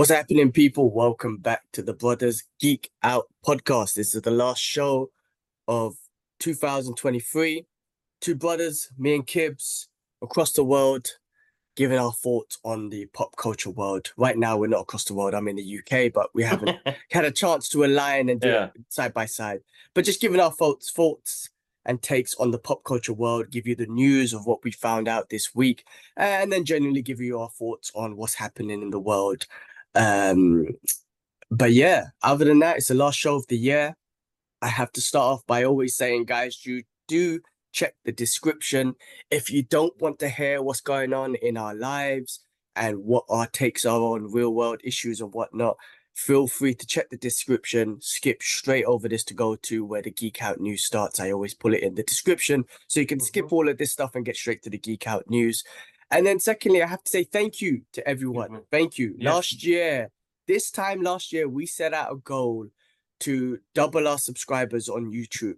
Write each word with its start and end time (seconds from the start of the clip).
What's 0.00 0.10
happening, 0.10 0.50
people? 0.50 0.90
Welcome 0.90 1.36
back 1.36 1.64
to 1.74 1.82
the 1.82 1.92
Brothers 1.92 2.44
Geek 2.58 2.90
Out 3.02 3.26
podcast. 3.46 3.94
This 3.94 4.14
is 4.14 4.22
the 4.22 4.30
last 4.30 4.60
show 4.60 5.10
of 5.68 5.96
2023. 6.38 7.66
Two 8.20 8.34
brothers, 8.34 8.88
me 8.96 9.14
and 9.14 9.26
Kibs, 9.26 9.88
across 10.22 10.52
the 10.52 10.64
world, 10.64 11.06
giving 11.80 11.98
our 11.98 12.12
thoughts 12.12 12.58
on 12.62 12.90
the 12.90 13.06
pop 13.14 13.34
culture 13.36 13.70
world. 13.70 14.12
Right 14.18 14.36
now, 14.36 14.58
we're 14.58 14.66
not 14.66 14.82
across 14.82 15.04
the 15.04 15.14
world. 15.14 15.32
I'm 15.32 15.48
in 15.48 15.56
the 15.56 15.78
UK, 15.78 16.12
but 16.12 16.28
we 16.34 16.42
haven't 16.42 16.78
had 17.10 17.24
a 17.24 17.30
chance 17.30 17.70
to 17.70 17.84
align 17.84 18.28
and 18.28 18.38
do 18.38 18.48
Yeah. 18.48 18.64
it 18.74 18.82
side 18.90 19.14
by 19.14 19.24
side. 19.24 19.60
But 19.94 20.04
just 20.04 20.20
giving 20.20 20.40
our 20.40 20.52
thoughts, 20.52 20.90
thoughts 20.90 21.48
and 21.86 22.02
takes 22.02 22.34
on 22.34 22.50
the 22.50 22.58
pop 22.58 22.84
culture 22.84 23.14
world, 23.14 23.50
give 23.50 23.66
you 23.66 23.74
the 23.74 23.86
news 23.86 24.34
of 24.34 24.44
what 24.44 24.62
we 24.62 24.70
found 24.72 25.08
out 25.08 25.30
this 25.30 25.54
week, 25.54 25.86
and 26.18 26.52
then 26.52 26.66
generally 26.66 27.00
give 27.00 27.18
you 27.18 27.40
our 27.40 27.48
thoughts 27.48 27.90
on 27.94 28.14
what's 28.18 28.34
happening 28.34 28.82
in 28.82 28.90
the 28.90 29.00
world. 29.00 29.46
Um, 29.94 30.66
but 31.50 31.72
yeah, 31.72 32.08
other 32.22 32.44
than 32.44 32.58
that, 32.58 32.76
it's 32.76 32.88
the 32.88 32.94
last 32.94 33.18
show 33.18 33.36
of 33.36 33.46
the 33.46 33.56
year. 33.56 33.96
I 34.60 34.68
have 34.68 34.92
to 34.92 35.00
start 35.00 35.32
off 35.32 35.46
by 35.46 35.64
always 35.64 35.96
saying, 35.96 36.26
guys, 36.26 36.66
you 36.66 36.82
do 37.08 37.40
check 37.72 37.94
the 38.04 38.12
description 38.12 38.94
if 39.30 39.50
you 39.50 39.62
don't 39.62 39.98
want 40.00 40.18
to 40.20 40.28
hear 40.28 40.62
what's 40.62 40.80
going 40.80 41.12
on 41.12 41.34
in 41.36 41.56
our 41.56 41.74
lives 41.74 42.40
and 42.76 42.98
what 42.98 43.24
our 43.28 43.46
takes 43.46 43.84
are 43.84 44.00
on 44.00 44.32
real 44.32 44.54
world 44.54 44.80
issues 44.84 45.20
and 45.20 45.32
whatnot. 45.32 45.76
Feel 46.14 46.48
free 46.48 46.74
to 46.74 46.86
check 46.86 47.08
the 47.08 47.16
description, 47.16 47.96
skip 48.00 48.42
straight 48.42 48.84
over 48.84 49.08
this 49.08 49.24
to 49.24 49.34
go 49.34 49.56
to 49.56 49.84
where 49.84 50.02
the 50.02 50.10
Geek 50.10 50.42
Out 50.42 50.60
news 50.60 50.84
starts. 50.84 51.20
I 51.20 51.30
always 51.30 51.54
put 51.54 51.72
it 51.72 51.82
in 51.82 51.94
the 51.94 52.02
description 52.02 52.64
so 52.88 53.00
you 53.00 53.06
can 53.06 53.20
skip 53.20 53.52
all 53.52 53.68
of 53.68 53.78
this 53.78 53.92
stuff 53.92 54.14
and 54.14 54.24
get 54.24 54.36
straight 54.36 54.62
to 54.64 54.70
the 54.70 54.78
Geek 54.78 55.06
Out 55.06 55.30
news. 55.30 55.64
And 56.10 56.26
then, 56.26 56.40
secondly, 56.40 56.82
I 56.82 56.88
have 56.88 57.04
to 57.04 57.10
say 57.10 57.24
thank 57.24 57.60
you 57.60 57.82
to 57.92 58.06
everyone. 58.06 58.50
Mhm. 58.50 58.64
Thank 58.70 58.98
you. 58.98 59.14
Yes. 59.16 59.24
Last 59.32 59.64
year, 59.64 60.10
this 60.46 60.70
time 60.70 61.00
last 61.00 61.32
year, 61.32 61.48
we 61.48 61.66
set 61.66 61.94
out 61.94 62.12
a 62.12 62.16
goal 62.16 62.66
to 63.20 63.60
double 63.74 64.08
our 64.08 64.18
subscribers 64.18 64.88
on 64.88 65.12
YouTube. 65.12 65.56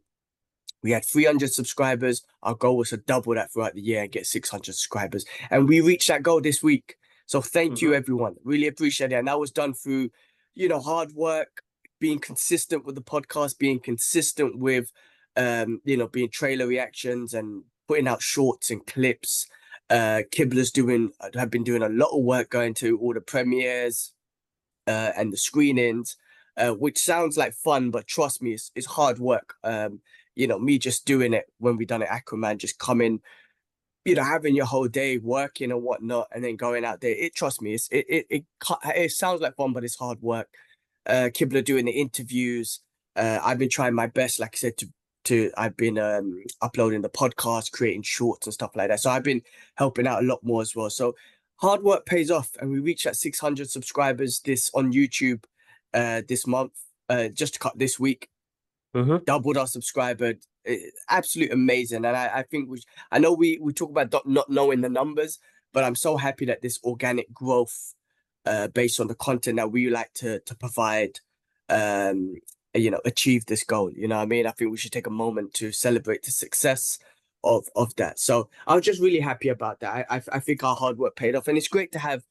We 0.82 0.90
had 0.90 1.04
300 1.04 1.52
subscribers. 1.52 2.22
Our 2.42 2.54
goal 2.54 2.76
was 2.76 2.90
to 2.90 2.96
double 2.96 3.34
that 3.34 3.52
throughout 3.52 3.74
the 3.74 3.80
year 3.82 4.02
and 4.02 4.12
get 4.12 4.26
600 4.26 4.64
subscribers. 4.74 5.24
And 5.50 5.68
we 5.68 5.80
reached 5.80 6.08
that 6.08 6.22
goal 6.22 6.40
this 6.40 6.62
week. 6.62 6.96
So 7.26 7.40
thank 7.40 7.80
you, 7.80 7.90
Mhm. 7.90 7.96
everyone. 7.96 8.36
Really 8.44 8.66
appreciate 8.66 9.12
it. 9.12 9.16
And 9.16 9.28
that 9.28 9.38
was 9.38 9.50
done 9.52 9.74
through, 9.74 10.10
you 10.54 10.68
know, 10.68 10.80
hard 10.80 11.12
work, 11.12 11.62
being 12.00 12.18
consistent 12.18 12.84
with 12.84 12.96
the 12.96 13.02
podcast, 13.02 13.58
being 13.58 13.78
consistent 13.78 14.58
with, 14.58 14.90
um, 15.36 15.80
you 15.84 15.96
know, 15.96 16.08
being 16.08 16.28
trailer 16.30 16.66
reactions 16.66 17.32
and 17.32 17.64
putting 17.86 18.08
out 18.08 18.22
shorts 18.22 18.70
and 18.70 18.84
clips. 18.86 19.46
Uh, 19.88 20.22
Kibler's 20.30 20.72
doing, 20.72 21.12
have 21.34 21.50
been 21.50 21.64
doing 21.64 21.82
a 21.82 21.88
lot 21.88 22.10
of 22.16 22.24
work 22.24 22.50
going 22.50 22.74
to 22.74 22.98
all 22.98 23.14
the 23.14 23.20
premieres 23.20 24.12
uh, 24.88 25.12
and 25.16 25.32
the 25.32 25.36
screenings, 25.36 26.16
uh, 26.56 26.72
which 26.72 26.98
sounds 26.98 27.36
like 27.36 27.54
fun, 27.54 27.90
but 27.90 28.06
trust 28.06 28.42
me, 28.42 28.52
it's, 28.54 28.72
it's 28.74 28.86
hard 28.86 29.18
work. 29.18 29.54
Um, 29.62 30.00
you 30.34 30.46
know, 30.46 30.58
me 30.58 30.78
just 30.78 31.04
doing 31.06 31.32
it 31.34 31.46
when 31.58 31.76
we 31.76 31.84
done 31.84 32.02
it, 32.02 32.08
Aquaman, 32.08 32.58
just 32.58 32.78
coming, 32.78 33.20
you 34.04 34.14
know, 34.14 34.24
having 34.24 34.54
your 34.54 34.66
whole 34.66 34.88
day 34.88 35.18
working 35.18 35.70
and 35.70 35.82
whatnot, 35.82 36.28
and 36.34 36.42
then 36.42 36.56
going 36.56 36.84
out 36.84 37.00
there. 37.00 37.14
It 37.14 37.34
trust 37.34 37.62
me, 37.62 37.74
it's 37.74 37.88
it 37.90 38.06
it 38.08 38.26
it, 38.30 38.44
it 38.96 39.12
sounds 39.12 39.40
like 39.40 39.56
fun, 39.56 39.72
but 39.72 39.84
it's 39.84 39.96
hard 39.96 40.20
work. 40.22 40.48
Uh, 41.06 41.28
Kibler 41.32 41.64
doing 41.64 41.84
the 41.84 41.92
interviews. 41.92 42.80
Uh, 43.16 43.38
I've 43.42 43.58
been 43.58 43.68
trying 43.68 43.94
my 43.94 44.06
best, 44.06 44.40
like 44.40 44.54
I 44.54 44.58
said, 44.58 44.76
to 44.78 44.88
to 45.24 45.50
I've 45.56 45.76
been 45.76 45.98
um 45.98 46.42
uploading 46.62 47.02
the 47.02 47.10
podcast, 47.10 47.72
creating 47.72 48.02
shorts 48.02 48.46
and 48.46 48.54
stuff 48.54 48.74
like 48.74 48.88
that. 48.88 49.00
So 49.00 49.10
I've 49.10 49.22
been 49.24 49.42
helping 49.76 50.06
out 50.06 50.22
a 50.22 50.26
lot 50.26 50.40
more 50.42 50.62
as 50.62 50.74
well. 50.74 50.90
So 50.90 51.14
hard 51.56 51.82
work 51.82 52.06
pays 52.06 52.30
off, 52.30 52.50
and 52.60 52.70
we 52.70 52.80
reached 52.80 53.04
that 53.04 53.16
600 53.16 53.70
subscribers 53.70 54.40
this 54.40 54.70
on 54.74 54.92
YouTube 54.92 55.44
uh 55.94 56.22
this 56.28 56.46
month, 56.46 56.72
uh 57.08 57.28
just 57.28 57.60
cut 57.60 57.78
this 57.78 58.00
week 58.00 58.28
Mhm. 58.94 59.24
doubled 59.24 59.56
our 59.56 59.66
subscriber. 59.66 60.34
eh, 60.66 60.78
Absolute 61.08 61.52
amazing, 61.52 62.04
and 62.04 62.16
I, 62.16 62.38
I 62.38 62.42
think 62.44 62.68
we. 62.70 62.80
I 63.10 63.18
know 63.18 63.32
we 63.32 63.58
we 63.60 63.72
talk 63.72 63.90
about 63.90 64.12
not- 64.26 64.48
knowing 64.50 64.80
the 64.80 64.88
numbers, 64.88 65.38
but 65.72 65.82
I'm 65.84 65.96
so 65.96 66.16
happy 66.16 66.44
that 66.46 66.62
this 66.62 66.78
organic 66.84 67.32
growth, 67.34 67.94
uh, 68.46 68.68
based 68.68 69.00
on 69.00 69.08
the 69.08 69.14
content 69.16 69.56
that 69.56 69.72
we 69.72 69.90
like 69.90 70.12
to 70.14 70.40
to 70.40 70.54
provide, 70.56 71.18
um, 71.68 72.34
you 72.74 72.90
know, 72.90 73.00
achieve 73.04 73.46
this 73.46 73.64
goal. 73.64 73.90
You 73.92 74.08
know 74.08 74.18
I 74.18 74.26
mean? 74.26 74.46
I 74.46 74.52
think 74.52 74.70
we 74.70 74.76
should 74.78 74.92
take 74.92 75.06
a 75.08 75.10
moment 75.10 75.54
to 75.54 75.72
celebrate 75.72 76.22
the 76.24 76.30
success 76.30 76.98
of 77.44 77.66
of 77.74 77.94
that. 77.96 78.18
So 78.20 78.50
I 78.66 78.74
was 78.76 78.84
just 78.84 79.00
really 79.00 79.20
happy 79.20 79.48
about 79.48 79.80
that. 79.80 79.92
I 79.92 80.16
I, 80.16 80.22
I 80.32 80.40
think 80.40 80.62
our 80.64 80.76
hard 80.76 80.98
work 80.98 81.16
paid 81.16 81.34
off, 81.34 81.48
and 81.48 81.58
it's 81.58 81.68
great 81.68 81.90
to 81.92 81.98
have, 81.98 82.22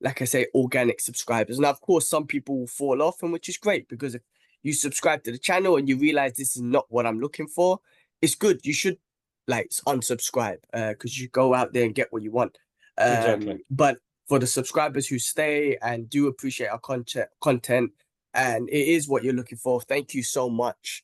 like 0.00 0.22
I 0.22 0.26
say, 0.26 0.46
organic 0.54 1.00
subscribers. 1.00 1.58
Now, 1.58 1.70
of 1.70 1.80
course, 1.80 2.08
some 2.08 2.26
people 2.26 2.58
will 2.60 2.66
fall 2.68 3.02
off, 3.02 3.22
and 3.22 3.32
which 3.32 3.48
is 3.48 3.56
great 3.58 3.88
because 3.88 4.14
if 4.14 4.22
you 4.62 4.72
subscribe 4.72 5.24
to 5.24 5.32
the 5.32 5.38
channel 5.38 5.76
and 5.76 5.88
you 5.88 5.96
realize 5.96 6.34
this 6.34 6.56
is 6.56 6.62
not 6.62 6.86
what 6.88 7.06
I'm 7.06 7.20
looking 7.20 7.46
for, 7.46 7.80
it's 8.22 8.34
good. 8.34 8.60
You 8.64 8.72
should 8.72 8.98
like 9.46 9.70
unsubscribe 9.86 10.58
because 10.72 11.18
you 11.18 11.28
go 11.28 11.54
out 11.54 11.72
there 11.72 11.84
and 11.84 11.94
get 11.94 12.12
what 12.12 12.22
you 12.22 12.30
want. 12.30 12.58
Um, 12.98 13.12
Exactly. 13.12 13.64
But 13.70 13.98
for 14.28 14.38
the 14.38 14.46
subscribers 14.46 15.08
who 15.08 15.18
stay 15.18 15.76
and 15.82 16.08
do 16.08 16.28
appreciate 16.28 16.68
our 16.68 16.78
content, 16.78 17.28
content, 17.40 17.90
and 18.34 18.68
it 18.68 18.88
is 18.88 19.08
what 19.08 19.24
you're 19.24 19.34
looking 19.34 19.58
for, 19.58 19.80
thank 19.80 20.14
you 20.14 20.22
so 20.22 20.48
much 20.48 21.02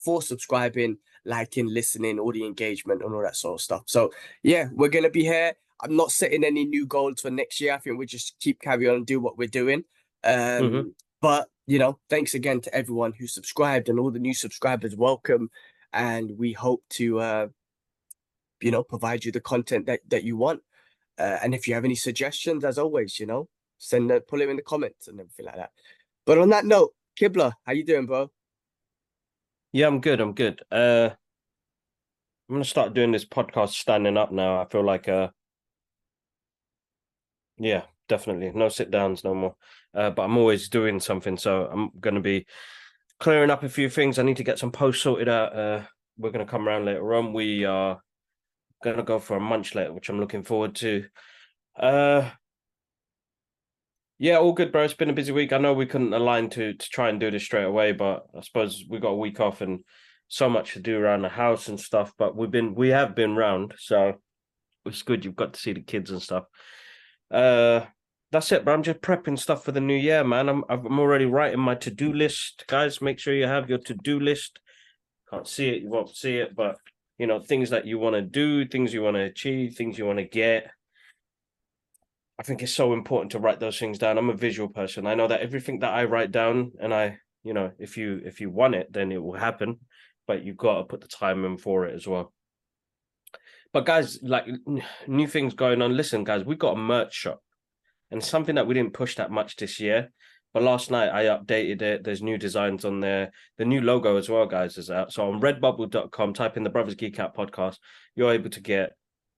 for 0.00 0.20
subscribing, 0.22 0.98
liking, 1.24 1.66
listening, 1.66 2.18
all 2.18 2.32
the 2.32 2.44
engagement 2.44 3.02
and 3.02 3.14
all 3.14 3.22
that 3.22 3.36
sort 3.36 3.60
of 3.60 3.60
stuff. 3.62 3.84
So 3.86 4.12
yeah, 4.42 4.68
we're 4.72 4.88
gonna 4.88 5.10
be 5.10 5.22
here. 5.22 5.52
I'm 5.80 5.96
not 5.96 6.10
setting 6.10 6.44
any 6.44 6.64
new 6.64 6.86
goals 6.86 7.20
for 7.20 7.30
next 7.30 7.60
year. 7.60 7.74
I 7.74 7.78
think 7.78 7.98
we 7.98 8.06
just 8.06 8.36
keep 8.40 8.60
carry 8.60 8.88
on 8.88 8.96
and 8.96 9.06
do 9.06 9.20
what 9.20 9.38
we're 9.38 9.48
doing. 9.48 9.84
Um, 10.24 10.94
But 11.20 11.48
you 11.66 11.78
know, 11.78 11.98
thanks 12.10 12.34
again 12.34 12.60
to 12.62 12.74
everyone 12.74 13.12
who 13.12 13.26
subscribed 13.26 13.88
and 13.88 13.98
all 13.98 14.10
the 14.10 14.18
new 14.18 14.34
subscribers. 14.34 14.96
Welcome, 14.96 15.50
and 15.92 16.30
we 16.36 16.52
hope 16.52 16.82
to, 16.90 17.20
uh, 17.20 17.46
you 18.60 18.70
know, 18.70 18.82
provide 18.82 19.24
you 19.24 19.32
the 19.32 19.40
content 19.40 19.86
that 19.86 20.00
that 20.08 20.24
you 20.24 20.36
want. 20.36 20.60
Uh, 21.18 21.38
and 21.42 21.54
if 21.54 21.68
you 21.68 21.74
have 21.74 21.84
any 21.84 21.94
suggestions, 21.94 22.64
as 22.64 22.78
always, 22.78 23.18
you 23.20 23.26
know, 23.26 23.48
send 23.78 24.10
them, 24.10 24.20
put 24.22 24.40
them 24.40 24.50
in 24.50 24.56
the 24.56 24.62
comments 24.62 25.08
and 25.08 25.20
everything 25.20 25.46
like 25.46 25.56
that. 25.56 25.70
But 26.26 26.38
on 26.38 26.50
that 26.50 26.64
note, 26.64 26.92
Kibler, 27.18 27.52
how 27.64 27.72
you 27.72 27.84
doing, 27.84 28.06
bro? 28.06 28.30
Yeah, 29.72 29.86
I'm 29.86 30.00
good. 30.00 30.20
I'm 30.20 30.34
good. 30.34 30.62
Uh, 30.70 31.10
I'm 32.48 32.56
gonna 32.56 32.64
start 32.64 32.94
doing 32.94 33.12
this 33.12 33.24
podcast 33.24 33.70
standing 33.70 34.16
up 34.16 34.32
now. 34.32 34.60
I 34.60 34.66
feel 34.66 34.84
like 34.84 35.08
uh, 35.08 35.28
yeah, 37.58 37.82
definitely 38.08 38.50
no 38.54 38.68
sit 38.68 38.90
downs 38.90 39.24
no 39.24 39.34
more. 39.34 39.56
Uh, 39.94 40.10
but 40.10 40.22
I'm 40.22 40.36
always 40.36 40.68
doing 40.68 41.00
something, 41.00 41.36
so 41.36 41.68
I'm 41.72 41.90
gonna 42.00 42.20
be 42.20 42.46
clearing 43.20 43.50
up 43.50 43.62
a 43.62 43.68
few 43.68 43.88
things. 43.88 44.18
I 44.18 44.22
need 44.22 44.38
to 44.38 44.44
get 44.44 44.58
some 44.58 44.72
posts 44.72 45.02
sorted 45.02 45.28
out. 45.28 45.56
Uh, 45.56 45.82
we're 46.18 46.30
gonna 46.30 46.46
come 46.46 46.68
around 46.68 46.84
later 46.84 47.14
on. 47.14 47.32
We 47.32 47.64
are 47.64 48.00
gonna 48.82 49.02
go 49.02 49.18
for 49.18 49.36
a 49.36 49.40
munch 49.40 49.74
later, 49.74 49.92
which 49.92 50.08
I'm 50.08 50.20
looking 50.20 50.42
forward 50.42 50.74
to. 50.76 51.04
Uh, 51.78 52.30
yeah, 54.18 54.36
all 54.38 54.52
good, 54.52 54.70
bro. 54.70 54.84
It's 54.84 54.94
been 54.94 55.10
a 55.10 55.14
busy 55.14 55.32
week. 55.32 55.52
I 55.52 55.58
know 55.58 55.72
we 55.74 55.86
couldn't 55.86 56.14
align 56.14 56.48
to 56.50 56.74
to 56.74 56.88
try 56.90 57.08
and 57.08 57.18
do 57.18 57.30
this 57.30 57.44
straight 57.44 57.64
away, 57.64 57.92
but 57.92 58.26
I 58.36 58.40
suppose 58.42 58.84
we 58.88 58.98
got 59.00 59.08
a 59.08 59.16
week 59.16 59.40
off 59.40 59.60
and 59.60 59.80
so 60.28 60.48
much 60.48 60.74
to 60.74 60.80
do 60.80 60.98
around 60.98 61.22
the 61.22 61.28
house 61.28 61.68
and 61.68 61.80
stuff. 61.80 62.12
But 62.16 62.36
we've 62.36 62.50
been 62.50 62.74
we 62.74 62.90
have 62.90 63.14
been 63.14 63.36
round, 63.36 63.74
so 63.78 64.14
it's 64.86 65.02
good. 65.02 65.24
You've 65.24 65.36
got 65.36 65.54
to 65.54 65.60
see 65.60 65.72
the 65.72 65.80
kids 65.80 66.10
and 66.10 66.22
stuff. 66.22 66.44
Uh, 67.30 67.86
that's 68.34 68.50
it, 68.50 68.64
bro. 68.64 68.74
I'm 68.74 68.82
just 68.82 69.00
prepping 69.00 69.38
stuff 69.38 69.64
for 69.64 69.70
the 69.70 69.80
new 69.80 69.94
year, 69.94 70.24
man. 70.24 70.48
I'm 70.48 70.64
I'm 70.68 70.98
already 70.98 71.24
writing 71.24 71.60
my 71.60 71.76
to 71.76 71.90
do 71.90 72.12
list, 72.12 72.64
guys. 72.66 73.00
Make 73.00 73.20
sure 73.20 73.32
you 73.32 73.46
have 73.46 73.70
your 73.70 73.78
to 73.78 73.94
do 73.94 74.18
list. 74.18 74.58
Can't 75.30 75.46
see 75.46 75.68
it, 75.68 75.82
you 75.82 75.88
won't 75.88 76.14
see 76.14 76.38
it, 76.38 76.54
but 76.56 76.76
you 77.16 77.28
know 77.28 77.38
things 77.38 77.70
that 77.70 77.86
you 77.86 77.98
want 78.00 78.14
to 78.16 78.22
do, 78.22 78.66
things 78.66 78.92
you 78.92 79.02
want 79.02 79.14
to 79.14 79.22
achieve, 79.22 79.76
things 79.76 79.96
you 79.96 80.04
want 80.04 80.18
to 80.18 80.24
get. 80.24 80.68
I 82.36 82.42
think 82.42 82.60
it's 82.64 82.72
so 82.72 82.92
important 82.92 83.30
to 83.32 83.38
write 83.38 83.60
those 83.60 83.78
things 83.78 83.98
down. 83.98 84.18
I'm 84.18 84.30
a 84.30 84.34
visual 84.34 84.68
person. 84.68 85.06
I 85.06 85.14
know 85.14 85.28
that 85.28 85.40
everything 85.40 85.78
that 85.78 85.94
I 85.94 86.04
write 86.04 86.32
down, 86.32 86.72
and 86.80 86.92
I, 86.92 87.18
you 87.44 87.54
know, 87.54 87.70
if 87.78 87.96
you 87.96 88.20
if 88.24 88.40
you 88.40 88.50
want 88.50 88.74
it, 88.74 88.92
then 88.92 89.12
it 89.12 89.22
will 89.22 89.38
happen. 89.38 89.78
But 90.26 90.42
you've 90.42 90.56
got 90.56 90.78
to 90.78 90.84
put 90.84 91.02
the 91.02 91.08
time 91.08 91.44
in 91.44 91.56
for 91.56 91.86
it 91.86 91.94
as 91.94 92.08
well. 92.08 92.32
But 93.72 93.86
guys, 93.86 94.18
like 94.22 94.46
new 95.06 95.28
things 95.28 95.54
going 95.54 95.82
on. 95.82 95.96
Listen, 95.96 96.24
guys, 96.24 96.44
we 96.44 96.56
got 96.56 96.76
a 96.76 96.80
merch 96.80 97.14
shop, 97.14 97.43
and 98.14 98.22
something 98.22 98.54
that 98.54 98.66
we 98.68 98.74
didn't 98.74 98.92
push 98.92 99.16
that 99.16 99.32
much 99.32 99.56
this 99.56 99.80
year. 99.80 100.12
But 100.52 100.62
last 100.62 100.88
night 100.88 101.10
I 101.10 101.24
updated 101.24 101.82
it. 101.82 102.04
There's 102.04 102.22
new 102.22 102.38
designs 102.38 102.84
on 102.84 103.00
there. 103.00 103.32
The 103.58 103.64
new 103.64 103.80
logo 103.80 104.16
as 104.16 104.28
well, 104.28 104.46
guys, 104.46 104.78
is 104.78 104.88
out. 104.88 105.12
So 105.12 105.28
on 105.28 105.40
redbubble.com, 105.40 106.32
type 106.32 106.56
in 106.56 106.62
the 106.62 106.70
Brothers 106.70 106.94
Geek 106.94 107.18
Out 107.18 107.36
podcast. 107.36 107.78
You're 108.14 108.32
able 108.32 108.50
to 108.50 108.60
get 108.60 108.92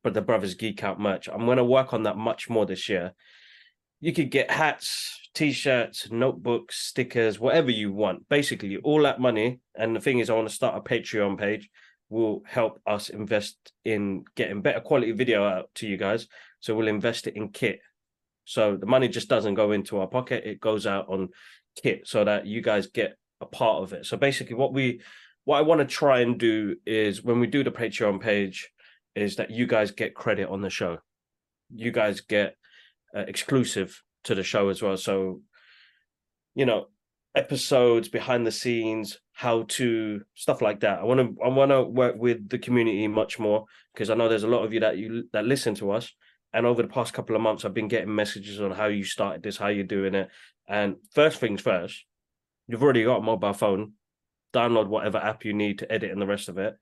the 0.05 0.21
Brothers 0.21 0.55
Geek 0.55 0.85
Out 0.85 1.01
merch. 1.01 1.27
I'm 1.27 1.47
going 1.47 1.57
to 1.57 1.65
work 1.65 1.95
on 1.95 2.03
that 2.03 2.19
much 2.19 2.51
more 2.51 2.67
this 2.67 2.87
year. 2.87 3.15
You 4.01 4.13
could 4.13 4.31
get 4.31 4.51
hats, 4.51 5.19
t-shirts, 5.35 6.11
notebooks, 6.11 6.77
stickers, 6.77 7.41
whatever 7.41 7.71
you 7.71 7.93
want. 7.93 8.29
Basically, 8.29 8.77
all 8.77 9.03
that 9.03 9.21
money 9.21 9.61
And 9.75 9.97
the 9.97 10.01
thing 10.01 10.19
is, 10.19 10.29
I 10.29 10.35
want 10.35 10.49
to 10.49 10.55
start 10.55 10.77
a 10.77 10.81
Patreon 10.87 11.39
page. 11.39 11.71
Will 12.11 12.43
help 12.47 12.79
us 12.87 13.09
invest 13.09 13.73
in 13.87 14.25
getting 14.37 14.61
better 14.61 14.81
quality 14.81 15.13
video 15.13 15.45
out 15.45 15.71
to 15.77 15.89
you 15.89 15.97
guys. 15.97 16.29
So 16.61 16.75
we'll 16.77 16.89
invest 16.89 17.27
it 17.27 17.37
in 17.37 17.49
kit. 17.49 17.81
So 18.47 18.77
the 18.77 18.87
money 18.87 19.09
just 19.09 19.29
doesn't 19.29 19.55
go 19.55 19.73
into 19.73 19.99
our 19.99 20.07
pocket; 20.07 20.45
it 20.47 20.61
goes 20.61 20.87
out 20.87 21.09
on 21.09 21.29
kit, 21.83 22.07
so 22.07 22.25
that 22.25 22.47
you 22.47 22.63
guys 22.63 22.87
get 22.87 23.19
a 23.41 23.47
part 23.47 23.83
of 23.83 23.93
it. 23.93 24.07
So 24.07 24.17
basically, 24.17 24.55
what 24.55 24.73
we, 24.73 25.03
what 25.45 25.59
I 25.59 25.63
want 25.63 25.81
to 25.81 25.87
try 25.87 26.21
and 26.21 26.39
do 26.39 26.77
is 26.87 27.23
when 27.23 27.41
we 27.41 27.47
do 27.47 27.63
the 27.63 27.71
Patreon 27.71 28.21
page, 28.21 28.71
is 29.15 29.37
that 29.37 29.51
you 29.51 29.67
guys 29.67 29.91
get 29.91 30.15
credit 30.15 30.49
on 30.49 30.63
the 30.63 30.71
show. 30.71 30.99
You 31.75 31.91
guys 31.91 32.21
get 32.21 32.57
uh, 33.15 33.25
exclusive 33.27 34.03
to 34.25 34.35
the 34.35 34.43
show 34.43 34.69
as 34.69 34.83
well. 34.83 34.97
So, 34.97 35.43
you 36.55 36.67
know, 36.67 36.87
episodes 37.35 38.09
behind 38.09 38.47
the 38.47 38.53
scenes, 38.53 39.19
how 39.33 39.65
to 39.69 40.23
stuff 40.35 40.63
like 40.63 40.81
that. 40.81 40.99
I 40.99 41.05
want 41.05 41.21
to 41.21 41.43
I 41.45 41.49
want 41.49 41.71
to 41.71 41.83
work 41.83 42.17
with 42.17 42.49
the 42.49 42.59
community 42.59 43.07
much 43.09 43.39
more 43.39 43.65
because 43.93 44.11
I 44.11 44.15
know 44.15 44.29
there's 44.29 44.45
a 44.45 44.49
lot 44.49 44.65
of 44.65 44.73
you 44.73 44.81
that 44.81 44.99
you 44.99 45.29
that 45.33 45.45
listen 45.45 45.75
to 45.77 45.93
us. 45.93 46.13
And 46.53 46.65
over 46.65 46.83
the 46.83 46.89
past 46.89 47.13
couple 47.13 47.37
of 47.37 47.43
months, 47.43 47.65
I've 47.65 47.75
been 47.75 47.89
getting 47.89 48.15
messages 48.15 48.61
on 48.61 48.71
how 48.71 48.87
you 48.87 49.05
started 49.05 49.43
this, 49.43 49.57
how 49.57 49.69
you're 49.69 49.85
doing 49.85 50.15
it. 50.15 50.31
And 50.69 50.97
first 51.13 51.39
things 51.39 51.61
first, 51.61 52.05
you've 52.67 52.83
already 52.83 53.05
got 53.05 53.19
a 53.19 53.23
mobile 53.23 53.53
phone. 53.53 53.93
Download 54.55 54.89
whatever 54.89 55.19
app 55.19 55.45
you 55.45 55.53
need 55.53 55.81
to 55.81 55.93
edit 55.93 56.11
and 56.11 56.21
the 56.21 56.27
rest 56.27 56.49
of 56.49 56.57
it. 56.57 56.77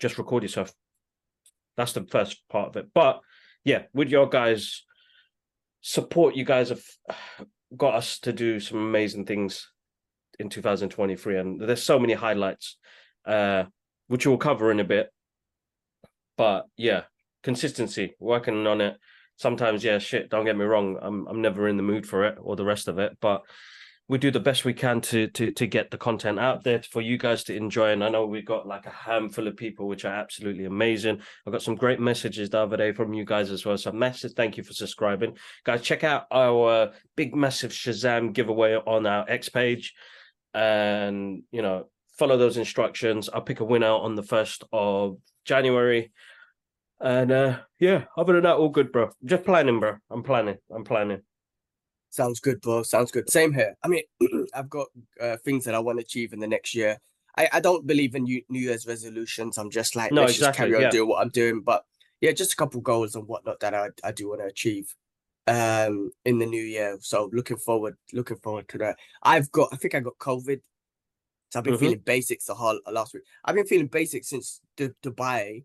Just 0.00 0.18
record 0.18 0.42
yourself. 0.42 0.72
That's 1.76 1.92
the 1.92 2.04
first 2.04 2.42
part 2.50 2.68
of 2.68 2.76
it. 2.76 2.88
But 2.92 3.20
yeah, 3.64 3.84
with 3.94 4.10
your 4.10 4.28
guys' 4.28 4.84
support, 5.80 6.36
you 6.36 6.44
guys 6.44 6.68
have 6.68 6.82
got 7.76 7.94
us 7.94 8.18
to 8.20 8.32
do 8.32 8.60
some 8.60 8.78
amazing 8.78 9.24
things 9.24 9.72
in 10.38 10.48
2023 10.48 11.38
and 11.38 11.60
there's 11.60 11.82
so 11.82 11.98
many 11.98 12.12
highlights 12.12 12.76
uh 13.26 13.64
which 14.08 14.26
we'll 14.26 14.36
cover 14.36 14.70
in 14.70 14.80
a 14.80 14.84
bit 14.84 15.10
but 16.36 16.66
yeah 16.76 17.02
consistency 17.42 18.14
working 18.18 18.66
on 18.66 18.80
it. 18.80 18.96
Sometimes 19.36 19.82
yeah 19.82 19.98
shit 19.98 20.30
don't 20.30 20.44
get 20.44 20.56
me 20.56 20.64
wrong 20.64 20.98
i'm 21.02 21.26
i'm 21.26 21.40
never 21.40 21.66
in 21.66 21.76
the 21.76 21.82
mood 21.82 22.06
for 22.06 22.24
it 22.24 22.38
or 22.40 22.54
the 22.54 22.64
rest 22.64 22.86
of 22.86 22.98
it 22.98 23.16
but 23.20 23.42
we 24.08 24.18
do 24.18 24.30
the 24.30 24.40
best 24.40 24.64
we 24.64 24.74
can 24.74 25.00
to 25.00 25.26
to 25.28 25.50
to 25.52 25.66
get 25.66 25.90
the 25.90 25.96
content 25.96 26.38
out 26.38 26.64
there 26.64 26.82
for 26.82 27.00
you 27.00 27.16
guys 27.16 27.44
to 27.44 27.56
enjoy 27.56 27.92
and 27.92 28.04
i 28.04 28.08
know 28.08 28.26
we've 28.26 28.44
got 28.44 28.66
like 28.66 28.84
a 28.84 28.90
handful 28.90 29.46
of 29.46 29.56
people 29.56 29.88
which 29.88 30.04
are 30.04 30.14
absolutely 30.14 30.64
amazing. 30.64 31.20
I 31.46 31.50
got 31.50 31.62
some 31.62 31.76
great 31.76 31.98
messages 31.98 32.50
the 32.50 32.58
other 32.58 32.76
day 32.76 32.92
from 32.92 33.14
you 33.14 33.24
guys 33.24 33.50
as 33.50 33.64
well 33.64 33.78
so 33.78 33.90
massive 33.90 34.32
thank 34.32 34.56
you 34.56 34.64
for 34.64 34.74
subscribing. 34.74 35.36
Guys 35.64 35.82
check 35.82 36.04
out 36.04 36.26
our 36.30 36.92
big 37.16 37.34
massive 37.34 37.70
shazam 37.70 38.32
giveaway 38.32 38.74
on 38.74 39.06
our 39.06 39.24
x 39.30 39.48
page 39.48 39.94
and 40.52 41.42
you 41.50 41.62
know 41.62 41.86
follow 42.18 42.36
those 42.36 42.58
instructions. 42.58 43.30
I'll 43.32 43.40
pick 43.40 43.60
a 43.60 43.64
winner 43.64 43.86
on 43.86 44.14
the 44.14 44.22
first 44.22 44.62
of 44.72 45.16
january 45.44 46.12
and 47.02 47.32
uh 47.32 47.58
yeah 47.80 48.04
other 48.16 48.32
than 48.34 48.44
that 48.44 48.56
all 48.56 48.68
good 48.68 48.90
bro 48.92 49.10
just 49.24 49.44
planning 49.44 49.80
bro 49.80 49.96
i'm 50.10 50.22
planning 50.22 50.56
i'm 50.74 50.84
planning 50.84 51.20
Sounds 52.10 52.40
good, 52.40 52.60
bro. 52.60 52.82
Sounds 52.82 53.10
good. 53.10 53.30
Same 53.30 53.54
here. 53.54 53.74
I 53.82 53.88
mean, 53.88 54.02
I've 54.54 54.68
got 54.68 54.88
uh, 55.18 55.38
things 55.38 55.64
that 55.64 55.74
I 55.74 55.78
want 55.78 55.98
to 55.98 56.04
achieve 56.04 56.34
in 56.34 56.40
the 56.40 56.46
next 56.46 56.74
year. 56.74 56.98
I, 57.38 57.48
I 57.54 57.60
don't 57.60 57.86
believe 57.86 58.14
in 58.14 58.24
New, 58.24 58.42
New 58.50 58.60
Year's 58.60 58.86
resolutions. 58.86 59.56
I'm 59.56 59.70
just 59.70 59.96
like, 59.96 60.12
No, 60.12 60.20
let's 60.20 60.36
just 60.36 60.54
carry 60.54 60.74
on 60.74 60.82
yeah. 60.82 60.90
doing 60.90 61.08
what 61.08 61.22
I'm 61.22 61.30
doing. 61.30 61.62
But 61.62 61.86
yeah, 62.20 62.32
just 62.32 62.52
a 62.52 62.56
couple 62.56 62.82
goals 62.82 63.14
and 63.16 63.26
whatnot 63.26 63.60
that 63.60 63.72
I, 63.72 63.88
I 64.04 64.12
do 64.12 64.28
want 64.28 64.42
to 64.42 64.46
achieve 64.46 64.94
um 65.46 66.10
in 66.26 66.38
the 66.38 66.44
new 66.44 66.60
year. 66.62 66.98
So 67.00 67.30
looking 67.32 67.56
forward, 67.56 67.96
looking 68.12 68.36
forward 68.36 68.68
to 68.68 68.78
that. 68.78 68.98
I've 69.22 69.50
got, 69.50 69.70
I 69.72 69.76
think 69.76 69.94
I 69.94 70.00
got 70.00 70.18
COVID. 70.18 70.60
So 71.50 71.60
I've 71.60 71.64
been 71.64 71.72
Mhm. 71.76 71.80
feeling 71.80 72.02
basics 72.04 72.44
the 72.44 72.54
whole 72.54 72.78
last 72.92 73.14
week. 73.14 73.22
I've 73.42 73.54
been 73.54 73.66
feeling 73.66 73.86
basic 73.86 74.24
since 74.24 74.60
Du- 74.76 74.94
Dubai, 75.02 75.64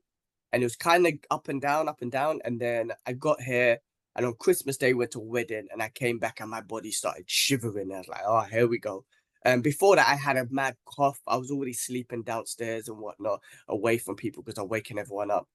and 0.52 0.62
it 0.62 0.66
was 0.66 0.76
kind 0.76 1.06
of 1.06 1.14
up 1.30 1.48
and 1.50 1.62
down, 1.62 1.90
up 1.90 2.02
and 2.02 2.12
down. 2.12 2.40
And 2.46 2.60
then 2.60 2.92
I 3.06 3.14
got 3.14 3.42
here, 3.42 3.80
and 4.16 4.26
on 4.26 4.34
Christmas 4.40 4.78
Day 4.78 4.94
went 4.94 5.12
to 5.12 5.20
a 5.20 5.24
wedding, 5.24 5.68
and 5.72 5.82
I 5.82 5.90
came 5.90 6.20
back, 6.20 6.40
and 6.40 6.50
my 6.50 6.62
body 6.62 6.92
started 6.92 7.26
shivering. 7.28 7.94
I 7.94 7.98
was 7.98 8.08
like, 8.08 8.22
oh, 8.26 8.42
here 8.42 8.68
we 8.68 8.80
go. 8.80 9.06
And 9.44 9.64
before 9.64 9.96
that, 9.96 10.08
I 10.08 10.16
had 10.16 10.38
a 10.38 10.48
mad 10.50 10.76
cough. 10.86 11.22
I 11.28 11.38
was 11.38 11.52
already 11.52 11.74
sleeping 11.74 12.24
downstairs 12.24 12.90
and 12.90 12.98
whatnot, 12.98 13.42
away 13.68 13.98
from 13.98 14.16
people 14.16 14.44
because 14.44 14.58
I'm 14.58 14.68
waking 14.68 15.00
everyone 15.00 15.32
up. 15.32 15.48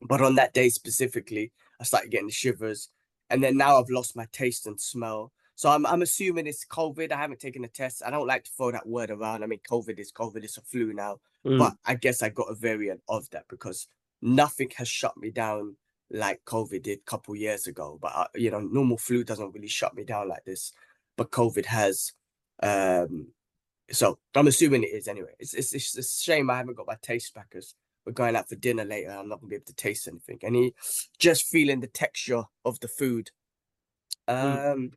But 0.00 0.20
on 0.20 0.36
that 0.36 0.54
day 0.54 0.68
specifically, 0.68 1.52
I 1.80 1.84
started 1.84 2.10
getting 2.10 2.28
the 2.28 2.32
shivers, 2.32 2.90
and 3.30 3.42
then 3.42 3.56
now 3.56 3.78
I've 3.78 3.90
lost 3.90 4.16
my 4.16 4.26
taste 4.32 4.66
and 4.66 4.80
smell. 4.80 5.32
So 5.56 5.68
I'm 5.68 5.84
I'm 5.86 6.02
assuming 6.02 6.46
it's 6.46 6.64
COVID. 6.64 7.10
I 7.10 7.16
haven't 7.16 7.40
taken 7.40 7.64
a 7.64 7.68
test. 7.68 8.02
I 8.06 8.10
don't 8.10 8.28
like 8.28 8.44
to 8.44 8.50
throw 8.56 8.70
that 8.70 8.86
word 8.86 9.10
around. 9.10 9.42
I 9.42 9.46
mean, 9.46 9.60
COVID 9.68 9.98
is 9.98 10.12
COVID. 10.12 10.44
It's 10.44 10.56
a 10.56 10.62
flu 10.62 10.92
now. 10.92 11.18
Mm. 11.44 11.58
But 11.58 11.74
I 11.84 11.94
guess 11.94 12.22
I 12.22 12.28
got 12.28 12.50
a 12.50 12.54
variant 12.54 13.02
of 13.08 13.28
that 13.30 13.44
because 13.48 13.88
nothing 14.22 14.70
has 14.76 14.88
shut 14.88 15.16
me 15.16 15.30
down 15.30 15.76
like 16.10 16.44
COVID 16.46 16.82
did 16.82 16.98
a 16.98 17.10
couple 17.10 17.36
years 17.36 17.66
ago. 17.66 17.98
But 18.00 18.12
uh, 18.14 18.26
you 18.34 18.50
know, 18.50 18.60
normal 18.60 18.98
flu 18.98 19.24
doesn't 19.24 19.52
really 19.52 19.68
shut 19.68 19.94
me 19.94 20.04
down 20.04 20.28
like 20.28 20.44
this, 20.44 20.72
but 21.16 21.30
COVID 21.30 21.66
has. 21.66 22.12
Um, 22.62 23.28
so 23.90 24.18
I'm 24.34 24.48
assuming 24.48 24.82
it 24.82 24.88
is 24.88 25.08
anyway. 25.08 25.34
It's 25.38 25.54
it's, 25.54 25.74
it's 25.74 25.96
a 25.96 26.02
shame 26.02 26.50
I 26.50 26.56
haven't 26.56 26.76
got 26.76 26.86
my 26.86 26.96
taste 27.00 27.34
back 27.34 27.50
because 27.50 27.74
we're 28.04 28.12
going 28.12 28.36
out 28.36 28.48
for 28.48 28.56
dinner 28.56 28.84
later. 28.84 29.10
I'm 29.10 29.28
not 29.28 29.40
gonna 29.40 29.50
be 29.50 29.56
able 29.56 29.66
to 29.66 29.74
taste 29.74 30.08
anything. 30.08 30.38
Any 30.42 30.74
just 31.18 31.46
feeling 31.46 31.80
the 31.80 31.86
texture 31.86 32.44
of 32.64 32.80
the 32.80 32.88
food. 32.88 33.30
Mm. 34.28 34.92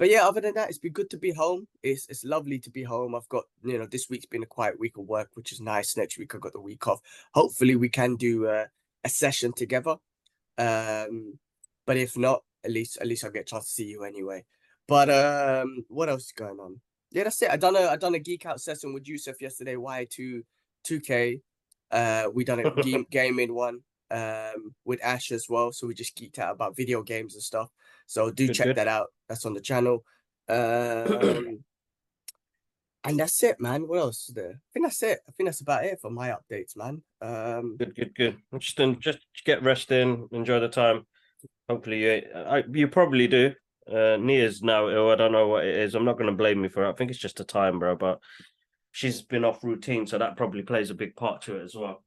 But 0.00 0.08
yeah, 0.08 0.26
other 0.26 0.40
than 0.40 0.54
that, 0.54 0.70
it's 0.70 0.78
been 0.78 0.94
good 0.94 1.10
to 1.10 1.18
be 1.18 1.30
home. 1.30 1.68
It's 1.82 2.06
it's 2.08 2.24
lovely 2.24 2.58
to 2.60 2.70
be 2.70 2.82
home. 2.82 3.14
I've 3.14 3.28
got 3.28 3.44
you 3.62 3.76
know 3.76 3.84
this 3.84 4.08
week's 4.08 4.24
been 4.24 4.42
a 4.42 4.46
quiet 4.46 4.80
week 4.80 4.96
of 4.96 5.04
work, 5.04 5.28
which 5.34 5.52
is 5.52 5.60
nice. 5.60 5.94
Next 5.94 6.16
week 6.16 6.34
I've 6.34 6.40
got 6.40 6.54
the 6.54 6.60
week 6.60 6.88
off. 6.88 7.02
Hopefully 7.34 7.76
we 7.76 7.90
can 7.90 8.16
do 8.16 8.46
uh, 8.46 8.64
a 9.04 9.08
session 9.10 9.52
together. 9.52 9.96
Um, 10.56 11.38
but 11.86 11.98
if 11.98 12.16
not, 12.16 12.44
at 12.64 12.70
least 12.70 12.96
at 12.96 13.08
least 13.08 13.24
I'll 13.24 13.30
get 13.30 13.42
a 13.42 13.44
chance 13.44 13.66
to 13.66 13.72
see 13.72 13.88
you 13.88 14.04
anyway. 14.04 14.46
But 14.88 15.10
um, 15.10 15.84
what 15.88 16.08
else 16.08 16.24
is 16.24 16.32
going 16.32 16.60
on? 16.60 16.80
Yeah, 17.10 17.24
that's 17.24 17.42
it. 17.42 17.50
I 17.50 17.58
done 17.58 17.76
a 17.76 17.80
I 17.80 17.96
done 17.96 18.14
a 18.14 18.20
geek 18.20 18.46
out 18.46 18.62
session 18.62 18.94
with 18.94 19.06
Yusuf 19.06 19.42
yesterday. 19.42 19.76
Y 19.76 20.06
two 20.08 20.44
two 20.82 21.00
K. 21.00 21.42
Uh, 21.90 22.28
we 22.32 22.44
done 22.44 22.60
a 22.60 22.70
game 22.82 23.04
gaming 23.10 23.52
one 23.52 23.80
um 24.10 24.74
with 24.86 25.04
Ash 25.04 25.30
as 25.30 25.44
well. 25.46 25.72
So 25.72 25.86
we 25.86 25.92
just 25.92 26.16
geeked 26.16 26.38
out 26.38 26.54
about 26.54 26.74
video 26.74 27.02
games 27.02 27.34
and 27.34 27.42
stuff. 27.42 27.68
So 28.10 28.28
do 28.28 28.48
Good, 28.48 28.54
check 28.54 28.66
good. 28.66 28.76
that 28.76 28.88
out. 28.88 29.06
That's 29.28 29.46
on 29.46 29.54
the 29.54 29.60
channel. 29.60 30.02
Um, 30.48 31.60
and 33.04 33.20
that's 33.20 33.40
it, 33.44 33.60
man. 33.60 33.86
What 33.86 34.00
else 34.00 34.28
is 34.28 34.34
there? 34.34 34.50
I 34.50 34.68
think 34.72 34.84
that's 34.86 35.00
it. 35.04 35.20
I 35.28 35.30
think 35.30 35.46
that's 35.46 35.60
about 35.60 35.84
it 35.84 36.00
for 36.00 36.10
my 36.10 36.30
updates, 36.30 36.76
man. 36.76 37.02
Um, 37.22 37.76
Good, 37.78 37.94
good, 37.94 38.14
good. 38.16 38.36
Just 38.58 38.80
just 38.98 39.20
get 39.44 39.62
rest 39.62 39.92
in, 39.92 40.28
enjoy 40.32 40.58
the 40.58 40.68
time. 40.68 41.06
Hopefully, 41.68 42.02
you 42.02 42.22
I, 42.34 42.64
you 42.72 42.88
probably 42.88 43.28
do. 43.28 43.52
Uh, 43.88 44.16
Nia's 44.16 44.60
now 44.60 44.88
ill. 44.88 45.10
I 45.10 45.14
don't 45.14 45.30
know 45.30 45.46
what 45.46 45.64
it 45.64 45.76
is. 45.76 45.94
I'm 45.94 46.04
not 46.04 46.18
going 46.18 46.30
to 46.30 46.36
blame 46.36 46.64
you 46.64 46.68
for 46.68 46.84
it. 46.84 46.90
I 46.90 46.94
think 46.94 47.12
it's 47.12 47.20
just 47.20 47.38
a 47.38 47.44
time, 47.44 47.78
bro. 47.78 47.94
But 47.94 48.18
she's 48.90 49.22
been 49.22 49.44
off 49.44 49.62
routine, 49.62 50.08
so 50.08 50.18
that 50.18 50.36
probably 50.36 50.62
plays 50.62 50.90
a 50.90 50.94
big 50.96 51.14
part 51.14 51.42
to 51.42 51.58
it 51.58 51.62
as 51.62 51.76
well. 51.76 52.02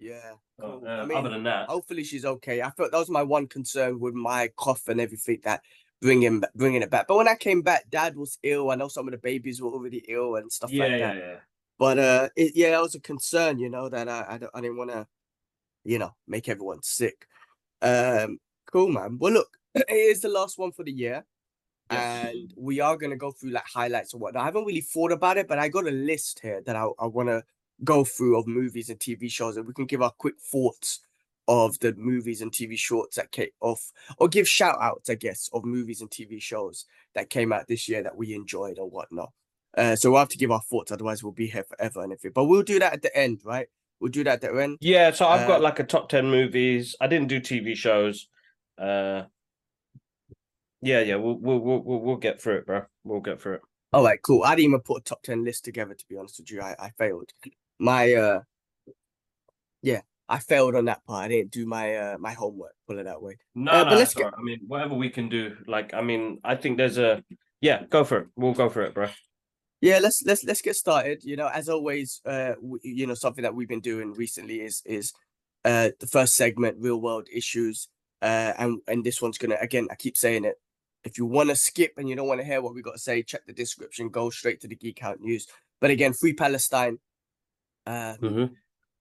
yeah. 0.00 0.32
Cool. 0.60 0.82
uh, 0.86 0.90
I 0.90 1.04
mean, 1.04 1.18
other 1.18 1.30
than 1.30 1.42
that, 1.44 1.68
hopefully 1.68 2.04
she's 2.04 2.24
okay. 2.24 2.62
I 2.62 2.70
thought 2.70 2.92
that 2.92 2.98
was 2.98 3.10
my 3.10 3.22
one 3.22 3.46
concern 3.46 3.98
with 3.98 4.14
my 4.14 4.50
cough 4.56 4.88
and 4.88 5.00
everything 5.00 5.40
that 5.44 5.62
bringing 6.00 6.42
bringing 6.54 6.82
it 6.82 6.90
back. 6.90 7.06
But 7.08 7.16
when 7.16 7.28
I 7.28 7.34
came 7.34 7.62
back, 7.62 7.90
Dad 7.90 8.16
was 8.16 8.38
ill. 8.42 8.70
I 8.70 8.76
know 8.76 8.88
some 8.88 9.08
of 9.08 9.12
the 9.12 9.18
babies 9.18 9.60
were 9.60 9.70
already 9.70 10.04
ill 10.08 10.36
and 10.36 10.52
stuff 10.52 10.70
yeah, 10.70 10.82
like 10.84 10.90
yeah, 10.92 10.98
that. 10.98 11.16
yeah. 11.16 11.36
But 11.78 11.98
uh, 11.98 12.28
it, 12.36 12.52
yeah, 12.54 12.70
that 12.70 12.82
was 12.82 12.94
a 12.94 13.00
concern, 13.00 13.58
you 13.58 13.68
know, 13.68 13.88
that 13.88 14.08
I 14.08 14.20
I, 14.20 14.58
I 14.58 14.60
didn't 14.60 14.76
want 14.76 14.90
to, 14.90 15.06
you 15.82 15.98
know, 15.98 16.14
make 16.28 16.48
everyone 16.48 16.82
sick. 16.82 17.26
Um, 17.82 18.38
cool, 18.70 18.88
man. 18.88 19.18
Well, 19.18 19.32
look, 19.32 19.58
it 19.74 19.90
is 19.90 20.20
the 20.20 20.28
last 20.28 20.56
one 20.56 20.70
for 20.72 20.84
the 20.84 20.92
year, 20.92 21.24
Yes. 21.90 22.26
and 22.26 22.54
we 22.56 22.80
are 22.80 22.96
gonna 22.96 23.16
go 23.16 23.30
through 23.32 23.50
like 23.50 23.66
highlights 23.66 24.14
or 24.14 24.18
whatnot. 24.18 24.42
I 24.42 24.46
haven't 24.46 24.64
really 24.64 24.80
thought 24.80 25.12
about 25.12 25.36
it, 25.36 25.48
but 25.48 25.58
I 25.58 25.68
got 25.68 25.86
a 25.88 25.90
list 25.90 26.40
here 26.40 26.62
that 26.64 26.76
I 26.76 26.86
I 26.98 27.06
want 27.06 27.28
to 27.28 27.44
go 27.82 28.04
through 28.04 28.38
of 28.38 28.46
movies 28.46 28.88
and 28.90 28.98
TV 28.98 29.30
shows, 29.30 29.56
and 29.56 29.66
we 29.66 29.74
can 29.74 29.86
give 29.86 30.02
our 30.02 30.12
quick 30.12 30.34
thoughts 30.40 31.00
of 31.48 31.78
the 31.80 31.92
movies 31.96 32.40
and 32.40 32.52
TV 32.52 32.78
shorts 32.78 33.16
that 33.16 33.30
came 33.30 33.50
off, 33.60 33.92
or 34.18 34.28
give 34.28 34.48
shout 34.48 34.78
outs, 34.80 35.10
I 35.10 35.14
guess, 35.14 35.50
of 35.52 35.64
movies 35.64 36.00
and 36.00 36.10
TV 36.10 36.40
shows 36.40 36.86
that 37.14 37.30
came 37.30 37.52
out 37.52 37.66
this 37.66 37.88
year 37.88 38.02
that 38.02 38.16
we 38.16 38.34
enjoyed 38.34 38.78
or 38.78 38.88
whatnot. 38.88 39.32
Uh, 39.76 39.96
so 39.96 40.10
we'll 40.10 40.20
have 40.20 40.28
to 40.28 40.38
give 40.38 40.50
our 40.52 40.62
thoughts, 40.62 40.92
otherwise 40.92 41.22
we'll 41.22 41.32
be 41.32 41.48
here 41.48 41.64
forever 41.64 42.02
and 42.02 42.12
everything. 42.12 42.32
But 42.34 42.44
we'll 42.44 42.62
do 42.62 42.78
that 42.78 42.92
at 42.94 43.02
the 43.02 43.14
end, 43.16 43.40
right? 43.44 43.66
We'll 44.00 44.10
do 44.12 44.24
that 44.24 44.42
at 44.44 44.52
the 44.52 44.62
end. 44.62 44.78
Yeah, 44.80 45.10
so 45.10 45.26
I've 45.26 45.46
got 45.46 45.60
Uh, 45.60 45.64
like 45.64 45.80
a 45.80 45.84
top 45.84 46.08
10 46.08 46.26
movies. 46.30 46.94
I 47.00 47.08
didn't 47.08 47.28
do 47.28 47.40
TV 47.40 47.74
shows. 47.76 48.28
Uh 48.78 49.24
Yeah, 50.80 51.00
yeah, 51.00 51.16
we'll 51.16 51.36
we'll 51.38 51.58
we'll 51.60 52.00
we'll, 52.00 52.16
get 52.16 52.40
through 52.42 52.58
it, 52.58 52.66
bro. 52.66 52.82
We'll 53.04 53.20
get 53.20 53.40
through 53.40 53.54
it. 53.54 53.62
All 53.92 54.04
right, 54.04 54.20
cool. 54.22 54.42
I 54.44 54.54
didn't 54.54 54.70
even 54.70 54.80
put 54.80 55.00
a 55.00 55.04
top 55.04 55.22
10 55.22 55.44
list 55.44 55.64
together, 55.64 55.94
to 55.94 56.04
be 56.08 56.16
honest 56.16 56.38
with 56.40 56.50
you. 56.50 56.60
I, 56.60 56.74
I 56.78 56.90
failed. 56.90 57.32
My 57.84 58.14
uh 58.14 58.40
yeah, 59.82 60.00
I 60.26 60.38
failed 60.38 60.74
on 60.74 60.86
that 60.86 61.04
part. 61.04 61.26
I 61.26 61.28
didn't 61.28 61.50
do 61.50 61.66
my 61.66 61.94
uh 61.96 62.16
my 62.18 62.32
homework, 62.32 62.74
put 62.88 62.96
it 62.96 63.04
that 63.04 63.20
way. 63.20 63.36
No, 63.54 63.72
Uh, 63.72 63.84
no, 63.84 63.90
but 63.90 63.98
let's 63.98 64.14
go. 64.14 64.24
right. 64.24 64.32
I 64.38 64.42
mean, 64.42 64.60
whatever 64.66 64.94
we 64.94 65.10
can 65.10 65.28
do. 65.28 65.54
Like, 65.66 65.92
I 65.92 66.00
mean, 66.00 66.38
I 66.42 66.54
think 66.56 66.78
there's 66.78 66.96
a 66.96 67.22
yeah, 67.60 67.84
go 67.90 68.02
for 68.02 68.18
it. 68.20 68.28
We'll 68.36 68.54
go 68.54 68.70
for 68.70 68.80
it, 68.82 68.94
bro. 68.94 69.08
Yeah, 69.82 69.98
let's 69.98 70.22
let's 70.24 70.44
let's 70.44 70.62
get 70.62 70.76
started. 70.76 71.22
You 71.24 71.36
know, 71.36 71.48
as 71.48 71.68
always, 71.68 72.22
uh, 72.24 72.54
w- 72.54 72.80
you 72.82 73.06
know, 73.06 73.12
something 73.12 73.42
that 73.42 73.54
we've 73.54 73.68
been 73.68 73.80
doing 73.80 74.14
recently 74.14 74.62
is 74.62 74.82
is 74.86 75.12
uh 75.66 75.90
the 76.00 76.06
first 76.06 76.36
segment, 76.36 76.78
real 76.80 77.02
world 77.02 77.28
issues. 77.30 77.88
Uh, 78.22 78.54
and 78.56 78.80
and 78.88 79.04
this 79.04 79.20
one's 79.20 79.36
gonna 79.36 79.58
again, 79.60 79.88
I 79.90 79.94
keep 79.96 80.16
saying 80.16 80.46
it. 80.46 80.56
If 81.04 81.18
you 81.18 81.26
want 81.26 81.50
to 81.50 81.56
skip 81.56 81.92
and 81.98 82.08
you 82.08 82.16
don't 82.16 82.28
want 82.28 82.40
to 82.40 82.46
hear 82.46 82.62
what 82.62 82.74
we 82.74 82.80
got 82.80 82.94
to 82.94 82.98
say, 82.98 83.22
check 83.22 83.44
the 83.46 83.52
description. 83.52 84.08
Go 84.08 84.30
straight 84.30 84.62
to 84.62 84.68
the 84.68 84.74
Geek 84.76 85.04
Out 85.04 85.20
News. 85.20 85.46
But 85.82 85.90
again, 85.90 86.14
free 86.14 86.32
Palestine. 86.32 86.98
Um, 87.86 88.16
hmm 88.16 88.44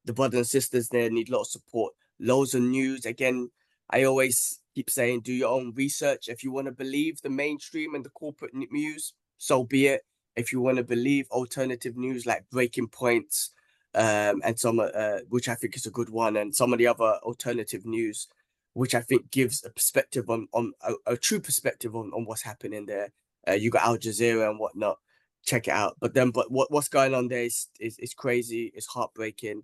the 0.06 0.14
brothers 0.14 0.38
and 0.38 0.48
sisters 0.48 0.90
there 0.90 1.10
need 1.10 1.30
a 1.30 1.32
lot 1.34 1.42
of 1.42 1.48
support. 1.48 1.94
Loads 2.20 2.54
of 2.54 2.62
news. 2.62 3.06
Again, 3.06 3.50
I 3.90 4.04
always 4.04 4.60
keep 4.76 4.90
saying, 4.90 5.22
do 5.22 5.34
your 5.34 5.52
own 5.52 5.74
research. 5.76 6.28
If 6.28 6.44
you 6.44 6.52
want 6.52 6.68
to 6.68 6.72
believe 6.72 7.22
the 7.22 7.30
mainstream 7.30 7.96
and 7.96 8.04
the 8.04 8.10
corporate 8.10 8.54
news, 8.54 9.14
so 9.38 9.64
be 9.64 9.88
it. 9.88 10.02
If 10.36 10.52
you 10.52 10.62
want 10.62 10.78
to 10.78 10.84
believe 10.84 11.28
alternative 11.30 11.96
news 11.96 12.26
like 12.26 12.50
Breaking 12.50 12.88
Points, 12.88 13.52
um, 13.96 14.42
and 14.44 14.60
some 14.60 14.80
uh, 14.80 15.20
which 15.30 15.48
I 15.48 15.54
think 15.54 15.76
is 15.76 15.86
a 15.86 15.92
good 15.92 16.10
one, 16.10 16.38
and 16.38 16.56
some 16.56 16.74
of 16.74 16.80
the 16.80 16.88
other 16.88 17.20
alternative 17.22 17.86
news, 17.86 18.28
which 18.74 18.96
I 18.96 19.02
think 19.02 19.30
gives 19.30 19.64
a 19.64 19.70
perspective 19.70 20.32
on 20.32 20.48
on 20.52 20.74
a, 20.82 20.94
a 21.06 21.18
true 21.18 21.40
perspective 21.40 21.96
on, 21.96 22.12
on 22.14 22.26
what's 22.26 22.42
happening 22.42 22.88
there. 22.88 23.14
Uh, 23.48 23.52
you 23.52 23.70
got 23.70 23.84
Al 23.84 23.98
Jazeera 23.98 24.50
and 24.50 24.60
whatnot. 24.60 24.98
Check 25.46 25.68
it 25.68 25.72
out. 25.74 25.98
But 26.00 26.14
then, 26.14 26.32
but 26.32 26.52
what 26.52 26.72
what's 26.72 26.90
going 26.90 27.14
on 27.16 27.30
there 27.30 27.44
is 27.44 27.68
is, 27.80 28.00
is 28.00 28.14
crazy. 28.14 28.72
It's 28.76 28.88
heartbreaking. 28.88 29.64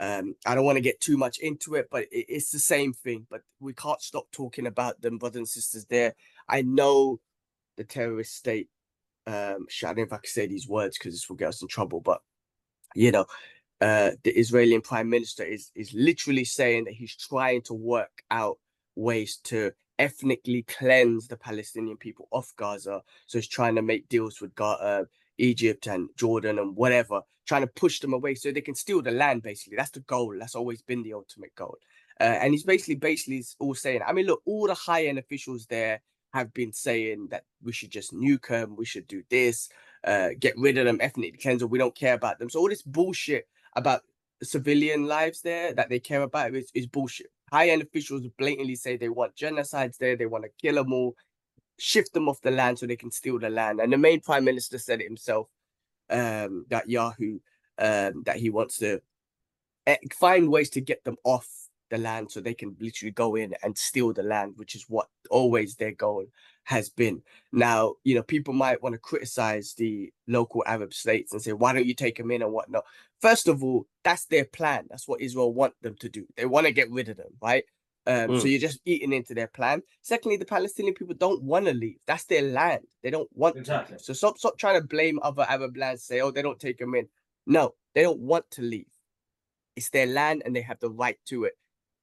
Um, 0.00 0.36
I 0.46 0.54
don't 0.54 0.64
want 0.66 0.76
to 0.76 0.82
get 0.82 1.00
too 1.00 1.16
much 1.16 1.38
into 1.38 1.74
it, 1.76 1.88
but 1.90 2.04
it, 2.12 2.26
it's 2.28 2.50
the 2.52 2.60
same 2.60 2.92
thing. 2.94 3.26
But 3.30 3.42
we 3.60 3.74
can't 3.74 4.02
stop 4.02 4.26
talking 4.32 4.66
about 4.66 5.00
them, 5.02 5.18
brothers 5.18 5.38
and 5.38 5.48
sisters. 5.48 5.86
There, 5.86 6.14
I 6.48 6.62
know 6.62 7.20
the 7.76 7.84
terrorist 7.84 8.36
state. 8.36 8.68
Um, 9.26 9.66
shit, 9.68 9.88
I 9.88 9.92
don't 9.92 9.98
know 9.98 10.04
if 10.04 10.12
I 10.14 10.18
can 10.18 10.26
say 10.26 10.46
these 10.46 10.68
words 10.68 10.98
because 10.98 11.14
this 11.14 11.28
will 11.28 11.36
get 11.36 11.48
us 11.50 11.62
in 11.62 11.68
trouble. 11.68 12.00
But 12.00 12.22
you 12.94 13.12
know, 13.12 13.26
uh, 13.80 14.12
the 14.24 14.32
Israeli 14.32 14.80
Prime 14.80 15.10
Minister 15.10 15.44
is 15.44 15.72
is 15.76 15.94
literally 15.94 16.44
saying 16.46 16.86
that 16.86 16.94
he's 16.94 17.16
trying 17.16 17.62
to 17.64 17.74
work 17.74 18.24
out 18.32 18.58
ways 18.96 19.38
to 19.44 19.72
ethnically 20.00 20.64
cleanse 20.64 21.28
the 21.28 21.38
Palestinian 21.38 21.98
people 21.98 22.28
off 22.32 22.54
Gaza. 22.56 23.02
So 23.28 23.38
he's 23.38 23.48
trying 23.48 23.76
to 23.76 23.82
make 23.82 24.08
deals 24.10 24.40
with 24.42 24.54
Ga- 24.56 24.74
uh, 24.80 25.04
Egypt 25.38 25.86
and 25.86 26.08
Jordan 26.16 26.58
and 26.58 26.76
whatever, 26.76 27.22
trying 27.46 27.62
to 27.62 27.66
push 27.68 28.00
them 28.00 28.12
away 28.12 28.34
so 28.34 28.50
they 28.50 28.60
can 28.60 28.74
steal 28.74 29.02
the 29.02 29.10
land. 29.10 29.42
Basically, 29.42 29.76
that's 29.76 29.90
the 29.90 30.00
goal. 30.00 30.34
That's 30.38 30.54
always 30.54 30.82
been 30.82 31.02
the 31.02 31.14
ultimate 31.14 31.54
goal. 31.54 31.78
Uh, 32.20 32.24
and 32.24 32.52
he's 32.52 32.64
basically 32.64 32.96
basically 32.96 33.44
all 33.58 33.74
saying. 33.74 34.00
I 34.06 34.12
mean, 34.12 34.26
look, 34.26 34.42
all 34.44 34.66
the 34.66 34.74
high 34.74 35.06
end 35.06 35.18
officials 35.18 35.66
there 35.66 36.02
have 36.34 36.52
been 36.52 36.72
saying 36.72 37.28
that 37.30 37.44
we 37.62 37.72
should 37.72 37.90
just 37.90 38.12
nuke 38.12 38.48
them, 38.48 38.76
we 38.76 38.84
should 38.84 39.06
do 39.06 39.22
this, 39.30 39.68
uh, 40.04 40.30
get 40.38 40.54
rid 40.58 40.78
of 40.78 40.84
them, 40.84 40.98
ethnically. 41.00 41.64
We 41.64 41.78
don't 41.78 41.94
care 41.94 42.14
about 42.14 42.38
them. 42.38 42.50
So 42.50 42.60
all 42.60 42.68
this 42.68 42.82
bullshit 42.82 43.48
about 43.76 44.02
civilian 44.42 45.06
lives 45.06 45.40
there 45.40 45.72
that 45.74 45.88
they 45.88 45.98
care 45.98 46.22
about 46.22 46.54
is, 46.54 46.70
is 46.74 46.86
bullshit. 46.86 47.28
High 47.50 47.70
end 47.70 47.82
officials 47.82 48.26
blatantly 48.38 48.76
say 48.76 48.96
they 48.96 49.08
want 49.08 49.36
genocides 49.36 49.96
there, 49.96 50.16
they 50.16 50.26
want 50.26 50.44
to 50.44 50.50
kill 50.60 50.74
them 50.74 50.92
all, 50.92 51.16
shift 51.78 52.12
them 52.12 52.28
off 52.28 52.40
the 52.40 52.50
land 52.50 52.78
so 52.78 52.86
they 52.86 52.96
can 52.96 53.10
steal 53.10 53.38
the 53.38 53.50
land. 53.50 53.80
And 53.80 53.92
the 53.92 53.98
main 53.98 54.20
prime 54.20 54.44
minister 54.44 54.78
said 54.78 55.00
it 55.00 55.06
himself, 55.06 55.48
um, 56.10 56.66
Netanyahu, 56.70 57.40
um, 57.78 58.22
that 58.26 58.36
he 58.36 58.50
wants 58.50 58.78
to 58.78 59.00
eh, 59.86 59.96
find 60.12 60.50
ways 60.50 60.70
to 60.70 60.80
get 60.80 61.04
them 61.04 61.16
off 61.24 61.48
the 61.90 61.98
land 61.98 62.30
so 62.30 62.40
they 62.40 62.54
can 62.54 62.76
literally 62.80 63.12
go 63.12 63.34
in 63.36 63.54
and 63.62 63.76
steal 63.76 64.12
the 64.12 64.22
land, 64.22 64.52
which 64.56 64.74
is 64.74 64.84
what 64.88 65.08
always 65.30 65.76
their 65.76 65.92
goal 65.92 66.24
has 66.64 66.88
been. 66.90 67.22
Now, 67.52 67.94
you 68.04 68.14
know, 68.14 68.22
people 68.22 68.52
might 68.52 68.82
want 68.82 68.92
to 68.94 68.98
criticize 68.98 69.74
the 69.74 70.12
local 70.26 70.62
Arab 70.66 70.92
states 70.92 71.32
and 71.32 71.40
say, 71.40 71.52
why 71.52 71.72
don't 71.72 71.86
you 71.86 71.94
take 71.94 72.18
them 72.18 72.30
in 72.30 72.42
and 72.42 72.52
whatnot? 72.52 72.84
First 73.20 73.48
of 73.48 73.64
all, 73.64 73.86
that's 74.04 74.26
their 74.26 74.44
plan. 74.44 74.86
That's 74.90 75.08
what 75.08 75.20
Israel 75.20 75.54
want 75.54 75.74
them 75.80 75.96
to 76.00 76.08
do. 76.08 76.26
They 76.36 76.44
want 76.44 76.66
to 76.66 76.72
get 76.72 76.90
rid 76.90 77.08
of 77.08 77.16
them, 77.16 77.32
right? 77.40 77.64
Um, 78.08 78.34
So 78.38 78.46
Mm. 78.46 78.50
you're 78.50 78.60
just 78.60 78.80
eating 78.86 79.12
into 79.12 79.34
their 79.34 79.48
plan. 79.48 79.82
Secondly, 80.02 80.38
the 80.38 80.46
Palestinian 80.46 80.94
people 80.94 81.14
don't 81.14 81.42
want 81.42 81.66
to 81.66 81.74
leave. 81.74 81.98
That's 82.06 82.24
their 82.24 82.42
land. 82.42 82.86
They 83.02 83.10
don't 83.10 83.28
want 83.36 83.56
Exactly. 83.56 83.88
to 83.88 83.92
leave. 83.94 84.00
So 84.00 84.14
stop, 84.14 84.38
stop 84.38 84.56
trying 84.58 84.80
to 84.80 84.86
blame 84.86 85.20
other 85.22 85.44
Arab 85.48 85.76
lands. 85.76 86.04
Say, 86.04 86.20
oh, 86.20 86.30
they 86.30 86.42
don't 86.42 86.58
take 86.58 86.78
them 86.78 86.94
in. 86.94 87.08
No, 87.46 87.74
they 87.94 88.02
don't 88.02 88.20
want 88.20 88.50
to 88.52 88.62
leave. 88.62 88.88
It's 89.76 89.90
their 89.90 90.06
land 90.06 90.42
and 90.44 90.56
they 90.56 90.62
have 90.62 90.80
the 90.80 90.90
right 90.90 91.18
to 91.26 91.44
it. 91.44 91.58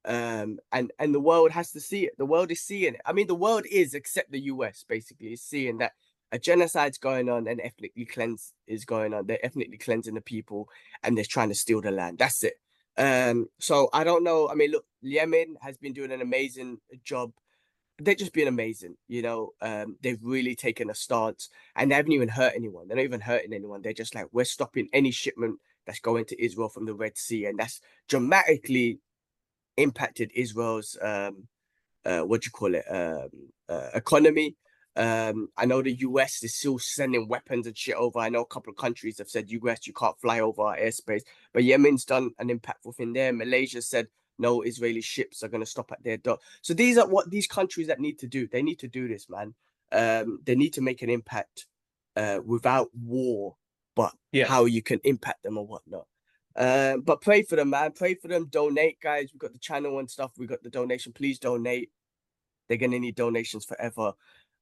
Um, 0.05 0.59
and 0.71 0.91
and 0.99 1.13
the 1.15 1.19
world 1.19 1.49
has 1.51 1.71
to 1.71 1.79
see 1.79 2.05
it. 2.05 2.13
The 2.19 2.25
world 2.27 2.51
is 2.51 2.61
seeing 2.61 2.93
it. 2.93 3.01
I 3.05 3.11
mean, 3.11 3.25
the 3.25 3.33
world 3.35 3.65
is, 3.69 3.95
except 3.95 4.31
the 4.31 4.41
US, 4.53 4.85
basically, 4.87 5.33
is 5.33 5.41
seeing 5.41 5.79
that 5.79 5.93
a 6.31 6.37
genocide's 6.37 6.99
going 6.99 7.29
on 7.29 7.47
and 7.47 7.59
ethnically 7.59 8.05
cleanse 8.05 8.53
is 8.67 8.85
going 8.85 9.13
on. 9.15 9.25
They're 9.25 9.43
ethnically 9.43 9.77
cleansing 9.79 10.13
the 10.13 10.21
people 10.21 10.69
and 11.01 11.17
they're 11.17 11.25
trying 11.25 11.49
to 11.49 11.55
steal 11.55 11.81
the 11.81 11.91
land. 11.91 12.19
That's 12.19 12.43
it. 12.43 12.59
Um, 12.97 13.47
so 13.59 13.89
I 13.93 14.03
don't 14.03 14.23
know. 14.23 14.49
I 14.49 14.55
mean, 14.55 14.71
look, 14.71 14.85
Yemen 15.01 15.57
has 15.61 15.77
been 15.77 15.93
doing 15.93 16.11
an 16.11 16.21
amazing 16.21 16.79
job. 17.03 17.31
They're 17.99 18.15
just 18.15 18.33
being 18.33 18.47
amazing, 18.47 18.95
you 19.07 19.21
know. 19.21 19.51
Um, 19.61 19.97
they've 20.01 20.19
really 20.21 20.55
taken 20.55 20.89
a 20.89 20.95
stance 20.95 21.49
and 21.75 21.91
they 21.91 21.95
haven't 21.95 22.11
even 22.11 22.29
hurt 22.29 22.53
anyone. 22.55 22.87
They're 22.87 22.97
not 22.97 23.03
even 23.03 23.21
hurting 23.21 23.53
anyone. 23.53 23.81
They're 23.81 23.93
just 23.93 24.15
like, 24.15 24.27
we're 24.31 24.45
stopping 24.45 24.89
any 24.93 25.11
shipment 25.11 25.59
that's 25.85 25.99
going 25.99 26.25
to 26.25 26.43
Israel 26.43 26.69
from 26.69 26.85
the 26.85 26.93
Red 26.95 27.17
Sea, 27.17 27.45
and 27.45 27.59
that's 27.59 27.79
dramatically 28.09 28.99
impacted 29.77 30.31
Israel's 30.33 30.97
um 31.01 31.47
uh 32.05 32.21
what 32.21 32.41
do 32.41 32.47
you 32.47 32.51
call 32.51 32.73
it 32.75 32.85
um 32.89 33.29
uh, 33.67 33.89
economy. 33.93 34.55
Um, 34.97 35.49
I 35.57 35.65
know 35.65 35.81
the 35.81 35.93
US 35.99 36.41
is 36.43 36.55
still 36.55 36.79
sending 36.79 37.27
weapons 37.27 37.67
and 37.67 37.77
shit 37.77 37.95
over. 37.95 38.19
I 38.19 38.29
know 38.29 38.41
a 38.41 38.45
couple 38.45 38.71
of 38.71 38.77
countries 38.77 39.17
have 39.17 39.29
said 39.29 39.51
US 39.51 39.85
you 39.87 39.93
can't 39.93 40.19
fly 40.19 40.39
over 40.39 40.61
our 40.61 40.77
airspace, 40.77 41.23
but 41.53 41.63
Yemen's 41.63 42.05
done 42.05 42.31
an 42.39 42.49
impactful 42.49 42.95
thing 42.95 43.13
there. 43.13 43.33
Malaysia 43.33 43.81
said 43.81 44.07
no 44.39 44.61
Israeli 44.61 45.01
ships 45.01 45.43
are 45.43 45.47
going 45.49 45.63
to 45.63 45.69
stop 45.69 45.91
at 45.91 46.03
their 46.03 46.17
dock. 46.17 46.41
So 46.61 46.73
these 46.73 46.97
are 46.97 47.07
what 47.07 47.29
these 47.29 47.47
countries 47.47 47.87
that 47.87 47.99
need 47.99 48.19
to 48.19 48.27
do. 48.27 48.47
They 48.47 48.61
need 48.61 48.79
to 48.79 48.87
do 48.87 49.07
this, 49.07 49.29
man. 49.29 49.53
Um, 49.91 50.39
they 50.45 50.55
need 50.55 50.73
to 50.73 50.81
make 50.81 51.01
an 51.01 51.09
impact 51.09 51.67
uh 52.17 52.39
without 52.45 52.89
war, 52.93 53.55
but 53.95 54.13
Yeah. 54.31 54.45
how 54.47 54.65
you 54.65 54.81
can 54.81 54.99
impact 55.03 55.43
them 55.43 55.57
or 55.57 55.67
whatnot. 55.67 56.07
Um, 56.55 57.01
but 57.01 57.19
pray 57.21 57.43
for 57.43 57.57
them, 57.57 57.71
man. 57.71 57.91
Pray 57.91 58.15
for 58.15 58.29
them. 58.29 58.45
Donate, 58.45 58.99
guys. 59.01 59.29
We've 59.33 59.39
got 59.41 59.51
the 59.51 59.59
channel 59.59 59.99
and 59.99 60.09
stuff. 60.09 60.31
We've 60.37 60.47
got 60.47 60.63
the 60.63 60.69
donation. 60.69 61.11
Please 61.11 61.37
donate. 61.37 61.89
They're 62.67 62.77
gonna 62.77 62.99
need 62.99 63.15
donations 63.15 63.65
forever. 63.65 64.13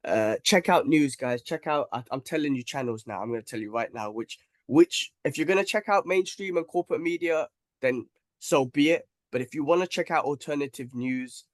Uh, 0.06 0.36
check 0.44 0.68
out 0.68 0.88
news, 0.88 1.16
guys. 1.16 1.42
Check 1.42 1.68
out. 1.68 1.88
I, 1.94 2.04
I'm 2.12 2.22
telling 2.22 2.56
you 2.56 2.64
channels 2.64 3.06
now. 3.08 3.22
I'm 3.22 3.30
gonna 3.30 3.42
tell 3.42 3.60
you 3.60 3.72
right 3.72 3.94
now 3.94 4.12
which 4.12 4.40
which 4.68 5.12
if 5.24 5.38
you're 5.38 5.48
gonna 5.48 5.64
check 5.64 5.88
out 5.88 6.06
mainstream 6.06 6.58
and 6.58 6.68
corporate 6.68 7.02
media, 7.02 7.48
then 7.82 8.08
so 8.40 8.66
be 8.66 8.92
it. 8.92 9.08
But 9.32 9.42
if 9.42 9.56
you 9.56 9.64
want 9.64 9.82
to 9.82 9.88
check 9.88 10.12
out 10.12 10.26
alternative 10.26 10.94
news, 10.94 11.46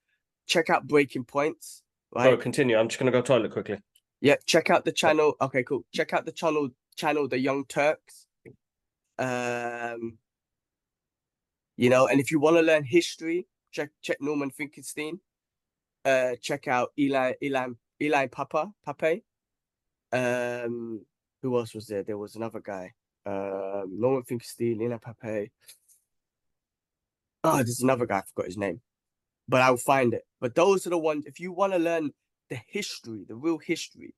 check 0.48 0.70
out 0.70 0.88
Breaking 0.88 1.24
Points. 1.24 1.84
Right? 2.12 2.40
continue. 2.40 2.76
I'm 2.78 2.88
just 2.88 3.00
gonna 3.00 3.12
go 3.12 3.22
toilet 3.22 3.52
quickly. 3.52 3.80
Yeah, 4.20 4.36
check 4.46 4.70
out 4.70 4.84
the 4.84 4.92
channel. 4.92 5.36
Okay, 5.40 5.64
cool. 5.64 5.86
Check 5.94 6.14
out 6.14 6.26
the 6.26 6.32
channel 6.32 6.70
channel 6.96 7.28
The 7.28 7.40
Young 7.40 7.66
Turks. 7.66 8.26
Um 9.20 10.18
you 11.78 11.90
know, 11.90 12.08
and 12.08 12.20
if 12.20 12.32
you 12.32 12.40
want 12.40 12.58
to 12.58 12.62
learn 12.62 12.84
history, 12.84 13.48
check 13.72 13.92
check 14.02 14.18
Norman 14.22 14.50
Finkelstein. 14.50 15.20
Uh 16.04 16.32
check 16.42 16.68
out 16.68 16.92
Eli 16.98 17.34
Eli 17.44 17.68
Eli 18.02 18.28
Papa 18.28 18.72
Pappé. 18.88 19.24
Um 20.12 21.06
who 21.42 21.58
else 21.58 21.74
was 21.74 21.88
there? 21.88 22.04
There 22.04 22.18
was 22.18 22.36
another 22.36 22.60
guy. 22.60 22.94
Um 23.26 23.98
Norman 24.00 24.24
Finkelstein, 24.24 24.82
Eli 24.82 24.98
Pappé. 24.98 25.50
Oh, 27.44 27.58
there's 27.58 27.82
another 27.82 28.06
guy, 28.06 28.20
I 28.20 28.24
forgot 28.34 28.48
his 28.48 28.58
name. 28.58 28.82
But 29.48 29.62
I'll 29.62 29.78
find 29.78 30.14
it. 30.14 30.24
But 30.42 30.56
those 30.56 30.86
are 30.86 30.92
the 30.92 30.98
ones 30.98 31.26
if 31.26 31.40
you 31.40 31.52
want 31.52 31.74
to 31.74 31.80
learn 31.80 32.12
the 32.50 32.60
history, 32.68 33.26
the 33.28 33.36
real 33.36 33.58
history, 33.58 34.14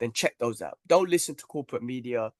then 0.00 0.12
check 0.12 0.34
those 0.38 0.60
out. 0.60 0.78
Don't 0.86 1.08
listen 1.08 1.34
to 1.36 1.44
corporate 1.44 1.82
media. 1.82 2.32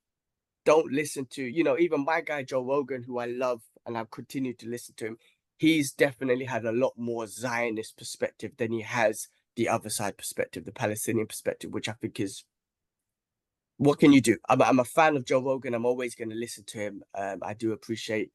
Don't 0.65 0.93
listen 0.93 1.27
to, 1.31 1.43
you 1.43 1.65
know, 1.65 1.79
even 1.79 2.05
my 2.05 2.21
guy 2.21 2.43
Joe 2.43 2.63
Rogan, 2.63 3.05
who 3.05 3.19
I 3.19 3.27
love 3.27 3.63
and 3.87 3.97
I've 3.97 4.11
continued 4.11 4.59
to 4.61 4.69
listen 4.69 4.95
to 4.99 5.07
him. 5.07 5.19
He's 5.57 5.93
definitely 5.93 6.45
had 6.45 6.65
a 6.65 6.73
lot 6.73 6.95
more 6.97 7.27
Zionist 7.27 7.97
perspective 7.97 8.53
than 8.59 8.73
he 8.73 8.83
has 8.83 9.29
the 9.57 9.69
other 9.69 9.89
side 9.89 10.17
perspective, 10.17 10.65
the 10.65 10.73
Palestinian 10.73 11.27
perspective, 11.27 11.73
which 11.73 11.89
I 11.89 11.93
think 11.93 12.21
is 12.21 12.45
what 13.79 13.99
can 13.99 14.13
you 14.13 14.21
do? 14.21 14.37
I'm, 14.49 14.63
I'm 14.63 14.79
a 14.79 14.85
fan 14.85 15.17
of 15.17 15.27
Joe 15.27 15.43
Rogan. 15.43 15.75
I'm 15.75 15.85
always 15.85 16.15
going 16.15 16.31
to 16.31 16.37
listen 16.37 16.65
to 16.69 16.79
him. 16.79 17.03
Um, 17.15 17.41
I 17.43 17.53
do 17.55 17.73
appreciate 17.73 18.31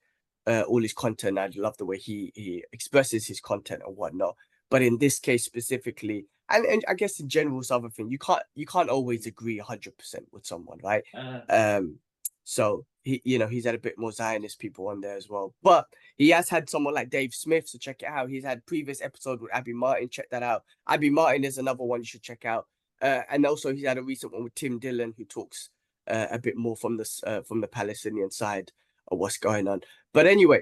uh, 0.46 0.62
all 0.62 0.82
his 0.82 0.94
content. 0.94 1.40
I 1.40 1.50
love 1.56 1.78
the 1.78 1.86
way 1.86 1.98
he 1.98 2.32
he 2.36 2.64
expresses 2.72 3.28
his 3.28 3.40
content 3.40 3.82
and 3.86 3.96
whatnot. 3.98 4.36
But 4.70 4.82
in 4.82 4.98
this 5.00 5.20
case 5.20 5.44
specifically, 5.44 6.26
and, 6.50 6.66
and 6.66 6.84
I 6.88 6.94
guess 6.94 7.20
in 7.20 7.28
general, 7.28 7.60
it's 7.60 7.72
other 7.72 7.90
thing. 7.90 8.10
You 8.10 8.20
can't 8.20 8.44
you 8.56 8.66
can't 8.66 8.90
always 8.90 9.26
agree 9.26 9.58
100 9.58 9.98
percent 9.98 10.26
with 10.32 10.46
someone, 10.46 10.80
right? 10.84 11.04
Um, 11.50 11.98
so 12.44 12.86
he, 13.04 13.22
you 13.24 13.40
know, 13.40 13.48
he's 13.48 13.66
had 13.66 13.76
a 13.76 13.80
bit 13.80 13.98
more 13.98 14.12
Zionist 14.12 14.60
people 14.60 14.88
on 14.88 15.02
there 15.02 15.18
as 15.18 15.28
well. 15.30 15.54
But 15.64 15.88
he 16.18 16.30
has 16.30 16.50
had 16.50 16.70
someone 16.70 16.94
like 16.94 17.10
Dave 17.10 17.34
Smith, 17.34 17.68
so 17.68 17.78
check 17.78 18.04
it 18.04 18.08
out. 18.08 18.30
He's 18.30 18.44
had 18.44 18.66
previous 18.66 19.02
episode 19.02 19.42
with 19.42 19.54
Abby 19.54 19.74
Martin. 19.74 20.10
Check 20.10 20.30
that 20.30 20.44
out. 20.44 20.64
Abby 20.88 21.10
Martin 21.10 21.44
is 21.44 21.58
another 21.58 21.84
one 21.84 22.02
you 22.02 22.06
should 22.06 22.22
check 22.22 22.46
out. 22.46 22.68
Uh, 23.02 23.22
and 23.30 23.46
also 23.46 23.74
he's 23.74 23.86
had 23.86 23.98
a 23.98 24.04
recent 24.04 24.34
one 24.34 24.44
with 24.44 24.56
Tim 24.56 24.78
Dillon, 24.78 25.14
who 25.18 25.26
talks 25.26 25.70
uh, 26.08 26.28
a 26.30 26.40
bit 26.40 26.56
more 26.56 26.76
from 26.76 26.98
this 26.98 27.22
uh, 27.26 27.42
from 27.42 27.62
the 27.62 27.68
Palestinian 27.68 28.30
side 28.30 28.72
of 29.10 29.18
what's 29.18 29.38
going 29.38 29.68
on. 29.68 29.82
But 30.14 30.28
anyway, 30.28 30.62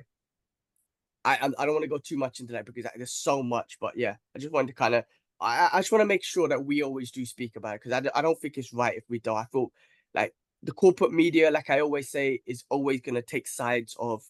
I 1.26 1.38
I 1.58 1.66
don't 1.66 1.74
want 1.74 1.84
to 1.84 1.90
go 1.90 1.98
too 1.98 2.18
much 2.18 2.40
into 2.40 2.54
that 2.54 2.66
because 2.66 2.86
there's 2.96 3.12
so 3.12 3.44
much. 3.44 3.78
But 3.82 3.98
yeah, 3.98 4.16
I 4.36 4.40
just 4.40 4.54
wanted 4.54 4.68
to 4.68 4.74
kind 4.74 4.96
of 4.96 5.04
I 5.42 5.70
I 5.74 5.80
just 5.80 5.92
want 5.92 6.02
to 6.02 6.08
make 6.08 6.24
sure 6.24 6.48
that 6.48 6.64
we 6.64 6.82
always 6.82 7.12
do 7.12 7.26
speak 7.26 7.56
about 7.56 7.76
it 7.76 7.82
because 7.84 8.04
I 8.14 8.20
I 8.20 8.22
don't 8.22 8.40
think 8.40 8.58
it's 8.58 8.74
right 8.74 8.96
if 8.96 9.04
we 9.10 9.20
don't. 9.20 9.38
I 9.38 9.46
feel 9.52 9.72
like 10.14 10.34
the 10.64 10.72
corporate 10.72 11.14
media, 11.14 11.52
like 11.52 11.70
I 11.70 11.80
always 11.80 12.10
say, 12.10 12.42
is 12.46 12.64
always 12.70 13.02
going 13.02 13.16
to 13.16 13.22
take 13.22 13.48
sides 13.48 13.96
of 14.00 14.24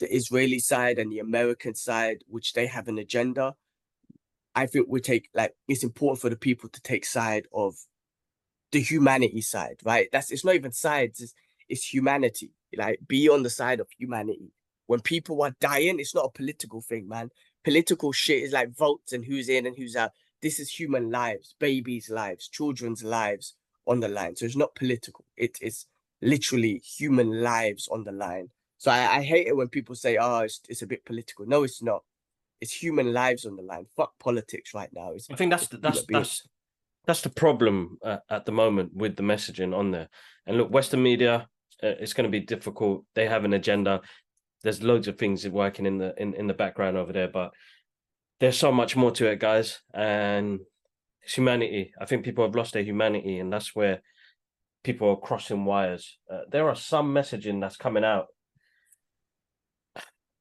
the 0.00 0.14
Israeli 0.14 0.58
side 0.58 0.98
and 0.98 1.10
the 1.10 1.18
American 1.18 1.74
side, 1.74 2.18
which 2.28 2.52
they 2.52 2.66
have 2.66 2.88
an 2.88 2.98
agenda. 2.98 3.54
I 4.54 4.66
think 4.66 4.86
we 4.88 5.00
take 5.00 5.28
like 5.34 5.54
it's 5.66 5.82
important 5.82 6.20
for 6.20 6.30
the 6.30 6.36
people 6.36 6.68
to 6.68 6.80
take 6.82 7.04
side 7.04 7.46
of 7.52 7.74
the 8.70 8.80
humanity 8.80 9.40
side, 9.40 9.80
right? 9.84 10.08
That's 10.12 10.30
it's 10.30 10.44
not 10.44 10.54
even 10.54 10.72
sides, 10.72 11.20
it's, 11.20 11.34
it's 11.68 11.92
humanity. 11.92 12.52
Like 12.76 13.00
be 13.06 13.28
on 13.28 13.42
the 13.42 13.50
side 13.50 13.80
of 13.80 13.88
humanity. 13.98 14.52
When 14.86 15.00
people 15.00 15.42
are 15.42 15.56
dying, 15.60 15.98
it's 15.98 16.14
not 16.14 16.26
a 16.26 16.38
political 16.38 16.82
thing, 16.82 17.08
man. 17.08 17.30
Political 17.64 18.12
shit 18.12 18.42
is 18.42 18.52
like 18.52 18.76
votes 18.76 19.12
and 19.12 19.24
who's 19.24 19.48
in 19.48 19.66
and 19.66 19.76
who's 19.76 19.96
out. 19.96 20.10
This 20.42 20.60
is 20.60 20.70
human 20.70 21.10
lives, 21.10 21.54
babies' 21.58 22.10
lives, 22.10 22.48
children's 22.48 23.02
lives 23.02 23.54
on 23.86 24.00
the 24.00 24.08
line. 24.08 24.36
So 24.36 24.44
it's 24.44 24.56
not 24.56 24.74
political. 24.74 25.24
It 25.36 25.58
is 25.60 25.86
literally 26.22 26.78
human 26.78 27.42
lives 27.42 27.88
on 27.88 28.04
the 28.04 28.12
line. 28.12 28.50
So 28.78 28.90
I, 28.90 29.16
I 29.16 29.22
hate 29.22 29.46
it 29.46 29.56
when 29.56 29.68
people 29.68 29.94
say, 29.94 30.16
"Oh, 30.16 30.40
it's, 30.40 30.60
it's 30.68 30.82
a 30.82 30.86
bit 30.86 31.04
political." 31.04 31.46
No, 31.46 31.62
it's 31.62 31.82
not. 31.82 32.02
It's 32.60 32.72
human 32.72 33.12
lives 33.12 33.44
on 33.44 33.56
the 33.56 33.62
line. 33.62 33.86
Fuck 33.96 34.18
politics 34.18 34.74
right 34.74 34.90
now. 34.92 35.12
It's, 35.12 35.30
I 35.30 35.36
think 35.36 35.50
that's 35.50 35.68
the, 35.68 35.78
that's 35.78 36.04
that's 36.08 36.42
that's 37.06 37.20
the 37.20 37.30
problem 37.30 37.98
uh, 38.02 38.18
at 38.30 38.46
the 38.46 38.52
moment 38.52 38.94
with 38.94 39.16
the 39.16 39.22
messaging 39.22 39.76
on 39.76 39.90
there. 39.90 40.08
And 40.46 40.56
look, 40.56 40.70
Western 40.70 41.02
media, 41.02 41.48
uh, 41.82 41.94
it's 42.00 42.12
going 42.12 42.24
to 42.24 42.30
be 42.30 42.40
difficult. 42.40 43.04
They 43.14 43.26
have 43.26 43.44
an 43.44 43.52
agenda. 43.52 44.00
There's 44.62 44.82
loads 44.82 45.08
of 45.08 45.18
things 45.18 45.46
working 45.46 45.86
in 45.86 45.98
the 45.98 46.14
in, 46.16 46.34
in 46.34 46.46
the 46.46 46.54
background 46.54 46.96
over 46.96 47.12
there, 47.12 47.28
but 47.28 47.52
there's 48.40 48.58
so 48.58 48.72
much 48.72 48.96
more 48.96 49.10
to 49.12 49.26
it, 49.26 49.38
guys. 49.38 49.80
And 49.92 50.60
humanity. 51.26 51.92
I 52.00 52.04
think 52.04 52.24
people 52.24 52.44
have 52.44 52.54
lost 52.54 52.72
their 52.72 52.82
humanity, 52.82 53.38
and 53.38 53.52
that's 53.52 53.74
where 53.74 54.02
people 54.82 55.08
are 55.10 55.16
crossing 55.16 55.64
wires. 55.64 56.18
Uh, 56.30 56.40
there 56.50 56.68
are 56.68 56.76
some 56.76 57.14
messaging 57.14 57.60
that's 57.60 57.76
coming 57.76 58.04
out 58.04 58.26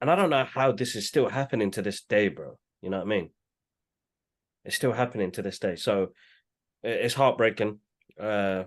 and 0.04 0.12
I 0.12 0.18
don't 0.18 0.30
know 0.30 0.44
how 0.44 0.74
this 0.74 0.98
is 0.98 1.08
still 1.08 1.30
happening 1.30 1.72
to 1.72 1.82
this 1.82 2.02
day, 2.02 2.28
bro. 2.28 2.58
You 2.82 2.90
know 2.90 2.98
what 2.98 3.06
I 3.06 3.10
mean? 3.10 3.30
It's 4.66 4.76
still 4.76 4.92
happening 4.92 5.32
to 5.32 5.42
this 5.42 5.60
day. 5.60 5.78
So 5.78 6.10
it's 6.84 7.14
heartbreaking. 7.14 7.80
Uh, 8.20 8.66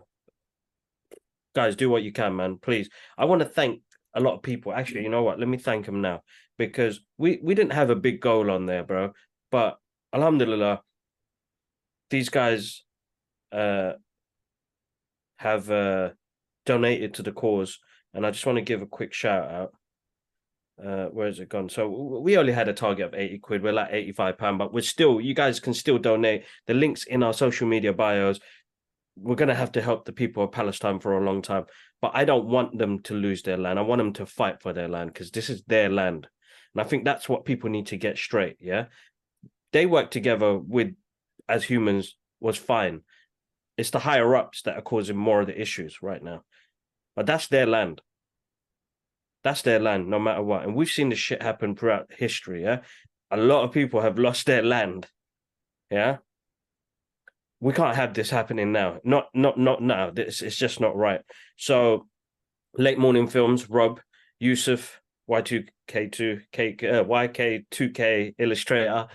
guys, 1.54 1.76
do 1.76 1.90
what 1.90 2.04
you 2.04 2.10
can, 2.10 2.34
man. 2.36 2.56
Please. 2.56 2.88
I 3.18 3.26
want 3.26 3.42
to 3.42 3.48
thank 3.48 3.82
a 4.14 4.20
lot 4.20 4.36
of 4.36 4.42
people. 4.42 4.72
Actually, 4.72 5.02
you 5.02 5.10
know 5.10 5.24
what? 5.24 5.38
Let 5.38 5.46
me 5.48 5.58
thank 5.58 5.84
them 5.84 6.00
now 6.00 6.22
because 6.56 7.00
we 7.18 7.38
we 7.42 7.54
didn't 7.54 7.74
have 7.74 7.90
a 7.90 7.96
big 7.96 8.22
goal 8.22 8.50
on 8.50 8.64
there, 8.64 8.82
bro. 8.82 9.12
But 9.50 9.76
Alhamdulillah, 10.14 10.80
these 12.10 12.28
guys 12.28 12.82
uh 13.52 13.92
have 15.38 15.70
uh 15.70 16.10
donated 16.64 17.14
to 17.14 17.22
the 17.22 17.32
cause, 17.32 17.78
and 18.14 18.26
I 18.26 18.30
just 18.30 18.46
want 18.46 18.56
to 18.56 18.62
give 18.62 18.82
a 18.82 18.86
quick 18.86 19.12
shout 19.12 19.50
out. 19.50 19.72
Uh 20.82 21.08
it 21.14 21.48
gone? 21.48 21.68
So 21.68 22.20
we 22.22 22.36
only 22.36 22.52
had 22.52 22.68
a 22.68 22.74
target 22.74 23.06
of 23.06 23.14
80 23.14 23.38
quid. 23.38 23.62
We're 23.62 23.72
like 23.72 23.92
85 23.92 24.38
pound 24.38 24.58
but 24.58 24.74
we're 24.74 24.82
still 24.82 25.20
you 25.20 25.34
guys 25.34 25.60
can 25.60 25.74
still 25.74 25.98
donate. 25.98 26.44
The 26.66 26.74
links 26.74 27.04
in 27.04 27.22
our 27.22 27.32
social 27.32 27.66
media 27.66 27.92
bios. 27.92 28.40
We're 29.18 29.36
going 29.36 29.48
to 29.48 29.54
have 29.54 29.72
to 29.72 29.80
help 29.80 30.04
the 30.04 30.12
people 30.12 30.44
of 30.44 30.52
palestine 30.52 31.00
for 31.00 31.16
a 31.16 31.24
long 31.24 31.40
time 31.40 31.64
but 32.02 32.10
i 32.12 32.26
don't 32.26 32.46
want 32.46 32.76
them 32.76 32.98
to 33.04 33.14
lose 33.14 33.42
their 33.42 33.56
land. 33.56 33.78
I 33.78 33.82
want 33.82 33.98
them 33.98 34.12
to 34.14 34.26
fight 34.26 34.60
for 34.60 34.74
their 34.74 34.88
land 34.88 35.14
because 35.14 35.30
this 35.30 35.48
is 35.48 35.62
their 35.64 35.88
land. 35.88 36.26
And 36.74 36.82
i 36.82 36.84
think 36.84 37.04
that's 37.04 37.26
what 37.26 37.46
people 37.46 37.70
need 37.70 37.86
to 37.86 37.96
get 37.96 38.18
straight 38.18 38.56
yeah? 38.60 38.86
They 39.72 39.86
work 39.86 40.10
together 40.10 40.58
with 40.58 40.94
as 41.48 41.64
humans 41.64 42.16
was 42.40 42.56
fine 42.56 43.00
it's 43.76 43.90
the 43.90 43.98
higher 43.98 44.34
ups 44.34 44.62
that 44.62 44.76
are 44.76 44.82
causing 44.82 45.16
more 45.16 45.40
of 45.40 45.46
the 45.46 45.60
issues 45.60 46.02
right 46.02 46.22
now 46.22 46.42
but 47.14 47.26
that's 47.26 47.48
their 47.48 47.66
land 47.66 48.00
that's 49.46 49.62
their 49.62 49.78
land, 49.78 50.08
no 50.08 50.18
matter 50.18 50.42
what. 50.42 50.64
And 50.64 50.74
we've 50.74 50.88
seen 50.88 51.08
this 51.08 51.20
shit 51.20 51.40
happen 51.40 51.76
throughout 51.76 52.10
history. 52.10 52.64
Yeah, 52.64 52.80
a 53.30 53.36
lot 53.36 53.62
of 53.62 53.70
people 53.70 54.00
have 54.00 54.18
lost 54.18 54.44
their 54.46 54.60
land. 54.60 55.06
Yeah, 55.88 56.16
we 57.60 57.72
can't 57.72 57.94
have 57.94 58.12
this 58.12 58.28
happening 58.28 58.72
now. 58.72 58.98
Not 59.04 59.28
not 59.34 59.56
not 59.56 59.80
now. 59.80 60.10
This 60.10 60.42
it's 60.42 60.56
just 60.56 60.80
not 60.80 60.96
right. 60.96 61.20
So, 61.56 62.08
late 62.74 62.98
morning 62.98 63.28
films. 63.28 63.70
Rob, 63.70 64.00
Yusuf, 64.40 65.00
Y 65.28 65.40
two 65.42 65.64
K 65.86 66.08
two 66.08 66.40
K 66.50 66.72
uh, 66.82 67.04
YK 67.04 67.66
two 67.70 67.90
K 67.90 68.34
illustrator, 68.40 69.06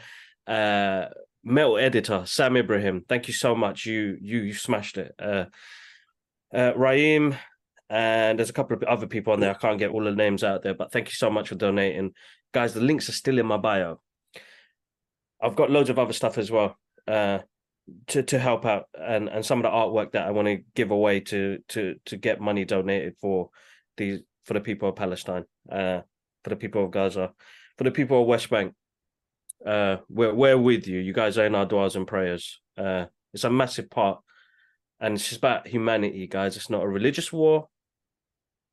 uh, 0.48 1.06
metal 1.44 1.78
editor 1.78 2.24
Sam 2.26 2.56
Ibrahim. 2.58 3.04
Thank 3.08 3.28
you 3.28 3.34
so 3.34 3.56
much. 3.56 3.86
You 3.86 4.18
you 4.22 4.40
you 4.40 4.54
smashed 4.54 4.98
it. 4.98 5.14
Uh, 5.20 5.46
uh, 6.54 6.74
Raheem, 6.76 7.36
and 7.90 8.38
there's 8.38 8.50
a 8.50 8.54
couple 8.54 8.76
of 8.76 8.84
other 8.84 9.08
people 9.08 9.34
on 9.34 9.40
there. 9.40 9.52
I 9.52 9.56
can't 9.56 9.80
get 9.80 9.92
all 9.92 10.04
the 10.04 10.12
names 10.12 10.44
out 10.44 10.64
there, 10.64 10.74
but 10.74 10.92
thank 10.92 11.08
you 11.08 11.14
so 11.14 11.30
much 11.30 11.50
for 11.50 11.56
donating, 11.56 12.12
guys. 12.54 12.74
The 12.74 12.82
links 12.82 13.10
are 13.10 13.14
still 13.14 13.40
in 13.40 13.46
my 13.46 13.58
bio. 13.58 14.02
I've 15.42 15.56
got 15.56 15.72
loads 15.72 15.90
of 15.90 15.98
other 15.98 16.14
stuff 16.14 16.38
as 16.38 16.52
well 16.52 16.78
uh, 17.08 17.40
to 18.08 18.24
to 18.24 18.40
help 18.40 18.66
out, 18.66 18.86
and 18.94 19.30
and 19.30 19.46
some 19.46 19.60
of 19.60 19.64
the 19.64 19.70
artwork 19.70 20.12
that 20.12 20.28
I 20.28 20.32
want 20.32 20.48
to 20.48 20.60
give 20.76 20.92
away 20.92 21.22
to 21.22 21.60
to 21.70 21.96
to 22.06 22.18
get 22.18 22.42
money 22.42 22.66
donated 22.66 23.16
for 23.20 23.50
these 23.98 24.22
for 24.46 24.54
the 24.54 24.62
people 24.62 24.90
of 24.90 24.96
Palestine, 24.96 25.46
uh, 25.72 26.02
for 26.44 26.50
the 26.50 26.56
people 26.56 26.84
of 26.84 26.92
Gaza, 26.92 27.32
for 27.78 27.84
the 27.84 27.92
people 27.92 28.22
of 28.22 28.28
West 28.28 28.50
Bank. 28.50 28.74
Uh, 29.66 29.98
we're 30.10 30.34
we're 30.34 30.58
with 30.58 30.88
you. 30.88 31.00
You 31.00 31.14
guys 31.14 31.38
are 31.38 31.46
in 31.46 31.56
our 31.56 31.66
duas 31.66 31.96
and 31.96 32.08
prayers. 32.08 32.60
Uh, 32.78 33.06
it's 33.34 33.44
a 33.44 33.50
massive 33.50 33.90
part, 33.90 34.20
and 35.00 35.16
it's 35.16 35.30
just 35.30 35.38
about 35.38 35.68
humanity, 35.68 36.28
guys. 36.28 36.58
It's 36.58 36.70
not 36.70 36.84
a 36.84 36.88
religious 36.88 37.32
war. 37.32 37.68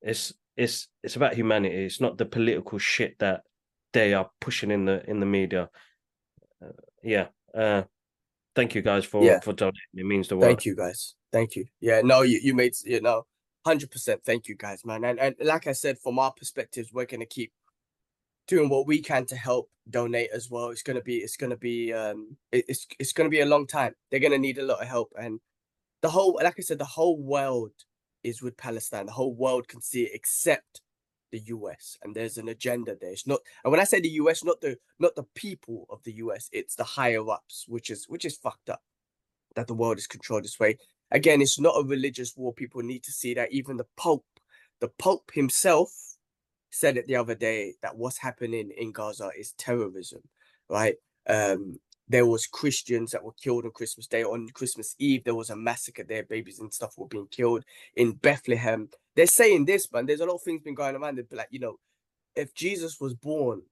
It's 0.01 0.33
it's 0.57 0.89
it's 1.03 1.17
about 1.17 1.35
humanity. 1.35 1.85
It's 1.85 2.01
not 2.01 2.19
the 2.19 2.27
political 2.27 2.79
shit 2.79 3.19
that 3.19 3.43
they 3.93 4.15
are 4.15 4.31
pushing 4.41 4.71
in 4.71 4.85
the 4.85 5.09
in 5.09 5.21
the 5.21 5.27
media. 5.27 5.71
Uh, 6.63 6.73
yeah. 7.03 7.29
Uh, 7.55 7.83
thank 8.55 8.75
you 8.75 8.83
guys 8.83 9.05
for 9.05 9.23
yeah. 9.25 9.41
for 9.41 9.53
donating. 9.53 9.81
It 9.95 10.07
means 10.07 10.29
the 10.29 10.37
world. 10.37 10.49
Thank 10.49 10.65
you 10.65 10.75
guys. 10.75 11.15
Thank 11.33 11.57
you. 11.57 11.67
Yeah. 11.81 12.01
No, 12.03 12.23
you 12.23 12.41
you 12.43 12.55
made 12.55 12.75
you 12.85 13.01
know. 13.01 13.25
Hundred 13.67 13.91
percent. 13.91 14.23
Thank 14.25 14.49
you, 14.49 14.55
guys, 14.55 14.85
man. 14.85 15.05
And 15.05 15.19
and 15.19 15.35
like 15.41 15.67
I 15.67 15.73
said, 15.73 15.99
from 15.99 16.19
our 16.19 16.33
perspectives, 16.33 16.93
we're 16.93 17.07
gonna 17.07 17.27
keep 17.27 17.53
doing 18.49 18.69
what 18.69 18.87
we 18.87 19.01
can 19.01 19.27
to 19.27 19.37
help 19.37 19.71
donate 19.91 20.31
as 20.35 20.51
well. 20.51 20.71
It's 20.71 20.83
gonna 20.83 21.03
be 21.03 21.19
it's 21.19 21.37
gonna 21.37 21.57
be 21.57 21.93
um 21.93 22.37
it's 22.53 22.87
it's 22.99 23.13
gonna 23.13 23.29
be 23.29 23.41
a 23.41 23.47
long 23.47 23.67
time. 23.67 23.95
They're 24.11 24.21
gonna 24.21 24.39
need 24.39 24.59
a 24.59 24.65
lot 24.65 24.83
of 24.83 24.89
help, 24.89 25.13
and 25.19 25.41
the 26.03 26.11
whole 26.11 26.39
like 26.43 26.57
I 26.59 26.63
said, 26.63 26.79
the 26.79 26.85
whole 26.85 27.19
world 27.21 27.73
is 28.25 28.43
with 28.43 28.57
Palestine. 28.57 29.07
The 29.07 29.13
whole 29.13 29.35
world 29.35 29.69
can 29.69 29.81
see 29.83 30.03
it 30.05 30.13
except 30.15 30.83
the 31.31 31.41
US. 31.41 31.99
And 32.03 32.15
there's 32.15 32.39
an 32.39 32.49
agenda 32.49 32.97
there. 33.01 33.13
It's 33.13 33.27
not 33.27 33.41
and 33.65 33.71
when 33.71 33.81
I 33.81 33.85
say 33.85 34.01
the 34.01 34.09
US, 34.23 34.45
not 34.45 34.61
the 34.61 34.79
not 34.99 35.15
the 35.15 35.27
people 35.35 35.87
of 35.91 36.03
the 36.05 36.15
US, 36.15 36.49
it's 36.53 36.75
the 36.75 36.85
higher 36.85 37.29
ups, 37.31 37.67
which 37.69 37.91
is 37.91 38.07
which 38.09 38.25
is 38.25 38.37
fucked 38.37 38.71
up 38.71 38.83
that 39.57 39.67
the 39.67 39.75
world 39.75 39.99
is 39.99 40.07
controlled 40.07 40.45
this 40.45 40.61
way. 40.61 40.79
Again, 41.11 41.41
it's 41.43 41.59
not 41.59 41.77
a 41.79 41.87
religious 41.87 42.37
war. 42.37 42.53
People 42.53 42.83
need 42.83 43.03
to 43.05 43.13
see 43.13 43.35
that. 43.35 43.53
Even 43.53 43.77
the 43.77 43.87
Pope, 43.97 44.27
the 44.81 44.89
Pope 44.89 45.31
himself 45.35 45.91
said 46.71 46.97
it 46.97 47.07
the 47.07 47.17
other 47.17 47.35
day 47.35 47.75
that 47.83 47.97
what's 47.97 48.19
happening 48.19 48.71
in 48.77 48.93
Gaza 48.93 49.31
is 49.39 49.53
terrorism, 49.53 50.23
right? 50.69 50.97
Um, 51.29 51.79
there 52.09 52.27
was 52.27 52.47
Christians 52.47 53.11
that 53.11 53.23
were 53.23 53.33
killed 53.33 53.65
on 53.65 53.71
Christmas 53.71 54.07
Day. 54.07 54.25
On 54.25 54.49
Christmas 54.51 54.95
Eve, 54.99 55.25
there 55.25 55.35
was 55.35 55.51
a 55.51 55.57
massacre 55.57 56.05
there. 56.05 56.23
Babies 56.23 56.59
and 56.59 56.73
stuff 56.73 56.97
were 56.97 57.07
being 57.07 57.29
killed 57.31 57.65
in 57.97 58.13
Bethlehem. 58.13 58.89
They're 59.15 59.27
saying 59.27 59.67
this, 59.67 59.93
man. 59.93 60.07
There's 60.07 60.21
a 60.21 60.27
lot 60.27 60.37
of 60.37 60.43
things 60.43 60.63
been 60.63 60.75
going 60.75 60.97
around. 60.97 61.17
They're 61.17 61.39
like, 61.39 61.49
you 61.51 61.61
know, 61.61 61.79
if 62.35 62.55
Jesus 62.55 62.99
was 63.01 63.15
born 63.15 63.63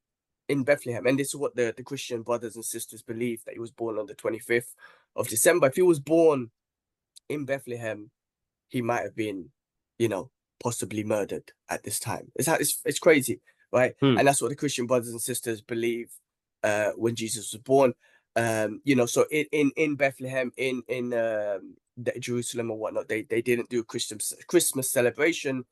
in 0.48 0.64
Bethlehem, 0.64 1.06
and 1.06 1.18
this 1.18 1.28
is 1.28 1.36
what 1.36 1.56
the, 1.56 1.72
the 1.76 1.82
Christian 1.82 2.22
brothers 2.22 2.56
and 2.56 2.64
sisters 2.64 3.02
believe 3.02 3.42
that 3.44 3.54
he 3.54 3.60
was 3.60 3.70
born 3.70 3.98
on 3.98 4.06
the 4.06 4.14
25th 4.14 4.74
of 5.14 5.28
December. 5.28 5.68
If 5.68 5.76
he 5.76 5.82
was 5.82 6.00
born 6.00 6.50
in 7.28 7.46
Bethlehem, 7.46 8.10
he 8.68 8.82
might 8.82 9.02
have 9.02 9.16
been, 9.16 9.50
you 9.98 10.08
know, 10.08 10.30
possibly 10.60 11.04
murdered 11.04 11.52
at 11.68 11.82
this 11.82 11.98
time. 11.98 12.30
It's 12.34 12.48
it's, 12.48 12.80
it's 12.84 12.98
crazy, 12.98 13.40
right? 13.72 13.94
Hmm. 14.00 14.18
And 14.18 14.28
that's 14.28 14.42
what 14.42 14.48
the 14.48 14.56
Christian 14.56 14.86
brothers 14.86 15.10
and 15.10 15.20
sisters 15.20 15.60
believe 15.60 16.10
uh, 16.62 16.92
when 16.96 17.14
Jesus 17.14 17.52
was 17.52 17.60
born 17.60 17.94
um 18.36 18.80
you 18.84 18.94
know 18.94 19.06
so 19.06 19.24
in 19.30 19.46
in, 19.50 19.72
in 19.76 19.96
bethlehem 19.96 20.52
in 20.56 20.82
in 20.88 21.12
um 21.14 21.74
jerusalem 22.20 22.70
or 22.70 22.78
whatnot 22.78 23.08
they 23.08 23.22
they 23.22 23.42
didn't 23.42 23.68
do 23.70 23.80
a 23.80 23.84
christmas 23.84 24.32
christmas 24.46 24.90
celebration 24.90 25.64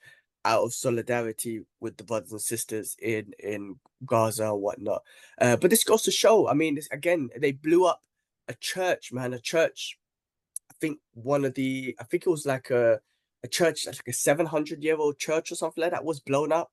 out 0.46 0.62
of 0.62 0.74
solidarity 0.74 1.60
with 1.80 1.96
the 1.96 2.04
brothers 2.04 2.32
and 2.32 2.40
sisters 2.40 2.96
in 3.02 3.32
in 3.38 3.76
gaza 4.06 4.48
or 4.48 4.58
whatnot 4.58 5.02
uh 5.40 5.56
but 5.56 5.70
this 5.70 5.84
goes 5.84 6.02
to 6.02 6.10
show 6.10 6.48
i 6.48 6.54
mean 6.54 6.74
this, 6.74 6.88
again 6.90 7.28
they 7.36 7.52
blew 7.52 7.84
up 7.84 8.02
a 8.48 8.54
church 8.54 9.12
man 9.12 9.34
a 9.34 9.38
church 9.38 9.98
i 10.70 10.74
think 10.80 10.98
one 11.12 11.44
of 11.44 11.54
the 11.54 11.94
i 12.00 12.04
think 12.04 12.26
it 12.26 12.30
was 12.30 12.46
like 12.46 12.70
a 12.70 12.98
a 13.44 13.48
church 13.48 13.84
that's 13.84 13.98
like 13.98 14.08
a 14.08 14.12
700 14.12 14.82
year 14.82 14.96
old 14.96 15.18
church 15.18 15.52
or 15.52 15.54
something 15.54 15.82
like 15.82 15.92
that 15.92 16.04
was 16.04 16.18
blown 16.18 16.50
up. 16.50 16.72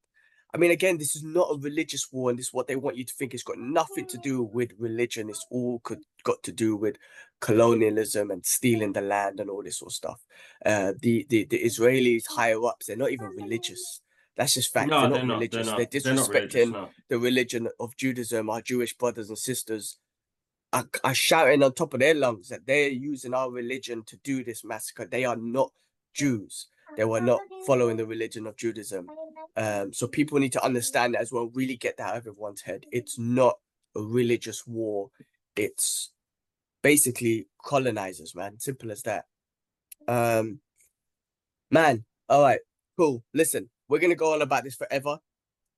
I 0.54 0.58
mean, 0.58 0.72
again, 0.72 0.98
this 0.98 1.16
is 1.16 1.24
not 1.24 1.50
a 1.50 1.60
religious 1.60 2.12
war, 2.12 2.30
and 2.30 2.38
this 2.38 2.48
is 2.48 2.54
what 2.54 2.68
they 2.68 2.76
want 2.76 2.98
you 2.98 3.06
to 3.06 3.14
think. 3.14 3.34
It's 3.34 3.44
got 3.44 3.58
nothing 3.58 4.06
to 4.08 4.18
do 4.18 4.44
with 4.44 4.72
religion. 4.78 5.30
It's 5.30 5.46
all 5.50 5.80
could, 5.80 6.00
got 6.24 6.44
to 6.44 6.52
do 6.52 6.76
with 6.76 6.98
colonialism 7.40 8.32
and 8.32 8.46
stealing 8.46 8.92
the 8.92 9.02
land 9.02 9.40
and 9.40 9.50
all 9.50 9.64
this 9.64 9.80
sort 9.80 9.92
of 9.92 9.96
stuff. 9.96 10.26
Uh, 10.66 10.94
the, 11.02 11.26
the 11.30 11.46
the 11.46 11.64
Israelis 11.64 12.28
higher 12.28 12.64
ups, 12.66 12.88
they're 12.88 12.98
not 12.98 13.12
even 13.12 13.28
religious. 13.28 14.02
That's 14.36 14.54
just 14.56 14.74
fact. 14.74 14.90
No, 14.90 15.02
they're, 15.02 15.10
not 15.10 15.16
they're 15.16 15.26
not. 15.26 15.34
religious. 15.36 15.68
They're, 15.68 15.76
They're, 15.76 15.76
not. 15.76 16.04
They're 16.04 16.14
not 16.14 16.30
religious, 16.30 16.56
disrespecting 16.56 16.72
no. 16.74 16.90
the 17.10 17.20
religion 17.20 17.70
of 17.80 17.96
Judaism, 17.96 18.50
our 18.50 18.62
Jewish 18.62 18.94
brothers 18.98 19.30
and 19.30 19.38
sisters. 19.38 19.98
Are, 20.74 20.88
are 21.04 21.14
shouting 21.14 21.64
on 21.64 21.74
top 21.74 21.94
of 21.94 22.00
their 22.00 22.14
lungs 22.14 22.48
that 22.48 22.66
they're 22.66 22.88
using 22.88 23.34
our 23.34 23.52
religion 23.52 24.04
to 24.06 24.16
do 24.24 24.42
this 24.42 24.64
massacre. 24.64 25.06
They 25.06 25.26
are 25.26 25.36
not 25.36 25.74
Jews. 26.14 26.68
They 26.98 27.06
were 27.06 27.22
not 27.22 27.40
following 27.66 27.98
the 27.98 28.06
religion 28.06 28.48
of 28.48 28.58
Judaism. 28.58 29.08
Um, 29.56 29.94
so 29.94 30.08
people 30.08 30.40
need 30.40 30.52
to 30.54 30.64
understand 30.64 31.14
that 31.14 31.22
as 31.22 31.32
well, 31.32 31.52
really 31.54 31.78
get 31.78 31.98
that 31.98 32.10
out 32.10 32.18
of 32.18 32.28
everyone's 32.28 32.62
head. 32.62 32.86
It's 32.92 33.18
not 33.18 33.58
a 33.96 34.02
religious 34.02 34.66
war. 34.68 35.10
It's 35.56 36.12
basically 36.82 37.48
colonizers, 37.64 38.36
man. 38.36 38.60
Simple 38.60 38.92
as 38.92 39.04
that. 39.04 39.26
Um, 40.08 40.60
man, 41.70 42.04
all 42.28 42.42
right, 42.42 42.60
cool. 42.98 43.24
Listen, 43.34 43.70
we're 43.88 44.00
gonna 44.00 44.16
go 44.16 44.34
on 44.34 44.42
about 44.42 44.64
this 44.64 44.76
forever. 44.76 45.20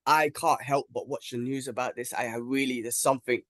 I 0.06 0.30
can't 0.30 0.62
help 0.62 0.88
but 0.94 1.08
watch 1.08 1.32
the 1.32 1.38
news 1.38 1.68
about 1.68 1.96
this. 1.96 2.14
I 2.14 2.28
I 2.28 2.36
really, 2.36 2.82
there's 2.82 2.98
something 2.98 3.42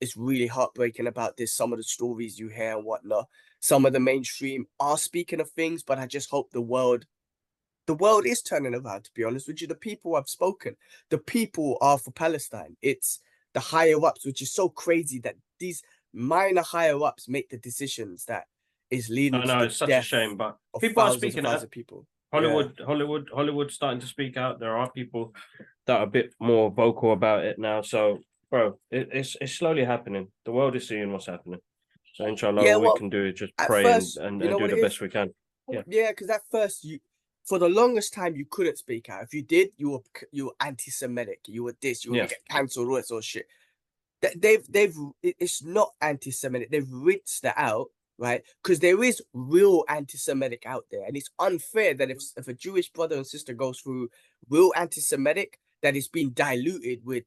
it's 0.00 0.16
really 0.16 0.46
heartbreaking 0.46 1.06
about 1.06 1.36
this. 1.36 1.54
Some 1.54 1.72
of 1.72 1.78
the 1.78 1.84
stories 1.84 2.38
you 2.38 2.48
hear 2.48 2.76
and 2.76 2.84
whatnot. 2.84 3.28
Some 3.64 3.86
of 3.86 3.94
the 3.94 4.00
mainstream 4.00 4.66
are 4.78 4.98
speaking 4.98 5.40
of 5.40 5.48
things, 5.52 5.82
but 5.82 5.98
I 5.98 6.04
just 6.04 6.28
hope 6.28 6.50
the 6.50 6.60
world, 6.60 7.06
the 7.86 7.94
world 7.94 8.26
is 8.26 8.42
turning 8.42 8.74
around. 8.74 9.04
To 9.04 9.10
be 9.14 9.24
honest 9.24 9.48
with 9.48 9.62
you, 9.62 9.66
the 9.66 9.74
people 9.74 10.16
I've 10.16 10.28
spoken. 10.28 10.76
The 11.08 11.16
people 11.16 11.78
are 11.80 11.96
for 11.96 12.10
Palestine. 12.10 12.76
It's 12.82 13.20
the 13.54 13.60
higher 13.60 14.04
ups, 14.04 14.26
which 14.26 14.42
is 14.42 14.52
so 14.52 14.68
crazy 14.68 15.18
that 15.20 15.36
these 15.58 15.82
minor 16.12 16.60
higher 16.60 17.02
ups 17.02 17.26
make 17.26 17.48
the 17.48 17.56
decisions 17.56 18.26
that 18.26 18.48
is 18.90 19.08
leading. 19.08 19.40
I 19.40 19.44
to 19.44 19.46
know 19.46 19.64
it's 19.64 19.78
such 19.78 19.88
a 19.88 20.02
shame, 20.02 20.36
but 20.36 20.58
of 20.74 20.82
people 20.82 21.02
are 21.02 21.14
speaking 21.14 21.46
out. 21.46 21.70
people. 21.70 22.06
Hollywood, 22.34 22.78
Hollywood, 22.84 23.30
Hollywood 23.32 23.70
starting 23.70 24.00
to 24.00 24.06
speak 24.06 24.36
out. 24.36 24.60
There 24.60 24.76
are 24.76 24.90
people 24.90 25.32
that 25.86 26.00
are 26.00 26.04
a 26.04 26.06
bit 26.18 26.34
more 26.38 26.70
vocal 26.70 27.14
about 27.14 27.46
it 27.46 27.58
now. 27.58 27.80
So, 27.80 28.18
bro, 28.50 28.78
it, 28.90 29.08
it's 29.10 29.38
it's 29.40 29.54
slowly 29.54 29.84
happening. 29.84 30.28
The 30.44 30.52
world 30.52 30.76
is 30.76 30.86
seeing 30.86 31.10
what's 31.10 31.28
happening. 31.28 31.60
So, 32.14 32.26
inshallah, 32.26 32.64
Yeah, 32.64 32.74
all 32.74 32.82
well, 32.82 32.92
we 32.94 32.98
can 33.00 33.10
do 33.10 33.26
is 33.26 33.34
just 33.34 33.56
pray 33.56 33.82
first, 33.82 34.16
and, 34.18 34.26
and, 34.26 34.40
you 34.40 34.50
know 34.50 34.58
and 34.58 34.68
do 34.68 34.76
the 34.76 34.82
best 34.82 35.00
we 35.00 35.08
can. 35.08 35.34
Yeah. 35.68 35.82
Yeah, 35.88 36.10
because 36.10 36.30
at 36.30 36.42
first 36.48 36.84
you, 36.84 37.00
for 37.44 37.58
the 37.58 37.68
longest 37.68 38.14
time, 38.14 38.36
you 38.36 38.46
couldn't 38.48 38.78
speak 38.78 39.10
out. 39.10 39.24
If 39.24 39.34
you 39.34 39.42
did, 39.42 39.70
you 39.76 39.90
were 39.90 39.98
you 40.30 40.46
were 40.46 40.54
anti-Semitic. 40.60 41.40
You 41.46 41.64
were 41.64 41.76
this. 41.80 42.04
You 42.04 42.12
were 42.12 42.18
Yeah. 42.18 42.26
get 42.26 42.48
cancelled. 42.48 42.88
All 42.88 42.94
that 42.94 43.08
sort 43.08 43.18
of 43.18 43.24
shit. 43.24 43.46
That 44.22 44.40
they've 44.40 44.64
they've 44.70 44.96
it's 45.22 45.64
not 45.64 45.90
anti-Semitic. 46.00 46.70
They've 46.70 46.88
rinsed 46.88 47.42
that 47.42 47.58
out, 47.58 47.90
right? 48.16 48.44
Because 48.62 48.78
there 48.78 49.02
is 49.02 49.20
real 49.32 49.84
anti-Semitic 49.88 50.66
out 50.66 50.86
there, 50.92 51.04
and 51.06 51.16
it's 51.16 51.30
unfair 51.40 51.94
that 51.94 52.10
if 52.10 52.22
if 52.36 52.46
a 52.46 52.54
Jewish 52.54 52.90
brother 52.90 53.16
and 53.16 53.26
sister 53.26 53.54
goes 53.54 53.80
through 53.80 54.08
real 54.48 54.72
anti-Semitic, 54.76 55.58
that 55.82 55.96
it's 55.96 56.08
been 56.08 56.32
diluted 56.32 57.04
with 57.04 57.24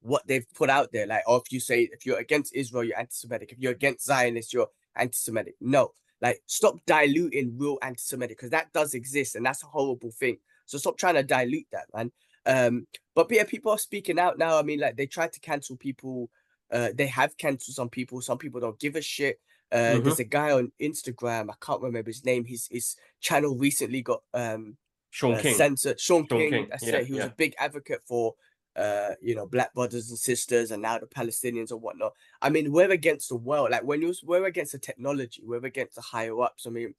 what 0.00 0.26
they've 0.26 0.46
put 0.54 0.70
out 0.70 0.92
there. 0.92 1.06
Like, 1.06 1.22
or 1.26 1.38
if 1.44 1.52
you 1.52 1.60
say 1.60 1.88
if 1.92 2.06
you're 2.06 2.18
against 2.18 2.54
Israel, 2.54 2.84
you're 2.84 2.98
anti-Semitic. 2.98 3.52
If 3.52 3.58
you're 3.58 3.72
against 3.72 4.06
Zionists, 4.06 4.52
you're 4.52 4.68
anti-Semitic. 4.96 5.54
No, 5.60 5.92
like 6.20 6.40
stop 6.46 6.76
diluting 6.86 7.56
real 7.58 7.78
anti-Semitic 7.82 8.36
because 8.36 8.50
that 8.50 8.72
does 8.72 8.94
exist 8.94 9.34
and 9.36 9.44
that's 9.44 9.62
a 9.62 9.66
horrible 9.66 10.10
thing. 10.10 10.38
So 10.66 10.78
stop 10.78 10.98
trying 10.98 11.14
to 11.14 11.22
dilute 11.22 11.66
that, 11.72 11.86
man. 11.94 12.12
Um, 12.46 12.86
but 13.14 13.26
yeah, 13.30 13.44
people 13.44 13.72
are 13.72 13.78
speaking 13.78 14.18
out 14.18 14.38
now. 14.38 14.58
I 14.58 14.62
mean, 14.62 14.80
like 14.80 14.96
they 14.96 15.06
tried 15.06 15.32
to 15.32 15.40
cancel 15.40 15.76
people. 15.76 16.30
Uh, 16.70 16.90
they 16.94 17.06
have 17.06 17.36
cancelled 17.38 17.74
some 17.74 17.88
people. 17.88 18.20
Some 18.20 18.38
people 18.38 18.60
don't 18.60 18.78
give 18.78 18.96
a 18.96 19.02
shit. 19.02 19.40
Uh, 19.70 19.96
Mhm. 19.96 20.04
there's 20.04 20.18
a 20.20 20.24
guy 20.24 20.52
on 20.52 20.72
Instagram. 20.80 21.50
I 21.50 21.54
can't 21.60 21.82
remember 21.82 22.08
his 22.10 22.24
name. 22.24 22.44
His 22.44 22.68
his 22.70 22.96
channel 23.20 23.56
recently 23.56 24.02
got 24.02 24.22
um 24.34 24.76
Shaun 25.10 25.34
uh, 25.34 25.40
King. 25.40 25.54
censored. 25.54 26.00
Shaun, 26.00 26.26
Shaun 26.28 26.38
King, 26.38 26.50
King, 26.50 26.66
That's 26.70 26.86
yeah, 26.86 26.96
it. 26.96 27.06
He 27.06 27.12
was 27.12 27.20
yeah. 27.20 27.26
a 27.26 27.30
big 27.30 27.54
advocate 27.58 28.02
for 28.06 28.34
uh, 28.78 29.14
you 29.20 29.34
know, 29.34 29.46
black 29.46 29.74
brothers 29.74 30.10
and 30.10 30.18
sisters, 30.18 30.70
and 30.70 30.82
now 30.82 30.98
the 30.98 31.06
Palestinians 31.06 31.70
and 31.70 31.82
whatnot. 31.82 32.12
I 32.40 32.50
mean, 32.50 32.72
we're 32.72 32.90
against 32.90 33.28
the 33.28 33.36
world. 33.36 33.70
Like 33.70 33.82
when 33.84 34.00
you 34.00 34.14
we're 34.22 34.46
against 34.46 34.72
the 34.72 34.78
technology, 34.78 35.42
we're 35.44 35.64
against 35.64 35.96
the 35.96 36.02
higher 36.02 36.40
ups. 36.40 36.66
I 36.66 36.70
mean, 36.70 36.94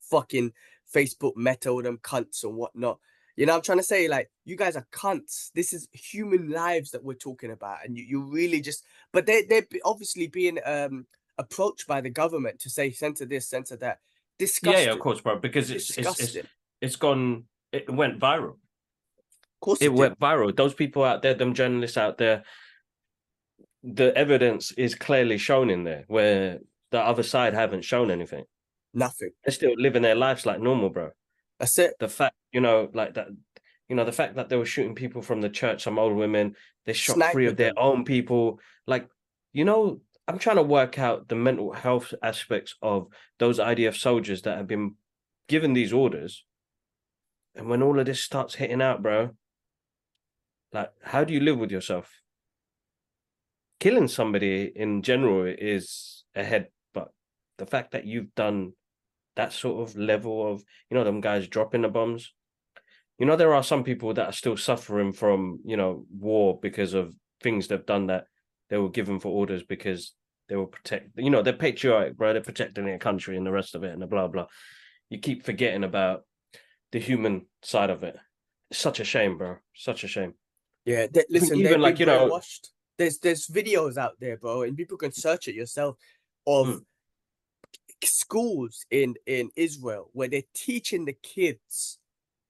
fucking 0.00 0.52
Facebook 0.94 1.36
Meta, 1.36 1.70
all 1.70 1.82
them 1.82 1.98
cunts 1.98 2.44
and 2.44 2.54
whatnot. 2.54 2.98
You 3.36 3.44
know, 3.44 3.54
I'm 3.54 3.62
trying 3.62 3.78
to 3.78 3.84
say, 3.84 4.08
like, 4.08 4.30
you 4.44 4.56
guys 4.56 4.76
are 4.76 4.86
cunts. 4.92 5.50
This 5.54 5.72
is 5.72 5.88
human 5.92 6.50
lives 6.50 6.90
that 6.92 7.04
we're 7.04 7.14
talking 7.14 7.50
about, 7.50 7.78
and 7.84 7.96
you, 7.96 8.04
you 8.04 8.22
really 8.22 8.60
just, 8.60 8.84
but 9.12 9.26
they 9.26 9.42
they're 9.42 9.66
obviously 9.84 10.26
being 10.26 10.58
um 10.64 11.06
approached 11.38 11.86
by 11.86 12.00
the 12.00 12.10
government 12.10 12.58
to 12.60 12.70
say 12.70 12.90
censor 12.90 13.26
this, 13.26 13.48
censor 13.48 13.76
that. 13.76 13.98
Yeah, 13.98 14.46
Disgusting. 14.46 14.86
yeah, 14.86 14.92
of 14.92 15.00
course, 15.00 15.20
bro. 15.20 15.38
Because 15.38 15.70
it's 15.70 15.96
it's, 15.96 16.20
it's 16.20 16.46
it's 16.80 16.96
gone. 16.96 17.44
It 17.72 17.88
went 17.90 18.20
viral. 18.20 18.56
Of 19.56 19.60
course, 19.60 19.80
it 19.80 19.92
it 19.92 19.92
went 19.92 20.18
viral. 20.18 20.54
Those 20.56 20.74
people 20.74 21.04
out 21.04 21.22
there, 21.22 21.34
them 21.34 21.54
journalists 21.54 21.96
out 21.96 22.18
there, 22.18 22.44
the 23.82 24.16
evidence 24.16 24.72
is 24.72 24.94
clearly 24.94 25.38
shown 25.38 25.70
in 25.70 25.84
there 25.84 26.04
where 26.08 26.58
the 26.90 27.00
other 27.00 27.22
side 27.22 27.54
haven't 27.54 27.84
shown 27.84 28.10
anything. 28.10 28.44
nothing. 28.94 29.30
They're 29.44 29.52
still 29.52 29.74
living 29.76 30.02
their 30.02 30.14
lives 30.14 30.46
like 30.46 30.60
normal, 30.60 30.90
bro. 30.90 31.10
That's 31.58 31.78
it. 31.78 31.94
The 31.98 32.08
fact, 32.08 32.34
you 32.52 32.60
know, 32.60 32.88
like 32.94 33.14
that, 33.14 33.28
you 33.88 33.96
know, 33.96 34.04
the 34.04 34.12
fact 34.12 34.36
that 34.36 34.48
they 34.48 34.56
were 34.56 34.66
shooting 34.66 34.94
people 34.94 35.22
from 35.22 35.40
the 35.40 35.48
church, 35.48 35.82
some 35.84 35.98
old 35.98 36.16
women, 36.16 36.54
they 36.84 36.92
shot 36.92 37.32
three 37.32 37.46
of 37.46 37.56
their 37.56 37.72
own 37.78 38.04
people. 38.04 38.60
Like, 38.86 39.08
you 39.52 39.64
know, 39.64 40.00
I'm 40.28 40.38
trying 40.38 40.56
to 40.56 40.62
work 40.62 40.98
out 40.98 41.28
the 41.28 41.36
mental 41.36 41.72
health 41.72 42.12
aspects 42.22 42.74
of 42.82 43.06
those 43.38 43.58
IDF 43.58 43.96
soldiers 43.96 44.42
that 44.42 44.56
have 44.58 44.66
been 44.66 44.96
given 45.48 45.72
these 45.72 45.92
orders. 45.92 46.44
And 47.54 47.68
when 47.68 47.82
all 47.82 47.98
of 47.98 48.06
this 48.06 48.22
starts 48.22 48.54
hitting 48.56 48.82
out, 48.82 49.02
bro, 49.02 49.30
like, 50.72 50.90
how 51.02 51.24
do 51.24 51.32
you 51.32 51.40
live 51.40 51.58
with 51.58 51.70
yourself? 51.70 52.10
Killing 53.80 54.08
somebody 54.08 54.72
in 54.74 55.02
general 55.02 55.46
is 55.46 56.24
ahead, 56.34 56.68
but 56.94 57.08
the 57.58 57.66
fact 57.66 57.92
that 57.92 58.06
you've 58.06 58.34
done 58.34 58.72
that 59.36 59.52
sort 59.52 59.88
of 59.88 59.96
level 59.96 60.50
of, 60.50 60.62
you 60.90 60.96
know, 60.96 61.04
them 61.04 61.20
guys 61.20 61.46
dropping 61.46 61.82
the 61.82 61.88
bombs. 61.88 62.32
You 63.18 63.26
know, 63.26 63.36
there 63.36 63.54
are 63.54 63.62
some 63.62 63.84
people 63.84 64.12
that 64.14 64.26
are 64.26 64.32
still 64.32 64.56
suffering 64.56 65.12
from, 65.12 65.60
you 65.64 65.76
know, 65.76 66.04
war 66.10 66.58
because 66.60 66.94
of 66.94 67.14
things 67.42 67.68
they've 67.68 67.86
done 67.86 68.08
that 68.08 68.24
they 68.68 68.76
were 68.78 68.90
given 68.90 69.20
for 69.20 69.28
orders 69.28 69.62
because 69.62 70.12
they 70.48 70.56
will 70.56 70.66
protect, 70.66 71.10
you 71.16 71.30
know, 71.30 71.42
they're 71.42 71.52
patriotic, 71.52 72.16
bro. 72.16 72.32
They're 72.32 72.42
protecting 72.42 72.84
their 72.84 72.98
country 72.98 73.36
and 73.36 73.46
the 73.46 73.52
rest 73.52 73.74
of 73.74 73.84
it 73.84 73.92
and 73.92 74.02
the 74.02 74.06
blah, 74.06 74.28
blah. 74.28 74.46
You 75.10 75.18
keep 75.18 75.44
forgetting 75.44 75.84
about 75.84 76.22
the 76.92 76.98
human 76.98 77.46
side 77.62 77.90
of 77.90 78.02
it. 78.02 78.16
It's 78.70 78.80
such 78.80 79.00
a 79.00 79.04
shame, 79.04 79.38
bro. 79.38 79.56
Such 79.74 80.04
a 80.04 80.08
shame. 80.08 80.34
Yeah, 80.86 81.08
they, 81.12 81.24
listen, 81.30 81.58
even 81.60 81.82
like, 81.82 81.98
you 82.00 82.06
know- 82.06 82.30
brainwashed. 82.30 82.70
There's 82.98 83.18
there's 83.18 83.48
videos 83.48 83.98
out 83.98 84.18
there, 84.20 84.38
bro, 84.38 84.62
and 84.62 84.76
people 84.76 84.96
can 84.98 85.12
search 85.12 85.48
it 85.48 85.54
yourself 85.54 85.98
of 86.46 86.68
Mm. 86.68 86.84
schools 88.04 88.86
in 88.90 89.16
in 89.26 89.50
Israel 89.56 90.10
where 90.14 90.28
they're 90.28 90.42
teaching 90.54 91.04
the 91.04 91.12
kids 91.22 91.98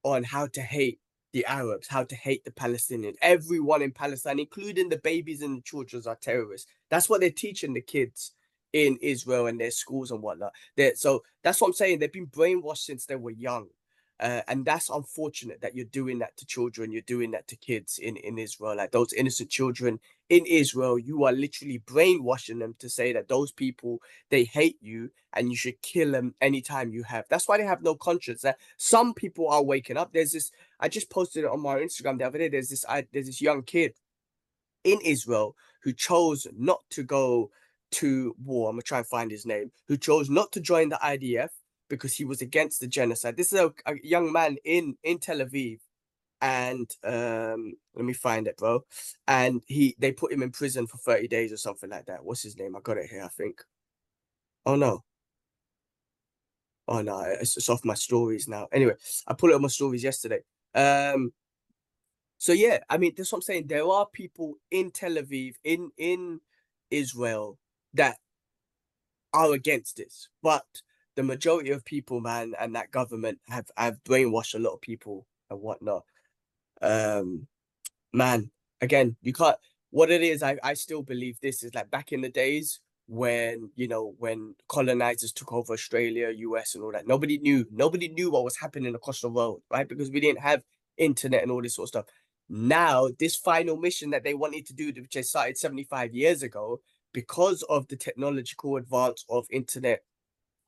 on 0.03 0.23
how 0.23 0.47
to 0.47 0.61
hate 0.61 0.99
the 1.33 1.45
Arabs, 1.45 1.87
how 1.87 2.03
to 2.05 2.15
hate 2.15 2.45
the 2.45 2.51
Palestinians. 2.51 3.15
Everyone 3.21 3.81
in 3.81 3.91
Palestine, 3.91 4.39
including 4.39 4.89
the 4.89 4.99
babies 4.99 5.41
and 5.41 5.57
the 5.57 5.61
children, 5.61 6.03
are 6.07 6.15
terrorists. 6.15 6.67
That's 6.89 7.09
what 7.09 7.21
they're 7.21 7.31
teaching 7.31 7.73
the 7.73 7.81
kids 7.81 8.33
in 8.73 8.97
Israel 9.01 9.47
and 9.47 9.59
their 9.59 9.71
schools 9.71 10.11
and 10.11 10.21
whatnot. 10.21 10.53
they 10.77 10.93
so 10.95 11.23
that's 11.43 11.59
what 11.61 11.67
I'm 11.67 11.73
saying. 11.73 11.99
They've 11.99 12.11
been 12.11 12.27
brainwashed 12.27 12.85
since 12.85 13.05
they 13.05 13.15
were 13.17 13.31
young. 13.31 13.69
Uh, 14.19 14.41
and 14.47 14.65
that's 14.65 14.89
unfortunate 14.89 15.61
that 15.61 15.75
you're 15.75 15.85
doing 15.85 16.19
that 16.19 16.35
to 16.37 16.45
children, 16.45 16.91
you're 16.91 17.01
doing 17.03 17.31
that 17.31 17.47
to 17.47 17.55
kids 17.55 17.99
in, 17.99 18.17
in 18.17 18.39
Israel, 18.39 18.75
like 18.75 18.91
those 18.91 19.13
innocent 19.13 19.49
children 19.49 19.99
in 20.29 20.45
Israel. 20.47 20.97
You 20.97 21.25
are 21.25 21.31
literally 21.31 21.77
brainwashing 21.79 22.57
them 22.59 22.75
to 22.79 22.89
say 22.89 23.13
that 23.13 23.27
those 23.27 23.51
people 23.51 24.01
they 24.29 24.43
hate 24.43 24.77
you 24.81 25.11
and 25.33 25.51
you 25.51 25.55
should 25.55 25.79
kill 25.83 26.11
them 26.11 26.33
anytime 26.41 26.91
you 26.91 27.03
have. 27.03 27.25
That's 27.29 27.47
why 27.47 27.57
they 27.57 27.65
have 27.65 27.83
no 27.83 27.93
conscience. 27.93 28.41
That 28.41 28.57
some 28.77 29.13
people 29.13 29.49
are 29.49 29.63
waking 29.63 29.97
up. 29.97 30.13
There's 30.13 30.31
this. 30.31 30.51
I 30.79 30.89
just 30.89 31.11
posted 31.11 31.43
it 31.43 31.51
on 31.51 31.61
my 31.61 31.75
Instagram 31.75 32.17
the 32.17 32.25
other 32.25 32.39
day. 32.39 32.49
There's 32.49 32.69
this. 32.69 32.85
I, 32.89 33.05
there's 33.13 33.27
this 33.27 33.41
young 33.41 33.61
kid 33.61 33.93
in 34.83 34.99
Israel 35.03 35.55
who 35.83 35.93
chose 35.93 36.47
not 36.57 36.81
to 36.91 37.03
go 37.03 37.51
to 37.91 38.35
war. 38.43 38.69
I'm 38.69 38.75
gonna 38.75 38.81
try 38.81 38.97
and 38.99 39.07
find 39.07 39.29
his 39.29 39.45
name. 39.45 39.71
Who 39.87 39.97
chose 39.97 40.29
not 40.29 40.51
to 40.53 40.59
join 40.59 40.89
the 40.89 40.99
IDF 41.03 41.49
because 41.89 42.13
he 42.15 42.25
was 42.25 42.41
against 42.41 42.79
the 42.79 42.87
genocide. 42.87 43.37
This 43.37 43.53
is 43.53 43.59
a, 43.59 43.71
a 43.85 43.95
young 44.03 44.31
man 44.31 44.57
in 44.65 44.97
in 45.03 45.19
Tel 45.19 45.39
Aviv, 45.39 45.79
and 46.41 46.89
um, 47.03 47.73
let 47.95 48.05
me 48.05 48.13
find 48.13 48.47
it, 48.47 48.57
bro. 48.57 48.83
And 49.27 49.61
he 49.67 49.95
they 49.99 50.11
put 50.11 50.31
him 50.31 50.43
in 50.43 50.51
prison 50.51 50.87
for 50.87 50.97
30 50.97 51.27
days 51.27 51.51
or 51.53 51.57
something 51.57 51.89
like 51.89 52.05
that. 52.07 52.23
What's 52.23 52.43
his 52.43 52.57
name? 52.57 52.75
I 52.75 52.79
got 52.81 52.97
it 52.97 53.09
here, 53.09 53.23
I 53.23 53.29
think. 53.29 53.61
Oh 54.65 54.75
no. 54.75 55.03
Oh 56.87 57.01
no, 57.01 57.19
it's, 57.21 57.57
it's 57.57 57.69
off 57.69 57.83
my 57.83 57.95
stories 57.95 58.47
now. 58.47 58.67
Anyway, 58.71 58.93
I 59.27 59.33
pulled 59.33 59.51
it 59.51 59.55
on 59.55 59.61
my 59.61 59.67
stories 59.67 60.03
yesterday. 60.03 60.39
Um, 60.73 61.33
so 62.37 62.53
yeah, 62.53 62.79
I 62.89 62.97
mean, 62.97 63.13
that's 63.17 63.31
what 63.31 63.39
I'm 63.39 63.41
saying. 63.41 63.67
There 63.67 63.87
are 63.87 64.05
people 64.05 64.55
in 64.71 64.91
Tel 64.91 65.15
Aviv, 65.15 65.55
in 65.63 65.91
in 65.97 66.39
Israel, 66.91 67.57
that 67.95 68.17
are 69.33 69.53
against 69.53 69.97
this, 69.97 70.29
but 70.41 70.65
the 71.17 71.23
majority 71.23 71.71
of 71.71 71.83
people, 71.83 72.21
man, 72.21 72.53
and 72.59 72.75
that 72.75 72.91
government 72.91 73.39
have 73.49 73.69
have 73.75 73.97
brainwashed 74.05 74.53
a 74.53 74.59
lot 74.59 74.75
of 74.75 74.81
people 74.81 75.25
and 75.49 75.59
whatnot. 75.59 76.03
Um, 76.81 77.47
man, 78.13 78.51
again, 78.81 79.17
you 79.21 79.33
can't. 79.33 79.57
What 79.89 80.11
it 80.11 80.21
is, 80.21 80.43
I 80.43 80.57
I 80.63 80.75
still 80.75 81.01
believe 81.01 81.39
this 81.41 81.63
is 81.63 81.73
like 81.73 81.89
back 81.89 82.11
in 82.11 82.21
the 82.21 82.29
days 82.29 82.79
when 83.07 83.71
you 83.75 83.87
know 83.87 84.13
when 84.19 84.53
colonizers 84.69 85.33
took 85.33 85.51
over 85.51 85.73
Australia, 85.73 86.29
US, 86.29 86.75
and 86.75 86.83
all 86.83 86.91
that. 86.91 87.07
Nobody 87.07 87.39
knew. 87.39 87.65
Nobody 87.71 88.09
knew 88.09 88.29
what 88.29 88.43
was 88.43 88.55
happening 88.55 88.93
across 88.93 89.21
the 89.21 89.29
world, 89.29 89.63
right? 89.71 89.89
Because 89.89 90.11
we 90.11 90.19
didn't 90.19 90.41
have 90.41 90.61
internet 90.97 91.41
and 91.41 91.51
all 91.51 91.63
this 91.63 91.75
sort 91.75 91.85
of 91.85 91.89
stuff. 91.89 92.05
Now, 92.47 93.09
this 93.17 93.35
final 93.35 93.75
mission 93.75 94.11
that 94.11 94.23
they 94.23 94.35
wanted 94.35 94.67
to 94.67 94.73
do, 94.73 94.93
which 95.01 95.15
they 95.15 95.23
started 95.23 95.57
75 95.57 96.13
years 96.13 96.43
ago, 96.43 96.79
because 97.11 97.63
of 97.63 97.87
the 97.87 97.97
technological 97.97 98.77
advance 98.77 99.25
of 99.29 99.47
internet 99.49 100.03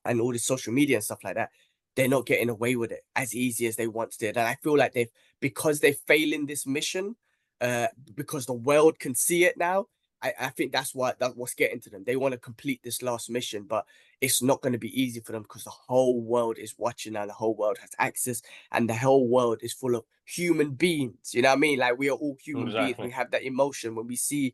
and 0.04 0.20
all 0.20 0.32
the 0.32 0.38
social 0.38 0.72
media 0.72 0.96
and 0.96 1.04
stuff 1.04 1.24
like 1.24 1.34
that, 1.34 1.50
they're 1.96 2.08
not 2.08 2.26
getting 2.26 2.48
away 2.48 2.76
with 2.76 2.92
it 2.92 3.04
as 3.16 3.34
easy 3.34 3.66
as 3.66 3.76
they 3.76 3.86
once 3.86 4.16
did. 4.16 4.36
And 4.36 4.46
I 4.46 4.56
feel 4.62 4.76
like 4.76 4.92
they've 4.92 5.10
because 5.40 5.80
they're 5.80 5.92
failing 5.92 6.46
this 6.46 6.66
mission, 6.66 7.16
uh, 7.60 7.88
because 8.14 8.46
the 8.46 8.52
world 8.52 8.98
can 8.98 9.14
see 9.14 9.44
it 9.44 9.56
now. 9.56 9.86
I, 10.22 10.32
I 10.38 10.48
think 10.48 10.72
that's 10.72 10.94
what 10.94 11.18
that's 11.18 11.34
what's 11.34 11.54
getting 11.54 11.80
to 11.80 11.90
them. 11.90 12.04
They 12.04 12.16
want 12.16 12.32
to 12.32 12.38
complete 12.38 12.80
this 12.82 13.02
last 13.02 13.30
mission, 13.30 13.64
but 13.64 13.86
it's 14.20 14.42
not 14.42 14.60
going 14.60 14.74
to 14.74 14.78
be 14.78 15.00
easy 15.00 15.20
for 15.20 15.32
them 15.32 15.42
because 15.42 15.64
the 15.64 15.70
whole 15.70 16.20
world 16.20 16.58
is 16.58 16.74
watching 16.76 17.16
and 17.16 17.28
the 17.28 17.34
whole 17.34 17.54
world 17.54 17.78
has 17.78 17.90
access, 17.98 18.42
and 18.72 18.88
the 18.88 18.94
whole 18.94 19.28
world 19.28 19.58
is 19.62 19.72
full 19.72 19.94
of 19.94 20.04
human 20.26 20.72
beings. 20.72 21.32
You 21.32 21.42
know 21.42 21.48
what 21.48 21.56
I 21.56 21.60
mean? 21.60 21.78
Like 21.78 21.98
we 21.98 22.10
are 22.10 22.16
all 22.16 22.36
human 22.42 22.68
exactly. 22.68 22.92
beings. 22.92 23.06
We 23.06 23.10
have 23.12 23.30
that 23.30 23.44
emotion 23.44 23.94
when 23.94 24.06
we 24.06 24.16
see 24.16 24.52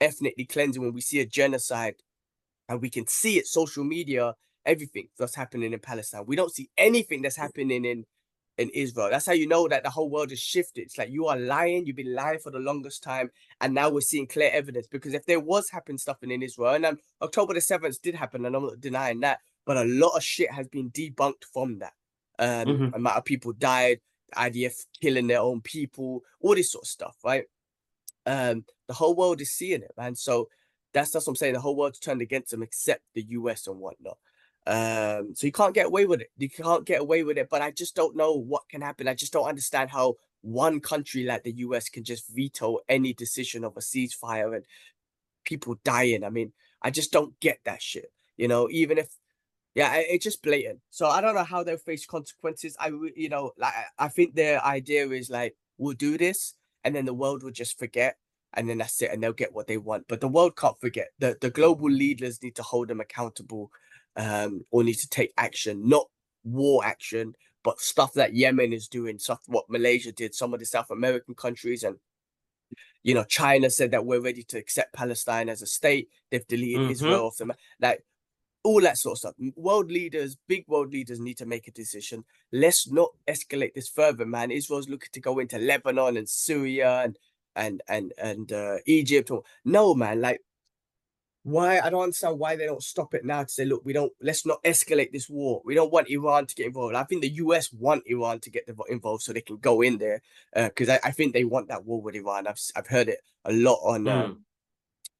ethnically 0.00 0.44
cleansing, 0.44 0.82
when 0.82 0.92
we 0.92 1.00
see 1.00 1.20
a 1.20 1.26
genocide, 1.26 1.96
and 2.68 2.80
we 2.80 2.90
can 2.90 3.06
see 3.06 3.38
it 3.38 3.46
social 3.46 3.84
media 3.84 4.34
everything 4.64 5.08
that's 5.18 5.34
happening 5.34 5.72
in 5.72 5.78
Palestine. 5.80 6.24
We 6.26 6.36
don't 6.36 6.54
see 6.54 6.70
anything 6.76 7.22
that's 7.22 7.36
happening 7.36 7.84
in 7.84 8.04
in 8.58 8.68
Israel. 8.70 9.08
That's 9.10 9.26
how 9.26 9.32
you 9.32 9.46
know 9.46 9.66
that 9.68 9.82
the 9.82 9.90
whole 9.90 10.10
world 10.10 10.30
has 10.30 10.38
shifted. 10.38 10.82
It's 10.82 10.98
like 10.98 11.10
you 11.10 11.26
are 11.26 11.38
lying. 11.38 11.86
You've 11.86 11.96
been 11.96 12.14
lying 12.14 12.38
for 12.38 12.50
the 12.50 12.58
longest 12.58 13.02
time, 13.02 13.30
and 13.60 13.74
now 13.74 13.88
we're 13.88 14.00
seeing 14.00 14.26
clear 14.26 14.50
evidence. 14.52 14.86
Because 14.86 15.14
if 15.14 15.24
there 15.26 15.40
was 15.40 15.70
happening 15.70 15.98
stuff 15.98 16.22
in 16.22 16.42
Israel, 16.42 16.74
and 16.74 16.84
um, 16.84 16.98
October 17.20 17.54
the 17.54 17.60
seventh 17.60 18.00
did 18.02 18.14
happen, 18.14 18.44
and 18.44 18.54
I'm 18.54 18.62
not 18.62 18.80
denying 18.80 19.20
that, 19.20 19.40
but 19.64 19.76
a 19.76 19.84
lot 19.84 20.16
of 20.16 20.22
shit 20.22 20.50
has 20.50 20.68
been 20.68 20.90
debunked 20.90 21.44
from 21.52 21.78
that. 21.78 21.92
Um, 22.38 22.66
mm-hmm. 22.66 22.94
amount 22.94 23.16
of 23.16 23.24
people 23.24 23.52
died, 23.52 24.00
IDF 24.34 24.74
killing 25.00 25.26
their 25.26 25.40
own 25.40 25.60
people, 25.60 26.22
all 26.40 26.54
this 26.54 26.72
sort 26.72 26.84
of 26.84 26.88
stuff, 26.88 27.16
right? 27.24 27.44
Um, 28.26 28.64
the 28.88 28.94
whole 28.94 29.14
world 29.14 29.40
is 29.40 29.52
seeing 29.52 29.82
it, 29.82 29.92
man. 29.96 30.14
So 30.14 30.48
that's 30.92 31.10
that's 31.10 31.26
what 31.26 31.32
I'm 31.32 31.36
saying. 31.36 31.54
The 31.54 31.60
whole 31.60 31.76
world's 31.76 31.98
turned 31.98 32.22
against 32.22 32.50
them, 32.50 32.62
except 32.62 33.02
the 33.14 33.22
US 33.28 33.66
and 33.66 33.78
whatnot. 33.78 34.18
Um, 34.66 35.34
so 35.34 35.46
you 35.46 35.52
can't 35.52 35.74
get 35.74 35.86
away 35.86 36.06
with 36.06 36.20
it. 36.20 36.30
You 36.38 36.48
can't 36.48 36.84
get 36.84 37.00
away 37.00 37.24
with 37.24 37.38
it. 37.38 37.48
But 37.50 37.62
I 37.62 37.70
just 37.70 37.96
don't 37.96 38.16
know 38.16 38.32
what 38.34 38.68
can 38.68 38.80
happen. 38.80 39.08
I 39.08 39.14
just 39.14 39.32
don't 39.32 39.48
understand 39.48 39.90
how 39.90 40.16
one 40.42 40.80
country 40.80 41.24
like 41.24 41.44
the 41.44 41.52
US 41.58 41.88
can 41.88 42.04
just 42.04 42.28
veto 42.28 42.78
any 42.88 43.12
decision 43.12 43.64
of 43.64 43.76
a 43.76 43.80
ceasefire 43.80 44.56
and 44.56 44.64
people 45.44 45.76
dying. 45.84 46.24
I 46.24 46.30
mean, 46.30 46.52
I 46.80 46.90
just 46.90 47.12
don't 47.12 47.38
get 47.40 47.58
that 47.64 47.82
shit. 47.82 48.12
You 48.36 48.48
know, 48.48 48.68
even 48.70 48.98
if 48.98 49.08
yeah, 49.74 49.94
it's 49.96 50.24
just 50.24 50.42
blatant. 50.42 50.80
So 50.90 51.06
I 51.06 51.20
don't 51.20 51.34
know 51.34 51.44
how 51.44 51.64
they'll 51.64 51.78
face 51.78 52.04
consequences. 52.06 52.76
I 52.78 52.88
you 53.16 53.28
know, 53.28 53.52
like 53.56 53.72
I 53.98 54.08
think 54.08 54.34
their 54.34 54.62
idea 54.64 55.08
is 55.08 55.30
like 55.30 55.54
we'll 55.78 55.94
do 55.94 56.18
this 56.18 56.54
and 56.84 56.94
then 56.94 57.04
the 57.04 57.14
world 57.14 57.42
will 57.42 57.52
just 57.52 57.78
forget 57.78 58.16
and 58.54 58.68
then 58.68 58.78
that's 58.78 59.00
it 59.00 59.10
and 59.10 59.22
they'll 59.22 59.32
get 59.32 59.54
what 59.54 59.66
they 59.66 59.78
want. 59.78 60.04
But 60.08 60.20
the 60.20 60.28
world 60.28 60.56
can't 60.56 60.80
forget. 60.80 61.08
The 61.18 61.36
the 61.40 61.50
global 61.50 61.90
leaders 61.90 62.42
need 62.42 62.56
to 62.56 62.62
hold 62.62 62.88
them 62.88 63.00
accountable 63.00 63.70
um, 64.16 64.64
or 64.70 64.84
need 64.84 64.94
to 64.94 65.08
take 65.08 65.32
action, 65.36 65.88
not 65.88 66.06
war 66.44 66.84
action, 66.84 67.34
but 67.64 67.80
stuff 67.80 68.14
that 68.14 68.34
Yemen 68.34 68.72
is 68.72 68.88
doing, 68.88 69.18
stuff 69.18 69.40
what 69.46 69.70
Malaysia 69.70 70.12
did, 70.12 70.34
some 70.34 70.52
of 70.52 70.60
the 70.60 70.66
South 70.66 70.90
American 70.90 71.34
countries, 71.34 71.82
and 71.82 71.96
you 73.02 73.14
know, 73.14 73.24
China 73.24 73.68
said 73.68 73.90
that 73.90 74.06
we're 74.06 74.20
ready 74.20 74.42
to 74.44 74.58
accept 74.58 74.94
Palestine 74.94 75.48
as 75.48 75.62
a 75.62 75.66
state. 75.66 76.08
They've 76.30 76.46
deleted 76.46 76.82
mm-hmm. 76.82 76.92
Israel 76.92 77.26
off 77.26 77.36
them, 77.36 77.52
like 77.80 78.04
all 78.62 78.80
that 78.82 78.98
sort 78.98 79.14
of 79.14 79.18
stuff. 79.18 79.34
World 79.56 79.90
leaders, 79.90 80.36
big 80.46 80.64
world 80.68 80.92
leaders, 80.92 81.18
need 81.18 81.38
to 81.38 81.46
make 81.46 81.66
a 81.66 81.72
decision. 81.72 82.24
Let's 82.52 82.90
not 82.90 83.10
escalate 83.26 83.74
this 83.74 83.88
further, 83.88 84.24
man. 84.24 84.50
Israel's 84.50 84.88
looking 84.88 85.08
to 85.12 85.20
go 85.20 85.38
into 85.40 85.58
Lebanon 85.58 86.16
and 86.16 86.28
Syria 86.28 87.00
and 87.02 87.18
and 87.56 87.82
and 87.88 88.12
and 88.18 88.52
uh, 88.52 88.76
Egypt. 88.86 89.30
Or 89.30 89.42
no, 89.64 89.94
man, 89.94 90.20
like 90.20 90.40
why 91.44 91.80
I 91.80 91.90
don't 91.90 92.04
understand 92.04 92.38
why 92.38 92.54
they 92.54 92.66
don't 92.66 92.82
stop 92.82 93.14
it 93.14 93.24
now 93.24 93.42
to 93.42 93.48
say, 93.48 93.64
look, 93.64 93.84
we 93.84 93.92
don't 93.92 94.12
let's 94.20 94.46
not 94.46 94.62
escalate 94.62 95.10
this 95.12 95.28
war. 95.28 95.60
We 95.64 95.74
don't 95.74 95.92
want 95.92 96.08
Iran 96.08 96.46
to 96.46 96.54
get 96.54 96.66
involved. 96.66 96.94
I 96.94 97.04
think 97.04 97.22
the 97.22 97.30
US 97.30 97.72
want 97.72 98.04
Iran 98.06 98.40
to 98.40 98.50
get 98.50 98.68
involved 98.88 99.22
so 99.22 99.32
they 99.32 99.40
can 99.40 99.56
go 99.56 99.82
in 99.82 99.98
there 99.98 100.22
because 100.54 100.88
uh, 100.88 100.98
I, 101.02 101.08
I, 101.08 101.10
think 101.10 101.32
they 101.32 101.44
want 101.44 101.68
that 101.68 101.84
war 101.84 102.00
with 102.00 102.14
Iran. 102.14 102.46
I've 102.46 102.60
I've 102.76 102.86
heard 102.86 103.08
it 103.08 103.18
a 103.44 103.52
lot 103.52 103.80
on 103.82 104.04
mm. 104.04 104.12
um, 104.12 104.44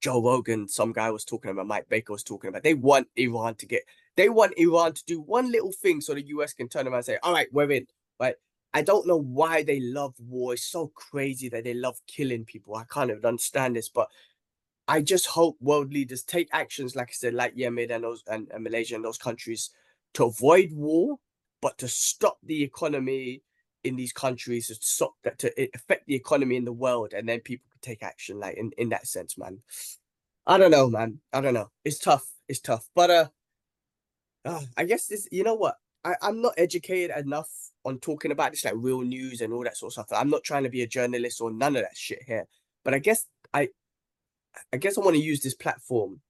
Joe 0.01 0.23
Rogan. 0.23 0.69
Some 0.69 0.93
guy 0.93 1.11
was 1.11 1.25
talking 1.25 1.51
about 1.51 1.67
Mike 1.67 1.89
Baker 1.89 2.13
was 2.13 2.23
talking 2.23 2.49
about 2.49 2.63
they 2.63 2.75
want 2.75 3.09
Iran 3.17 3.57
to 3.57 3.67
get 3.67 3.83
they 4.17 4.29
want 4.29 4.55
Iran 4.57 4.93
to 4.93 5.05
do 5.05 5.21
one 5.21 5.51
little 5.51 5.73
thing 5.73 6.01
so 6.01 6.15
the 6.15 6.27
US 6.29 6.53
can 6.53 6.69
turn 6.69 6.87
around 6.87 6.99
and 6.99 7.05
say, 7.05 7.19
all 7.23 7.33
right, 7.33 7.49
we're 7.53 7.71
in. 7.73 7.87
Right. 8.21 8.37
I 8.75 8.83
don't 8.83 9.07
know 9.07 9.19
why 9.21 9.63
they 9.65 9.81
love 9.81 10.15
war. 10.19 10.55
It's 10.55 10.65
so 10.65 10.93
crazy 10.95 11.49
that 11.51 11.65
they 11.65 11.75
love 11.75 12.01
killing 12.07 12.45
people. 12.45 12.75
I 12.75 12.85
can't 12.85 13.11
even 13.11 13.25
understand 13.25 13.77
this, 13.77 13.89
but 13.89 14.09
I 14.93 15.01
just 15.01 15.27
hope 15.27 15.57
world 15.59 15.91
leaders 15.91 16.23
take 16.23 16.51
actions, 16.53 16.95
like 16.95 17.09
I 17.09 17.13
said, 17.15 17.33
like 17.33 17.55
Yemen 17.57 17.91
and 17.91 18.05
those 18.05 18.23
and, 18.27 18.47
and 18.53 18.63
Malaysia 18.63 18.95
and 18.95 19.03
those 19.03 19.17
countries, 19.17 19.71
to 20.13 20.25
avoid 20.25 20.71
war, 20.71 21.19
but 21.63 21.79
to 21.79 21.89
stop 21.89 22.37
the 22.43 22.63
economy 22.63 23.43
in 23.85 23.97
these 23.97 24.13
countries, 24.13 24.67
to 24.67 24.75
stop 24.75 25.15
that 25.25 25.39
to 25.39 25.71
affect 25.75 26.07
the 26.07 26.15
economy 26.15 26.57
in 26.57 26.67
the 26.67 26.75
world, 26.75 27.15
and 27.15 27.27
then 27.27 27.41
people 27.41 27.65
can 27.73 27.81
take 27.81 28.03
action, 28.03 28.39
like 28.39 28.59
in 28.59 28.71
in 28.77 28.91
that 28.91 29.07
sense, 29.07 29.39
man. 29.39 29.63
I 30.47 30.59
don't 30.59 30.71
know, 30.71 30.91
man. 30.91 31.21
I 31.33 31.41
don't 31.41 31.55
know. 31.55 31.71
It's 31.87 31.99
tough. 31.99 32.29
It's 32.47 32.61
tough, 32.61 32.87
but 32.95 33.09
uh, 33.09 33.29
uh 34.45 34.61
I 34.77 34.85
guess 34.85 35.07
this. 35.07 35.27
You 35.33 35.43
know 35.43 35.55
what? 35.55 35.77
I 36.05 36.17
I'm 36.21 36.43
not 36.43 36.53
educated 36.59 37.17
enough 37.17 37.49
on 37.87 37.99
talking 37.99 38.31
about 38.31 38.51
this, 38.51 38.67
like 38.67 38.75
real 38.77 39.01
news 39.01 39.41
and 39.41 39.55
all 39.55 39.65
that 39.65 39.79
sort 39.79 39.97
of 39.97 40.07
stuff. 40.07 40.21
I'm 40.21 40.29
not 40.29 40.45
trying 40.45 40.65
to 40.65 40.69
be 40.69 40.83
a 40.83 40.87
journalist 40.87 41.41
or 41.41 41.51
none 41.51 41.77
of 41.77 41.83
that 41.83 41.97
shit 41.97 42.23
here. 42.27 42.47
But 42.85 42.93
I 42.93 42.99
guess 42.99 43.25
I 43.55 43.71
I 44.73 44.77
guess 44.77 44.99
I 44.99 45.01
want 45.01 45.17
to 45.17 45.23
use 45.23 45.41
this 45.41 45.55
platform 45.55 46.21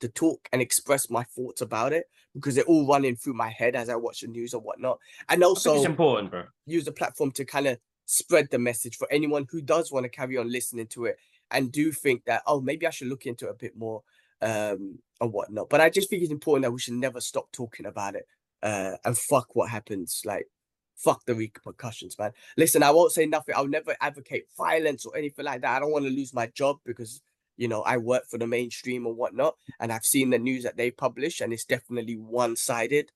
to 0.00 0.08
talk 0.08 0.48
and 0.52 0.60
express 0.60 1.08
my 1.10 1.24
thoughts 1.24 1.62
about 1.62 1.92
it 1.92 2.06
because 2.34 2.54
they're 2.54 2.64
all 2.64 2.86
running 2.86 3.16
through 3.16 3.32
my 3.32 3.48
head 3.48 3.74
as 3.74 3.88
I 3.88 3.96
watch 3.96 4.20
the 4.20 4.26
news 4.26 4.52
or 4.52 4.60
whatnot. 4.60 4.98
And 5.28 5.42
also, 5.42 5.74
it's 5.76 5.86
important, 5.86 6.30
bro. 6.30 6.44
Use 6.66 6.84
the 6.84 6.92
platform 6.92 7.30
to 7.32 7.44
kind 7.44 7.66
of 7.66 7.78
spread 8.04 8.48
the 8.50 8.58
message 8.58 8.96
for 8.96 9.08
anyone 9.10 9.46
who 9.50 9.60
does 9.60 9.90
want 9.90 10.04
to 10.04 10.10
carry 10.10 10.36
on 10.36 10.50
listening 10.50 10.86
to 10.88 11.06
it 11.06 11.18
and 11.50 11.72
do 11.72 11.92
think 11.92 12.24
that, 12.24 12.42
oh, 12.46 12.60
maybe 12.60 12.86
I 12.86 12.90
should 12.90 13.08
look 13.08 13.26
into 13.26 13.46
it 13.46 13.50
a 13.50 13.54
bit 13.54 13.76
more 13.76 14.02
um 14.42 14.98
and 15.20 15.32
whatnot. 15.32 15.70
But 15.70 15.80
I 15.80 15.88
just 15.88 16.10
think 16.10 16.22
it's 16.22 16.30
important 16.30 16.64
that 16.64 16.70
we 16.70 16.78
should 16.78 16.94
never 16.94 17.22
stop 17.22 17.50
talking 17.52 17.86
about 17.86 18.14
it 18.14 18.26
uh 18.62 18.92
and 19.04 19.16
fuck 19.16 19.56
what 19.56 19.70
happens. 19.70 20.20
Like, 20.26 20.46
fuck 20.94 21.24
the 21.24 21.34
repercussions, 21.34 22.18
man. 22.18 22.32
Listen, 22.58 22.82
I 22.82 22.90
won't 22.90 23.12
say 23.12 23.24
nothing. 23.24 23.54
I'll 23.56 23.66
never 23.66 23.96
advocate 24.00 24.44
violence 24.56 25.06
or 25.06 25.16
anything 25.16 25.46
like 25.46 25.62
that. 25.62 25.76
I 25.76 25.80
don't 25.80 25.90
want 25.90 26.04
to 26.04 26.10
lose 26.10 26.34
my 26.34 26.48
job 26.48 26.76
because 26.84 27.22
you 27.56 27.68
know, 27.68 27.82
I 27.82 27.96
work 27.96 28.26
for 28.26 28.38
the 28.38 28.46
mainstream 28.46 29.06
and 29.06 29.16
whatnot, 29.16 29.56
and 29.80 29.92
I've 29.92 30.04
seen 30.04 30.30
the 30.30 30.38
news 30.38 30.62
that 30.64 30.76
they 30.76 30.90
publish, 30.90 31.40
and 31.40 31.52
it's 31.52 31.64
definitely 31.64 32.16
one 32.16 32.56
sided. 32.56 33.10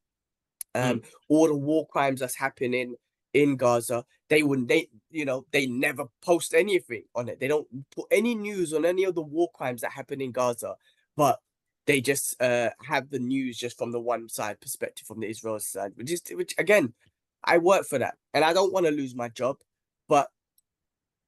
Um, 0.74 1.00
mm. 1.00 1.04
all 1.28 1.48
the 1.48 1.56
war 1.56 1.86
crimes 1.88 2.20
that's 2.20 2.36
happening 2.36 2.94
in 3.34 3.56
Gaza, 3.56 4.04
they 4.28 4.42
wouldn't, 4.42 4.68
they, 4.68 4.88
you 5.10 5.24
know, 5.24 5.44
they 5.50 5.66
never 5.66 6.04
post 6.24 6.54
anything 6.54 7.04
on 7.14 7.28
it. 7.28 7.40
They 7.40 7.48
don't 7.48 7.66
put 7.94 8.06
any 8.10 8.34
news 8.34 8.72
on 8.72 8.84
any 8.84 9.04
of 9.04 9.14
the 9.14 9.22
war 9.22 9.50
crimes 9.52 9.80
that 9.80 9.92
happen 9.92 10.20
in 10.20 10.32
Gaza, 10.32 10.76
but 11.16 11.40
they 11.86 12.00
just 12.00 12.40
uh, 12.40 12.70
have 12.84 13.10
the 13.10 13.18
news 13.18 13.58
just 13.58 13.78
from 13.78 13.90
the 13.90 14.00
one 14.00 14.28
side 14.28 14.60
perspective, 14.60 15.06
from 15.06 15.20
the 15.20 15.28
Israel 15.28 15.58
side, 15.58 15.92
which 15.96 16.12
is, 16.12 16.22
which 16.32 16.54
again, 16.58 16.94
I 17.42 17.58
work 17.58 17.86
for 17.86 17.98
that, 17.98 18.14
and 18.34 18.44
I 18.44 18.52
don't 18.52 18.72
want 18.72 18.86
to 18.86 18.92
lose 18.92 19.14
my 19.14 19.28
job, 19.28 19.56
but 20.08 20.28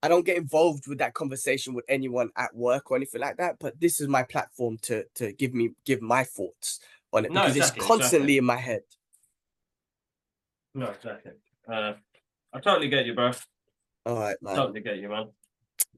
I 0.03 0.09
don't 0.09 0.27
get 0.27 0.37
involved 0.37 0.89
with 0.89 0.99
that 0.99 1.15
conversation 1.15 1.75
with 1.75 1.85
anyone 1.89 2.31
at 2.37 2.55
work 2.55 2.91
or 2.91 2.97
anything 2.97 3.21
like 3.21 3.37
that. 3.37 3.57
But 3.61 3.81
this 3.81 4.01
is 4.01 4.09
my 4.09 4.25
platform 4.25 4.79
to 4.83 5.05
to 5.15 5.33
give 5.33 5.55
me 5.55 5.71
give 5.85 6.03
my 6.03 6.25
thoughts 6.25 6.81
on 7.13 7.25
it 7.25 7.33
no, 7.33 7.43
because 7.43 7.57
exactly, 7.57 7.79
it's 7.79 7.87
constantly 7.87 8.17
exactly. 8.35 8.39
in 8.39 8.45
my 8.45 8.57
head. 8.57 8.83
No, 10.75 10.87
exactly. 10.87 11.33
Uh, 11.71 11.93
I 12.53 12.61
totally 12.61 12.89
get 12.89 13.07
you, 13.07 13.15
bro. 13.15 13.33
All 14.07 14.19
right, 14.19 14.37
man. 14.43 14.57
Totally 14.57 14.81
get 14.81 14.99
you, 14.99 15.09
man. 15.09 15.29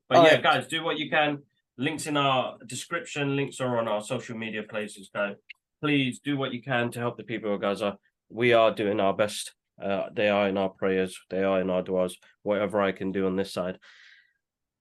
But 0.09 0.19
All 0.19 0.25
yeah, 0.25 0.35
right. 0.35 0.43
guys, 0.43 0.67
do 0.67 0.85
what 0.85 0.99
you 0.99 1.09
can. 1.09 1.43
Links 1.79 2.07
in 2.07 2.17
our 2.17 2.59
description. 2.67 3.37
Links 3.37 3.61
are 3.61 3.79
on 3.79 3.89
our 3.89 4.03
social 4.03 4.37
media 4.37 4.63
places, 4.63 5.11
guys. 5.13 5.37
Please 5.81 6.21
do 6.21 6.37
what 6.37 6.53
you 6.53 6.63
can 6.63 6.91
to 6.93 6.99
help 6.99 7.17
the 7.17 7.25
people 7.25 7.55
of 7.55 7.61
Gaza. 7.61 7.99
we 8.29 8.53
are 8.53 8.75
doing 8.75 9.01
our 9.01 9.15
best. 9.15 9.55
Uh, 9.83 10.05
they 10.13 10.29
are 10.29 10.49
in 10.49 10.57
our 10.57 10.69
prayers. 10.69 11.19
They 11.31 11.43
are 11.43 11.61
in 11.61 11.71
our 11.71 11.83
duas. 11.83 12.17
Whatever 12.43 12.81
I 12.81 12.93
can 12.93 13.13
do 13.13 13.27
on 13.27 13.37
this 13.37 13.53
side, 13.53 13.79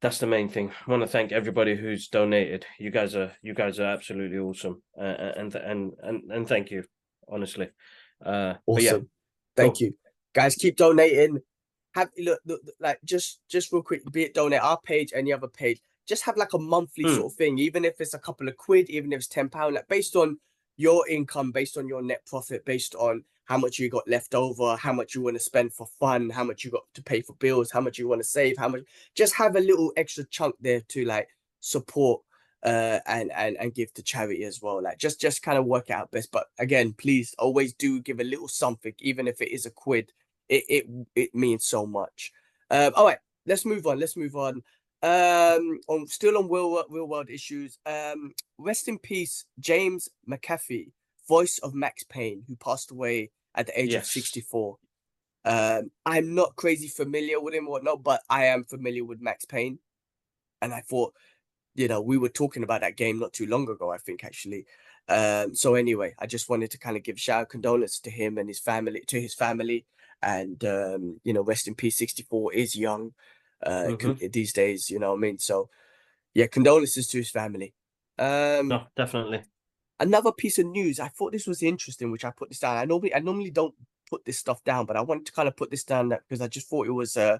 that's 0.02 0.20
the 0.20 0.28
main 0.28 0.50
thing. 0.50 0.72
I 0.86 0.92
want 0.92 1.02
to 1.02 1.08
thank 1.08 1.32
everybody 1.32 1.76
who's 1.76 2.08
donated. 2.10 2.66
You 2.78 2.92
guys 2.92 3.16
are 3.16 3.32
you 3.42 3.54
guys 3.54 3.80
are 3.80 3.92
absolutely 3.92 4.38
awesome, 4.38 4.84
uh, 4.98 5.02
and 5.02 5.56
and 5.56 5.94
and 6.04 6.32
and 6.32 6.48
thank 6.48 6.72
you, 6.72 6.84
honestly. 7.28 7.70
Uh, 8.24 8.56
awesome. 8.68 8.84
Yeah, 8.84 9.00
thank 9.56 9.78
cool. 9.78 9.88
you, 9.88 9.96
guys. 10.34 10.56
Keep 10.56 10.78
donating. 10.78 11.40
Have 11.96 12.10
look, 12.18 12.40
look, 12.46 12.62
like 12.80 13.00
just 13.04 13.40
just 13.50 13.72
real 13.72 13.82
quick. 13.82 14.02
Be 14.12 14.24
it 14.24 14.34
donate 14.34 14.62
our 14.62 14.80
page, 14.82 15.12
any 15.16 15.32
other 15.32 15.48
page. 15.48 15.80
Just 16.06 16.24
have 16.24 16.38
like 16.38 16.54
a 16.54 16.60
monthly 16.60 17.06
mm. 17.06 17.16
sort 17.16 17.32
of 17.32 17.38
thing, 17.38 17.58
even 17.58 17.86
if 17.86 18.02
it's 18.02 18.14
a 18.14 18.20
couple 18.20 18.50
of 18.50 18.58
quid, 18.58 18.90
even 18.90 19.14
if 19.14 19.20
it's 19.20 19.28
ten 19.28 19.48
pound, 19.48 19.76
like 19.76 19.88
based 19.88 20.16
on 20.16 20.38
your 20.76 21.08
income, 21.08 21.52
based 21.52 21.78
on 21.78 21.88
your 21.88 22.02
net 22.02 22.26
profit, 22.26 22.66
based 22.66 22.94
on 22.96 23.24
how 23.46 23.58
much 23.58 23.80
you 23.80 23.90
got 23.90 24.08
left 24.08 24.36
over, 24.36 24.76
how 24.76 24.94
much 24.94 25.16
you 25.16 25.22
want 25.22 25.36
to 25.36 25.40
spend 25.40 25.74
for 25.74 25.88
fun, 26.00 26.30
how 26.30 26.44
much 26.44 26.64
you 26.64 26.72
got 26.72 26.84
to 26.94 27.04
pay 27.04 27.22
for 27.22 27.34
bills, 27.36 27.72
how 27.72 27.82
much 27.82 27.98
you 27.98 28.08
want 28.08 28.22
to 28.22 28.28
save, 28.28 28.58
how 28.58 28.70
much 28.70 28.84
just 29.16 29.34
have 29.36 29.56
a 29.56 29.60
little 29.60 29.92
extra 29.98 30.24
chunk 30.26 30.56
there 30.62 30.82
to 30.90 31.06
like 31.06 31.28
support 31.60 32.22
uh 32.64 33.00
and 33.08 33.32
and 33.34 33.58
and 33.58 33.74
give 33.74 33.94
to 33.94 34.02
charity 34.02 34.46
as 34.46 34.62
well 34.62 34.82
like 34.82 34.98
just 34.98 35.20
just 35.20 35.44
kind 35.44 35.58
of 35.58 35.66
work 35.66 35.90
out 35.90 36.12
best. 36.12 36.32
But 36.32 36.48
again 36.60 36.94
please 36.94 37.36
always 37.38 37.74
do 37.74 38.02
give 38.02 38.20
a 38.20 38.24
little 38.24 38.48
something 38.48 38.94
even 39.00 39.28
if 39.28 39.42
it 39.42 39.54
is 39.54 39.66
a 39.66 39.72
quid. 39.72 40.12
It 40.50 40.64
it, 40.70 41.08
it 41.16 41.36
means 41.36 41.66
so 41.66 41.86
much. 41.86 42.32
Um 42.72 42.94
all 42.96 43.06
right 43.06 43.18
let's 43.46 43.66
move 43.66 43.86
on 43.86 44.00
let's 44.00 44.16
move 44.16 44.36
on. 44.36 44.64
Um 45.02 45.80
on 45.90 46.08
still 46.08 46.38
on 46.38 46.50
real 46.50 46.84
real 46.90 47.08
world 47.08 47.30
issues. 47.30 47.78
Um 47.86 48.34
rest 48.58 48.88
in 48.88 48.98
peace 48.98 49.46
James 49.60 50.08
McCaffrey 50.30 50.92
voice 51.28 51.60
of 51.60 51.74
Max 51.74 52.04
Payne, 52.04 52.44
who 52.48 52.56
passed 52.56 52.92
away 52.92 53.32
at 53.56 53.68
the 53.68 53.80
age 53.80 53.94
yes. 53.94 54.04
of 54.04 54.10
64. 54.10 54.78
Um, 55.46 55.92
I'm 56.06 56.36
not 56.36 56.56
crazy 56.56 56.88
familiar 56.88 57.40
with 57.40 57.54
him 57.54 57.68
or 57.68 57.72
whatnot, 57.72 58.04
but 58.04 58.22
I 58.30 58.46
am 58.46 58.64
familiar 58.64 59.04
with 59.04 59.22
Max 59.22 59.46
Payne. 59.46 59.80
And 60.62 60.74
I 60.74 60.82
thought, 60.82 61.14
you 61.76 61.88
know, 61.88 62.02
we 62.02 62.18
were 62.18 62.30
talking 62.30 62.64
about 62.64 62.82
that 62.82 62.98
game 62.98 63.20
not 63.20 63.34
too 63.34 63.48
long 63.48 63.70
ago, 63.70 63.92
I 63.92 63.98
think 63.98 64.24
actually. 64.24 64.66
Um, 65.10 65.54
so 65.54 65.76
anyway, 65.76 66.16
I 66.18 66.28
just 66.28 66.50
wanted 66.50 66.72
to 66.72 66.78
kind 66.78 66.96
of 66.96 67.04
give 67.04 67.20
shout 67.20 67.42
out 67.42 67.50
condolence 67.50 68.00
to 68.02 68.10
him 68.10 68.38
and 68.38 68.48
his 68.48 68.60
family, 68.60 69.04
to 69.08 69.20
his 69.20 69.34
family, 69.34 69.86
and 70.22 70.64
um, 70.64 71.20
you 71.24 71.34
know, 71.34 71.42
rest 71.42 71.68
in 71.68 71.76
peace. 71.76 71.98
64 71.98 72.54
is 72.54 72.76
young 72.76 73.14
uh, 73.66 73.88
mm-hmm. 73.90 74.28
these 74.32 74.54
days, 74.54 74.90
you 74.90 75.00
know 75.00 75.12
what 75.12 75.18
I 75.18 75.22
mean? 75.22 75.40
So 75.40 75.70
yeah, 76.34 76.48
condolences 76.48 77.08
to 77.08 77.18
his 77.18 77.30
family. 77.30 77.74
Um, 78.18 78.70
no, 78.70 78.84
definitely 78.96 79.44
another 80.00 80.32
piece 80.32 80.60
of 80.60 80.66
news. 80.66 81.00
I 81.00 81.08
thought 81.08 81.32
this 81.32 81.48
was 81.48 81.64
interesting, 81.64 82.12
which 82.12 82.26
I 82.26 82.32
put 82.32 82.50
this 82.50 82.60
down. 82.60 82.78
I 82.78 82.86
normally 82.86 83.14
I 83.14 83.20
normally 83.20 83.52
don't 83.52 83.76
put 84.10 84.26
this 84.26 84.40
stuff 84.40 84.64
down, 84.64 84.86
but 84.86 84.98
I 84.98 85.02
wanted 85.02 85.26
to 85.28 85.32
kind 85.32 85.48
of 85.48 85.58
put 85.58 85.72
this 85.72 85.84
down 85.84 86.10
because 86.10 86.42
I 86.42 86.48
just 86.48 86.70
thought 86.70 86.88
it 86.88 86.92
was 86.92 87.18
uh 87.18 87.38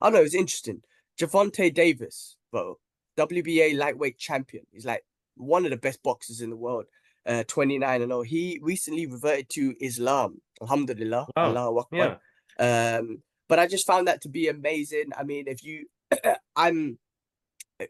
I 0.00 0.06
don't 0.06 0.14
know, 0.14 0.20
it 0.20 0.24
was 0.24 0.34
interesting. 0.34 0.82
Gervonta 1.18 1.72
Davis, 1.72 2.36
bro, 2.50 2.78
WBA 3.18 3.76
lightweight 3.76 4.18
champion. 4.18 4.64
He's 4.72 4.86
like 4.86 5.04
one 5.36 5.64
of 5.64 5.70
the 5.70 5.76
best 5.76 6.02
boxers 6.02 6.40
in 6.40 6.50
the 6.50 6.56
world. 6.56 6.86
Uh 7.26 7.44
29 7.46 8.02
and 8.02 8.10
0. 8.10 8.22
He 8.22 8.58
recently 8.62 9.06
reverted 9.06 9.48
to 9.50 9.74
Islam. 9.80 10.40
Alhamdulillah. 10.62 11.26
Oh, 11.36 11.42
Allah 11.42 11.80
Akbar. 11.80 12.20
Yeah. 12.58 12.96
Um, 12.98 13.22
but 13.48 13.58
I 13.58 13.66
just 13.66 13.86
found 13.86 14.06
that 14.08 14.22
to 14.22 14.28
be 14.28 14.48
amazing. 14.48 15.10
I 15.16 15.24
mean, 15.24 15.44
if 15.46 15.64
you 15.64 15.86
I'm 16.56 16.98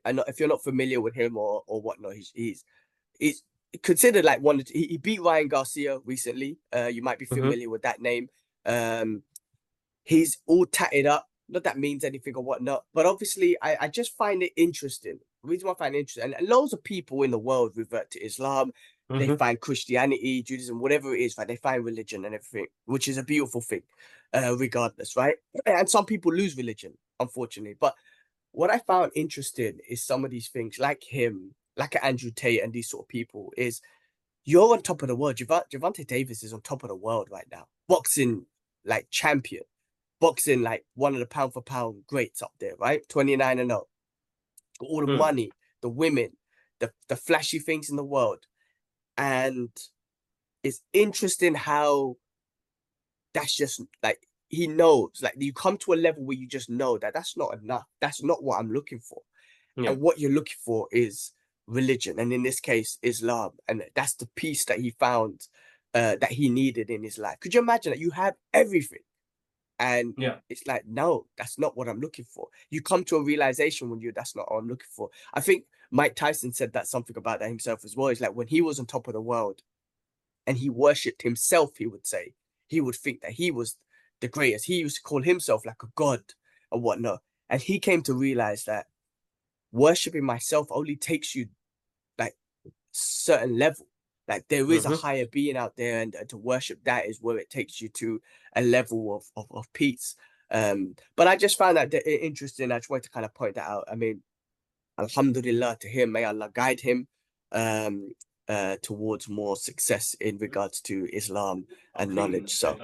I 0.04 0.12
know 0.12 0.24
if 0.28 0.38
you're 0.38 0.48
not 0.48 0.62
familiar 0.62 1.00
with 1.00 1.14
him 1.14 1.36
or 1.36 1.62
or 1.66 1.80
whatnot, 1.80 2.14
he's 2.14 2.32
he's 2.34 2.64
he's 3.18 3.42
considered 3.82 4.24
like 4.24 4.40
one. 4.40 4.62
He, 4.68 4.86
he 4.86 4.96
beat 4.96 5.22
Ryan 5.22 5.48
Garcia 5.48 5.98
recently. 6.04 6.58
Uh, 6.74 6.86
you 6.86 7.02
might 7.02 7.18
be 7.18 7.26
mm-hmm. 7.26 7.36
familiar 7.36 7.66
mm-hmm. 7.66 7.72
with 7.72 7.82
that 7.82 8.00
name. 8.00 8.28
Um, 8.66 9.22
he's 10.04 10.38
all 10.46 10.66
tatted 10.66 11.06
up. 11.06 11.26
Not 11.48 11.64
that 11.64 11.78
means 11.78 12.04
anything 12.04 12.36
or 12.36 12.44
whatnot, 12.44 12.84
but 12.94 13.06
obviously, 13.06 13.56
I, 13.60 13.76
I 13.80 13.88
just 13.88 14.16
find 14.16 14.40
it 14.42 14.52
interesting. 14.56 15.18
The 15.42 15.48
reason 15.48 15.66
why 15.66 15.72
I 15.74 15.78
find 15.78 15.94
it 15.96 15.98
interesting, 15.98 16.34
and 16.34 16.48
loads 16.48 16.72
of 16.72 16.84
people 16.84 17.24
in 17.24 17.32
the 17.32 17.38
world 17.38 17.72
revert 17.74 18.10
to 18.12 18.24
Islam. 18.24 18.72
Mm-hmm. 19.10 19.18
They 19.18 19.36
find 19.36 19.60
Christianity, 19.60 20.44
Judaism, 20.44 20.80
whatever 20.80 21.12
it 21.12 21.20
is, 21.20 21.36
right? 21.36 21.48
They 21.48 21.56
find 21.56 21.84
religion 21.84 22.24
and 22.24 22.36
everything, 22.36 22.68
which 22.84 23.08
is 23.08 23.18
a 23.18 23.24
beautiful 23.24 23.60
thing, 23.60 23.82
uh, 24.32 24.54
regardless, 24.56 25.16
right? 25.16 25.34
And 25.66 25.90
some 25.90 26.06
people 26.06 26.32
lose 26.32 26.56
religion, 26.56 26.92
unfortunately. 27.18 27.74
But 27.80 27.96
what 28.52 28.70
I 28.70 28.78
found 28.78 29.10
interesting 29.16 29.78
is 29.88 30.04
some 30.04 30.24
of 30.24 30.30
these 30.30 30.48
things, 30.48 30.78
like 30.78 31.02
him, 31.02 31.56
like 31.80 31.96
Andrew 32.04 32.30
Tate 32.30 32.62
and 32.62 32.72
these 32.72 32.88
sort 32.88 33.04
of 33.04 33.08
people, 33.08 33.52
is 33.56 33.80
you're 34.44 34.72
on 34.72 34.82
top 34.82 35.02
of 35.02 35.08
the 35.08 35.16
world. 35.16 35.36
Gervonta 35.36 36.06
Davis 36.06 36.42
is 36.44 36.52
on 36.52 36.60
top 36.60 36.82
of 36.84 36.88
the 36.88 36.94
world 36.94 37.28
right 37.30 37.46
now. 37.50 37.66
Boxing 37.88 38.46
like 38.84 39.08
champion. 39.10 39.62
Boxing 40.20 40.62
like 40.62 40.84
one 40.94 41.14
of 41.14 41.20
the 41.20 41.26
pound 41.26 41.54
for 41.54 41.62
pound 41.62 42.02
greats 42.06 42.42
up 42.42 42.52
there, 42.60 42.74
right? 42.78 43.00
29 43.08 43.58
and 43.58 43.70
0. 43.70 43.86
All 44.80 45.00
the 45.00 45.12
mm. 45.12 45.18
money, 45.18 45.50
the 45.80 45.88
women, 45.88 46.36
the, 46.78 46.92
the 47.08 47.16
flashy 47.16 47.58
things 47.58 47.90
in 47.90 47.96
the 47.96 48.04
world. 48.04 48.44
And 49.16 49.70
it's 50.62 50.82
interesting 50.92 51.54
how 51.54 52.16
that's 53.32 53.54
just 53.54 53.80
like 54.02 54.26
he 54.48 54.66
knows 54.66 55.20
like 55.22 55.34
you 55.38 55.52
come 55.52 55.78
to 55.78 55.92
a 55.92 55.94
level 55.94 56.24
where 56.24 56.36
you 56.36 56.46
just 56.46 56.68
know 56.68 56.98
that 56.98 57.14
that's 57.14 57.36
not 57.36 57.54
enough 57.62 57.84
that's 58.00 58.22
not 58.22 58.42
what 58.42 58.58
i'm 58.58 58.72
looking 58.72 58.98
for 58.98 59.22
yeah. 59.76 59.90
and 59.90 60.00
what 60.00 60.18
you're 60.18 60.32
looking 60.32 60.56
for 60.64 60.88
is 60.90 61.32
religion, 61.70 62.18
and 62.18 62.32
in 62.32 62.42
this 62.42 62.60
case, 62.60 62.98
Islam. 63.02 63.52
And 63.68 63.82
that's 63.94 64.14
the 64.14 64.28
peace 64.34 64.64
that 64.66 64.80
he 64.80 64.90
found 64.90 65.46
uh, 65.94 66.16
that 66.20 66.32
he 66.32 66.48
needed 66.50 66.90
in 66.90 67.02
his 67.02 67.18
life. 67.18 67.40
Could 67.40 67.54
you 67.54 67.60
imagine 67.60 67.92
that 67.92 68.00
you 68.00 68.10
have 68.10 68.34
everything? 68.52 69.02
And 69.78 70.14
yeah. 70.18 70.36
it's 70.50 70.66
like, 70.66 70.84
no, 70.86 71.26
that's 71.38 71.58
not 71.58 71.76
what 71.76 71.88
I'm 71.88 72.00
looking 72.00 72.26
for. 72.26 72.48
You 72.68 72.82
come 72.82 73.02
to 73.04 73.16
a 73.16 73.24
realization 73.24 73.88
when 73.88 74.00
you 74.00 74.12
that's 74.12 74.36
not 74.36 74.50
what 74.50 74.58
I'm 74.58 74.68
looking 74.68 74.90
for. 74.94 75.08
I 75.32 75.40
think 75.40 75.64
Mike 75.90 76.16
Tyson 76.16 76.52
said 76.52 76.74
that 76.74 76.86
something 76.86 77.16
about 77.16 77.40
that 77.40 77.48
himself 77.48 77.84
as 77.84 77.96
well. 77.96 78.08
It's 78.08 78.20
like 78.20 78.34
when 78.34 78.46
he 78.46 78.60
was 78.60 78.78
on 78.78 78.84
top 78.84 79.08
of 79.08 79.14
the 79.14 79.22
world 79.22 79.62
and 80.46 80.58
he 80.58 80.68
worshipped 80.68 81.22
himself, 81.22 81.70
he 81.78 81.86
would 81.86 82.06
say, 82.06 82.34
he 82.66 82.80
would 82.80 82.94
think 82.94 83.22
that 83.22 83.32
he 83.32 83.50
was 83.50 83.76
the 84.20 84.28
greatest. 84.28 84.66
He 84.66 84.76
used 84.76 84.96
to 84.96 85.02
call 85.02 85.22
himself 85.22 85.64
like 85.64 85.82
a 85.82 85.88
god 85.94 86.22
and 86.70 86.82
whatnot. 86.82 87.22
And 87.48 87.62
he 87.62 87.78
came 87.78 88.02
to 88.02 88.14
realize 88.14 88.64
that 88.64 88.86
worshiping 89.72 90.24
myself 90.24 90.66
only 90.70 90.96
takes 90.96 91.34
you 91.34 91.46
certain 92.92 93.58
level. 93.58 93.86
Like 94.28 94.46
there 94.48 94.70
is 94.70 94.84
mm-hmm. 94.84 94.92
a 94.92 94.96
higher 94.96 95.26
being 95.26 95.56
out 95.56 95.76
there, 95.76 96.00
and, 96.00 96.14
and, 96.14 96.28
to 96.28 96.36
worship 96.36 96.84
that 96.84 97.06
is 97.06 97.18
where 97.20 97.38
it 97.38 97.50
takes 97.50 97.80
you 97.80 97.88
to 97.90 98.22
a 98.54 98.62
level 98.62 99.16
of 99.16 99.24
of, 99.36 99.46
of 99.50 99.72
peace. 99.72 100.14
Um, 100.52 100.94
but 101.16 101.26
I 101.26 101.36
just 101.36 101.58
found 101.58 101.76
that 101.76 101.92
interesting. 102.06 102.70
I 102.70 102.78
just 102.78 102.90
wanted 102.90 103.04
to 103.04 103.10
kind 103.10 103.26
of 103.26 103.34
point 103.34 103.56
that 103.56 103.68
out. 103.68 103.84
I 103.90 103.94
mean, 103.94 104.22
Alhamdulillah 104.98 105.78
to 105.80 105.88
him, 105.88 106.12
may 106.12 106.24
Allah 106.24 106.50
guide 106.52 106.80
him 106.80 107.08
um, 107.52 108.10
uh, 108.48 108.76
towards 108.82 109.28
more 109.28 109.56
success 109.56 110.14
in 110.20 110.38
regards 110.38 110.80
to 110.82 111.08
Islam 111.12 111.66
and 111.94 112.14
knowledge. 112.14 112.52
So, 112.52 112.78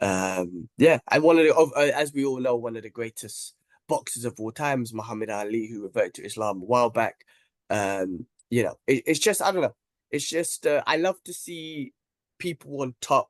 um, 0.00 0.68
yeah, 0.78 0.98
and 1.10 1.22
one 1.22 1.38
of 1.38 1.44
the, 1.44 1.54
uh, 1.54 1.90
as 1.94 2.12
we 2.12 2.24
all 2.24 2.40
know, 2.40 2.56
one 2.56 2.76
of 2.76 2.82
the 2.82 2.90
greatest 2.90 3.54
boxers 3.88 4.24
of 4.24 4.38
all 4.38 4.52
times, 4.52 4.94
Muhammad 4.94 5.30
Ali, 5.30 5.68
who 5.68 5.82
reverted 5.82 6.14
to 6.14 6.24
Islam 6.24 6.62
a 6.62 6.64
while 6.64 6.90
back. 6.90 7.24
Um, 7.70 8.26
you 8.50 8.62
know, 8.62 8.78
it, 8.86 9.04
it's 9.06 9.20
just 9.20 9.42
I 9.42 9.50
don't 9.52 9.62
know. 9.62 9.74
It's 10.10 10.28
just 10.28 10.66
uh, 10.66 10.82
I 10.86 10.96
love 10.96 11.22
to 11.24 11.32
see 11.32 11.92
people 12.38 12.82
on 12.82 12.94
top 13.00 13.28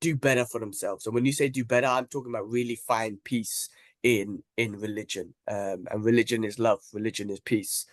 do 0.00 0.16
better 0.16 0.44
for 0.44 0.60
themselves. 0.60 1.06
And 1.06 1.14
when 1.14 1.26
you 1.26 1.32
say 1.32 1.48
do 1.48 1.64
better, 1.64 1.86
I'm 1.86 2.06
talking 2.06 2.32
about 2.32 2.48
really 2.48 2.76
find 2.76 3.22
peace 3.24 3.68
in 4.02 4.42
in 4.56 4.78
religion. 4.78 5.34
Um, 5.48 5.86
and 5.90 6.04
religion 6.04 6.44
is 6.44 6.58
love. 6.58 6.80
Religion 6.92 7.30
is 7.30 7.40
peace. 7.40 7.86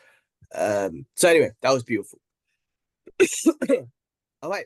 Um, 0.55 1.05
so 1.15 1.29
anyway, 1.29 1.51
that 1.61 1.73
was 1.73 1.83
beautiful. 1.83 2.19
All 4.41 4.49
right, 4.49 4.65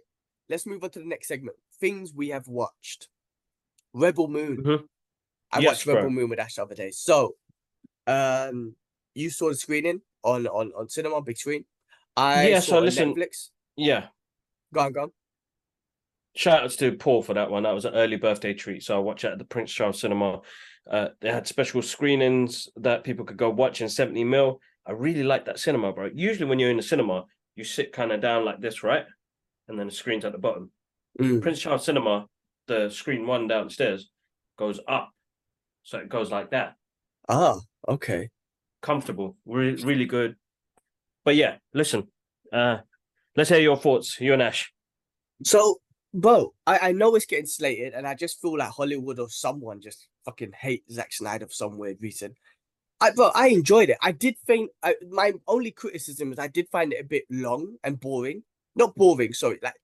let's 0.50 0.66
move 0.66 0.84
on 0.84 0.90
to 0.92 1.00
the 1.00 1.06
next 1.06 1.28
segment. 1.28 1.58
Things 1.80 2.14
we 2.14 2.30
have 2.30 2.48
watched. 2.48 3.08
Rebel 3.94 4.28
Moon. 4.28 4.58
Mm-hmm. 4.58 4.86
I 5.54 5.60
yes, 5.60 5.68
watched 5.68 5.86
Rebel 5.86 6.10
Moon 6.10 6.30
with 6.30 6.40
Ash 6.40 6.56
the 6.56 6.62
other 6.62 6.76
day. 6.76 6.92
So, 6.92 7.36
um, 8.08 8.76
you 9.16 9.30
saw 9.30 9.50
the 9.50 9.56
screening 9.56 10.02
on 10.24 10.48
on 10.48 10.72
on 10.78 10.90
cinema, 10.90 11.22
big 11.22 11.38
screen. 11.38 11.66
I 12.16 12.50
yeah, 12.50 12.60
so 12.60 12.80
listen, 12.80 13.14
Netflix. 13.14 13.50
Yeah, 13.76 14.08
go 14.74 14.82
on, 14.82 14.92
go 14.92 15.02
on. 15.04 15.12
Shout 16.36 16.64
outs 16.64 16.78
to 16.78 16.94
Paul 16.94 17.22
for 17.22 17.34
that 17.34 17.52
one. 17.52 17.64
That 17.64 17.74
was 17.74 17.86
an 17.86 17.96
early 17.96 18.16
birthday 18.16 18.54
treat. 18.54 18.84
So 18.84 18.96
I 18.96 19.00
watched 19.00 19.26
it 19.26 19.32
at 19.34 19.38
the 19.38 19.46
Prince 19.46 19.72
Charles 19.72 20.00
Cinema. 20.00 20.42
Uh, 20.90 21.10
they 21.20 21.32
had 21.32 21.46
special 21.46 21.82
screenings 21.82 22.70
that 22.78 23.04
people 23.04 23.26
could 23.26 23.38
go 23.38 23.50
watch 23.50 23.82
in 23.82 23.90
70 23.90 24.24
mil. 24.24 24.60
I 24.86 24.94
really 24.94 25.24
like 25.24 25.46
that 25.46 25.60
cinema, 25.60 25.92
bro. 25.92 26.10
Usually 26.14 26.46
when 26.46 26.58
you're 26.58 26.72
in 26.72 26.78
the 26.78 26.84
cinema, 26.84 27.26
you 27.56 27.64
sit 27.64 27.92
kind 27.92 28.12
of 28.12 28.22
down 28.22 28.46
like 28.46 28.62
this, 28.62 28.82
right? 28.82 29.06
And 29.68 29.78
then 29.78 29.88
the 29.88 29.94
screen's 29.94 30.26
at 30.26 30.32
the 30.32 30.38
bottom. 30.38 30.72
Mm. 31.20 31.42
Prince 31.42 31.60
Charles 31.60 31.86
Cinema, 31.86 32.28
the 32.68 32.90
screen 32.90 33.28
one 33.28 33.48
downstairs 33.48 34.10
goes 34.58 34.80
up. 34.88 35.12
So 35.84 35.98
it 35.98 36.10
goes 36.10 36.32
like 36.32 36.52
that. 36.52 36.76
Ah, 37.28 37.60
okay 37.88 38.30
comfortable, 38.82 39.38
really, 39.46 39.84
really 39.84 40.06
good. 40.06 40.36
But 41.24 41.36
yeah, 41.36 41.58
listen, 41.74 42.08
uh, 42.52 42.78
let's 43.36 43.50
hear 43.50 43.60
your 43.60 43.78
thoughts, 43.78 44.20
you 44.20 44.34
and 44.34 44.42
Ash. 44.42 44.72
So 45.44 45.80
bro, 46.14 46.54
I, 46.68 46.90
I 46.90 46.92
know 46.92 47.16
it's 47.16 47.26
getting 47.26 47.46
slated, 47.46 47.94
and 47.94 48.08
I 48.08 48.16
just 48.16 48.42
feel 48.42 48.58
like 48.58 48.70
Hollywood 48.70 49.20
or 49.20 49.30
someone 49.30 49.82
just 49.82 50.08
fucking 50.26 50.52
hate 50.60 50.84
Zack 50.92 51.14
Snyder 51.14 51.48
for 51.48 51.54
some 51.54 51.78
weird 51.78 52.02
reason. 52.02 52.36
I 53.00 53.12
bro, 53.12 53.32
I 53.34 53.48
enjoyed 53.48 53.90
it. 53.90 53.98
I 54.02 54.12
did 54.12 54.36
think 54.46 54.72
I, 54.84 54.96
my 55.10 55.34
only 55.48 55.72
criticism 55.72 56.32
is 56.32 56.40
I 56.40 56.48
did 56.48 56.68
find 56.70 56.94
it 56.94 57.02
a 57.02 57.06
bit 57.06 57.24
long 57.30 57.76
and 57.84 58.00
boring. 58.00 58.44
Not 58.76 58.96
boring, 58.96 59.34
sorry. 59.34 59.60
Like 59.62 59.76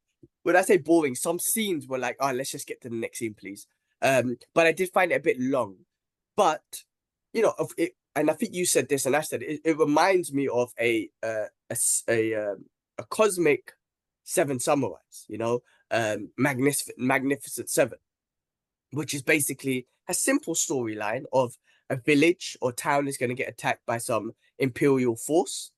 when 0.44 0.56
I 0.56 0.62
say 0.62 0.78
boring, 0.78 1.16
some 1.16 1.40
scenes 1.40 1.88
were 1.88 1.98
like, 1.98 2.16
oh, 2.20 2.32
let's 2.32 2.52
just 2.52 2.68
get 2.68 2.82
to 2.82 2.90
the 2.90 2.96
next 2.96 3.20
scene, 3.20 3.34
please. 3.34 3.68
Um, 4.02 4.38
but 4.54 4.68
I 4.68 4.72
did 4.72 4.94
find 4.94 5.12
it 5.12 5.16
a 5.16 5.20
bit 5.20 5.40
long. 5.40 5.76
But 6.36 6.62
you 7.34 7.42
know, 7.42 7.54
it, 7.78 7.94
and 8.18 8.32
I 8.32 8.34
think 8.34 8.56
you 8.56 8.66
said 8.66 8.90
this, 8.90 9.06
and 9.06 9.16
I 9.16 9.22
said 9.22 9.44
it. 9.44 9.62
It 9.64 9.78
reminds 9.78 10.34
me 10.34 10.48
of 10.48 10.74
a 10.80 11.10
uh, 11.22 11.46
a 11.70 11.78
a, 12.10 12.34
um, 12.34 12.66
a 12.98 13.04
cosmic 13.04 13.74
Seven 14.24 14.58
Samurais. 14.58 15.26
You 15.28 15.38
know, 15.38 15.62
um, 15.92 16.30
magnificent 16.38 16.98
Magnificent 16.98 17.70
Seven, 17.70 18.00
which 18.92 19.14
is 19.14 19.22
basically 19.22 19.88
a 20.08 20.14
simple 20.16 20.56
storyline 20.56 21.26
of 21.32 21.58
a 21.90 21.96
village 21.96 22.58
or 22.60 22.72
town 22.72 23.08
is 23.08 23.18
going 23.18 23.30
to 23.30 23.36
get 23.36 23.50
attacked 23.50 23.86
by 23.86 24.00
some 24.00 24.32
imperial 24.58 25.16
force, 25.16 25.72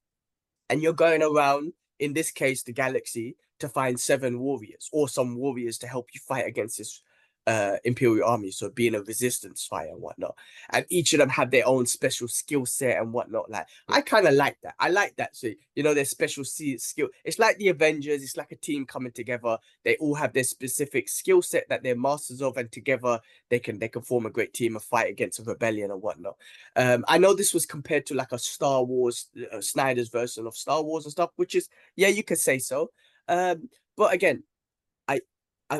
and 0.70 0.82
you're 0.82 0.94
going 0.94 1.22
around. 1.22 1.74
In 2.00 2.14
this 2.14 2.32
case, 2.32 2.64
the 2.64 2.72
galaxy 2.72 3.36
to 3.60 3.68
find 3.68 4.00
seven 4.00 4.40
warriors 4.40 4.90
or 4.94 5.10
some 5.10 5.36
warriors 5.36 5.78
to 5.80 5.88
help 5.88 6.08
you 6.14 6.22
fight 6.26 6.48
against 6.48 6.78
this 6.78 7.02
uh, 7.50 7.78
Imperial 7.84 8.30
army, 8.30 8.52
so 8.52 8.70
being 8.70 8.94
a 8.94 9.02
resistance 9.02 9.66
fighter 9.66 9.90
and 9.90 10.02
whatnot. 10.02 10.36
And 10.70 10.86
each 10.90 11.14
of 11.14 11.20
them 11.20 11.30
have 11.30 11.50
their 11.50 11.68
own 11.68 11.88
special 11.88 12.28
skill 12.28 12.68
set 12.68 12.98
and 13.02 13.12
whatnot. 13.12 13.50
Like 13.50 13.66
I 13.88 14.02
kind 14.02 14.28
of 14.28 14.36
like 14.36 14.58
that. 14.62 14.76
I 14.80 14.90
like 14.90 15.16
that. 15.16 15.36
So 15.36 15.50
you 15.74 15.82
know, 15.82 15.96
their 15.96 16.06
special 16.06 16.44
skill. 16.44 17.08
It's 17.24 17.40
like 17.40 17.58
the 17.58 17.70
Avengers. 17.70 18.22
It's 18.22 18.38
like 18.38 18.52
a 18.52 18.56
team 18.56 18.86
coming 18.86 19.12
together. 19.12 19.58
They 19.84 19.96
all 19.98 20.14
have 20.14 20.32
their 20.32 20.44
specific 20.44 21.10
skill 21.10 21.42
set 21.42 21.68
that 21.70 21.82
they're 21.82 21.96
masters 21.96 22.44
of, 22.44 22.56
and 22.58 22.72
together 22.72 23.20
they 23.50 23.58
can 23.58 23.80
they 23.80 23.90
can 23.90 24.04
form 24.04 24.28
a 24.28 24.30
great 24.30 24.54
team 24.54 24.76
and 24.76 24.84
fight 24.84 25.10
against 25.10 25.40
a 25.40 25.44
rebellion 25.44 25.90
and 25.90 26.04
whatnot. 26.04 26.36
Um, 26.76 27.04
I 27.08 27.18
know 27.18 27.34
this 27.34 27.56
was 27.56 27.66
compared 27.66 28.06
to 28.08 28.14
like 28.14 28.32
a 28.32 28.38
Star 28.38 28.84
Wars, 28.84 29.26
uh, 29.52 29.60
Snyder's 29.60 30.10
version 30.10 30.46
of 30.46 30.56
Star 30.56 30.84
Wars 30.84 31.06
and 31.06 31.12
stuff, 31.12 31.32
which 31.36 31.56
is 31.56 31.68
yeah, 31.96 32.10
you 32.10 32.22
could 32.22 32.38
say 32.38 32.60
so. 32.60 32.92
Um, 33.28 33.70
but 33.98 34.14
again, 34.14 34.44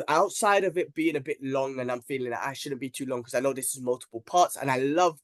outside 0.08 0.64
of 0.64 0.78
it 0.78 0.94
being 0.94 1.16
a 1.16 1.20
bit 1.20 1.38
long 1.42 1.80
and 1.80 1.90
I'm 1.90 2.02
feeling 2.02 2.30
that 2.30 2.46
I 2.46 2.52
shouldn't 2.52 2.80
be 2.80 2.90
too 2.90 3.06
long 3.06 3.20
because 3.20 3.34
I 3.34 3.40
know 3.40 3.52
this 3.52 3.74
is 3.74 3.82
multiple 3.82 4.20
parts 4.20 4.56
and 4.56 4.70
I 4.70 4.78
love 4.78 5.18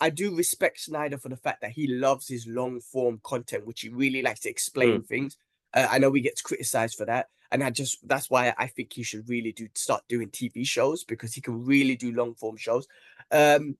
I 0.00 0.08
do 0.08 0.34
respect 0.34 0.80
Snyder 0.80 1.18
for 1.18 1.28
the 1.28 1.36
fact 1.36 1.60
that 1.60 1.72
he 1.72 1.86
loves 1.86 2.28
his 2.28 2.46
long 2.46 2.80
form 2.80 3.20
content 3.22 3.66
which 3.66 3.82
he 3.82 3.90
really 3.90 4.22
likes 4.22 4.40
to 4.40 4.50
explain 4.50 5.02
mm. 5.02 5.06
things 5.06 5.36
uh, 5.74 5.86
I 5.90 5.98
know 5.98 6.12
he 6.12 6.22
gets 6.22 6.40
criticized 6.40 6.96
for 6.96 7.04
that 7.04 7.28
and 7.50 7.62
I 7.62 7.70
just 7.70 7.98
that's 8.08 8.30
why 8.30 8.54
I 8.56 8.68
think 8.68 8.92
he 8.92 9.02
should 9.02 9.28
really 9.28 9.52
do 9.52 9.68
start 9.74 10.02
doing 10.08 10.30
TV 10.30 10.66
shows 10.66 11.04
because 11.04 11.34
he 11.34 11.42
can 11.42 11.64
really 11.66 11.96
do 11.96 12.12
long 12.12 12.34
form 12.34 12.56
shows 12.56 12.86
um 13.30 13.76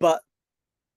but 0.00 0.22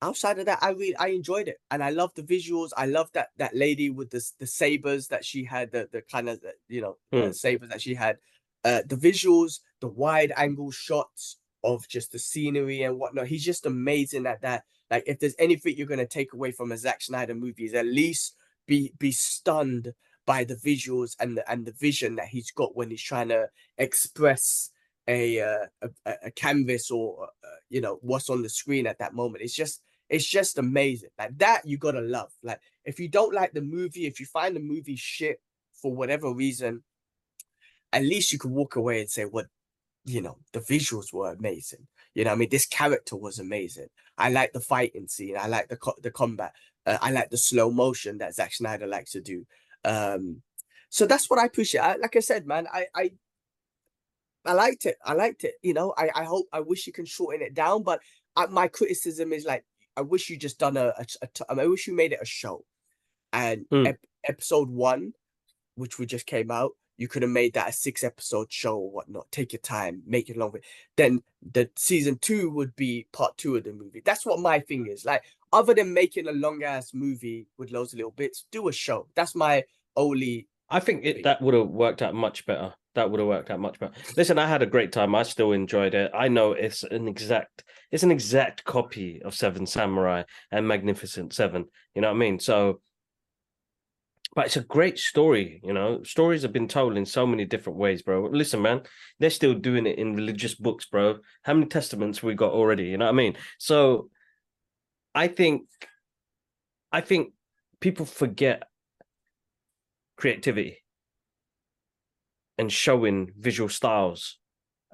outside 0.01 0.39
of 0.39 0.47
that 0.47 0.57
I 0.63 0.71
really 0.71 0.95
I 0.95 1.07
enjoyed 1.09 1.47
it 1.47 1.59
and 1.69 1.83
I 1.83 1.91
love 1.91 2.13
the 2.15 2.23
visuals 2.23 2.71
I 2.75 2.87
love 2.87 3.11
that 3.13 3.29
that 3.37 3.55
lady 3.55 3.91
with 3.91 4.09
the 4.09 4.27
the 4.39 4.47
sabers 4.47 5.09
that 5.09 5.23
she 5.23 5.43
had 5.43 5.71
the 5.71 5.87
the 5.91 6.01
kind 6.01 6.29
of 6.29 6.43
you 6.67 6.81
know 6.81 6.97
mm. 7.13 7.35
sabers 7.35 7.69
that 7.69 7.81
she 7.81 7.93
had 7.93 8.17
uh, 8.63 8.81
the 8.87 8.95
visuals, 8.95 9.59
the 9.79 9.87
wide 9.87 10.31
angle 10.35 10.71
shots 10.71 11.37
of 11.63 11.87
just 11.87 12.11
the 12.11 12.19
scenery 12.19 12.83
and 12.83 12.97
whatnot. 12.97 13.27
He's 13.27 13.45
just 13.45 13.65
amazing 13.65 14.25
at 14.25 14.41
that. 14.41 14.63
Like, 14.89 15.03
if 15.07 15.19
there's 15.19 15.35
anything 15.39 15.75
you're 15.77 15.87
gonna 15.87 16.05
take 16.05 16.33
away 16.33 16.51
from 16.51 16.71
a 16.71 16.77
Zack 16.77 17.01
Snyder 17.01 17.35
movie, 17.35 17.65
is 17.65 17.73
at 17.73 17.85
least 17.85 18.35
be 18.67 18.93
be 18.99 19.11
stunned 19.11 19.93
by 20.25 20.43
the 20.43 20.55
visuals 20.55 21.15
and 21.19 21.37
the 21.37 21.51
and 21.51 21.65
the 21.65 21.71
vision 21.73 22.15
that 22.15 22.27
he's 22.27 22.51
got 22.51 22.75
when 22.75 22.89
he's 22.89 23.01
trying 23.01 23.29
to 23.29 23.49
express 23.77 24.69
a 25.07 25.41
uh, 25.41 25.65
a, 26.05 26.13
a, 26.25 26.31
canvas 26.31 26.91
or 26.91 27.23
uh, 27.43 27.47
you 27.69 27.81
know 27.81 27.99
what's 28.01 28.29
on 28.29 28.41
the 28.41 28.49
screen 28.49 28.85
at 28.85 28.99
that 28.99 29.13
moment. 29.13 29.43
It's 29.43 29.55
just 29.55 29.81
it's 30.09 30.25
just 30.25 30.57
amazing. 30.57 31.09
Like 31.17 31.37
that 31.37 31.61
you 31.65 31.77
gotta 31.77 32.01
love. 32.01 32.31
Like 32.43 32.59
if 32.85 32.99
you 32.99 33.07
don't 33.07 33.33
like 33.33 33.53
the 33.53 33.61
movie, 33.61 34.05
if 34.05 34.19
you 34.19 34.25
find 34.25 34.55
the 34.55 34.59
movie 34.59 34.95
shit 34.95 35.41
for 35.73 35.93
whatever 35.93 36.33
reason, 36.33 36.83
at 37.93 38.03
least 38.03 38.31
you 38.31 38.39
could 38.39 38.51
walk 38.51 38.75
away 38.75 39.01
and 39.01 39.09
say, 39.09 39.25
"What, 39.25 39.47
you 40.05 40.21
know, 40.21 40.37
the 40.53 40.59
visuals 40.59 41.13
were 41.13 41.31
amazing. 41.31 41.87
You 42.13 42.25
know, 42.25 42.31
I 42.31 42.35
mean, 42.35 42.49
this 42.49 42.65
character 42.65 43.15
was 43.15 43.39
amazing. 43.39 43.87
I 44.17 44.29
like 44.29 44.53
the 44.53 44.59
fighting 44.59 45.07
scene. 45.07 45.37
I 45.37 45.47
like 45.47 45.69
the 45.69 45.77
co- 45.77 45.95
the 46.01 46.11
combat. 46.11 46.53
Uh, 46.85 46.97
I 47.01 47.11
like 47.11 47.29
the 47.29 47.37
slow 47.37 47.71
motion 47.71 48.17
that 48.19 48.35
Zack 48.35 48.53
Snyder 48.53 48.87
likes 48.87 49.11
to 49.11 49.21
do. 49.21 49.45
Um, 49.85 50.41
so 50.89 51.05
that's 51.05 51.29
what 51.29 51.39
I 51.39 51.45
appreciate. 51.45 51.81
I, 51.81 51.95
like 51.95 52.15
I 52.15 52.19
said, 52.19 52.45
man, 52.45 52.67
I, 52.71 52.87
I 52.93 53.11
I 54.45 54.53
liked 54.53 54.85
it. 54.85 54.97
I 55.05 55.13
liked 55.13 55.43
it. 55.43 55.55
You 55.61 55.73
know, 55.73 55.93
I, 55.97 56.09
I 56.15 56.23
hope 56.23 56.47
I 56.51 56.59
wish 56.59 56.87
you 56.87 56.93
can 56.93 57.05
shorten 57.05 57.41
it 57.41 57.53
down, 57.53 57.83
but 57.83 58.01
I, 58.35 58.47
my 58.47 58.67
criticism 58.67 59.33
is 59.33 59.45
like 59.45 59.63
I 59.95 60.01
wish 60.01 60.29
you 60.29 60.37
just 60.37 60.59
done 60.59 60.77
a, 60.77 60.87
a, 60.97 61.05
a 61.21 61.27
t- 61.27 61.45
I 61.47 61.67
wish 61.67 61.87
you 61.87 61.95
made 61.95 62.13
it 62.13 62.19
a 62.21 62.25
show, 62.25 62.65
and 63.33 63.65
mm. 63.71 63.87
ep- 63.87 64.05
episode 64.27 64.69
one, 64.69 65.13
which 65.75 65.99
we 65.99 66.05
just 66.05 66.25
came 66.25 66.51
out, 66.51 66.71
you 66.97 67.07
could 67.07 67.21
have 67.21 67.31
made 67.31 67.53
that 67.53 67.69
a 67.69 67.73
six 67.73 68.03
episode 68.03 68.51
show 68.51 68.77
or 68.77 68.91
whatnot. 68.91 69.31
Take 69.31 69.53
your 69.53 69.61
time, 69.61 70.01
make 70.05 70.29
it 70.29 70.37
longer. 70.37 70.61
Then 70.95 71.23
the 71.51 71.69
season 71.75 72.17
two 72.19 72.49
would 72.51 72.75
be 72.75 73.07
part 73.11 73.37
two 73.37 73.55
of 73.55 73.63
the 73.63 73.73
movie. 73.73 74.01
That's 74.05 74.25
what 74.25 74.39
my 74.39 74.59
thing 74.59 74.87
is. 74.87 75.05
Like, 75.05 75.23
other 75.53 75.73
than 75.73 75.93
making 75.93 76.27
a 76.27 76.31
long 76.31 76.63
ass 76.63 76.93
movie 76.93 77.47
with 77.57 77.71
loads 77.71 77.93
of 77.93 77.97
little 77.97 78.11
bits, 78.11 78.45
do 78.51 78.67
a 78.67 78.71
show. 78.71 79.07
That's 79.15 79.35
my 79.35 79.63
only. 79.95 80.47
I 80.69 80.79
think 80.79 81.03
it 81.03 81.23
that 81.23 81.41
would 81.41 81.53
have 81.53 81.67
worked 81.67 82.01
out 82.01 82.13
much 82.13 82.45
better. 82.45 82.73
That 82.93 83.09
would 83.09 83.19
have 83.19 83.27
worked 83.27 83.49
out 83.49 83.59
much 83.59 83.79
better. 83.79 83.93
Listen, 84.17 84.37
I 84.37 84.47
had 84.47 84.61
a 84.61 84.65
great 84.65 84.91
time. 84.91 85.15
I 85.15 85.23
still 85.23 85.53
enjoyed 85.53 85.93
it. 85.93 86.11
I 86.13 86.27
know 86.27 86.51
it's 86.51 86.83
an 86.83 87.07
exact, 87.07 87.63
it's 87.89 88.03
an 88.03 88.11
exact 88.11 88.65
copy 88.65 89.21
of 89.23 89.33
Seven 89.33 89.65
Samurai 89.65 90.23
and 90.51 90.67
Magnificent 90.67 91.33
Seven. 91.33 91.65
You 91.95 92.01
know 92.01 92.09
what 92.09 92.15
I 92.15 92.19
mean? 92.19 92.39
So 92.39 92.81
but 94.33 94.45
it's 94.45 94.57
a 94.57 94.61
great 94.61 94.97
story, 94.97 95.61
you 95.63 95.73
know. 95.73 96.03
Stories 96.03 96.43
have 96.43 96.53
been 96.53 96.67
told 96.67 96.95
in 96.95 97.05
so 97.05 97.27
many 97.27 97.45
different 97.45 97.77
ways, 97.77 98.01
bro. 98.01 98.29
Listen, 98.31 98.61
man, 98.61 98.81
they're 99.19 99.29
still 99.29 99.53
doing 99.53 99.85
it 99.85 99.97
in 99.97 100.15
religious 100.15 100.55
books, 100.55 100.85
bro. 100.85 101.17
How 101.43 101.53
many 101.53 101.65
testaments 101.65 102.23
we 102.23 102.33
got 102.33 102.53
already? 102.53 102.85
You 102.85 102.97
know 102.97 103.05
what 103.05 103.11
I 103.11 103.15
mean? 103.15 103.35
So 103.57 104.09
I 105.13 105.27
think 105.27 105.63
I 106.91 107.01
think 107.01 107.33
people 107.81 108.05
forget 108.05 108.63
creativity 110.15 110.77
and 112.57 112.71
showing 112.71 113.31
visual 113.37 113.69
styles. 113.69 114.37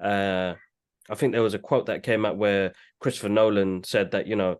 Uh 0.02 0.54
I 1.10 1.14
think 1.14 1.32
there 1.32 1.42
was 1.42 1.54
a 1.54 1.58
quote 1.58 1.86
that 1.86 2.02
came 2.02 2.26
out 2.26 2.36
where 2.36 2.74
Christopher 3.00 3.30
Nolan 3.30 3.82
said 3.84 4.10
that, 4.10 4.26
you 4.26 4.36
know, 4.36 4.58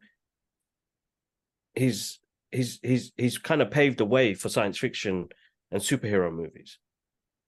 he's 1.75 2.21
he's 2.51 2.79
he's 2.83 3.13
he's 3.17 3.39
kind 3.39 3.63
of 3.63 3.71
paved 3.71 3.99
the 3.99 4.05
way 4.05 4.35
for 4.35 4.49
science 4.49 4.79
fiction 4.79 5.29
and 5.71 5.83
superhero 5.83 6.33
movies 6.33 6.79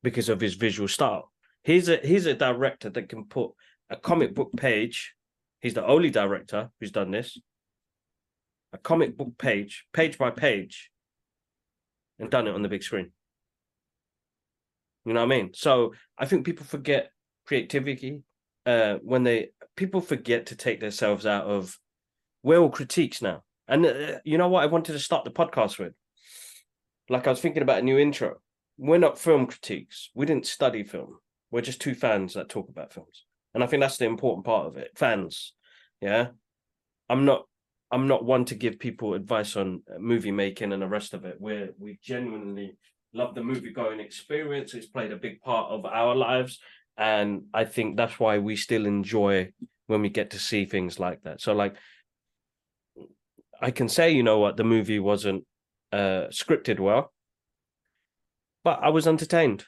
because 0.03 0.29
of 0.29 0.41
his 0.41 0.55
visual 0.55 0.89
style. 0.89 1.31
He's 1.63 1.89
a 1.89 1.97
he's 1.97 2.27
a 2.27 2.35
director 2.35 2.91
that 2.91 3.09
can 3.09 3.25
put 3.25 3.53
a 3.89 3.97
comic 3.97 4.35
book 4.35 4.51
page. 4.57 5.15
He's 5.61 5.75
the 5.75 5.87
only 5.87 6.11
director 6.11 6.71
who's 6.81 6.91
done 6.91 7.11
this. 7.11 7.39
A 8.73 8.79
comic 8.79 9.17
book 9.17 9.37
page, 9.37 9.85
page 9.93 10.17
by 10.17 10.31
page, 10.31 10.91
and 12.19 12.31
done 12.31 12.47
it 12.47 12.55
on 12.55 12.63
the 12.63 12.69
big 12.69 12.83
screen. 12.83 13.11
You 15.05 15.15
know 15.15 15.21
what 15.21 15.33
I 15.33 15.37
mean? 15.39 15.51
So 15.55 15.95
I 16.17 16.27
think 16.27 16.47
people 16.47 16.65
forget 16.65 17.11
creativity 17.47 18.23
uh, 18.65 18.97
when 19.03 19.25
they 19.25 19.51
people 19.77 20.01
forget 20.01 20.47
to 20.47 20.57
take 20.57 20.81
themselves 20.81 21.27
out 21.27 21.47
of 21.47 21.77
we're 22.43 22.59
all 22.59 22.71
critiques 22.71 23.21
now. 23.21 23.43
And 23.71 23.87
uh, 23.87 24.19
you 24.25 24.37
know 24.37 24.49
what 24.49 24.65
I 24.65 24.67
wanted 24.67 24.93
to 24.93 24.99
start 24.99 25.25
the 25.25 25.31
podcast 25.31 25.79
with? 25.79 25.95
Like 27.09 27.27
I 27.27 27.31
was 27.31 27.41
thinking 27.41 27.63
about 27.63 27.79
a 27.79 27.83
new 27.83 27.99
intro. 27.99 28.41
We're 28.77 28.99
not 28.99 29.19
film 29.19 29.47
critiques. 29.47 30.11
We 30.15 30.27
didn't 30.27 30.47
study 30.47 30.83
film. 30.83 31.19
We're 31.51 31.63
just 31.63 31.81
two 31.81 31.95
fans 31.95 32.35
that 32.35 32.49
talk 32.49 32.69
about 32.69 32.93
films. 32.93 33.25
And 33.55 33.63
I 33.63 33.67
think 33.67 33.81
that's 33.81 33.97
the 33.97 34.07
important 34.07 34.45
part 34.45 34.67
of 34.67 34.77
it. 34.77 34.91
Fans. 34.97 35.55
Yeah. 36.01 36.29
I'm 37.09 37.25
not 37.25 37.45
I'm 37.93 38.07
not 38.09 38.25
one 38.25 38.45
to 38.47 38.55
give 38.55 38.79
people 38.79 39.15
advice 39.15 39.57
on 39.57 39.83
uh, 39.93 39.99
movie 39.99 40.31
making 40.31 40.73
and 40.73 40.83
the 40.83 40.89
rest 40.89 41.15
of 41.15 41.25
it. 41.25 41.37
We're 41.41 41.71
we 41.79 41.99
genuinely 42.03 42.77
love 43.13 43.35
the 43.35 43.43
movie 43.43 43.73
going 43.73 44.01
experience. 44.01 44.75
It's 44.75 44.87
played 44.87 45.13
a 45.13 45.17
big 45.17 45.41
part 45.43 45.71
of 45.71 45.85
our 45.85 46.15
lives. 46.15 46.59
And 46.97 47.45
I 47.55 47.65
think 47.65 47.97
that's 47.97 48.19
why 48.19 48.39
we 48.39 48.57
still 48.57 48.87
enjoy 48.87 49.53
when 49.87 50.03
we 50.03 50.09
get 50.09 50.31
to 50.31 50.39
see 50.39 50.65
things 50.65 50.99
like 50.99 51.23
that. 51.23 51.41
So 51.41 51.53
like 51.53 51.77
I 53.61 53.71
can 53.71 53.89
say, 53.89 54.11
you 54.11 54.23
know 54.23 54.39
what, 54.39 54.57
the 54.57 54.65
movie 54.65 54.99
wasn't 54.99 55.45
uh, 55.93 56.27
scripted 56.31 56.81
well, 56.81 57.13
but 58.65 58.81
I 58.83 58.89
was 58.91 59.07
entertained. 59.07 59.65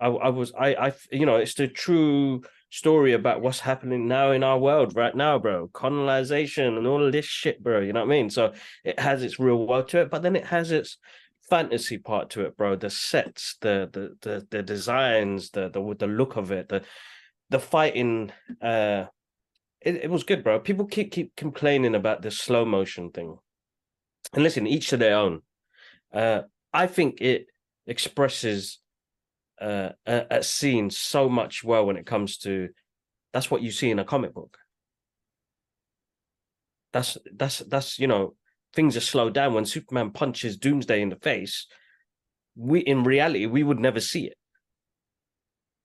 I, 0.00 0.08
I 0.08 0.28
was, 0.28 0.52
I, 0.58 0.74
I, 0.74 0.92
you 1.10 1.26
know, 1.26 1.36
it's 1.36 1.54
the 1.54 1.68
true 1.68 2.42
story 2.70 3.12
about 3.12 3.42
what's 3.42 3.60
happening 3.60 4.06
now 4.08 4.30
in 4.30 4.42
our 4.42 4.58
world 4.58 4.94
right 4.96 5.14
now, 5.14 5.38
bro. 5.38 5.68
Colonization 5.68 6.76
and 6.76 6.86
all 6.86 7.04
of 7.04 7.12
this 7.12 7.26
shit, 7.26 7.62
bro. 7.62 7.80
You 7.80 7.92
know 7.92 8.00
what 8.00 8.12
I 8.12 8.16
mean? 8.16 8.30
So 8.30 8.52
it 8.84 8.98
has 8.98 9.22
its 9.22 9.38
real 9.38 9.66
world 9.66 9.88
to 9.90 10.02
it, 10.02 10.10
but 10.10 10.22
then 10.22 10.36
it 10.36 10.46
has 10.46 10.70
its 10.70 10.96
fantasy 11.48 11.98
part 11.98 12.30
to 12.30 12.42
it, 12.42 12.56
bro. 12.56 12.76
The 12.76 12.90
sets, 12.90 13.56
the 13.60 13.88
the 13.92 14.16
the, 14.22 14.46
the 14.50 14.62
designs, 14.62 15.50
the 15.50 15.68
the 15.68 15.96
the 15.98 16.06
look 16.06 16.36
of 16.36 16.52
it, 16.52 16.68
the 16.68 16.82
the 17.50 17.58
fighting. 17.60 18.32
Uh, 18.62 19.06
it, 19.80 19.96
it 19.96 20.10
was 20.10 20.24
good, 20.24 20.44
bro. 20.44 20.60
People 20.60 20.86
keep 20.86 21.12
keep 21.12 21.34
complaining 21.36 21.94
about 21.94 22.22
the 22.22 22.30
slow 22.30 22.64
motion 22.64 23.10
thing, 23.10 23.38
and 24.32 24.42
listen, 24.42 24.66
each 24.66 24.88
to 24.88 24.96
their 24.96 25.16
own. 25.16 25.42
Uh, 26.12 26.42
I 26.72 26.86
think 26.86 27.20
it 27.20 27.46
expresses 27.86 28.78
uh, 29.60 29.90
a, 30.06 30.26
a 30.30 30.42
scene 30.42 30.90
so 30.90 31.28
much 31.28 31.62
well 31.62 31.86
when 31.86 31.96
it 31.96 32.06
comes 32.06 32.38
to 32.38 32.68
that's 33.32 33.50
what 33.50 33.62
you 33.62 33.70
see 33.70 33.90
in 33.90 33.98
a 33.98 34.04
comic 34.04 34.34
book. 34.34 34.58
That's 36.92 37.16
that's 37.32 37.58
that's 37.58 37.98
you 37.98 38.06
know 38.06 38.34
things 38.74 38.96
are 38.96 39.00
slowed 39.00 39.34
down 39.34 39.54
when 39.54 39.64
Superman 39.64 40.10
punches 40.10 40.56
Doomsday 40.56 41.00
in 41.00 41.08
the 41.08 41.16
face. 41.16 41.66
We 42.56 42.80
in 42.80 43.04
reality 43.04 43.46
we 43.46 43.62
would 43.62 43.78
never 43.78 44.00
see 44.00 44.26
it. 44.26 44.36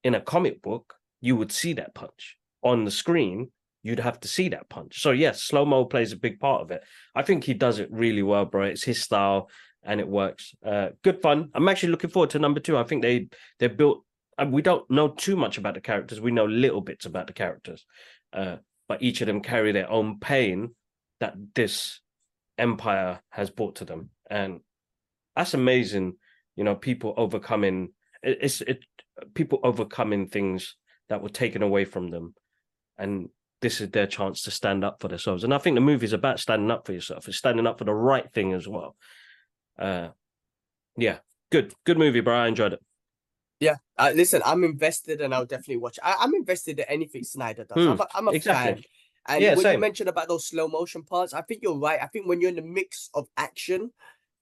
In 0.02 0.14
a 0.14 0.20
comic 0.20 0.62
book, 0.62 0.94
you 1.20 1.36
would 1.36 1.52
see 1.52 1.72
that 1.74 1.94
punch 1.94 2.36
on 2.62 2.84
the 2.84 2.90
screen. 2.90 3.50
You'd 3.86 4.00
have 4.00 4.20
to 4.20 4.28
see 4.28 4.48
that 4.50 4.68
punch. 4.68 5.00
So 5.00 5.12
yes, 5.12 5.42
slow 5.42 5.64
mo 5.64 5.84
plays 5.84 6.12
a 6.12 6.16
big 6.16 6.40
part 6.40 6.62
of 6.62 6.70
it. 6.70 6.82
I 7.14 7.22
think 7.22 7.44
he 7.44 7.54
does 7.54 7.78
it 7.78 7.88
really 7.90 8.22
well, 8.22 8.44
bro. 8.44 8.64
It's 8.64 8.84
his 8.84 9.02
style 9.02 9.48
and 9.82 10.00
it 10.00 10.08
works. 10.08 10.54
Uh, 10.64 10.88
good 11.02 11.22
fun. 11.22 11.50
I'm 11.54 11.68
actually 11.68 11.90
looking 11.90 12.10
forward 12.10 12.30
to 12.30 12.38
number 12.38 12.60
two. 12.60 12.76
I 12.76 12.84
think 12.84 13.02
they 13.02 13.28
they 13.58 13.68
built. 13.68 14.04
We 14.44 14.60
don't 14.60 14.90
know 14.90 15.08
too 15.08 15.36
much 15.36 15.56
about 15.56 15.74
the 15.74 15.80
characters. 15.80 16.20
We 16.20 16.30
know 16.30 16.44
little 16.44 16.82
bits 16.82 17.06
about 17.06 17.26
the 17.26 17.32
characters, 17.32 17.86
uh, 18.32 18.56
but 18.88 19.02
each 19.02 19.22
of 19.22 19.26
them 19.26 19.40
carry 19.40 19.72
their 19.72 19.88
own 19.90 20.18
pain 20.18 20.74
that 21.20 21.34
this 21.54 22.00
empire 22.58 23.20
has 23.30 23.48
brought 23.48 23.76
to 23.76 23.86
them, 23.86 24.10
and 24.28 24.60
that's 25.34 25.54
amazing. 25.54 26.16
You 26.56 26.64
know, 26.64 26.74
people 26.74 27.14
overcoming 27.16 27.92
it's 28.22 28.60
it 28.60 28.84
people 29.34 29.60
overcoming 29.62 30.26
things 30.28 30.74
that 31.08 31.22
were 31.22 31.28
taken 31.28 31.62
away 31.62 31.84
from 31.84 32.10
them, 32.10 32.34
and 32.98 33.28
this 33.66 33.80
is 33.80 33.90
their 33.90 34.06
chance 34.06 34.42
to 34.42 34.50
stand 34.52 34.84
up 34.84 35.00
for 35.00 35.08
themselves. 35.08 35.42
And 35.42 35.52
I 35.52 35.58
think 35.58 35.74
the 35.74 35.80
movie 35.80 36.04
is 36.04 36.12
about 36.12 36.38
standing 36.38 36.70
up 36.70 36.86
for 36.86 36.92
yourself. 36.92 37.26
It's 37.26 37.36
standing 37.36 37.66
up 37.66 37.78
for 37.78 37.84
the 37.84 37.92
right 37.92 38.32
thing 38.32 38.52
as 38.52 38.68
well. 38.68 38.94
Uh, 39.76 40.10
yeah, 40.96 41.18
good, 41.50 41.74
good 41.82 41.98
movie, 41.98 42.20
bro. 42.20 42.36
I 42.36 42.46
enjoyed 42.46 42.74
it. 42.74 42.80
Yeah, 43.58 43.74
uh, 43.98 44.12
listen, 44.14 44.40
I'm 44.44 44.62
invested 44.62 45.20
and 45.20 45.34
I'll 45.34 45.46
definitely 45.46 45.78
watch. 45.78 45.98
I, 46.00 46.14
am 46.22 46.32
invested 46.34 46.78
in 46.78 46.84
anything 46.88 47.24
Snyder 47.24 47.64
does. 47.64 47.84
Hmm, 47.84 47.90
I'm 47.90 47.98
a, 47.98 48.08
I'm 48.14 48.28
a 48.28 48.32
exactly. 48.32 48.74
fan. 48.74 48.82
And 49.26 49.42
Yeah, 49.42 49.56
when 49.56 49.72
you 49.72 49.78
mentioned 49.78 50.08
about 50.08 50.28
those 50.28 50.46
slow 50.46 50.68
motion 50.68 51.02
parts, 51.02 51.34
I 51.34 51.42
think 51.42 51.62
you're 51.64 51.76
right. 51.76 51.98
I 52.00 52.06
think 52.06 52.28
when 52.28 52.40
you're 52.40 52.50
in 52.50 52.56
the 52.56 52.62
mix 52.62 53.10
of 53.14 53.26
action, 53.36 53.90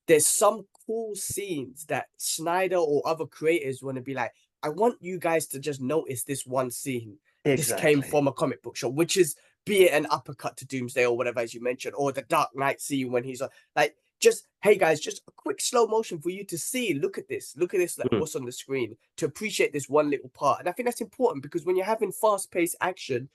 there's 0.06 0.26
some 0.26 0.66
cool 0.86 1.14
scenes 1.14 1.86
that 1.86 2.08
Snyder 2.18 2.76
or 2.76 3.00
other 3.06 3.24
creators 3.24 3.82
want 3.82 3.96
to 3.96 4.02
be 4.02 4.12
like, 4.12 4.32
I 4.62 4.68
want 4.68 4.96
you 5.00 5.18
guys 5.18 5.46
to 5.48 5.60
just 5.60 5.80
notice 5.80 6.24
this 6.24 6.44
one 6.44 6.70
scene. 6.70 7.16
This 7.44 7.72
came 7.72 8.02
from 8.02 8.26
a 8.28 8.32
comic 8.32 8.62
book 8.62 8.76
show, 8.76 8.88
which 8.88 9.16
is 9.16 9.36
be 9.66 9.84
it 9.84 9.92
an 9.92 10.06
uppercut 10.10 10.56
to 10.58 10.66
Doomsday 10.66 11.06
or 11.06 11.16
whatever, 11.16 11.40
as 11.40 11.54
you 11.54 11.60
mentioned, 11.62 11.94
or 11.96 12.12
the 12.12 12.22
Dark 12.22 12.50
Knight 12.54 12.80
scene 12.80 13.10
when 13.12 13.24
he's 13.24 13.40
on, 13.42 13.48
like, 13.76 13.96
just 14.20 14.46
hey 14.62 14.76
guys, 14.76 15.00
just 15.00 15.22
a 15.28 15.32
quick 15.32 15.60
slow 15.60 15.86
motion 15.86 16.18
for 16.20 16.30
you 16.30 16.44
to 16.44 16.56
see. 16.56 16.94
Look 16.94 17.18
at 17.18 17.28
this, 17.28 17.54
look 17.56 17.74
at 17.74 17.78
this, 17.78 17.98
like 17.98 18.08
Mhm. 18.08 18.18
what's 18.20 18.36
on 18.36 18.44
the 18.44 18.52
screen 18.52 18.96
to 19.18 19.26
appreciate 19.26 19.72
this 19.72 19.88
one 19.88 20.08
little 20.10 20.30
part. 20.30 20.60
And 20.60 20.68
I 20.68 20.72
think 20.72 20.86
that's 20.86 21.00
important 21.02 21.42
because 21.42 21.64
when 21.66 21.76
you're 21.76 21.84
having 21.84 22.12
fast 22.12 22.50
paced 22.50 22.76
action, 22.80 23.28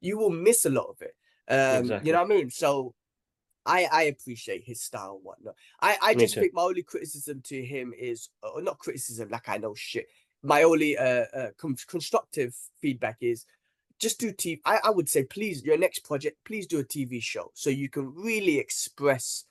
you 0.00 0.18
will 0.18 0.30
miss 0.30 0.64
a 0.64 0.70
lot 0.70 0.86
of 0.88 1.02
it. 1.02 1.16
Um, 1.48 1.80
Exactly. 1.80 2.06
you 2.06 2.12
know 2.12 2.22
what 2.22 2.32
I 2.32 2.36
mean? 2.36 2.50
So 2.50 2.94
I 3.64 3.88
I 3.90 4.02
appreciate 4.04 4.62
his 4.64 4.80
style 4.80 5.16
and 5.16 5.24
whatnot. 5.24 5.56
I 5.80 5.98
I 6.00 6.14
Me 6.14 6.20
just 6.20 6.34
too. 6.34 6.40
think 6.40 6.54
my 6.54 6.62
only 6.62 6.82
criticism 6.84 7.40
to 7.42 7.64
him 7.64 7.92
is, 7.98 8.28
or 8.42 8.62
not 8.62 8.78
criticism, 8.78 9.28
like 9.30 9.48
I 9.48 9.56
know 9.58 9.74
shit. 9.74 10.06
My 10.46 10.62
only 10.62 10.96
uh, 10.96 11.24
uh 11.34 11.48
con- 11.58 11.76
constructive 11.88 12.54
feedback 12.80 13.16
is 13.20 13.46
just 13.98 14.20
do 14.20 14.32
TV. 14.32 14.60
I, 14.64 14.78
I 14.84 14.90
would 14.90 15.08
say, 15.08 15.24
please, 15.24 15.64
your 15.64 15.78
next 15.78 16.00
project, 16.00 16.36
please 16.44 16.66
do 16.66 16.78
a 16.78 16.84
TV 16.84 17.22
show 17.22 17.50
so 17.54 17.70
you 17.70 17.88
can 17.88 18.14
really 18.14 18.58
express 18.58 19.44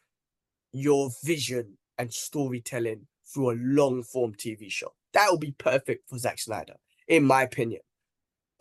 your 0.72 1.10
vision 1.24 1.78
and 1.98 2.14
storytelling 2.14 3.08
through 3.26 3.52
a 3.52 3.58
long 3.60 4.04
form 4.04 4.34
TV 4.34 4.72
show. 4.72 4.93
That 5.14 5.28
would 5.32 5.39
be 5.39 5.56
perfect 5.58 6.10
for 6.10 6.18
Zack 6.18 6.39
Snyder, 6.39 6.76
in 7.08 7.24
my 7.24 7.43
opinion. 7.43 7.82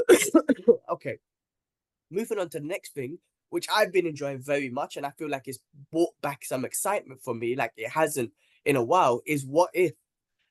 okay, 0.91 1.19
moving 2.11 2.39
on 2.39 2.49
to 2.51 2.61
the 2.61 2.67
next 2.67 2.95
thing, 2.95 3.19
which 3.51 3.67
I've 3.73 3.93
been 3.93 4.07
enjoying 4.07 4.41
very 4.41 4.71
much, 4.71 4.97
and 4.97 5.05
I 5.05 5.11
feel 5.11 5.29
like 5.29 5.47
it's 5.47 5.59
brought 5.93 6.15
back 6.23 6.45
some 6.45 6.65
excitement 6.65 7.21
for 7.23 7.35
me, 7.35 7.57
like 7.57 7.73
it 7.77 7.91
hasn't 7.91 8.33
in 8.65 8.77
a 8.77 8.85
while, 8.85 9.21
is 9.27 9.45
What 9.45 9.71
If. 9.75 9.93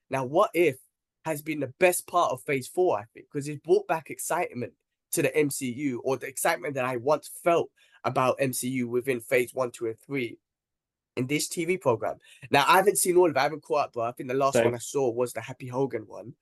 Now, 0.10 0.26
What 0.26 0.52
If 0.54 0.78
has 1.26 1.42
been 1.42 1.60
the 1.60 1.74
best 1.80 2.08
part 2.08 2.32
of 2.32 2.42
Phase 2.42 2.68
Four, 2.68 2.98
I 3.00 3.06
think, 3.14 3.28
because 3.32 3.48
it 3.48 3.64
brought 3.64 3.88
back 3.88 4.10
excitement 4.10 4.74
to 5.12 5.22
the 5.22 5.30
MCU 5.30 5.98
or 6.04 6.18
the 6.18 6.28
excitement 6.28 6.76
that 6.76 6.86
I 6.86 6.98
once 6.98 7.30
felt 7.44 7.70
about 8.04 8.40
MCU 8.40 8.88
within 8.88 9.20
Phase 9.20 9.54
One, 9.54 9.72
Two, 9.72 9.88
and 9.88 10.00
Three 10.00 10.38
in 11.16 11.28
this 11.28 11.48
TV 11.48 11.80
program. 11.80 12.18
Now, 12.50 12.66
I 12.68 12.78
haven't 12.78 12.98
seen 12.98 13.18
all 13.18 13.30
of 13.30 13.36
it. 13.36 13.40
I 13.40 13.44
haven't 13.44 13.64
caught 13.64 13.86
up, 13.86 13.92
but 13.94 14.02
I 14.02 14.12
think 14.12 14.30
the 14.30 14.36
last 14.36 14.56
one 14.56 14.74
I 14.74 14.80
saw 14.80 15.12
was 15.12 15.34
the 15.34 15.42
Happy 15.42 15.68
Hogan 15.68 16.04
one. 16.08 16.34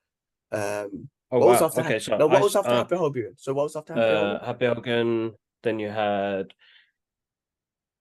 Um, 0.51 1.09
Oh 1.31 1.39
what 1.39 1.47
was 1.47 1.61
after 1.61 1.81
Okay, 1.81 2.17
no, 2.17 2.27
what 2.27 2.37
I 2.37 2.41
was 2.41 2.55
after 2.55 2.71
uh, 2.71 2.75
Happy 2.75 2.95
Hogan? 2.97 3.33
So 3.37 3.53
what 3.53 3.63
was 3.63 3.75
after 3.75 3.93
Happy 3.93 4.05
uh, 4.05 4.19
Hogan? 4.19 4.45
Happy 4.45 4.65
Hogan. 4.65 5.31
Then 5.63 5.79
you 5.79 5.89
had 5.89 6.47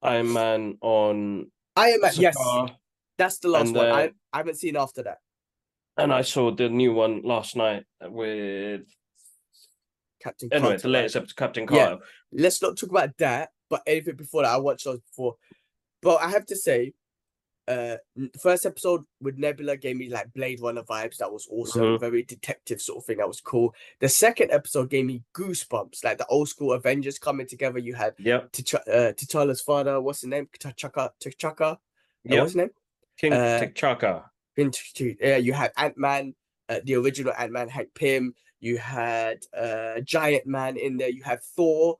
Iron 0.02 0.32
Man 0.32 0.78
on 0.80 1.50
Iron 1.76 2.00
Man. 2.00 2.12
Yes, 2.16 2.36
that's 3.16 3.38
the 3.38 3.48
last 3.48 3.68
and 3.68 3.76
one. 3.76 3.86
I, 3.86 4.10
I 4.32 4.38
haven't 4.38 4.56
seen 4.56 4.76
after 4.76 5.04
that. 5.04 5.18
And 6.02 6.12
I 6.12 6.22
saw 6.22 6.50
the 6.50 6.68
new 6.68 6.92
one 6.94 7.22
last 7.22 7.56
night 7.56 7.84
with 8.02 8.82
Captain. 10.22 10.48
anyway 10.52 10.70
Carter, 10.70 10.82
the 10.82 10.88
latest 10.88 11.16
episode, 11.16 11.36
Captain 11.36 11.68
Yeah. 11.70 11.96
Let's 12.32 12.60
not 12.62 12.76
talk 12.76 12.90
about 12.90 13.16
that, 13.18 13.50
but 13.68 13.82
anything 13.86 14.16
before 14.16 14.42
that, 14.42 14.52
I 14.52 14.58
watched 14.58 14.84
those 14.84 15.00
before. 15.00 15.36
But 16.02 16.16
I 16.22 16.30
have 16.30 16.46
to 16.46 16.56
say, 16.56 16.92
uh, 17.68 17.96
first 18.40 18.66
episode 18.66 19.04
with 19.20 19.36
Nebula 19.38 19.76
gave 19.76 19.96
me 19.96 20.08
like 20.08 20.32
Blade 20.32 20.60
Runner 20.60 20.82
vibes. 20.82 21.18
That 21.18 21.32
was 21.32 21.46
awesome, 21.50 21.82
Mhm. 21.82 22.00
very 22.00 22.22
detective 22.24 22.80
sort 22.82 22.98
of 22.98 23.04
thing. 23.04 23.18
That 23.18 23.28
was 23.28 23.40
cool. 23.40 23.74
The 24.00 24.08
second 24.08 24.50
episode 24.50 24.90
gave 24.90 25.04
me 25.06 25.22
goosebumps, 25.34 26.02
like 26.02 26.18
the 26.18 26.26
old 26.26 26.48
school 26.48 26.72
Avengers 26.72 27.18
coming 27.18 27.46
together. 27.46 27.78
You 27.78 27.94
had 27.94 28.14
Yep. 28.18 28.52
T'Ch- 28.52 28.74
uh, 28.74 29.12
T'Challa's 29.12 29.60
father. 29.62 30.00
What's 30.00 30.22
his 30.22 30.28
name? 30.30 30.48
T'Chaka. 30.58 31.10
T'Chaka. 31.22 31.72
Uh, 31.72 31.76
Yep. 32.24 32.38
What's 32.40 32.50
his 32.52 32.56
name? 32.56 32.70
King 33.16 33.32
uh, 33.34 33.60
T'Chaka. 33.62 34.29
Yeah, 35.20 35.36
you 35.36 35.52
had 35.52 35.72
Ant 35.76 35.96
Man, 35.96 36.34
uh, 36.68 36.80
the 36.84 36.94
original 36.96 37.32
Ant 37.38 37.52
Man, 37.52 37.68
Hank 37.68 37.88
Pym. 37.94 38.34
You 38.60 38.78
had 38.78 39.38
uh, 39.56 40.00
Giant 40.00 40.46
Man 40.46 40.76
in 40.76 40.96
there. 40.98 41.08
You 41.08 41.22
had 41.22 41.42
Thor. 41.42 41.96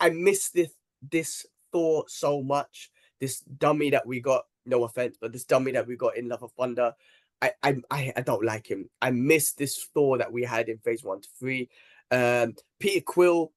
I 0.00 0.10
miss 0.10 0.50
this 0.50 0.72
this 1.10 1.46
Thor 1.72 2.04
so 2.08 2.42
much. 2.42 2.90
This 3.20 3.40
dummy 3.40 3.90
that 3.90 4.06
we 4.06 4.20
got. 4.20 4.44
No 4.66 4.84
offense, 4.84 5.16
but 5.20 5.32
this 5.32 5.44
dummy 5.44 5.72
that 5.72 5.86
we 5.86 5.96
got 5.96 6.16
in 6.16 6.28
Love 6.28 6.42
of 6.42 6.52
Thunder. 6.52 6.92
I 7.40 7.52
I 7.62 7.76
I, 7.90 8.20
don't 8.20 8.44
like 8.44 8.66
him. 8.66 8.90
I 9.00 9.10
miss 9.10 9.52
this 9.52 9.88
Thor 9.94 10.18
that 10.18 10.32
we 10.32 10.44
had 10.44 10.68
in 10.68 10.78
Phase 10.78 11.02
One 11.02 11.22
to 11.22 11.28
Three. 11.38 11.70
Um, 12.10 12.54
Peter 12.78 13.00
Quill 13.00 13.52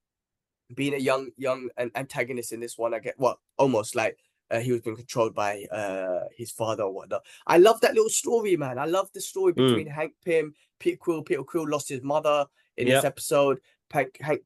being 0.74 0.94
a 0.94 0.98
young 0.98 1.30
young 1.38 1.70
an 1.78 1.92
antagonist 1.96 2.54
in 2.54 2.60
this 2.60 2.78
one. 2.78 2.94
I 2.94 3.00
get 3.00 3.20
what 3.20 3.38
almost 3.58 3.96
like 3.96 4.18
uh, 4.52 4.60
he 4.60 4.72
was 4.72 4.82
being 4.82 4.96
controlled 4.96 5.34
by 5.34 5.64
uh 5.72 6.26
his 6.36 6.52
father 6.52 6.84
or 6.84 6.92
whatnot. 6.92 7.24
I 7.48 7.58
love 7.58 7.82
that 7.82 7.94
little 7.94 8.10
story, 8.10 8.56
man. 8.58 8.78
I 8.78 8.86
love 8.86 9.10
the 9.14 9.22
story 9.22 9.54
Mm. 9.54 9.68
between 9.68 9.88
Hank 9.88 10.14
Pym, 10.26 10.54
Peter 10.80 10.98
Quill. 10.98 11.24
Peter 11.24 11.44
Quill 11.44 11.68
lost 11.70 11.90
his 11.90 12.02
mother 12.02 12.46
in 12.78 12.88
this 12.88 13.04
episode. 13.06 13.60
Hank 13.92 14.18
Hank 14.22 14.42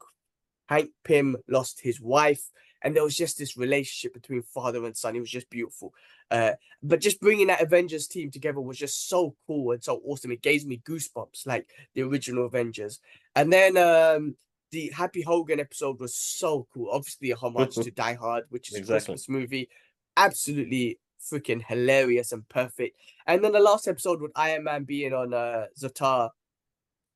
Hank 0.68 0.92
Pym 1.04 1.38
lost 1.48 1.80
his 1.82 2.02
wife, 2.02 2.44
and 2.82 2.96
there 2.96 3.04
was 3.04 3.16
just 3.16 3.38
this 3.38 3.56
relationship 3.58 4.14
between 4.14 4.42
father 4.42 4.86
and 4.86 4.96
son. 4.96 5.16
It 5.16 5.22
was 5.22 5.30
just 5.32 5.50
beautiful. 5.50 5.94
Uh, 6.30 6.52
but 6.84 7.00
just 7.00 7.22
bringing 7.22 7.48
that 7.48 7.62
Avengers 7.62 8.06
team 8.08 8.30
together 8.30 8.60
was 8.60 8.78
just 8.78 9.08
so 9.08 9.34
cool 9.48 9.72
and 9.72 9.82
so 9.82 10.02
awesome. 10.06 10.32
It 10.32 10.42
gave 10.42 10.66
me 10.66 10.82
goosebumps, 10.86 11.48
like 11.48 11.70
the 11.94 12.02
original 12.02 12.46
Avengers. 12.46 13.00
And 13.34 13.52
then 13.54 13.78
um, 13.78 14.36
the 14.72 14.90
Happy 14.90 15.22
Hogan 15.22 15.62
episode 15.62 16.02
was 16.02 16.14
so 16.16 16.68
cool. 16.74 16.90
Obviously, 16.92 17.32
a 17.32 17.38
homage 17.38 17.76
to 17.86 17.92
Die 17.92 18.14
Hard, 18.16 18.44
which 18.50 18.74
is 18.74 18.76
a 18.80 18.84
Christmas 18.84 19.30
movie. 19.30 19.70
Absolutely 20.18 21.00
freaking 21.32 21.64
hilarious 21.64 22.32
and 22.32 22.48
perfect. 22.50 22.98
And 23.26 23.44
then 23.44 23.52
the 23.52 23.60
last 23.60 23.88
episode 23.88 24.22
with 24.22 24.32
Iron 24.36 24.64
Man 24.64 24.84
being 24.84 25.14
on 25.14 25.34
uh, 25.34 25.66
Sakaar 25.80 26.32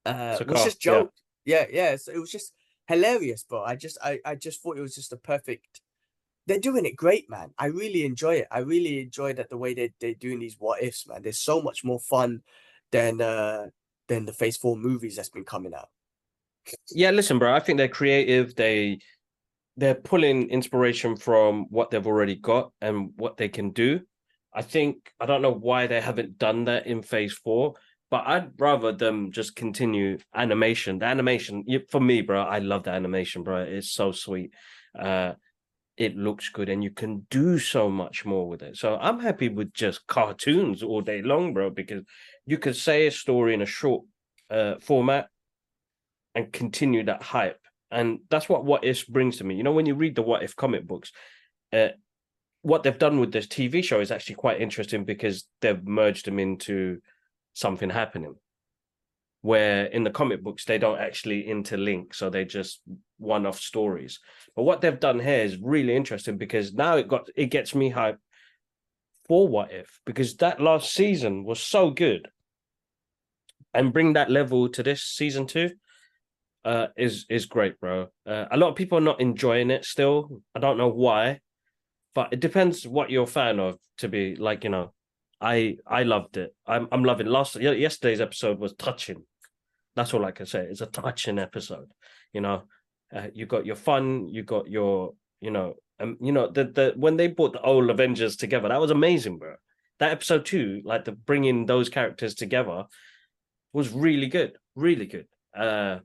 uh, 0.05 0.37
was 0.47 0.63
just 0.63 0.85
yeah. 0.85 0.91
joke. 0.91 1.13
Yeah, 1.45 1.65
yeah. 1.71 1.95
So 1.95 2.11
it 2.11 2.19
was 2.19 2.31
just 2.31 2.53
hilarious, 2.87 3.43
bro. 3.43 3.63
I 3.63 3.75
just, 3.75 3.97
I, 4.03 4.19
I 4.25 4.35
just 4.35 4.61
thought 4.61 4.77
it 4.77 4.81
was 4.81 4.95
just 4.95 5.13
a 5.13 5.17
perfect. 5.17 5.81
They're 6.47 6.59
doing 6.59 6.85
it 6.85 6.95
great, 6.95 7.29
man. 7.29 7.53
I 7.57 7.67
really 7.67 8.05
enjoy 8.05 8.35
it. 8.35 8.47
I 8.51 8.59
really 8.59 8.99
enjoy 8.99 9.33
that 9.33 9.49
the 9.49 9.57
way 9.57 9.73
they 9.73 9.93
they're 9.99 10.15
doing 10.15 10.39
these 10.39 10.57
what 10.59 10.81
ifs, 10.81 11.07
man. 11.07 11.21
They're 11.21 11.33
so 11.33 11.61
much 11.61 11.83
more 11.83 11.99
fun 11.99 12.41
than 12.91 13.21
uh 13.21 13.67
than 14.07 14.25
the 14.25 14.33
Phase 14.33 14.57
Four 14.57 14.75
movies 14.75 15.15
that's 15.15 15.29
been 15.29 15.45
coming 15.45 15.73
out. 15.73 15.89
Yeah, 16.89 17.11
listen, 17.11 17.39
bro. 17.39 17.53
I 17.53 17.59
think 17.59 17.77
they're 17.77 17.87
creative. 17.87 18.55
They 18.55 18.99
they're 19.77 19.95
pulling 19.95 20.49
inspiration 20.49 21.15
from 21.15 21.65
what 21.69 21.89
they've 21.89 22.07
already 22.07 22.35
got 22.35 22.71
and 22.81 23.11
what 23.15 23.37
they 23.37 23.49
can 23.49 23.71
do. 23.71 24.01
I 24.53 24.61
think 24.61 25.11
I 25.19 25.25
don't 25.25 25.41
know 25.41 25.53
why 25.53 25.87
they 25.87 26.01
haven't 26.01 26.37
done 26.37 26.65
that 26.65 26.87
in 26.87 27.01
phase 27.01 27.33
four, 27.33 27.75
but 28.09 28.23
I'd 28.27 28.51
rather 28.59 28.91
them 28.91 29.31
just 29.31 29.55
continue 29.55 30.17
animation. 30.35 30.99
The 30.99 31.05
animation 31.05 31.63
for 31.89 32.01
me, 32.01 32.21
bro, 32.21 32.41
I 32.41 32.59
love 32.59 32.83
the 32.83 32.91
animation, 32.91 33.43
bro. 33.43 33.63
It's 33.63 33.91
so 33.91 34.11
sweet. 34.11 34.51
Uh 34.97 35.33
it 35.97 36.15
looks 36.15 36.49
good 36.49 36.67
and 36.67 36.83
you 36.83 36.89
can 36.89 37.27
do 37.29 37.59
so 37.59 37.87
much 37.87 38.25
more 38.25 38.47
with 38.47 38.63
it. 38.63 38.75
So 38.75 38.97
I'm 38.97 39.19
happy 39.19 39.49
with 39.49 39.71
just 39.71 40.07
cartoons 40.07 40.81
all 40.81 41.01
day 41.01 41.21
long, 41.21 41.53
bro, 41.53 41.69
because 41.69 42.03
you 42.47 42.57
could 42.57 42.75
say 42.75 43.05
a 43.05 43.11
story 43.11 43.53
in 43.53 43.61
a 43.61 43.67
short 43.67 44.03
uh, 44.49 44.75
format 44.79 45.27
and 46.33 46.51
continue 46.51 47.03
that 47.03 47.21
hype. 47.21 47.60
And 47.91 48.19
that's 48.29 48.47
what 48.47 48.65
What 48.65 48.83
If 48.83 49.07
brings 49.07 49.37
to 49.37 49.43
me. 49.43 49.55
You 49.55 49.63
know, 49.63 49.73
when 49.73 49.85
you 49.85 49.95
read 49.95 50.15
the 50.15 50.21
What 50.21 50.43
If 50.43 50.55
comic 50.55 50.87
books, 50.87 51.11
uh, 51.73 51.89
what 52.61 52.83
they've 52.83 52.97
done 52.97 53.19
with 53.19 53.31
this 53.31 53.47
TV 53.47 53.83
show 53.83 53.99
is 53.99 54.11
actually 54.11 54.35
quite 54.35 54.61
interesting 54.61 55.03
because 55.03 55.45
they've 55.61 55.83
merged 55.83 56.25
them 56.25 56.39
into 56.39 56.99
something 57.53 57.89
happening. 57.89 58.35
Where 59.41 59.85
in 59.85 60.03
the 60.03 60.11
comic 60.11 60.43
books 60.43 60.65
they 60.65 60.77
don't 60.77 60.99
actually 60.99 61.43
interlink, 61.43 62.13
so 62.13 62.29
they're 62.29 62.45
just 62.45 62.81
one-off 63.17 63.59
stories. 63.59 64.19
But 64.55 64.63
what 64.63 64.81
they've 64.81 64.99
done 64.99 65.19
here 65.19 65.43
is 65.43 65.57
really 65.57 65.95
interesting 65.95 66.37
because 66.37 66.73
now 66.73 66.97
it 66.97 67.07
got 67.07 67.27
it 67.35 67.47
gets 67.47 67.73
me 67.73 67.91
hyped 67.91 68.19
for 69.27 69.47
What 69.47 69.71
If 69.71 69.99
because 70.05 70.37
that 70.37 70.61
last 70.61 70.93
season 70.93 71.43
was 71.43 71.59
so 71.59 71.89
good, 71.89 72.29
and 73.73 73.93
bring 73.93 74.13
that 74.13 74.29
level 74.29 74.69
to 74.69 74.83
this 74.83 75.03
season 75.03 75.47
two 75.47 75.71
uh, 76.63 76.87
is 76.97 77.25
is 77.29 77.45
great, 77.45 77.79
bro. 77.79 78.07
Uh, 78.25 78.45
a 78.51 78.57
lot 78.57 78.69
of 78.69 78.75
people 78.75 78.97
are 78.97 79.01
not 79.01 79.21
enjoying 79.21 79.71
it 79.71 79.85
still. 79.85 80.41
I 80.55 80.59
don't 80.59 80.77
know 80.77 80.89
why, 80.89 81.39
but 82.13 82.33
it 82.33 82.39
depends 82.39 82.87
what 82.87 83.09
you're 83.09 83.23
a 83.23 83.27
fan 83.27 83.59
of. 83.59 83.77
To 83.97 84.07
be 84.07 84.35
like, 84.35 84.63
you 84.63 84.69
know, 84.69 84.93
I 85.39 85.77
I 85.85 86.03
loved 86.03 86.37
it. 86.37 86.55
I'm 86.65 86.87
I'm 86.91 87.03
loving. 87.03 87.27
Last 87.27 87.55
yesterday's 87.55 88.21
episode 88.21 88.59
was 88.59 88.73
touching. 88.73 89.23
That's 89.95 90.13
all 90.13 90.25
I 90.25 90.31
can 90.31 90.45
say. 90.45 90.65
It's 90.69 90.81
a 90.81 90.85
touching 90.85 91.39
episode. 91.39 91.91
You 92.33 92.41
know, 92.41 92.63
uh, 93.13 93.27
you 93.33 93.45
got 93.45 93.65
your 93.65 93.75
fun. 93.75 94.27
You 94.29 94.43
got 94.43 94.69
your 94.69 95.13
you 95.39 95.51
know 95.51 95.75
um 95.99 96.17
you 96.21 96.31
know 96.31 96.49
the 96.49 96.65
the 96.65 96.93
when 96.95 97.17
they 97.17 97.27
brought 97.27 97.53
the 97.53 97.61
old 97.61 97.89
Avengers 97.89 98.35
together, 98.35 98.69
that 98.69 98.79
was 98.79 98.91
amazing, 98.91 99.37
bro. 99.37 99.55
That 99.99 100.11
episode 100.11 100.45
two, 100.45 100.81
like 100.83 101.05
the 101.05 101.11
bringing 101.11 101.65
those 101.65 101.89
characters 101.89 102.33
together, 102.35 102.85
was 103.73 103.91
really 103.91 104.27
good. 104.27 104.57
Really 104.75 105.05
good. 105.05 105.27
Uh 105.55 105.99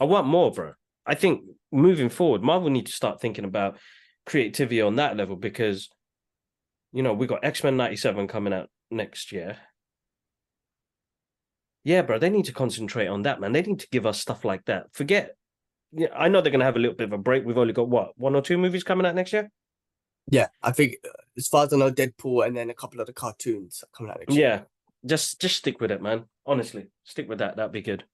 I 0.00 0.04
want 0.04 0.26
more, 0.26 0.50
bro. 0.50 0.72
I 1.06 1.14
think 1.14 1.42
moving 1.70 2.08
forward, 2.08 2.42
Marvel 2.42 2.70
need 2.70 2.86
to 2.86 2.92
start 2.92 3.20
thinking 3.20 3.44
about 3.44 3.78
creativity 4.26 4.80
on 4.80 4.96
that 4.96 5.16
level 5.16 5.36
because, 5.36 5.88
you 6.92 7.02
know, 7.02 7.12
we 7.12 7.26
got 7.26 7.44
X 7.44 7.62
Men 7.62 7.76
'97 7.76 8.26
coming 8.26 8.52
out 8.52 8.70
next 8.90 9.30
year. 9.30 9.58
Yeah, 11.84 12.02
bro, 12.02 12.18
they 12.18 12.30
need 12.30 12.44
to 12.46 12.52
concentrate 12.52 13.06
on 13.06 13.22
that, 13.22 13.40
man. 13.40 13.52
They 13.52 13.62
need 13.62 13.80
to 13.80 13.88
give 13.90 14.06
us 14.06 14.20
stuff 14.20 14.44
like 14.44 14.64
that. 14.66 14.92
Forget. 14.92 15.36
Yeah, 15.92 16.08
I 16.14 16.28
know 16.28 16.40
they're 16.40 16.52
gonna 16.52 16.64
have 16.64 16.76
a 16.76 16.80
little 16.80 16.96
bit 16.96 17.08
of 17.08 17.12
a 17.12 17.18
break. 17.18 17.44
We've 17.44 17.58
only 17.58 17.72
got 17.72 17.88
what 17.88 18.12
one 18.16 18.34
or 18.34 18.42
two 18.42 18.58
movies 18.58 18.84
coming 18.84 19.06
out 19.06 19.14
next 19.14 19.32
year. 19.32 19.50
Yeah, 20.30 20.48
I 20.62 20.72
think 20.72 20.96
uh, 21.04 21.10
as 21.36 21.48
far 21.48 21.64
as 21.64 21.72
I 21.72 21.76
know, 21.76 21.90
Deadpool 21.90 22.46
and 22.46 22.56
then 22.56 22.70
a 22.70 22.74
couple 22.74 23.00
of 23.00 23.06
the 23.06 23.12
cartoons 23.12 23.82
coming 23.96 24.12
out 24.12 24.20
next 24.20 24.34
year. 24.34 24.48
Yeah, 24.48 24.60
just 25.04 25.40
just 25.40 25.56
stick 25.56 25.80
with 25.80 25.90
it, 25.90 26.02
man. 26.02 26.24
Honestly, 26.46 26.86
stick 27.04 27.28
with 27.28 27.38
that. 27.38 27.56
That'd 27.56 27.72
be 27.72 27.82
good. 27.82 28.04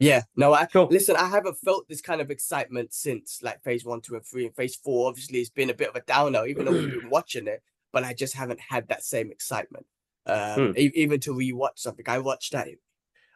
Yeah, 0.00 0.22
no, 0.36 0.52
I 0.54 0.66
cool. 0.66 0.86
listen. 0.90 1.16
I 1.16 1.28
haven't 1.28 1.58
felt 1.58 1.88
this 1.88 2.00
kind 2.00 2.20
of 2.20 2.30
excitement 2.30 2.94
since 2.94 3.40
like 3.42 3.62
phase 3.62 3.84
one, 3.84 4.00
two, 4.00 4.14
and 4.14 4.24
three. 4.24 4.46
And 4.46 4.54
phase 4.54 4.76
four, 4.76 5.08
obviously, 5.08 5.40
it's 5.40 5.50
been 5.50 5.70
a 5.70 5.74
bit 5.74 5.88
of 5.88 5.96
a 5.96 6.02
downer, 6.02 6.46
even 6.46 6.64
though 6.64 6.72
we've 6.72 6.90
been 7.00 7.10
watching 7.10 7.48
it. 7.48 7.62
But 7.92 8.04
I 8.04 8.12
just 8.12 8.34
haven't 8.34 8.60
had 8.60 8.88
that 8.88 9.02
same 9.02 9.32
excitement. 9.32 9.86
Um, 10.26 10.68
hmm. 10.68 10.72
even 10.76 11.20
to 11.20 11.32
rewatch 11.32 11.78
something, 11.78 12.04
I 12.06 12.18
watched 12.18 12.52
that. 12.52 12.68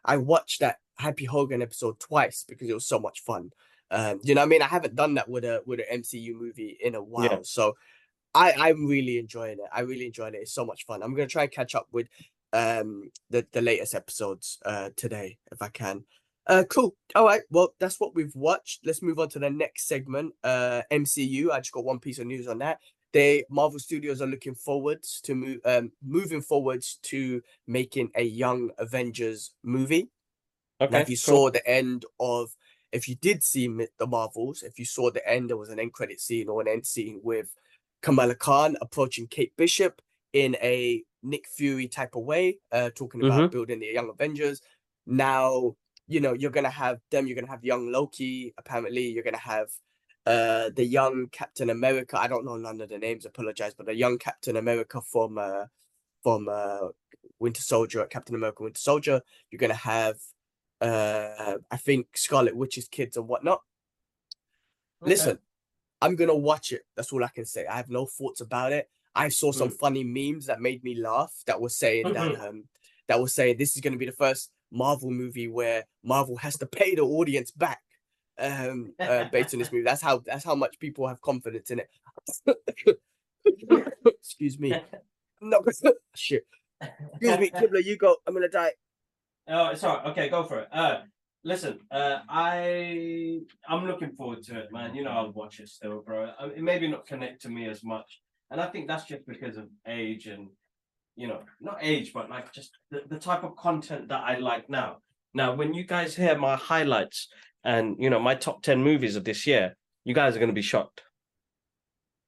I 0.05 0.19
watched 0.19 0.61
that 0.61 0.77
Happy 0.99 1.25
Hogan 1.25 1.63
episode 1.63 1.99
twice 1.99 2.45
because 2.47 2.69
it 2.69 2.75
was 2.75 2.87
so 2.87 3.01
much 3.01 3.21
fun. 3.21 3.51
Um, 3.91 4.21
you 4.23 4.35
know, 4.35 4.43
I 4.43 4.47
mean, 4.47 4.63
I 4.63 4.67
haven't 4.67 4.95
done 4.95 5.15
that 5.15 5.29
with 5.29 5.45
a 5.45 5.63
with 5.67 5.81
an 5.81 6.01
MCU 6.01 6.35
movie 6.35 6.79
in 6.81 6.95
a 6.95 7.03
while, 7.03 7.25
yeah. 7.25 7.39
so 7.43 7.77
I 8.35 8.53
I'm 8.53 8.87
really 8.87 9.19
enjoying 9.19 9.59
it. 9.59 9.69
I 9.73 9.81
really 9.81 10.07
enjoyed 10.07 10.35
it. 10.35 10.43
It's 10.43 10.55
so 10.55 10.65
much 10.65 10.87
fun. 10.87 11.03
I'm 11.03 11.15
gonna 11.15 11.27
try 11.27 11.43
and 11.43 11.53
catch 11.53 11.75
up 11.75 11.89
with 11.93 12.09
um 12.53 13.11
the 13.31 13.47
the 13.53 13.63
latest 13.63 13.95
episodes 13.95 14.59
uh 14.65 14.91
today 14.97 15.39
if 15.51 15.61
I 15.61 15.69
can. 15.69 16.05
Uh, 16.47 16.65
cool. 16.69 16.97
All 17.15 17.25
right. 17.25 17.43
Well, 17.51 17.75
that's 17.79 18.01
what 18.01 18.15
we've 18.15 18.35
watched. 18.35 18.81
Let's 18.85 19.03
move 19.03 19.19
on 19.19 19.29
to 19.31 19.39
the 19.39 19.51
next 19.51 19.87
segment. 19.87 20.35
Uh, 20.43 20.83
MCU. 20.91 21.51
I 21.51 21.61
just 21.61 21.73
got 21.73 21.85
one 21.85 22.01
piece 22.01 22.19
of 22.19 22.27
news 22.27 22.49
on 22.49 22.59
that. 22.59 22.81
They 23.13 23.45
Marvel 23.51 23.79
Studios 23.79 24.23
are 24.23 24.27
looking 24.27 24.55
forwards 24.55 25.21
to 25.25 25.35
move, 25.35 25.61
um, 25.65 25.93
moving 26.03 26.41
forwards 26.41 26.99
to 27.03 27.43
making 27.67 28.11
a 28.17 28.23
Young 28.23 28.71
Avengers 28.79 29.53
movie. 29.63 30.09
Okay. 30.81 30.93
Now, 30.93 30.99
if 31.01 31.11
you 31.11 31.17
cool. 31.17 31.37
saw 31.37 31.51
the 31.51 31.67
end 31.69 32.07
of, 32.19 32.51
if 32.91 33.09
you 33.09 33.15
did 33.17 33.43
see 33.43 33.69
the 33.99 34.07
Marvels, 34.07 34.63
if 34.63 34.79
you 34.79 34.85
saw 34.85 35.11
the 35.11 35.27
end, 35.29 35.51
there 35.51 35.57
was 35.57 35.69
an 35.69 35.79
end 35.79 35.93
credit 35.93 36.21
scene 36.21 36.49
or 36.49 36.61
an 36.61 36.69
end 36.69 36.87
scene 36.87 37.21
with 37.23 37.55
Kamala 38.01 38.35
Khan 38.35 38.77
approaching 38.81 39.29
Kate 39.29 39.55
Bishop 39.57 40.01
in 40.33 40.57
a 40.63 41.05
Nick 41.23 41.47
Fury 41.49 41.87
type 41.87 42.17
of 42.17 42.25
way, 42.25 42.59
uh, 42.73 42.91
talking 42.95 43.23
about 43.23 43.39
mm-hmm. 43.43 43.53
building 43.53 43.81
the 43.81 43.93
Young 43.93 44.09
Avengers. 44.09 44.61
Now 45.07 45.77
you 46.13 46.21
know, 46.21 46.35
you're 46.35 46.51
gonna 46.51 46.71
have 46.71 46.99
them, 47.11 47.27
you're 47.27 47.35
gonna 47.35 47.51
have 47.51 47.65
young 47.65 47.91
Loki, 47.91 48.53
apparently, 48.59 49.09
you're 49.09 49.25
gonna 49.25 49.39
have 49.39 49.69
uh 50.27 50.71
the 50.77 50.85
young 50.85 51.27
Captain 51.33 51.71
America. 51.71 52.19
I 52.21 52.29
don't 52.29 52.45
know 52.45 52.57
none 52.57 52.81
of 52.81 52.89
the 52.89 52.99
names, 52.99 53.25
apologize, 53.25 53.75
but 53.75 53.87
the 53.87 53.95
young 53.95 54.19
Captain 54.19 54.57
America 54.57 55.01
from 55.01 55.39
uh 55.39 55.67
from 56.23 56.49
uh 56.51 56.89
Winter 57.39 57.63
Soldier, 57.63 58.05
Captain 58.07 58.35
America 58.35 58.63
Winter 58.63 58.79
Soldier. 58.81 59.23
You're 59.51 59.59
gonna 59.59 59.75
have 59.75 60.17
uh 60.81 61.57
I 61.71 61.77
think 61.79 62.17
Scarlet 62.17 62.55
Witch's 62.55 62.89
kids 62.89 63.17
and 63.17 63.27
whatnot. 63.27 63.63
Okay. 65.03 65.11
Listen, 65.11 65.39
I'm 66.01 66.15
gonna 66.15 66.37
watch 66.37 66.73
it. 66.73 66.83
That's 66.95 67.13
all 67.13 67.25
I 67.25 67.29
can 67.29 67.47
say. 67.47 67.67
I 67.67 67.77
have 67.77 67.89
no 67.89 68.05
thoughts 68.07 68.43
about 68.43 68.73
it. 68.73 68.91
I 69.15 69.29
saw 69.29 69.51
some 69.53 69.71
mm. 69.71 69.79
funny 69.79 70.05
memes 70.05 70.47
that 70.47 70.61
made 70.61 70.85
me 70.85 70.95
laugh 70.95 71.33
that 71.47 71.61
was 71.61 71.77
saying 71.77 72.05
mm-hmm. 72.05 72.35
that 72.35 72.49
um 72.49 72.65
that 73.09 73.21
was 73.21 73.35
saying 73.35 73.57
this 73.57 73.75
is 73.75 73.81
gonna 73.81 73.97
be 73.97 74.07
the 74.07 74.13
first 74.13 74.51
Marvel 74.73 75.11
movie 75.11 75.49
where 75.49 75.85
Marvel 76.03 76.37
has 76.39 76.57
to 76.59 76.67
pay 76.67 76.95
the 76.95 77.03
audience 77.03 77.51
back 77.51 77.81
um 78.39 78.95
uh, 78.99 79.25
based 79.31 79.55
on 79.55 79.59
this 79.61 79.71
movie. 79.71 79.85
That's 79.85 80.03
how 80.03 80.19
that's 80.19 80.45
how 80.45 80.55
much 80.55 80.79
people 80.79 81.07
have 81.07 81.21
confidence 81.21 81.71
in 81.71 81.81
it. 81.81 81.91
Excuse 84.07 84.59
me. 84.59 84.75
Gonna 85.41 85.59
shit. 86.15 86.47
Excuse 86.81 87.39
me, 87.39 87.51
Kibler, 87.51 87.85
you 87.85 87.97
go. 87.97 88.17
I'm 88.27 88.35
gonna 88.35 88.49
die. 88.49 88.73
Oh, 89.49 89.75
sorry. 89.75 90.11
Okay, 90.11 90.29
go 90.29 90.45
for 90.45 90.61
it. 90.61 90.69
Uh 90.73 91.03
listen, 91.45 91.81
uh 91.91 92.21
I 92.29 93.41
I'm 93.69 93.87
looking 93.87 94.13
forward 94.13 94.43
to 94.45 94.59
it, 94.61 94.73
man. 94.73 94.95
You 94.95 95.05
know 95.05 95.11
I'll 95.11 95.33
watch 95.33 95.61
it 95.61 95.69
still, 95.69 96.01
bro. 96.01 96.33
Uh, 96.39 96.49
it 96.57 96.63
maybe 96.63 96.89
not 96.89 97.07
connect 97.07 97.43
to 97.43 97.51
me 97.51 97.69
as 97.69 97.85
much. 97.85 98.23
And 98.51 98.61
I 98.61 98.67
think 98.67 98.89
that's 98.89 99.05
just 99.05 99.27
because 99.27 99.57
of 99.57 99.69
age 99.87 100.27
and 100.27 100.49
you 101.17 101.29
know, 101.29 101.41
not 101.61 101.79
age, 101.81 102.13
but 102.13 102.31
like 102.31 102.53
just 102.53 102.71
the, 102.91 103.03
the 103.09 103.19
type 103.19 103.45
of 103.45 103.57
content 103.57 104.09
that 104.09 104.23
I 104.25 104.39
like 104.39 104.69
now. 104.71 104.99
Now, 105.35 105.55
when 105.55 105.75
you 105.75 105.85
guys 105.85 106.15
hear 106.15 106.37
my 106.37 106.57
highlights 106.57 107.29
and 107.65 107.97
you 107.99 108.11
know 108.11 108.19
my 108.19 108.35
top 108.35 108.63
10 108.63 108.83
movies 108.83 109.17
of 109.17 109.25
this 109.25 109.47
year, 109.47 109.77
you 110.05 110.15
guys 110.15 110.35
are 110.35 110.39
going 110.39 110.51
to 110.51 110.55
be 110.55 110.63
shocked. 110.63 111.03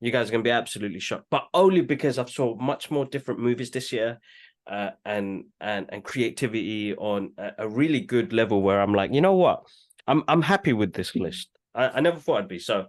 You 0.00 0.10
guys 0.10 0.28
are 0.28 0.32
going 0.32 0.44
to 0.44 0.48
be 0.48 0.52
absolutely 0.52 1.00
shocked, 1.00 1.26
but 1.30 1.44
only 1.54 1.80
because 1.80 2.18
I've 2.18 2.30
saw 2.30 2.56
much 2.56 2.90
more 2.90 3.06
different 3.06 3.40
movies 3.40 3.70
this 3.70 3.90
year, 3.92 4.20
uh, 4.66 4.90
and 5.04 5.44
and 5.60 5.86
and 5.88 6.04
creativity 6.04 6.94
on 6.94 7.32
a, 7.38 7.52
a, 7.58 7.68
really 7.68 8.00
good 8.00 8.32
level 8.32 8.62
where 8.62 8.80
I'm 8.80 8.94
like, 8.94 9.12
you 9.12 9.20
know 9.20 9.34
what, 9.34 9.62
I'm 10.06 10.22
I'm 10.28 10.42
happy 10.42 10.72
with 10.72 10.92
this 10.92 11.14
list. 11.14 11.48
I, 11.74 11.88
I 11.88 12.00
never 12.00 12.18
thought 12.18 12.38
I'd 12.38 12.48
be 12.48 12.58
so. 12.58 12.86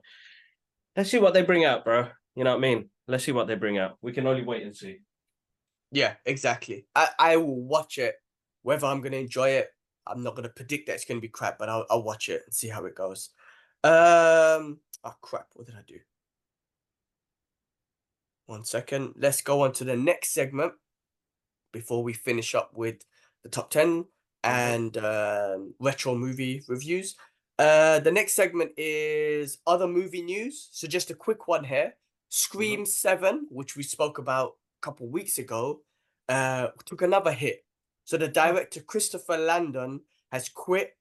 Let's 0.96 1.12
see 1.12 1.20
what 1.20 1.34
they 1.34 1.42
bring 1.42 1.66
out, 1.66 1.84
bro. 1.84 2.08
You 2.36 2.44
know 2.44 2.52
what 2.52 2.58
I 2.58 2.62
mean? 2.62 2.90
Let's 3.08 3.26
see 3.26 3.34
what 3.34 3.48
they 3.48 3.56
bring 3.56 3.78
out. 3.78 3.98
We 4.02 4.14
can 4.14 4.28
only 4.28 4.44
wait 4.44 4.64
and 4.64 4.76
see. 4.76 5.00
Yeah, 5.96 6.16
exactly. 6.26 6.88
I, 6.94 7.08
I 7.18 7.38
will 7.38 7.62
watch 7.62 7.98
it. 8.00 8.16
Whether 8.64 8.86
I'm 8.86 9.00
gonna 9.00 9.16
enjoy 9.16 9.52
it, 9.52 9.70
I'm 10.06 10.24
not 10.24 10.36
gonna 10.36 10.50
predict 10.50 10.88
that 10.88 10.96
it's 10.96 11.06
gonna 11.06 11.22
be 11.22 11.30
crap, 11.30 11.58
but 11.58 11.70
I'll 11.70 11.86
I'll 11.90 12.04
watch 12.04 12.28
it 12.28 12.42
and 12.46 12.54
see 12.54 12.68
how 12.68 12.84
it 12.84 12.96
goes. 12.96 13.30
Um 13.82 14.80
oh 15.06 15.16
crap, 15.22 15.48
what 15.54 15.68
did 15.68 15.76
I 15.76 15.84
do? 15.88 16.00
One 18.48 18.66
second. 18.66 19.14
Let's 19.16 19.42
go 19.42 19.62
on 19.62 19.72
to 19.74 19.86
the 19.86 19.96
next 19.96 20.34
segment 20.34 20.74
before 21.72 22.04
we 22.04 22.12
finish 22.12 22.56
up 22.56 22.72
with 22.74 22.98
the 23.44 23.50
top 23.50 23.70
10 23.70 24.04
and 24.44 24.98
um, 24.98 25.76
retro 25.80 26.14
movie 26.14 26.62
reviews. 26.68 27.16
Uh, 27.58 28.00
the 28.00 28.12
next 28.12 28.34
segment 28.34 28.72
is 28.78 29.60
other 29.66 29.88
movie 29.88 30.22
news. 30.22 30.68
So 30.72 30.88
just 30.88 31.10
a 31.10 31.16
quick 31.16 31.48
one 31.48 31.64
here. 31.64 31.96
Scream 32.30 32.82
mm-hmm. 32.82 32.86
7, 32.86 33.48
which 33.50 33.76
we 33.76 33.82
spoke 33.82 34.18
about 34.20 34.56
couple 34.86 35.08
weeks 35.08 35.40
ago, 35.40 35.82
uh, 36.30 36.68
took 36.86 37.02
another 37.02 37.32
hit. 37.32 37.66
So 38.04 38.18
the 38.18 38.28
director 38.28 38.82
Christopher 38.82 39.38
Landon 39.38 40.02
has 40.32 40.48
quit 40.48 40.96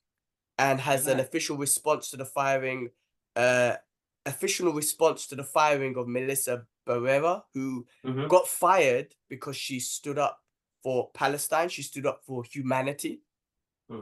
and 0.59 0.81
has 0.81 1.07
an 1.07 1.21
official 1.21 1.57
response 1.59 2.11
to 2.11 2.17
the 2.17 2.25
firing 2.25 2.91
uh, 3.37 3.77
official 4.27 4.73
response 4.73 5.27
to 5.27 5.35
the 5.35 5.45
firing 5.45 5.97
of 5.97 6.07
Melissa 6.07 6.67
Barrera, 6.87 7.43
who 7.53 7.85
Mhm. 8.05 8.29
got 8.29 8.47
fired 8.49 9.15
because 9.29 9.57
she 9.57 9.81
stood 9.81 10.19
up 10.19 10.39
for 10.85 11.11
Palestine. 11.13 11.69
She 11.69 11.83
stood 11.83 12.07
up 12.07 12.23
for 12.25 12.45
humanity, 12.45 13.15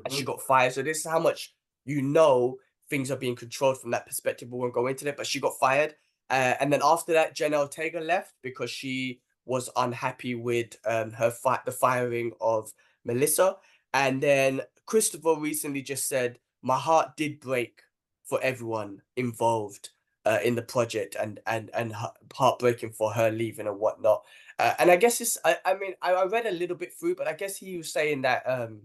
and 0.04 0.12
she 0.12 0.22
Mhm. 0.22 0.26
got 0.26 0.42
fired. 0.42 0.74
So 0.74 0.82
this 0.82 0.98
is 0.98 1.06
how 1.06 1.18
much 1.18 1.56
you 1.84 2.02
know 2.02 2.58
things 2.90 3.10
are 3.10 3.16
being 3.24 3.34
controlled 3.36 3.80
from 3.80 3.90
that 3.92 4.06
perspective. 4.06 4.52
We 4.52 4.58
won't 4.58 4.74
go 4.74 4.86
into 4.86 5.04
that, 5.06 5.16
but 5.16 5.26
she 5.26 5.40
got 5.40 5.58
fired. 5.58 5.96
Uh, 6.30 6.54
and 6.60 6.72
then 6.72 6.82
after 6.84 7.12
that, 7.14 7.34
Jenna 7.34 7.58
Ortega 7.58 8.00
left 8.00 8.34
because 8.42 8.70
she 8.70 9.22
was 9.44 9.70
unhappy 9.76 10.34
with 10.34 10.76
um, 10.86 11.12
her 11.12 11.30
fight, 11.30 11.64
the 11.64 11.72
firing 11.72 12.32
of 12.40 12.72
Melissa. 13.04 13.56
And 13.94 14.22
then 14.22 14.62
Christopher 14.86 15.34
recently 15.38 15.82
just 15.82 16.08
said, 16.08 16.38
"My 16.62 16.78
heart 16.78 17.16
did 17.16 17.40
break 17.40 17.82
for 18.24 18.40
everyone 18.42 19.02
involved 19.16 19.90
uh, 20.24 20.38
in 20.44 20.54
the 20.54 20.62
project, 20.62 21.16
and 21.18 21.40
and 21.46 21.70
and 21.74 21.94
heartbreaking 22.32 22.92
for 22.92 23.12
her 23.12 23.30
leaving 23.30 23.66
and 23.66 23.78
whatnot." 23.78 24.24
Uh, 24.58 24.74
and 24.78 24.90
I 24.90 24.96
guess 24.96 25.20
it's, 25.20 25.38
I, 25.44 25.56
I 25.64 25.74
mean, 25.74 25.94
I, 26.02 26.12
I 26.12 26.24
read 26.26 26.46
a 26.46 26.52
little 26.52 26.76
bit 26.76 26.92
through, 26.92 27.16
but 27.16 27.26
I 27.26 27.32
guess 27.32 27.56
he 27.56 27.76
was 27.76 27.92
saying 27.92 28.22
that 28.22 28.42
um, 28.46 28.82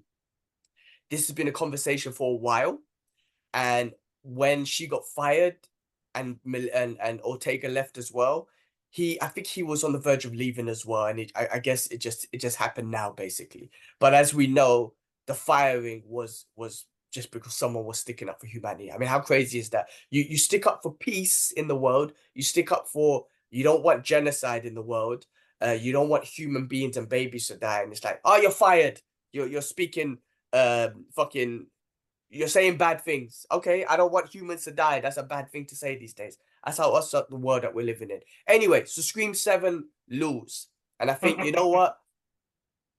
this 1.12 1.28
has 1.28 1.36
been 1.36 1.50
a 1.50 1.52
conversation 1.52 2.12
for 2.12 2.34
a 2.34 2.38
while, 2.38 2.80
and 3.54 3.92
when 4.24 4.66
she 4.66 4.88
got 4.88 5.08
fired, 5.08 5.58
and 6.16 6.40
and 6.46 6.98
and 7.00 7.22
Ortega 7.22 7.70
left 7.70 7.98
as 7.98 8.12
well, 8.12 8.50
he 8.98 9.22
I 9.22 9.28
think 9.28 9.46
he 9.46 9.62
was 9.62 9.84
on 9.84 9.94
the 9.94 10.00
verge 10.00 10.26
of 10.26 10.34
leaving 10.34 10.68
as 10.68 10.84
well, 10.84 11.06
and 11.06 11.20
it, 11.20 11.32
I, 11.36 11.48
I 11.54 11.60
guess 11.60 11.86
it 11.88 12.00
just 12.00 12.26
it 12.32 12.42
just 12.42 12.58
happened 12.58 12.90
now 12.90 13.12
basically. 13.12 13.70
But 14.00 14.16
as 14.16 14.34
we 14.34 14.48
know, 14.48 14.94
the 15.28 15.36
firing 15.36 16.02
was 16.08 16.48
was 16.56 16.86
just 17.12 17.30
because 17.30 17.54
someone 17.54 17.86
was 17.86 18.00
sticking 18.00 18.28
up 18.28 18.42
for 18.42 18.48
humanity. 18.48 18.92
I 18.92 18.98
mean, 18.98 19.08
how 19.08 19.20
crazy 19.20 19.60
is 19.60 19.70
that? 19.70 19.90
You 20.10 20.24
you 20.24 20.36
stick 20.40 20.66
up 20.66 20.82
for 20.82 20.96
peace 20.96 21.52
in 21.52 21.68
the 21.68 21.76
world. 21.76 22.14
You 22.34 22.42
stick 22.42 22.72
up 22.72 22.88
for 22.88 23.28
you 23.52 23.64
don't 23.64 23.84
want 23.84 24.04
genocide 24.04 24.66
in 24.66 24.74
the 24.74 24.82
world. 24.82 25.28
Uh, 25.64 25.78
you 25.80 25.92
don't 25.92 26.10
want 26.10 26.24
human 26.24 26.66
beings 26.66 26.98
and 26.98 27.08
babies 27.08 27.48
to 27.48 27.56
die, 27.56 27.84
and 27.84 27.92
it's 27.92 28.04
like, 28.04 28.20
oh, 28.26 28.38
you're 28.38 28.50
fired. 28.50 29.00
You're 29.32 29.48
you're 29.48 29.62
speaking 29.62 30.18
um 30.54 31.06
fucking 31.16 31.68
you're 32.32 32.48
saying 32.48 32.78
bad 32.78 33.02
things. 33.02 33.46
Okay, 33.52 33.86
I 33.86 33.96
don't 33.96 34.12
want 34.12 34.34
humans 34.34 34.64
to 34.64 34.72
die. 34.72 35.02
That's 35.02 35.18
a 35.18 35.24
bad 35.24 35.52
thing 35.52 35.68
to 35.68 35.76
say 35.76 35.98
these 35.98 36.16
days. 36.16 36.40
That's 36.66 36.78
how 36.78 36.92
us 36.92 37.12
the 37.12 37.26
world 37.32 37.64
that 37.64 37.74
we're 37.74 37.86
living 37.86 38.10
in. 38.10 38.20
Anyway, 38.48 38.86
so 38.86 39.02
Scream 39.02 39.34
7 39.34 39.86
lose. 40.10 40.68
And 41.00 41.12
I 41.12 41.14
think 41.14 41.44
you 41.44 41.52
know 41.52 41.68
what? 41.68 41.98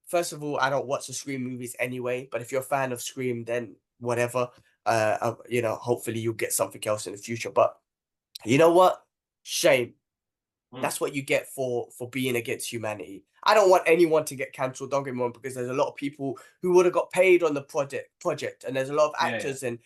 First 0.06 0.32
of 0.32 0.42
all, 0.42 0.58
I 0.58 0.70
don't 0.70 0.86
watch 0.86 1.06
the 1.06 1.12
Scream 1.12 1.44
movies 1.44 1.76
anyway, 1.78 2.28
but 2.30 2.40
if 2.40 2.50
you're 2.50 2.62
a 2.62 2.64
fan 2.64 2.92
of 2.92 3.02
Scream, 3.02 3.44
then 3.44 3.76
whatever. 4.00 4.48
Uh, 4.86 5.18
uh 5.20 5.34
you 5.48 5.60
know, 5.60 5.74
hopefully 5.74 6.18
you'll 6.18 6.32
get 6.32 6.52
something 6.52 6.82
else 6.86 7.06
in 7.06 7.12
the 7.12 7.18
future. 7.18 7.50
But 7.50 7.76
you 8.44 8.56
know 8.56 8.72
what? 8.72 9.02
Shame. 9.42 9.94
Mm. 10.72 10.82
That's 10.82 11.00
what 11.00 11.14
you 11.14 11.22
get 11.22 11.48
for 11.48 11.88
for 11.96 12.08
being 12.08 12.36
against 12.36 12.72
humanity. 12.72 13.24
I 13.44 13.54
don't 13.54 13.70
want 13.70 13.84
anyone 13.86 14.24
to 14.26 14.34
get 14.34 14.52
cancelled. 14.52 14.90
Don't 14.90 15.04
get 15.04 15.14
me 15.14 15.20
wrong, 15.20 15.32
because 15.32 15.54
there's 15.54 15.70
a 15.70 15.74
lot 15.74 15.88
of 15.88 15.96
people 15.96 16.38
who 16.60 16.72
would 16.72 16.84
have 16.86 16.94
got 16.94 17.10
paid 17.10 17.42
on 17.42 17.54
the 17.54 17.62
project 17.62 18.10
project, 18.20 18.64
and 18.64 18.76
there's 18.76 18.90
a 18.90 18.94
lot 18.94 19.08
of 19.08 19.14
Yeah, 19.20 19.28
yeah. 19.28 19.36
actors 19.36 19.62
and. 19.62 19.78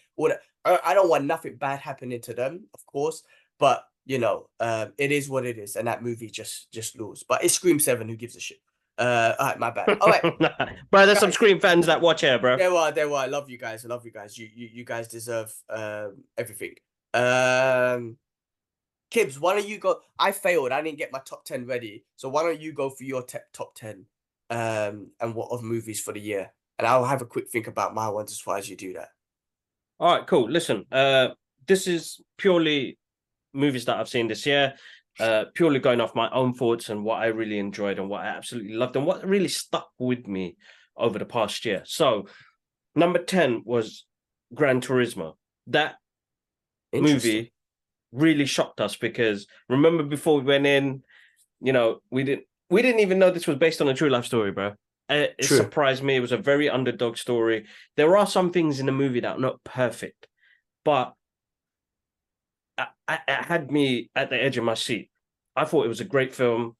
I 0.64 0.78
I 0.84 0.94
don't 0.94 1.08
want 1.08 1.24
nothing 1.24 1.56
bad 1.56 1.80
happening 1.80 2.20
to 2.20 2.34
them, 2.34 2.68
of 2.74 2.86
course. 2.86 3.24
But 3.62 3.84
you 4.06 4.18
know, 4.18 4.48
um, 4.58 4.92
it 4.98 5.12
is 5.12 5.30
what 5.30 5.46
it 5.46 5.56
is, 5.56 5.76
and 5.76 5.86
that 5.86 6.02
movie 6.02 6.28
just 6.28 6.72
just 6.72 6.98
lose. 6.98 7.22
But 7.22 7.44
it's 7.44 7.54
Scream 7.54 7.78
Seven. 7.78 8.08
Who 8.08 8.16
gives 8.16 8.34
a 8.34 8.40
shit? 8.40 8.58
Uh, 8.98 9.34
all 9.38 9.46
right, 9.46 9.58
my 9.60 9.70
bad. 9.70 9.98
All 10.00 10.08
right. 10.08 10.80
bro, 10.90 11.06
there's 11.06 11.20
some 11.20 11.30
Scream 11.30 11.60
fans 11.60 11.86
that 11.86 12.00
watch 12.00 12.22
here, 12.22 12.40
bro. 12.40 12.56
There 12.56 12.74
were, 12.74 12.90
there 12.90 13.08
were. 13.08 13.18
I 13.18 13.26
love 13.26 13.48
you 13.48 13.58
guys. 13.58 13.84
I 13.84 13.88
love 13.88 14.04
you 14.04 14.10
guys. 14.10 14.36
You, 14.36 14.48
you, 14.52 14.68
you 14.72 14.84
guys 14.84 15.06
deserve 15.06 15.54
um 15.70 16.24
everything. 16.36 16.74
Um, 17.14 18.16
Kibs, 19.12 19.38
why 19.38 19.54
don't 19.54 19.68
you 19.68 19.78
go? 19.78 20.00
I 20.18 20.32
failed. 20.32 20.72
I 20.72 20.82
didn't 20.82 20.98
get 20.98 21.12
my 21.12 21.20
top 21.24 21.44
ten 21.44 21.64
ready. 21.64 22.04
So 22.16 22.28
why 22.28 22.42
don't 22.42 22.60
you 22.60 22.72
go 22.72 22.90
for 22.90 23.04
your 23.04 23.22
te- 23.22 23.38
top 23.52 23.76
ten? 23.76 24.06
Um, 24.50 25.12
and 25.20 25.36
what 25.36 25.52
of 25.52 25.62
movies 25.62 26.00
for 26.00 26.12
the 26.12 26.20
year? 26.20 26.52
And 26.80 26.88
I'll 26.88 27.04
have 27.04 27.22
a 27.22 27.26
quick 27.26 27.48
think 27.48 27.68
about 27.68 27.94
my 27.94 28.08
ones 28.08 28.32
as 28.32 28.40
far 28.40 28.58
as 28.58 28.68
you 28.68 28.74
do 28.74 28.94
that. 28.94 29.10
All 30.00 30.16
right, 30.16 30.26
cool. 30.26 30.50
Listen, 30.50 30.84
uh, 30.90 31.28
this 31.68 31.86
is 31.86 32.20
purely 32.38 32.98
movies 33.53 33.84
that 33.86 33.98
I've 33.98 34.09
seen 34.09 34.28
this 34.28 34.46
year. 34.46 34.74
Uh, 35.20 35.44
purely 35.55 35.78
going 35.78 36.00
off 36.00 36.14
my 36.14 36.30
own 36.30 36.55
thoughts 36.55 36.88
and 36.88 37.05
what 37.05 37.20
I 37.20 37.26
really 37.26 37.59
enjoyed 37.59 37.98
and 37.98 38.09
what 38.09 38.22
I 38.22 38.28
absolutely 38.28 38.72
loved 38.72 38.96
and 38.96 39.05
what 39.05 39.26
really 39.28 39.48
stuck 39.48 39.90
with 39.98 40.26
me 40.26 40.57
over 40.96 41.18
the 41.18 41.26
past 41.26 41.66
year. 41.66 41.82
So, 41.84 42.28
number 42.94 43.18
ten 43.18 43.62
was 43.66 44.07
Gran 44.55 44.80
Turismo. 44.80 45.34
That 45.66 45.96
movie 46.94 47.53
really 48.11 48.46
shocked 48.46 48.80
us 48.80 48.96
because 48.96 49.46
remember 49.68 50.03
before 50.03 50.38
we 50.38 50.44
went 50.44 50.66
in, 50.66 51.03
you 51.61 51.72
know, 51.74 52.00
we 52.11 52.24
didn't 52.24 52.44
we 52.70 52.80
didn't 52.80 53.00
even 53.00 53.18
know 53.18 53.30
this 53.30 53.46
was 53.46 53.59
based 53.59 53.82
on 53.82 53.88
a 53.88 53.94
true 53.94 54.09
life 54.09 54.24
story, 54.24 54.50
bro. 54.50 54.68
Uh, 55.11 55.26
It, 55.38 55.44
surprised 55.44 56.03
me. 56.03 56.16
It 56.16 56.20
was 56.20 56.32
a 56.32 56.38
very 56.38 56.70
underdog 56.70 57.18
story. 57.18 57.66
There 57.98 58.16
are 58.16 58.26
some 58.26 58.50
things 58.50 58.80
in 58.80 58.86
the 58.86 58.92
movie 58.92 59.20
that 59.20 59.36
are 59.36 59.40
not 59.40 59.62
perfect, 59.62 60.26
but 60.86 61.12
I, 62.78 62.86
I, 63.08 63.18
it 63.28 63.44
had 63.44 63.70
me 63.70 64.10
at 64.14 64.30
the 64.30 64.42
edge 64.42 64.56
of 64.56 64.64
my 64.64 64.74
seat. 64.74 65.10
I 65.54 65.64
thought 65.64 65.84
it 65.84 65.88
was 65.88 66.00
a 66.00 66.04
great 66.04 66.34
film, 66.34 66.76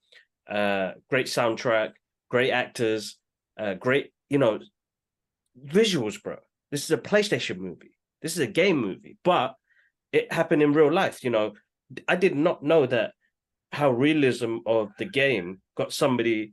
uh, 0.49 0.93
great 1.11 1.26
soundtrack, 1.26 1.93
great 2.30 2.51
actors, 2.51 3.18
uh, 3.59 3.74
great, 3.74 4.12
you 4.30 4.38
know, 4.38 4.59
visuals, 5.66 6.22
bro. 6.22 6.36
This 6.70 6.84
is 6.84 6.90
a 6.90 6.99
PlayStation 6.99 7.59
movie. 7.59 7.99
This 8.22 8.32
is 8.32 8.38
a 8.38 8.47
game 8.47 8.80
movie, 8.80 9.18
but 9.24 9.55
it 10.12 10.32
happened 10.32 10.62
in 10.62 10.72
real 10.72 10.93
life. 10.93 11.22
You 11.22 11.30
know, 11.30 11.53
I 12.09 12.16
did 12.16 12.34
not 12.34 12.62
know 12.62 12.86
that 12.86 13.12
how 13.72 13.90
realism 13.90 14.59
of 14.66 14.90
the 14.99 15.05
game 15.05 15.61
got 15.76 15.93
somebody 15.93 16.53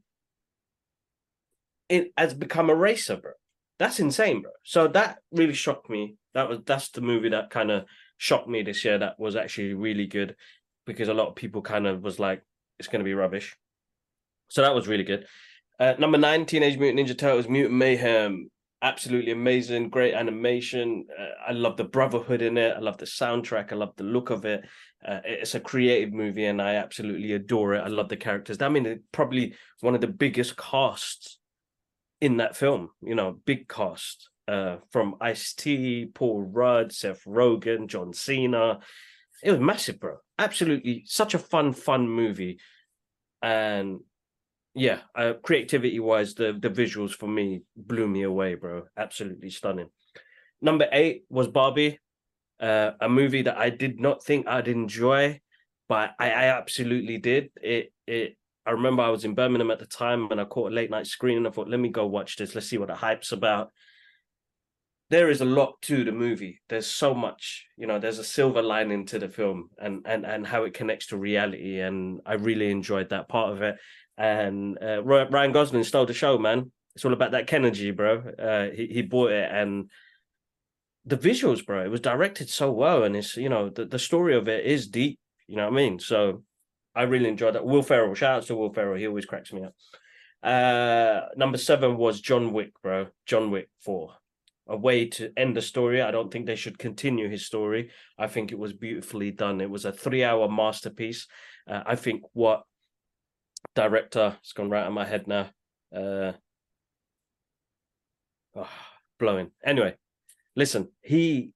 in 1.89 2.09
has 2.17 2.33
become 2.33 2.69
a 2.69 2.75
racer, 2.75 3.17
bro. 3.17 3.31
That's 3.77 3.99
insane, 3.99 4.41
bro. 4.41 4.51
So 4.63 4.87
that 4.89 5.19
really 5.31 5.53
shocked 5.53 5.89
me. 5.89 6.15
That 6.33 6.49
was 6.49 6.59
that's 6.65 6.89
the 6.89 7.01
movie 7.01 7.29
that 7.29 7.49
kind 7.49 7.71
of 7.71 7.85
shocked 8.19 8.47
me 8.47 8.61
this 8.61 8.85
year. 8.85 8.99
That 8.99 9.19
was 9.19 9.35
actually 9.35 9.73
really 9.73 10.05
good 10.05 10.35
because 10.85 11.07
a 11.07 11.13
lot 11.13 11.29
of 11.29 11.35
people 11.35 11.63
kind 11.63 11.87
of 11.87 12.03
was 12.03 12.19
like, 12.19 12.43
it's 12.77 12.87
going 12.87 12.99
to 12.99 13.05
be 13.05 13.15
rubbish. 13.15 13.57
So 14.49 14.61
that 14.61 14.75
was 14.75 14.87
really 14.87 15.03
good. 15.03 15.25
Uh, 15.79 15.93
number 15.97 16.17
nine, 16.17 16.45
Teenage 16.45 16.77
Mutant 16.77 17.07
Ninja 17.07 17.17
Turtles: 17.17 17.47
Mutant 17.47 17.75
Mayhem. 17.75 18.51
Absolutely 18.81 19.31
amazing, 19.31 19.89
great 19.89 20.13
animation. 20.13 21.05
Uh, 21.17 21.49
I 21.49 21.51
love 21.51 21.75
the 21.75 21.83
brotherhood 21.83 22.41
in 22.41 22.57
it. 22.57 22.75
I 22.75 22.79
love 22.79 22.97
the 22.97 23.05
soundtrack. 23.05 23.73
I 23.73 23.75
love 23.75 23.93
the 23.97 24.05
look 24.05 24.29
of 24.29 24.45
it. 24.45 24.63
Uh, 25.05 25.19
it's 25.25 25.55
a 25.55 25.59
creative 25.59 26.13
movie, 26.13 26.45
and 26.45 26.61
I 26.61 26.75
absolutely 26.75 27.33
adore 27.33 27.73
it. 27.75 27.81
I 27.81 27.87
love 27.87 28.09
the 28.09 28.17
characters. 28.17 28.61
I 28.61 28.69
mean, 28.69 29.01
probably 29.11 29.53
one 29.81 29.95
of 29.95 30.01
the 30.01 30.07
biggest 30.07 30.57
casts 30.57 31.39
in 32.21 32.37
that 32.37 32.55
film. 32.55 32.89
You 33.01 33.15
know, 33.15 33.39
big 33.45 33.67
cast 33.67 34.28
uh, 34.49 34.77
from 34.91 35.15
Ice 35.21 35.53
T, 35.53 36.07
Paul 36.11 36.41
Rudd, 36.41 36.91
Seth 36.91 37.23
Rogen, 37.25 37.87
John 37.87 38.13
Cena. 38.13 38.79
It 39.43 39.51
was 39.51 39.59
massive, 39.59 39.99
bro. 39.99 40.17
Absolutely, 40.39 41.03
such 41.05 41.35
a 41.35 41.39
fun, 41.39 41.71
fun 41.71 42.09
movie, 42.09 42.59
and 43.43 43.99
yeah, 44.73 44.99
uh, 45.15 45.33
creativity 45.43 45.99
wise, 45.99 46.33
the 46.33 46.57
the 46.59 46.69
visuals 46.69 47.11
for 47.11 47.27
me 47.27 47.61
blew 47.75 48.07
me 48.07 48.23
away, 48.23 48.55
bro. 48.55 48.85
Absolutely 48.97 49.51
stunning. 49.51 49.89
Number 50.61 50.87
eight 50.91 51.25
was 51.29 51.47
Barbie, 51.47 51.99
uh, 52.59 52.91
a 52.99 53.07
movie 53.07 53.43
that 53.43 53.57
I 53.57 53.69
did 53.69 53.99
not 53.99 54.23
think 54.23 54.47
I'd 54.47 54.67
enjoy, 54.67 55.39
but 55.87 56.15
I, 56.19 56.31
I 56.31 56.43
absolutely 56.57 57.19
did. 57.19 57.51
It 57.61 57.93
it. 58.07 58.35
I 58.65 58.71
remember 58.71 59.03
I 59.03 59.09
was 59.09 59.25
in 59.25 59.35
Birmingham 59.35 59.71
at 59.71 59.79
the 59.79 59.85
time 59.85 60.31
and 60.31 60.39
I 60.39 60.45
caught 60.45 60.71
a 60.71 60.75
late 60.75 60.91
night 60.91 61.07
screening. 61.07 61.39
And 61.39 61.47
i 61.47 61.51
thought, 61.51 61.69
let 61.69 61.79
me 61.79 61.89
go 61.89 62.05
watch 62.05 62.35
this. 62.35 62.53
Let's 62.53 62.67
see 62.67 62.77
what 62.77 62.89
the 62.89 62.93
hype's 62.93 63.31
about. 63.31 63.71
There 65.09 65.29
is 65.29 65.41
a 65.41 65.45
lot 65.45 65.81
to 65.83 66.03
the 66.03 66.11
movie. 66.11 66.61
There's 66.69 66.85
so 66.85 67.15
much, 67.15 67.65
you 67.77 67.87
know. 67.87 67.97
There's 67.97 68.19
a 68.19 68.23
silver 68.23 68.61
lining 68.61 69.05
to 69.07 69.19
the 69.19 69.29
film, 69.29 69.69
and 69.79 70.05
and 70.05 70.25
and 70.25 70.45
how 70.45 70.65
it 70.65 70.73
connects 70.75 71.07
to 71.07 71.17
reality. 71.17 71.79
And 71.79 72.21
I 72.25 72.33
really 72.33 72.69
enjoyed 72.69 73.09
that 73.09 73.27
part 73.27 73.51
of 73.53 73.61
it 73.61 73.77
and 74.19 74.77
uh, 74.83 75.01
Ryan 75.01 75.53
Gosling 75.53 75.85
stole 75.85 76.05
the 76.05 76.13
show, 76.13 76.37
man. 76.37 76.71
It's 76.93 77.05
all 77.05 77.13
about 77.13 77.31
that 77.31 77.47
Kenergy, 77.47 77.95
bro. 77.95 78.17
Uh, 78.37 78.75
he 78.75 78.87
he 78.87 79.01
bought 79.01 79.31
it, 79.31 79.49
and 79.49 79.89
the 81.05 81.17
visuals, 81.17 81.65
bro. 81.65 81.85
It 81.85 81.89
was 81.89 82.01
directed 82.01 82.49
so 82.49 82.69
well, 82.69 83.03
and 83.03 83.15
it's 83.15 83.37
you 83.37 83.47
know 83.47 83.69
the, 83.69 83.85
the 83.85 83.97
story 83.97 84.35
of 84.35 84.49
it 84.49 84.65
is 84.65 84.87
deep. 84.87 85.17
You 85.47 85.55
know 85.55 85.63
what 85.63 85.73
I 85.73 85.75
mean? 85.77 85.99
So 85.99 86.43
I 86.93 87.03
really 87.03 87.29
enjoyed 87.29 87.55
that. 87.55 87.65
Will 87.65 87.81
Ferrell, 87.81 88.13
shout 88.13 88.37
out 88.39 88.43
to 88.47 88.55
Will 88.55 88.73
Ferrell. 88.73 88.97
He 88.97 89.07
always 89.07 89.25
cracks 89.25 89.53
me 89.53 89.63
up. 89.63 89.73
Uh, 90.43 91.27
number 91.37 91.57
seven 91.57 91.95
was 91.95 92.19
John 92.19 92.51
Wick, 92.51 92.73
bro. 92.83 93.07
John 93.25 93.51
Wick 93.51 93.69
four. 93.79 94.18
A 94.71 94.77
way 94.77 95.07
to 95.07 95.31
end 95.35 95.57
the 95.57 95.63
story. 95.63 95.99
I 95.99 96.11
don't 96.11 96.31
think 96.31 96.45
they 96.45 96.55
should 96.55 96.77
continue 96.77 97.27
his 97.27 97.45
story. 97.45 97.89
I 98.19 98.27
think 98.27 98.51
it 98.51 98.59
was 98.59 98.71
beautifully 98.71 99.31
done. 99.31 99.61
It 99.61 99.69
was 99.69 99.85
a 99.85 99.91
three-hour 99.91 100.47
masterpiece. 100.47 101.27
Uh, 101.67 101.81
I 101.85 101.95
think 101.95 102.21
what 102.33 102.61
director. 103.73 104.37
It's 104.41 104.53
gone 104.53 104.69
right 104.69 104.81
out 104.81 104.87
of 104.87 104.93
my 104.93 105.05
head 105.05 105.27
now. 105.27 105.49
Uh, 105.95 106.33
oh, 108.55 108.69
blowing. 109.17 109.49
Anyway, 109.63 109.95
listen. 110.55 110.89
He 111.01 111.53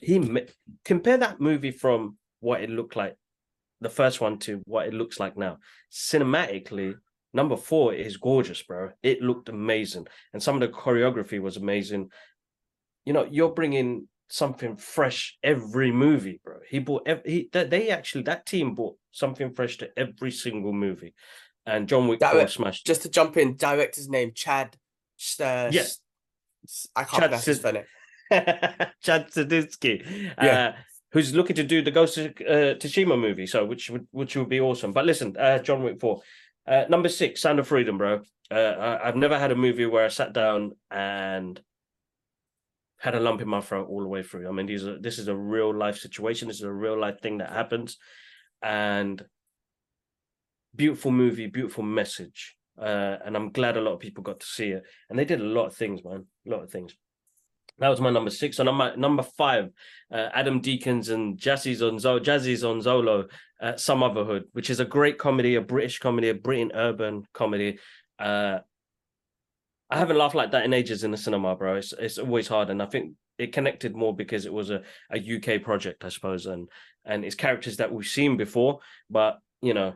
he 0.00 0.46
compare 0.84 1.18
that 1.18 1.40
movie 1.40 1.72
from 1.72 2.16
what 2.40 2.62
it 2.62 2.70
looked 2.70 2.96
like, 2.96 3.16
the 3.80 3.90
first 3.90 4.20
one 4.20 4.38
to 4.38 4.62
what 4.64 4.86
it 4.86 4.94
looks 4.94 5.20
like 5.20 5.36
now. 5.36 5.58
Cinematically, 5.92 6.94
number 7.34 7.56
four 7.56 7.92
is 7.92 8.16
gorgeous, 8.16 8.62
bro. 8.62 8.90
It 9.02 9.20
looked 9.20 9.48
amazing, 9.48 10.06
and 10.32 10.42
some 10.42 10.54
of 10.54 10.60
the 10.60 10.68
choreography 10.68 11.40
was 11.40 11.58
amazing. 11.58 12.10
You 13.08 13.14
know, 13.14 13.26
you're 13.30 13.54
bringing 13.60 14.06
something 14.28 14.76
fresh 14.76 15.38
every 15.42 15.90
movie, 15.90 16.40
bro. 16.44 16.56
He 16.68 16.78
bought 16.78 17.04
every, 17.08 17.30
he 17.30 17.48
that 17.54 17.70
they 17.70 17.88
actually 17.88 18.24
that 18.24 18.44
team 18.44 18.74
bought 18.74 18.96
something 19.12 19.54
fresh 19.54 19.78
to 19.78 19.88
every 19.96 20.30
single 20.30 20.74
movie, 20.74 21.14
and 21.64 21.88
John 21.88 22.06
Wick 22.06 22.20
That- 22.20 22.50
smashed. 22.50 22.84
Just 22.86 23.00
to 23.04 23.08
jump 23.08 23.38
in, 23.38 23.56
director's 23.56 24.10
name 24.10 24.32
Chad. 24.34 24.76
Uh, 25.40 25.70
Yeah. 25.72 25.84
I 26.94 27.04
can't 27.04 27.10
Chad 27.12 27.20
pronounce 27.22 27.44
his 27.46 27.60
surname. 27.62 27.84
Chad 29.02 29.30
Sadinsky, 29.30 29.94
Yeah. 30.36 30.68
uh, 30.68 30.72
who's 31.12 31.34
looking 31.34 31.56
to 31.56 31.62
do 31.64 31.80
the 31.80 31.90
Ghost 31.90 32.18
of 32.18 32.26
uh, 32.26 32.74
Tsushima 32.80 33.18
movie, 33.18 33.46
so 33.46 33.64
which 33.64 33.88
would 33.88 34.06
which 34.10 34.36
would 34.36 34.50
be 34.50 34.60
awesome. 34.60 34.92
But 34.92 35.06
listen, 35.06 35.34
uh, 35.38 35.60
John 35.60 35.82
Wick 35.82 35.98
four, 35.98 36.20
uh, 36.66 36.84
number 36.90 37.08
six, 37.08 37.40
Sound 37.40 37.58
of 37.58 37.66
Freedom, 37.68 37.96
bro. 37.96 38.20
Uh, 38.50 38.54
I, 38.54 39.08
I've 39.08 39.16
never 39.16 39.38
had 39.38 39.50
a 39.50 39.56
movie 39.56 39.86
where 39.86 40.04
I 40.04 40.08
sat 40.08 40.34
down 40.34 40.72
and 40.90 41.58
had 42.98 43.14
a 43.14 43.20
lump 43.20 43.40
in 43.40 43.48
my 43.48 43.60
throat 43.60 43.88
all 43.88 44.02
the 44.02 44.08
way 44.08 44.22
through. 44.22 44.48
I 44.48 44.52
mean, 44.52 44.66
these 44.66 44.86
are 44.86 44.98
this 45.00 45.18
is 45.18 45.28
a 45.28 45.36
real 45.36 45.74
life 45.74 45.98
situation. 45.98 46.48
This 46.48 46.58
is 46.58 46.64
a 46.64 46.72
real 46.72 46.98
life 46.98 47.20
thing 47.20 47.38
that 47.38 47.50
happens, 47.50 47.96
and 48.62 49.24
beautiful 50.74 51.10
movie, 51.10 51.46
beautiful 51.46 51.84
message. 51.84 52.56
Uh, 52.80 53.16
and 53.24 53.36
I'm 53.36 53.50
glad 53.50 53.76
a 53.76 53.80
lot 53.80 53.94
of 53.94 54.00
people 54.00 54.22
got 54.22 54.40
to 54.40 54.46
see 54.46 54.68
it. 54.68 54.84
And 55.10 55.18
they 55.18 55.24
did 55.24 55.40
a 55.40 55.44
lot 55.44 55.66
of 55.66 55.74
things, 55.74 56.04
man. 56.04 56.26
A 56.46 56.50
lot 56.50 56.62
of 56.62 56.70
things. 56.70 56.94
That 57.78 57.88
was 57.88 58.00
my 58.00 58.10
number 58.10 58.30
six. 58.30 58.58
And 58.58 58.68
on 58.68 58.74
my 58.74 58.94
number 58.94 59.22
five, 59.22 59.70
uh, 60.12 60.28
Adam 60.32 60.60
Deacons 60.60 61.08
and 61.10 61.38
Jazzy's 61.38 61.82
on 61.82 61.98
Zo- 61.98 62.18
Jazzie 62.18 62.54
Zonzolo, 62.54 63.30
uh, 63.60 63.72
Sumotherhood, 63.72 64.44
which 64.52 64.70
is 64.70 64.80
a 64.80 64.84
great 64.84 65.18
comedy, 65.18 65.54
a 65.54 65.60
British 65.60 65.98
comedy, 65.98 66.28
a 66.28 66.34
Britain 66.34 66.72
urban 66.74 67.24
comedy. 67.32 67.78
Uh, 68.18 68.58
I 69.90 69.98
haven't 69.98 70.18
laughed 70.18 70.34
like 70.34 70.50
that 70.52 70.64
in 70.64 70.74
ages 70.74 71.04
in 71.04 71.10
the 71.10 71.16
cinema, 71.16 71.56
bro. 71.56 71.76
It's 71.76 71.92
it's 71.92 72.18
always 72.18 72.48
hard, 72.48 72.70
and 72.70 72.82
I 72.82 72.86
think 72.86 73.14
it 73.38 73.52
connected 73.52 73.94
more 73.96 74.14
because 74.14 74.44
it 74.44 74.52
was 74.52 74.70
a, 74.70 74.82
a 75.10 75.36
UK 75.36 75.62
project, 75.62 76.04
I 76.04 76.10
suppose, 76.10 76.46
and 76.46 76.68
and 77.04 77.24
it's 77.24 77.34
characters 77.34 77.78
that 77.78 77.92
we've 77.92 78.06
seen 78.06 78.36
before, 78.36 78.80
but 79.08 79.38
you 79.62 79.72
know, 79.74 79.94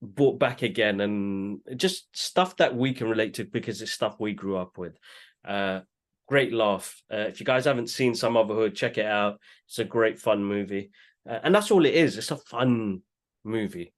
brought 0.00 0.38
back 0.38 0.62
again, 0.62 1.00
and 1.00 1.60
just 1.76 2.16
stuff 2.16 2.56
that 2.56 2.74
we 2.74 2.92
can 2.92 3.08
relate 3.08 3.34
to 3.34 3.44
because 3.44 3.80
it's 3.82 3.92
stuff 3.92 4.16
we 4.18 4.32
grew 4.32 4.56
up 4.56 4.76
with. 4.78 4.98
Uh, 5.44 5.80
great 6.26 6.52
laugh. 6.52 7.00
Uh, 7.12 7.28
if 7.28 7.38
you 7.38 7.46
guys 7.46 7.66
haven't 7.66 7.88
seen 7.88 8.14
Sumotherhood, 8.14 8.74
check 8.74 8.98
it 8.98 9.06
out. 9.06 9.38
It's 9.68 9.78
a 9.78 9.84
great 9.84 10.18
fun 10.18 10.44
movie, 10.44 10.90
uh, 11.28 11.38
and 11.44 11.54
that's 11.54 11.70
all 11.70 11.84
it 11.84 11.94
is. 11.94 12.18
It's 12.18 12.32
a 12.32 12.36
fun 12.36 13.02
movie. 13.44 13.92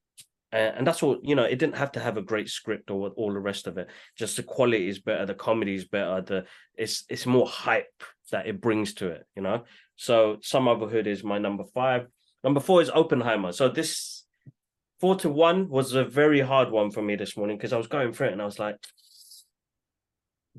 Uh, 0.54 0.72
and 0.76 0.86
that's 0.86 1.02
all 1.02 1.18
you 1.20 1.34
know 1.34 1.42
it 1.42 1.58
didn't 1.58 1.76
have 1.76 1.90
to 1.90 1.98
have 1.98 2.16
a 2.16 2.22
great 2.22 2.48
script 2.48 2.88
or 2.88 3.08
all 3.10 3.32
the 3.32 3.40
rest 3.40 3.66
of 3.66 3.76
it. 3.76 3.88
Just 4.16 4.36
the 4.36 4.44
quality 4.44 4.88
is 4.88 5.00
better 5.00 5.26
the 5.26 5.34
comedy 5.34 5.74
is 5.74 5.84
better 5.84 6.20
the 6.20 6.44
it's 6.76 7.04
it's 7.08 7.26
more 7.26 7.46
hype 7.46 8.04
that 8.30 8.46
it 8.46 8.60
brings 8.60 8.94
to 8.94 9.08
it 9.08 9.26
you 9.34 9.42
know? 9.42 9.64
So 9.96 10.36
Sumotherhood 10.36 11.08
is 11.08 11.24
my 11.24 11.38
number 11.38 11.64
five. 11.74 12.06
Number 12.44 12.60
four 12.60 12.80
is 12.80 12.88
oppenheimer. 12.88 13.50
So 13.50 13.68
this 13.68 14.24
four 15.00 15.16
to 15.16 15.28
one 15.28 15.68
was 15.68 15.94
a 15.94 16.04
very 16.04 16.40
hard 16.40 16.70
one 16.70 16.92
for 16.92 17.02
me 17.02 17.16
this 17.16 17.36
morning 17.36 17.56
because 17.56 17.72
i 17.72 17.76
was 17.76 17.88
going 17.88 18.12
through 18.12 18.28
it 18.28 18.32
and 18.32 18.40
i 18.40 18.44
was 18.44 18.60
like 18.60 18.76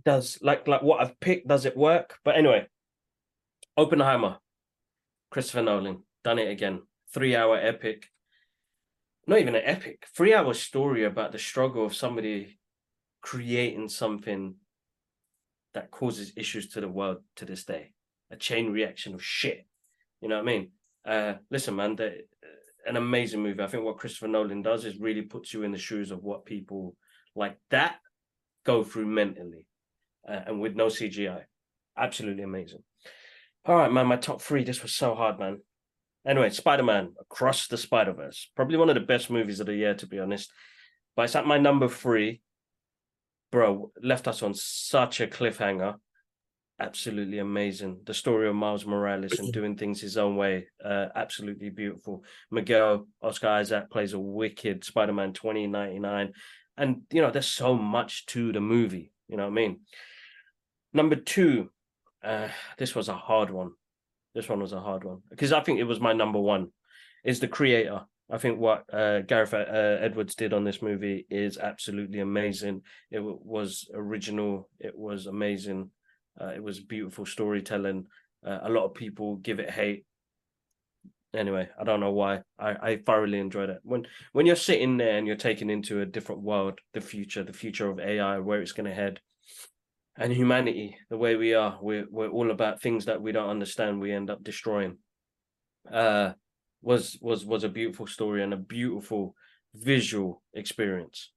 does 0.04 0.38
like 0.42 0.68
like 0.68 0.82
what 0.82 1.02
i've 1.02 1.18
picked 1.22 1.48
does 1.48 1.66
it 1.66 1.78
work? 1.78 2.20
But 2.26 2.36
anyway 2.36 2.68
oppenheimer 3.78 4.40
christopher 5.32 5.62
nolan 5.62 6.04
done 6.26 6.40
it 6.40 6.52
again. 6.52 6.82
Three 7.14 7.36
hour 7.36 7.58
epic 7.58 8.10
not 9.28 9.40
even 9.40 9.56
an 9.56 9.64
epic 9.66 10.06
three 10.16 10.34
hour 10.34 10.54
story 10.54 11.04
about 11.04 11.32
the 11.32 11.40
struggle 11.40 11.86
of 11.86 11.96
somebody 11.96 12.58
creating 13.22 13.90
something 13.90 14.56
that 15.74 15.92
causes 15.92 16.34
issues 16.38 16.70
to 16.70 16.82
the 16.82 16.88
world 16.88 17.18
to 17.36 17.46
this 17.46 17.66
day. 17.66 17.92
A 18.32 18.36
chain 18.36 18.72
reaction 18.72 19.14
of 19.14 19.24
shit. 19.24 19.66
You 20.22 20.30
know 20.30 20.36
what 20.36 20.44
i 20.44 20.46
mean? 20.46 20.72
Uh 21.06 21.34
listen 21.50 21.76
man 21.76 21.96
the, 21.96 22.24
an 22.86 22.98
amazing 22.98 23.42
movie. 23.42 23.62
I 23.62 23.68
think 23.68 23.84
what 23.84 23.98
christopher 23.98 24.28
nolan 24.28 24.62
does 24.62 24.86
is 24.86 25.00
really 25.00 25.24
puts 25.24 25.54
you 25.54 25.64
in 25.64 25.72
the 25.72 25.78
shoes 25.78 26.12
of 26.12 26.24
what 26.24 26.46
people 26.46 26.96
like 27.36 27.58
that 27.72 27.98
go 28.66 28.84
through 28.84 29.06
mentally 29.06 29.68
uh, 30.28 30.40
and 30.48 30.60
with 30.60 30.76
no 30.76 30.88
cgi 30.88 31.44
absolutely 31.98 32.44
amazing. 32.44 32.84
All 33.66 33.76
right 33.76 33.92
man 33.92 34.08
my 34.08 34.18
top 34.18 34.42
three. 34.42 34.64
This 34.64 34.84
was 34.84 34.94
so 34.94 35.16
hard 35.16 35.40
man 35.40 35.62
Anyway, 36.26 36.50
Spider 36.50 36.84
Man 36.84 37.14
Across 37.20 37.68
the 37.68 37.78
Spider 37.78 38.14
Verse. 38.14 38.50
Probably 38.56 38.78
one 38.78 38.90
of 38.90 38.96
the 38.96 39.02
best 39.02 39.30
movies 39.30 39.60
of 39.60 39.68
the 39.68 39.76
year, 39.76 39.94
to 39.96 40.08
be 40.08 40.20
honest. 40.20 40.52
But 41.16 41.24
it's 41.24 41.36
at 41.36 41.46
my 41.46 41.58
number 41.58 41.88
three. 41.88 42.42
Bro, 43.52 43.92
left 44.02 44.28
us 44.28 44.42
on 44.42 44.54
such 44.54 45.22
a 45.22 45.28
cliffhanger. 45.28 45.96
Absolutely 46.80 47.40
amazing. 47.40 48.02
The 48.06 48.14
story 48.14 48.50
of 48.50 48.56
Miles 48.56 48.86
Morales 48.86 49.40
and 49.40 49.54
doing 49.54 49.78
things 49.78 50.02
his 50.02 50.18
own 50.18 50.36
way. 50.36 50.68
Uh, 50.84 51.08
absolutely 51.16 51.70
beautiful. 51.70 52.26
Miguel 52.52 53.08
Oscar 53.22 53.48
Isaac 53.48 53.90
plays 53.90 54.12
a 54.12 54.20
wicked 54.20 54.84
Spider 54.84 55.14
Man 55.14 55.32
2099. 55.32 56.34
And, 56.76 57.02
you 57.12 57.22
know, 57.22 57.32
there's 57.32 57.48
so 57.48 57.76
much 57.76 58.26
to 58.28 58.52
the 58.52 58.60
movie. 58.60 59.14
You 59.30 59.38
know 59.38 59.44
what 59.44 59.52
I 59.52 59.54
mean? 59.54 59.82
Number 60.92 61.16
two, 61.16 61.70
uh, 62.24 62.50
this 62.78 62.94
was 62.94 63.08
a 63.08 63.16
hard 63.16 63.52
one. 63.52 63.72
This 64.36 64.50
one 64.50 64.60
was 64.60 64.74
a 64.74 64.82
hard 64.82 65.06
one 65.06 65.22
because 65.30 65.54
I 65.54 65.62
think 65.62 65.80
it 65.80 65.86
was 65.86 66.02
my 66.02 66.14
number 66.14 66.40
one. 66.40 66.68
Is 67.24 67.40
the 67.40 67.48
creator. 67.48 68.02
I 68.30 68.38
think 68.38 68.60
what 68.60 68.84
uh, 68.94 69.22
Gareth 69.22 69.54
uh, 69.54 69.58
Edwards 69.58 70.36
did 70.36 70.54
on 70.54 70.64
this 70.64 70.82
movie 70.82 71.26
is 71.30 71.58
absolutely 71.58 72.20
amazing. 72.20 72.82
It 73.10 73.18
w- 73.18 73.40
was 73.42 73.90
original. 73.94 74.70
It 74.80 74.96
was 74.96 75.26
amazing. 75.26 75.90
Uh, 76.40 76.48
it 76.48 76.62
was 76.62 76.80
beautiful 76.80 77.26
storytelling. 77.26 78.06
Uh, 78.46 78.60
a 78.64 78.70
lot 78.70 78.86
of 78.86 78.94
people 78.94 79.38
give 79.38 79.60
it 79.60 79.72
hate. 79.72 80.06
Anyway, 81.34 81.68
I 81.80 81.84
don't 81.84 82.00
know 82.00 82.12
why. 82.12 82.42
I, 82.60 82.70
I 82.72 82.98
thoroughly 82.98 83.40
enjoyed 83.40 83.70
it. 83.70 83.80
When 83.84 84.06
when 84.34 84.46
you're 84.46 84.56
sitting 84.56 84.98
there 84.98 85.18
and 85.18 85.26
you're 85.26 85.36
taken 85.36 85.70
into 85.70 86.02
a 86.02 86.06
different 86.06 86.42
world, 86.42 86.80
the 86.94 87.02
future, 87.02 87.44
the 87.44 87.54
future 87.54 87.90
of 87.90 88.00
AI, 88.00 88.40
where 88.40 88.62
it's 88.62 88.72
going 88.72 88.90
to 88.90 88.94
head, 88.94 89.20
and 90.18 90.32
humanity 90.32 90.98
the 91.10 91.18
way 91.18 91.36
we 91.36 91.54
are 91.54 91.78
we're, 91.82 92.08
we're 92.10 92.30
all 92.30 92.52
about 92.52 92.82
things 92.82 93.06
that 93.06 93.22
we 93.22 93.32
don't 93.32 93.50
understand 93.50 94.00
we 94.00 94.12
end 94.12 94.30
up 94.30 94.44
destroying. 94.44 94.98
Uh 95.92 96.34
was 96.82 97.18
was 97.22 97.46
was 97.46 97.64
a 97.64 97.70
beautiful 97.70 98.08
story 98.08 98.44
and 98.44 98.54
a 98.54 98.58
beautiful 98.58 99.36
visual 99.74 100.42
experience. 100.54 101.32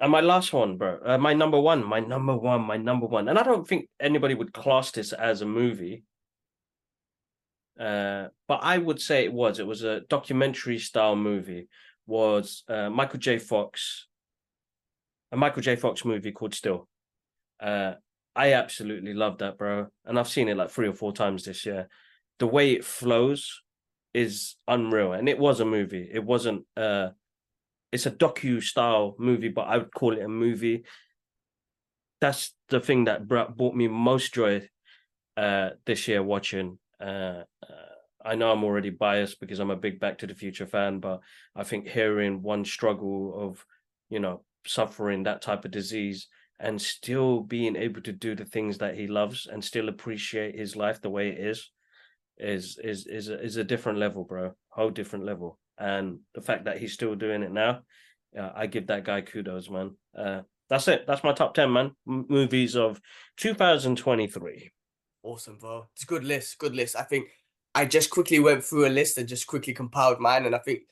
And 0.00 0.12
my 0.12 0.20
last 0.20 0.52
one 0.52 0.76
bro 0.76 0.98
uh, 1.04 1.18
my 1.18 1.32
number 1.32 1.58
one 1.58 1.84
my 1.84 2.00
number 2.00 2.36
one 2.36 2.62
my 2.62 2.76
number 2.76 3.06
one. 3.06 3.28
And 3.28 3.38
i 3.38 3.42
don't 3.42 3.66
think 3.66 3.88
anybody 4.00 4.34
would 4.34 4.52
class 4.52 4.90
this 4.90 5.12
as 5.12 5.40
a 5.40 5.46
movie. 5.46 6.04
Uh 7.80 8.28
but 8.46 8.60
i 8.62 8.76
would 8.76 9.00
say 9.00 9.24
it 9.24 9.32
was 9.32 9.58
it 9.58 9.66
was 9.66 9.82
a 9.82 10.00
documentary 10.08 10.78
style 10.78 11.16
movie 11.16 11.68
was 12.06 12.64
uh, 12.68 12.90
michael 12.90 13.18
j. 13.18 13.38
Fox 13.38 14.06
a 15.30 15.36
michael 15.36 15.62
j. 15.62 15.76
Fox 15.76 16.04
movie 16.04 16.32
called 16.32 16.54
still 16.54 16.88
uh, 17.60 17.94
I 18.38 18.52
absolutely 18.52 19.14
love 19.14 19.38
that, 19.38 19.58
bro. 19.58 19.88
And 20.04 20.16
I've 20.16 20.28
seen 20.28 20.48
it 20.48 20.56
like 20.56 20.70
three 20.70 20.86
or 20.86 20.94
four 20.94 21.12
times 21.12 21.44
this 21.44 21.66
year. 21.66 21.88
The 22.38 22.46
way 22.46 22.72
it 22.72 22.84
flows 22.84 23.62
is 24.14 24.56
unreal. 24.68 25.12
And 25.12 25.28
it 25.28 25.38
was 25.38 25.58
a 25.58 25.64
movie. 25.64 26.08
It 26.12 26.24
wasn't 26.24 26.64
uh 26.76 27.10
it's 27.90 28.06
a 28.06 28.12
docu 28.12 28.62
style 28.62 29.16
movie, 29.18 29.48
but 29.48 29.62
I 29.62 29.78
would 29.78 29.92
call 29.92 30.12
it 30.16 30.22
a 30.22 30.28
movie. 30.28 30.84
That's 32.20 32.54
the 32.68 32.80
thing 32.80 33.04
that 33.04 33.26
brought, 33.26 33.56
me 33.74 33.88
most 33.88 34.34
joy 34.34 34.68
uh 35.36 35.70
this 35.84 36.06
year 36.06 36.22
watching. 36.22 36.78
Uh, 37.00 37.42
uh 37.62 37.94
I 38.24 38.36
know 38.36 38.52
I'm 38.52 38.64
already 38.64 38.90
biased 38.90 39.40
because 39.40 39.58
I'm 39.58 39.70
a 39.70 39.76
big 39.76 39.98
Back 39.98 40.18
to 40.18 40.26
the 40.28 40.34
Future 40.34 40.66
fan, 40.66 41.00
but 41.00 41.20
I 41.56 41.64
think 41.64 41.88
hearing 41.88 42.42
one 42.42 42.64
struggle 42.64 43.34
of, 43.34 43.64
you 44.10 44.20
know, 44.20 44.44
suffering 44.64 45.24
that 45.24 45.42
type 45.42 45.64
of 45.64 45.70
disease 45.72 46.28
and 46.60 46.80
still 46.80 47.40
being 47.40 47.76
able 47.76 48.00
to 48.02 48.12
do 48.12 48.34
the 48.34 48.44
things 48.44 48.78
that 48.78 48.96
he 48.96 49.06
loves 49.06 49.46
and 49.46 49.64
still 49.64 49.88
appreciate 49.88 50.58
his 50.58 50.76
life 50.76 51.00
the 51.00 51.10
way 51.10 51.28
it 51.28 51.38
is 51.38 51.70
is 52.38 52.78
is 52.82 53.06
is 53.06 53.28
a, 53.28 53.42
is 53.42 53.56
a 53.56 53.64
different 53.64 53.98
level 53.98 54.24
bro 54.24 54.52
whole 54.68 54.90
different 54.90 55.24
level 55.24 55.58
and 55.78 56.18
the 56.34 56.40
fact 56.40 56.64
that 56.64 56.78
he's 56.78 56.92
still 56.92 57.14
doing 57.14 57.42
it 57.42 57.52
now 57.52 57.80
uh, 58.38 58.50
i 58.54 58.66
give 58.66 58.86
that 58.86 59.04
guy 59.04 59.20
kudos 59.20 59.70
man 59.70 59.90
uh 60.16 60.40
that's 60.68 60.88
it 60.88 61.04
that's 61.06 61.24
my 61.24 61.32
top 61.32 61.54
10 61.54 61.72
man 61.72 61.90
M- 62.08 62.26
movies 62.28 62.76
of 62.76 63.00
2023 63.36 64.72
Awesome, 65.22 65.58
bro. 65.58 65.88
It's 65.94 66.04
a 66.04 66.06
good 66.06 66.24
list. 66.24 66.58
Good 66.58 66.74
list. 66.74 66.96
I 66.96 67.02
think 67.02 67.28
I 67.74 67.84
just 67.84 68.10
quickly 68.10 68.38
went 68.38 68.64
through 68.64 68.86
a 68.86 68.88
list 68.88 69.18
and 69.18 69.28
just 69.28 69.46
quickly 69.46 69.74
compiled 69.74 70.20
mine, 70.20 70.46
and 70.46 70.54
I 70.54 70.58
think 70.58 70.82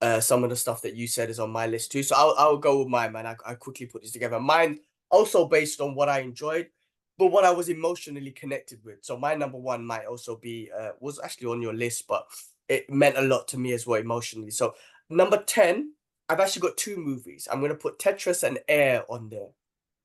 uh, 0.00 0.20
some 0.20 0.44
of 0.44 0.50
the 0.50 0.56
stuff 0.56 0.82
that 0.82 0.94
you 0.94 1.06
said 1.06 1.30
is 1.30 1.40
on 1.40 1.50
my 1.50 1.66
list 1.66 1.92
too. 1.92 2.02
So 2.02 2.16
I'll 2.16 2.34
I'll 2.36 2.56
go 2.58 2.80
with 2.80 2.88
mine, 2.88 3.12
man. 3.12 3.26
I, 3.26 3.36
I 3.46 3.54
quickly 3.54 3.86
put 3.86 4.02
this 4.02 4.12
together. 4.12 4.40
Mine 4.40 4.80
also 5.10 5.46
based 5.46 5.80
on 5.80 5.94
what 5.94 6.08
I 6.08 6.20
enjoyed, 6.20 6.68
but 7.18 7.26
what 7.26 7.44
I 7.44 7.50
was 7.50 7.68
emotionally 7.68 8.30
connected 8.30 8.80
with. 8.84 8.98
So 9.02 9.16
my 9.16 9.34
number 9.34 9.58
one 9.58 9.84
might 9.84 10.06
also 10.06 10.36
be 10.36 10.70
uh, 10.76 10.90
was 11.00 11.20
actually 11.22 11.48
on 11.48 11.62
your 11.62 11.74
list, 11.74 12.06
but 12.08 12.26
it 12.68 12.88
meant 12.90 13.18
a 13.18 13.22
lot 13.22 13.48
to 13.48 13.58
me 13.58 13.72
as 13.72 13.86
well 13.86 14.00
emotionally. 14.00 14.50
So 14.50 14.74
number 15.10 15.42
ten, 15.44 15.92
I've 16.28 16.40
actually 16.40 16.62
got 16.62 16.76
two 16.76 16.96
movies. 16.96 17.48
I'm 17.50 17.60
gonna 17.60 17.74
put 17.74 17.98
Tetris 17.98 18.42
and 18.42 18.58
Air 18.68 19.04
on 19.10 19.28
there. 19.28 19.48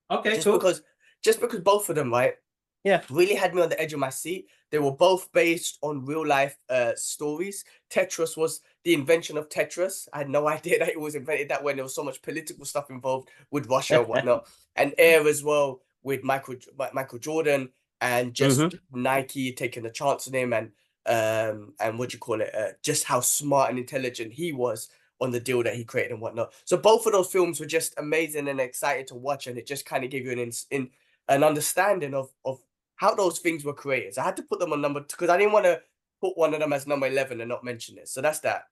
Okay, 0.10 0.36
just 0.36 0.46
cool. 0.46 0.58
because 0.58 0.82
just 1.24 1.42
because 1.42 1.60
both 1.60 1.90
of 1.90 1.96
them, 1.96 2.12
right? 2.12 2.36
Yeah. 2.84 3.02
Really 3.10 3.36
had 3.36 3.56
me 3.56 3.62
on 3.62 3.70
the 3.70 3.80
edge 3.80 3.94
of 3.94 4.00
my 4.00 4.10
seat. 4.10 4.48
They 4.70 4.80
were 4.80 4.92
both 4.92 5.32
based 5.32 5.78
on 5.82 6.06
real 6.06 6.26
life 6.26 6.58
uh 6.70 6.94
stories. 6.96 7.64
Tetris 7.90 8.36
was 8.36 8.62
the 8.84 8.94
invention 8.94 9.38
of 9.38 9.50
Tetris. 9.50 10.08
I 10.14 10.20
had 10.20 10.30
no 10.30 10.48
idea 10.58 10.80
that 10.80 10.90
it 10.90 11.00
was 11.00 11.16
invented 11.16 11.50
that 11.50 11.64
way. 11.64 11.74
There 11.74 11.84
was 11.84 11.96
so 11.96 12.04
much 12.04 12.22
political 12.22 12.66
stuff 12.66 12.90
involved 12.90 13.30
with 13.52 13.68
Russia 13.70 14.00
and 14.00 14.08
whatnot. 14.08 14.48
and 14.76 14.94
Air 14.98 15.28
as 15.28 15.44
well 15.44 15.82
with 16.04 16.24
Michael 16.24 16.56
Mi- 16.78 16.86
Michael 16.94 17.20
Jordan 17.20 17.70
and 18.02 18.34
just 18.34 18.60
Mhm. 18.60 18.80
Nike 18.92 19.54
taking 19.54 19.86
a 19.86 19.92
chance 19.92 20.28
on 20.28 20.34
him 20.34 20.52
and 20.54 20.72
um 21.06 21.74
and 21.80 22.00
what 22.00 22.10
do 22.10 22.16
you 22.16 22.20
call 22.20 22.42
it? 22.42 22.54
Uh, 22.56 22.72
just 22.82 23.04
how 23.04 23.20
smart 23.20 23.70
and 23.70 23.80
intelligent 23.80 24.34
he 24.34 24.52
was 24.54 24.90
on 25.22 25.32
the 25.32 25.40
deal 25.40 25.64
that 25.64 25.76
he 25.76 25.84
created 25.86 26.12
and 26.12 26.22
whatnot. 26.22 26.54
So 26.66 26.76
both 26.78 27.06
of 27.06 27.14
those 27.14 27.32
films 27.32 27.60
were 27.60 27.66
just 27.66 27.94
amazing 27.98 28.48
and 28.50 28.60
exciting 28.60 29.06
to 29.08 29.16
watch, 29.16 29.48
and 29.48 29.58
it 29.58 29.66
just 29.68 29.86
kind 29.86 30.04
of 30.04 30.10
gave 30.10 30.26
you 30.26 30.32
an 30.32 30.40
ins- 30.40 30.66
in 30.72 30.90
an 31.30 31.44
understanding 31.44 32.14
of 32.14 32.32
of 32.46 32.60
how 32.96 33.16
those 33.16 33.40
things 33.40 33.64
were 33.64 33.74
created. 33.74 34.14
So 34.16 34.22
I 34.22 34.26
had 34.26 34.38
to 34.38 34.44
put 34.44 34.60
them 34.60 34.74
on 34.74 34.82
number 34.82 35.02
because 35.02 35.30
I 35.30 35.38
didn't 35.38 35.54
want 35.54 35.66
to 35.66 35.82
put 36.24 36.38
one 36.38 36.54
of 36.54 36.60
them 36.62 36.72
as 36.74 36.88
number 36.88 37.08
eleven 37.08 37.42
and 37.42 37.50
not 37.50 37.64
mention 37.64 37.98
it. 37.98 38.08
So 38.08 38.22
that's 38.22 38.40
that. 38.40 38.64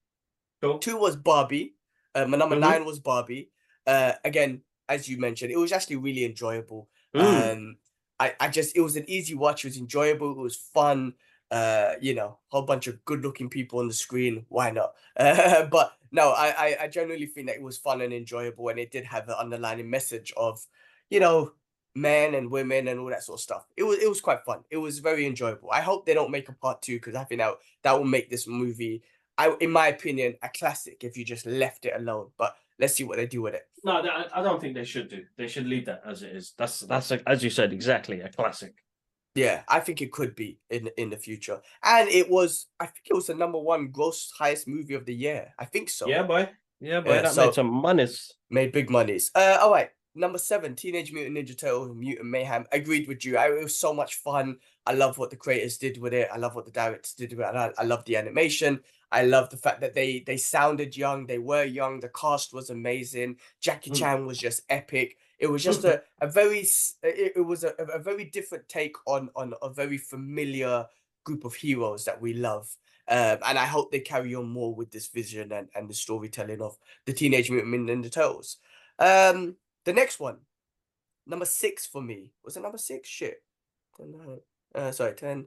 Cool. 0.61 0.79
Two 0.79 0.97
was 0.97 1.15
Barbie. 1.15 1.75
Uh, 2.15 2.25
my 2.25 2.37
number 2.37 2.55
Mhm. 2.55 2.59
nine 2.69 2.85
was 2.85 2.99
Barbie. 2.99 3.49
Uh, 3.85 4.13
again, 4.23 4.61
as 4.87 5.09
you 5.09 5.17
mentioned, 5.17 5.51
it 5.51 5.57
was 5.57 5.71
actually 5.71 5.97
really 5.97 6.23
enjoyable. 6.23 6.87
Mm. 7.15 7.51
Um, 7.53 7.77
I, 8.19 8.35
I 8.39 8.47
just 8.49 8.75
it 8.77 8.81
was 8.81 8.95
an 8.95 9.09
easy 9.09 9.35
watch. 9.35 9.65
It 9.65 9.69
was 9.69 9.77
enjoyable. 9.77 10.31
It 10.31 10.37
was 10.37 10.55
fun. 10.55 11.13
Uh, 11.49 11.95
you 11.99 12.13
know, 12.13 12.29
a 12.29 12.55
whole 12.55 12.61
bunch 12.61 12.87
of 12.87 13.03
good-looking 13.03 13.49
people 13.49 13.79
on 13.79 13.87
the 13.89 13.93
screen. 13.93 14.45
Why 14.47 14.71
not? 14.71 14.93
Uh, 15.17 15.65
but 15.77 15.93
no, 16.11 16.29
I, 16.31 16.47
I 16.65 16.77
I 16.83 16.87
genuinely 16.87 17.25
think 17.27 17.47
that 17.47 17.57
it 17.57 17.61
was 17.61 17.77
fun 17.77 18.01
and 18.01 18.13
enjoyable, 18.13 18.69
and 18.69 18.79
it 18.79 18.91
did 18.91 19.03
have 19.05 19.27
an 19.27 19.35
underlying 19.37 19.89
message 19.89 20.31
of, 20.37 20.65
you 21.09 21.19
know, 21.19 21.51
men 21.95 22.35
and 22.35 22.49
women 22.49 22.87
and 22.87 22.99
all 22.99 23.09
that 23.09 23.23
sort 23.23 23.39
of 23.39 23.43
stuff. 23.43 23.65
It 23.75 23.83
was 23.83 23.99
it 23.99 24.09
was 24.09 24.21
quite 24.21 24.43
fun. 24.45 24.59
It 24.69 24.77
was 24.77 24.99
very 24.99 25.25
enjoyable. 25.25 25.69
I 25.71 25.81
hope 25.81 26.05
they 26.05 26.13
don't 26.13 26.31
make 26.31 26.49
a 26.49 26.53
part 26.53 26.81
two 26.81 26.95
because 26.95 27.15
I 27.15 27.23
think 27.23 27.39
that 27.39 27.53
that 27.83 27.97
will 27.97 28.05
make 28.05 28.29
this 28.29 28.47
movie, 28.47 29.03
I 29.37 29.55
in 29.59 29.71
my 29.71 29.87
opinion, 29.87 30.35
a 30.41 30.49
classic 30.49 31.03
if 31.03 31.17
you 31.17 31.25
just 31.25 31.45
left 31.45 31.85
it 31.85 31.93
alone. 31.95 32.29
But 32.37 32.55
let's 32.79 32.95
see 32.95 33.03
what 33.03 33.17
they 33.17 33.27
do 33.27 33.41
with 33.41 33.53
it. 33.53 33.67
No, 33.83 34.01
I 34.33 34.41
don't 34.41 34.61
think 34.61 34.75
they 34.75 34.85
should 34.85 35.09
do. 35.09 35.25
They 35.37 35.47
should 35.47 35.67
leave 35.67 35.85
that 35.85 36.01
as 36.05 36.23
it 36.23 36.35
is. 36.35 36.53
That's 36.57 36.81
that's 36.81 37.11
a, 37.11 37.29
as 37.29 37.43
you 37.43 37.49
said 37.49 37.73
exactly 37.73 38.21
a 38.21 38.29
classic. 38.29 38.75
Yeah, 39.33 39.63
I 39.67 39.79
think 39.79 40.01
it 40.01 40.11
could 40.11 40.35
be 40.35 40.59
in 40.69 40.89
in 40.97 41.09
the 41.09 41.17
future. 41.17 41.61
And 41.83 42.09
it 42.09 42.29
was, 42.29 42.67
I 42.79 42.85
think 42.85 43.05
it 43.09 43.13
was 43.13 43.27
the 43.27 43.33
number 43.33 43.57
one 43.57 43.87
gross 43.87 44.31
highest 44.37 44.67
movie 44.67 44.93
of 44.93 45.05
the 45.05 45.15
year. 45.15 45.53
I 45.57 45.65
think 45.65 45.89
so. 45.89 46.07
Yeah, 46.07 46.23
boy. 46.23 46.49
Yeah, 46.81 46.99
boy. 46.99 47.13
Yeah, 47.13 47.21
that 47.21 47.33
so- 47.33 47.45
made 47.45 47.53
some 47.53 47.67
monies. 47.67 48.33
Made 48.49 48.73
big 48.73 48.89
monies. 48.89 49.31
Uh, 49.33 49.57
all 49.61 49.71
right. 49.71 49.89
Number 50.13 50.37
seven, 50.37 50.75
Teenage 50.75 51.13
Mutant 51.13 51.37
Ninja 51.37 51.57
Turtles 51.57 51.95
Mutant 51.95 52.29
Mayhem. 52.29 52.65
Agreed 52.73 53.07
with 53.07 53.23
you. 53.23 53.37
I, 53.37 53.47
it 53.47 53.63
was 53.63 53.77
so 53.77 53.93
much 53.93 54.15
fun. 54.15 54.57
I 54.85 54.93
love 54.93 55.17
what 55.17 55.29
the 55.29 55.37
creators 55.37 55.77
did 55.77 55.97
with 55.99 56.13
it. 56.13 56.27
I 56.33 56.37
love 56.37 56.53
what 56.53 56.65
the 56.65 56.71
directors 56.71 57.13
did 57.13 57.31
with 57.31 57.45
it. 57.45 57.49
And 57.49 57.57
I, 57.57 57.71
I 57.77 57.83
love 57.83 58.03
the 58.03 58.17
animation. 58.17 58.81
I 59.13 59.23
love 59.23 59.49
the 59.49 59.57
fact 59.57 59.79
that 59.81 59.93
they 59.93 60.19
they 60.25 60.37
sounded 60.37 60.97
young. 60.97 61.25
They 61.25 61.37
were 61.37 61.63
young. 61.63 61.99
The 61.99 62.09
cast 62.09 62.53
was 62.53 62.69
amazing. 62.69 63.37
Jackie 63.61 63.91
Mm. 63.91 63.99
Chan 63.99 64.25
was 64.25 64.37
just 64.37 64.61
epic. 64.69 65.17
It 65.39 65.47
was 65.47 65.63
just 65.63 65.85
a, 65.85 66.01
a 66.21 66.27
very 66.27 66.59
it, 66.59 67.33
it 67.35 67.45
was 67.45 67.63
a, 67.63 67.73
a 67.77 67.99
very 67.99 68.25
different 68.25 68.67
take 68.67 68.95
on 69.05 69.29
on 69.35 69.53
a 69.61 69.69
very 69.69 69.97
familiar 69.97 70.85
group 71.23 71.45
of 71.45 71.55
heroes 71.55 72.03
that 72.05 72.21
we 72.21 72.33
love. 72.33 72.75
Um, 73.07 73.39
and 73.45 73.57
I 73.57 73.65
hope 73.65 73.91
they 73.91 73.99
carry 73.99 74.35
on 74.35 74.47
more 74.47 74.73
with 74.73 74.91
this 74.91 75.07
vision 75.07 75.51
and, 75.51 75.69
and 75.75 75.89
the 75.89 75.93
storytelling 75.93 76.61
of 76.61 76.77
the 77.05 77.13
Teenage 77.13 77.49
Mutant 77.49 77.89
Ninja 77.89 78.11
Turtles. 78.11 78.57
Um, 78.99 79.55
the 79.85 79.93
next 79.93 80.19
one, 80.19 80.37
number 81.25 81.45
six 81.45 81.85
for 81.85 82.01
me. 82.01 82.31
Was 82.43 82.57
it 82.57 82.61
number 82.61 82.77
six? 82.77 83.07
Shit. 83.09 83.43
Uh, 84.73 84.91
sorry, 84.91 85.13
10. 85.15 85.45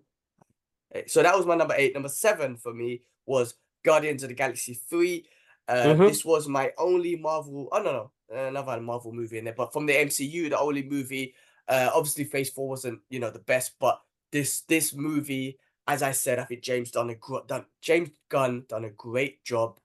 eight. 0.94 1.10
So 1.10 1.22
that 1.22 1.36
was 1.36 1.46
my 1.46 1.54
number 1.56 1.74
eight. 1.76 1.94
Number 1.94 2.08
seven 2.08 2.56
for 2.56 2.72
me 2.74 3.02
was 3.26 3.54
Guardians 3.84 4.22
of 4.22 4.28
the 4.28 4.34
Galaxy 4.34 4.74
3. 4.74 5.26
Uh, 5.66 5.72
Mhm. 5.86 6.08
This 6.08 6.24
was 6.24 6.46
my 6.46 6.72
only 6.78 7.16
Marvel. 7.16 7.68
Oh, 7.72 7.82
no, 7.82 7.92
no. 7.92 8.10
Another 8.48 8.80
Marvel 8.80 9.12
movie 9.12 9.38
in 9.38 9.44
there. 9.44 9.54
But 9.54 9.72
from 9.72 9.86
the 9.86 9.94
MCU, 9.94 10.48
the 10.50 10.58
only 10.58 10.82
movie. 10.82 11.34
Uh, 11.66 11.90
obviously, 11.94 12.24
Phase 12.24 12.50
4 12.50 12.68
wasn't, 12.68 13.00
you 13.08 13.18
know, 13.18 13.30
the 13.30 13.38
best. 13.38 13.78
But 13.78 14.00
this 14.30 14.60
this 14.62 14.92
movie, 14.94 15.58
as 15.86 16.02
I 16.02 16.12
said, 16.12 16.38
I 16.38 16.44
think 16.44 16.62
James 16.62 16.90
done 16.90 17.10
a 17.10 17.14
gr- 17.14 17.46
done 17.46 17.66
James 17.80 18.10
Gunn 18.28 18.64
done 18.68 18.84
a 18.84 18.90
great 18.90 19.42
job 19.44 19.80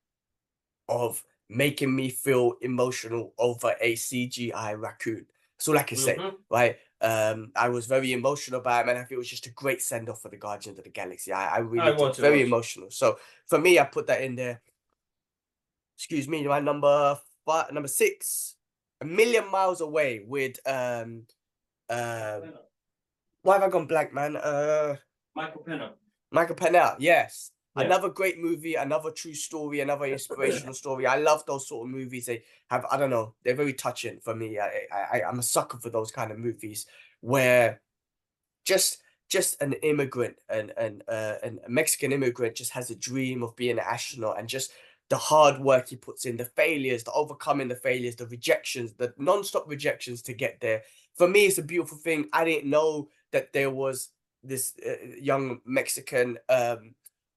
of 0.87 1.23
making 1.49 1.95
me 1.95 2.09
feel 2.09 2.53
emotional 2.61 3.33
over 3.37 3.75
a 3.81 3.95
CGI 3.95 4.79
raccoon. 4.79 5.25
That's 5.57 5.67
all 5.67 5.77
I 5.77 5.83
can 5.83 5.97
say, 5.97 6.15
Mhm. 6.15 6.35
right? 6.49 6.77
Um, 7.01 7.51
I 7.55 7.69
was 7.69 7.87
very 7.87 8.13
emotional 8.13 8.59
about 8.59 8.85
it, 8.85 8.89
and 8.89 8.97
I 8.99 9.01
think 9.01 9.13
it 9.13 9.17
was 9.17 9.29
just 9.29 9.47
a 9.47 9.51
great 9.51 9.81
send 9.81 10.09
off 10.09 10.21
for 10.21 10.29
the 10.29 10.37
Guardians 10.37 10.77
of 10.77 10.83
the 10.83 10.89
Galaxy. 10.91 11.31
I, 11.33 11.55
I 11.55 11.57
really 11.59 11.91
did, 11.91 11.99
was, 11.99 12.17
very 12.17 12.39
was. 12.39 12.47
emotional. 12.47 12.91
So 12.91 13.19
for 13.47 13.57
me, 13.57 13.79
I 13.79 13.85
put 13.85 14.07
that 14.07 14.21
in 14.21 14.35
there. 14.35 14.61
Excuse 15.97 16.27
me, 16.27 16.45
my 16.47 16.59
number 16.59 17.19
five, 17.45 17.71
number 17.71 17.89
six, 17.89 18.55
a 19.01 19.05
million 19.05 19.49
miles 19.49 19.81
away 19.81 20.23
with 20.25 20.59
um 20.65 21.25
um. 21.89 22.53
Why 23.41 23.53
have 23.55 23.63
I 23.63 23.69
gone 23.69 23.87
blank, 23.87 24.13
man? 24.13 24.35
Uh. 24.35 24.95
Michael 25.35 25.63
Pena. 25.63 25.93
Michael 26.31 26.55
Pennell, 26.55 26.95
yes. 26.99 27.51
Yeah. 27.79 27.85
Another 27.85 28.09
great 28.09 28.39
movie, 28.39 28.75
another 28.75 29.11
true 29.11 29.33
story, 29.33 29.79
another 29.81 30.05
inspirational 30.05 30.73
story. 30.83 31.07
I 31.07 31.17
love 31.17 31.45
those 31.45 31.67
sort 31.67 31.87
of 31.87 31.91
movies. 31.91 32.25
They 32.25 32.43
have, 32.69 32.85
I 32.91 32.97
don't 32.97 33.09
know, 33.09 33.33
they're 33.43 33.55
very 33.55 33.73
touching 33.73 34.19
for 34.19 34.35
me. 34.35 34.59
I, 34.59 34.87
I, 34.91 35.21
I'm 35.23 35.39
a 35.39 35.43
sucker 35.43 35.77
for 35.77 35.89
those 35.89 36.11
kind 36.11 36.31
of 36.31 36.37
movies 36.37 36.85
where 37.21 37.81
just, 38.65 39.01
just 39.29 39.61
an 39.61 39.73
immigrant 39.83 40.35
and 40.49 40.73
and 40.75 41.03
uh, 41.07 41.35
and 41.43 41.59
a 41.65 41.69
Mexican 41.69 42.11
immigrant 42.11 42.55
just 42.55 42.71
has 42.71 42.89
a 42.89 42.95
dream 42.95 43.43
of 43.43 43.55
being 43.55 43.77
an 43.77 43.85
astronaut 43.87 44.39
and 44.39 44.49
just 44.49 44.71
the 45.09 45.17
hard 45.17 45.59
work 45.59 45.89
he 45.89 45.95
puts 45.95 46.25
in, 46.25 46.37
the 46.37 46.45
failures, 46.45 47.03
the 47.03 47.11
overcoming 47.11 47.67
the 47.67 47.75
failures, 47.75 48.15
the 48.15 48.27
rejections, 48.27 48.93
the 48.93 49.13
non-stop 49.17 49.67
rejections 49.67 50.21
to 50.21 50.33
get 50.33 50.59
there. 50.61 50.83
For 51.15 51.27
me, 51.27 51.45
it's 51.45 51.57
a 51.57 51.63
beautiful 51.63 51.97
thing. 51.97 52.29
I 52.31 52.45
didn't 52.45 52.69
know 52.69 53.09
that 53.31 53.51
there 53.51 53.71
was 53.71 54.09
this 54.43 54.73
uh, 54.85 55.15
young 55.19 55.61
Mexican 55.65 56.37
um, 56.47 56.93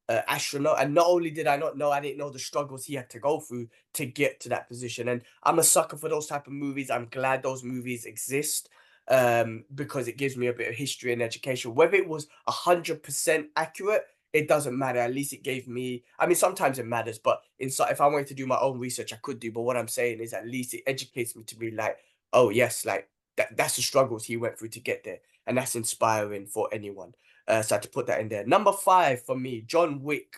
uh, 0.08 0.20
astronaut, 0.28 0.80
and 0.80 0.94
not 0.94 1.06
only 1.06 1.30
did 1.30 1.46
I 1.46 1.56
not 1.56 1.76
know, 1.76 1.90
I 1.90 2.00
didn't 2.00 2.18
know 2.18 2.30
the 2.30 2.38
struggles 2.38 2.84
he 2.84 2.94
had 2.94 3.10
to 3.10 3.18
go 3.18 3.40
through 3.40 3.68
to 3.94 4.06
get 4.06 4.40
to 4.40 4.48
that 4.50 4.68
position. 4.68 5.08
And 5.08 5.22
I'm 5.42 5.58
a 5.58 5.62
sucker 5.62 5.96
for 5.96 6.08
those 6.08 6.26
type 6.26 6.46
of 6.46 6.52
movies. 6.52 6.90
I'm 6.90 7.08
glad 7.10 7.42
those 7.42 7.62
movies 7.62 8.04
exist 8.04 8.68
um, 9.08 9.64
because 9.74 10.08
it 10.08 10.16
gives 10.16 10.36
me 10.36 10.48
a 10.48 10.52
bit 10.52 10.68
of 10.68 10.74
history 10.74 11.12
and 11.12 11.22
education. 11.22 11.74
Whether 11.74 11.96
it 11.96 12.08
was 12.08 12.26
hundred 12.48 13.02
percent 13.02 13.48
accurate, 13.56 14.04
it 14.32 14.48
doesn't 14.48 14.78
matter. 14.78 14.98
At 14.98 15.14
least 15.14 15.32
it 15.32 15.42
gave 15.42 15.68
me. 15.68 16.04
I 16.18 16.26
mean, 16.26 16.36
sometimes 16.36 16.78
it 16.78 16.86
matters, 16.86 17.18
but 17.18 17.42
inside, 17.58 17.92
if 17.92 18.00
I 18.00 18.06
wanted 18.06 18.28
to 18.28 18.34
do 18.34 18.46
my 18.46 18.58
own 18.58 18.78
research, 18.78 19.12
I 19.12 19.18
could 19.22 19.40
do. 19.40 19.52
But 19.52 19.62
what 19.62 19.76
I'm 19.76 19.88
saying 19.88 20.20
is, 20.20 20.32
at 20.32 20.46
least 20.46 20.74
it 20.74 20.82
educates 20.86 21.36
me 21.36 21.44
to 21.44 21.56
be 21.56 21.70
like, 21.70 21.98
oh 22.32 22.50
yes, 22.50 22.84
like 22.84 23.08
that. 23.36 23.56
That's 23.56 23.76
the 23.76 23.82
struggles 23.82 24.24
he 24.24 24.36
went 24.36 24.58
through 24.58 24.70
to 24.70 24.80
get 24.80 25.04
there 25.04 25.18
and 25.46 25.56
that's 25.56 25.76
inspiring 25.76 26.46
for 26.46 26.68
anyone. 26.72 27.14
Uh, 27.48 27.62
so 27.62 27.74
I 27.74 27.76
had 27.76 27.82
to 27.82 27.88
put 27.88 28.06
that 28.06 28.20
in 28.20 28.28
there. 28.28 28.46
Number 28.46 28.72
five 28.72 29.22
for 29.22 29.36
me, 29.36 29.62
John 29.62 30.02
Wick. 30.02 30.36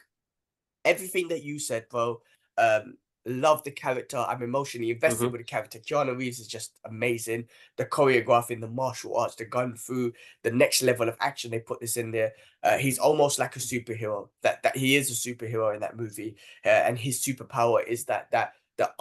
Everything 0.85 1.29
that 1.29 1.43
you 1.43 1.59
said, 1.59 1.89
bro. 1.89 2.21
Um, 2.59 2.99
love 3.27 3.65
the 3.65 3.71
character. 3.71 4.19
I'm 4.19 4.43
emotionally 4.43 4.91
invested 4.91 5.25
Mhm. 5.29 5.33
with 5.33 5.41
the 5.41 5.45
character. 5.45 5.79
Keanu 5.79 6.17
Reeves 6.17 6.39
is 6.41 6.47
just 6.47 6.79
amazing. 6.85 7.49
The 7.77 7.87
choreographing, 7.87 8.61
the 8.61 8.69
martial 8.69 9.17
arts, 9.17 9.35
the 9.35 9.47
gun 9.47 9.77
through, 9.77 10.13
the 10.43 10.51
next 10.51 10.83
level 10.83 11.09
of 11.09 11.17
action. 11.21 11.51
They 11.51 11.61
put 11.61 11.81
this 11.81 11.97
in 11.97 12.11
there. 12.11 12.35
Uh, 12.63 12.77
he's 12.77 12.99
almost 12.99 13.39
like 13.39 13.57
a 13.57 13.61
superhero. 13.61 14.29
That 14.43 14.63
that 14.63 14.77
he 14.77 14.97
is 14.97 15.11
a 15.11 15.15
superhero 15.15 15.75
in 15.75 15.81
that 15.81 15.97
movie, 15.97 16.37
uh, 16.67 16.69
and 16.69 16.99
his 16.99 17.23
superpower 17.23 17.83
is 17.87 18.05
that 18.07 18.31
that 18.33 18.53
the 18.77 18.93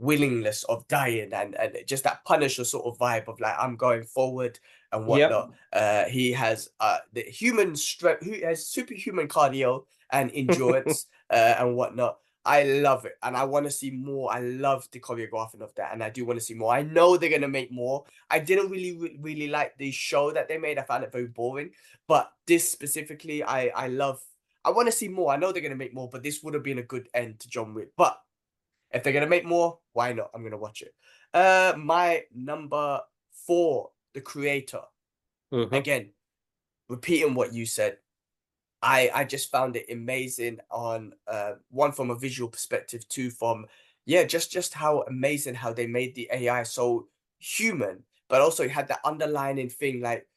unwillingness 0.00 0.64
of 0.64 0.86
dying 0.88 1.32
and 1.32 1.54
and 1.56 1.76
just 1.86 2.04
that 2.04 2.24
Punisher 2.24 2.64
sort 2.64 2.86
of 2.86 2.98
vibe 2.98 3.28
of 3.28 3.40
like 3.40 3.54
I'm 3.58 3.76
going 3.76 4.04
forward 4.04 4.58
and 4.92 5.02
Yep. 5.02 5.08
whatnot. 5.08 5.52
Uh, 5.72 6.04
he 6.06 6.32
has 6.32 6.70
uh 6.80 6.98
the 7.12 7.22
human 7.22 7.76
strength. 7.76 8.24
Who 8.24 8.32
has 8.44 8.66
superhuman 8.66 9.28
cardio 9.28 9.84
and 10.10 10.30
endurance 10.34 11.06
uh, 11.30 11.56
and 11.58 11.76
whatnot. 11.76 12.18
I 12.42 12.62
love 12.62 13.04
it, 13.04 13.16
and 13.22 13.36
I 13.36 13.44
want 13.44 13.66
to 13.66 13.70
see 13.70 13.90
more. 13.90 14.32
I 14.32 14.40
love 14.40 14.88
the 14.92 14.98
choreographing 14.98 15.60
of 15.60 15.74
that, 15.74 15.92
and 15.92 16.02
I 16.02 16.08
do 16.08 16.24
want 16.24 16.38
to 16.38 16.44
see 16.44 16.54
more. 16.54 16.72
I 16.72 16.82
know 16.82 17.18
they're 17.18 17.28
gonna 17.28 17.48
make 17.48 17.70
more. 17.70 18.04
I 18.30 18.38
didn't 18.38 18.70
really, 18.70 19.18
really 19.20 19.48
like 19.48 19.76
the 19.76 19.90
show 19.90 20.32
that 20.32 20.48
they 20.48 20.56
made. 20.56 20.78
I 20.78 20.82
found 20.82 21.04
it 21.04 21.12
very 21.12 21.26
boring. 21.26 21.70
But 22.08 22.32
this 22.46 22.72
specifically, 22.72 23.44
I, 23.44 23.68
I 23.68 23.88
love. 23.88 24.22
I 24.64 24.70
want 24.70 24.88
to 24.88 24.92
see 24.92 25.08
more. 25.08 25.30
I 25.32 25.36
know 25.36 25.52
they're 25.52 25.62
gonna 25.62 25.74
make 25.76 25.92
more, 25.94 26.08
but 26.08 26.22
this 26.22 26.42
would 26.42 26.54
have 26.54 26.62
been 26.62 26.78
a 26.78 26.82
good 26.82 27.08
end 27.12 27.40
to 27.40 27.48
John 27.48 27.74
Wick. 27.74 27.90
But 27.94 28.18
if 28.92 29.02
they're 29.02 29.12
gonna 29.12 29.26
make 29.26 29.44
more, 29.44 29.80
why 29.92 30.12
not? 30.12 30.30
I'm 30.34 30.42
gonna 30.42 30.56
watch 30.58 30.82
it. 30.82 30.94
Uh, 31.34 31.74
my 31.78 32.24
number 32.32 33.02
four, 33.30 33.92
the 34.14 34.20
creator 34.20 34.82
Mhm. 35.52 35.80
again, 35.80 36.12
repeating 36.88 37.34
what 37.34 37.52
you 37.54 37.66
said, 37.66 37.98
I 38.82 39.10
I 39.14 39.24
just 39.24 39.50
found 39.50 39.76
it 39.76 39.90
amazing 39.90 40.60
on 40.70 41.14
uh, 41.26 41.54
one 41.70 41.92
from 41.92 42.10
a 42.10 42.16
visual 42.18 42.50
perspective, 42.50 43.08
two 43.08 43.30
from 43.30 43.66
yeah, 44.06 44.24
just 44.24 44.52
just 44.52 44.74
how 44.74 45.02
amazing 45.02 45.54
how 45.56 45.72
they 45.74 45.86
made 45.86 46.14
the 46.14 46.28
AI 46.32 46.64
so 46.64 47.08
human, 47.40 48.04
but 48.28 48.42
also 48.42 48.64
it 48.64 48.72
had 48.72 48.88
that 48.88 49.00
underlining 49.04 49.70
thing 49.70 50.00
like 50.02 50.28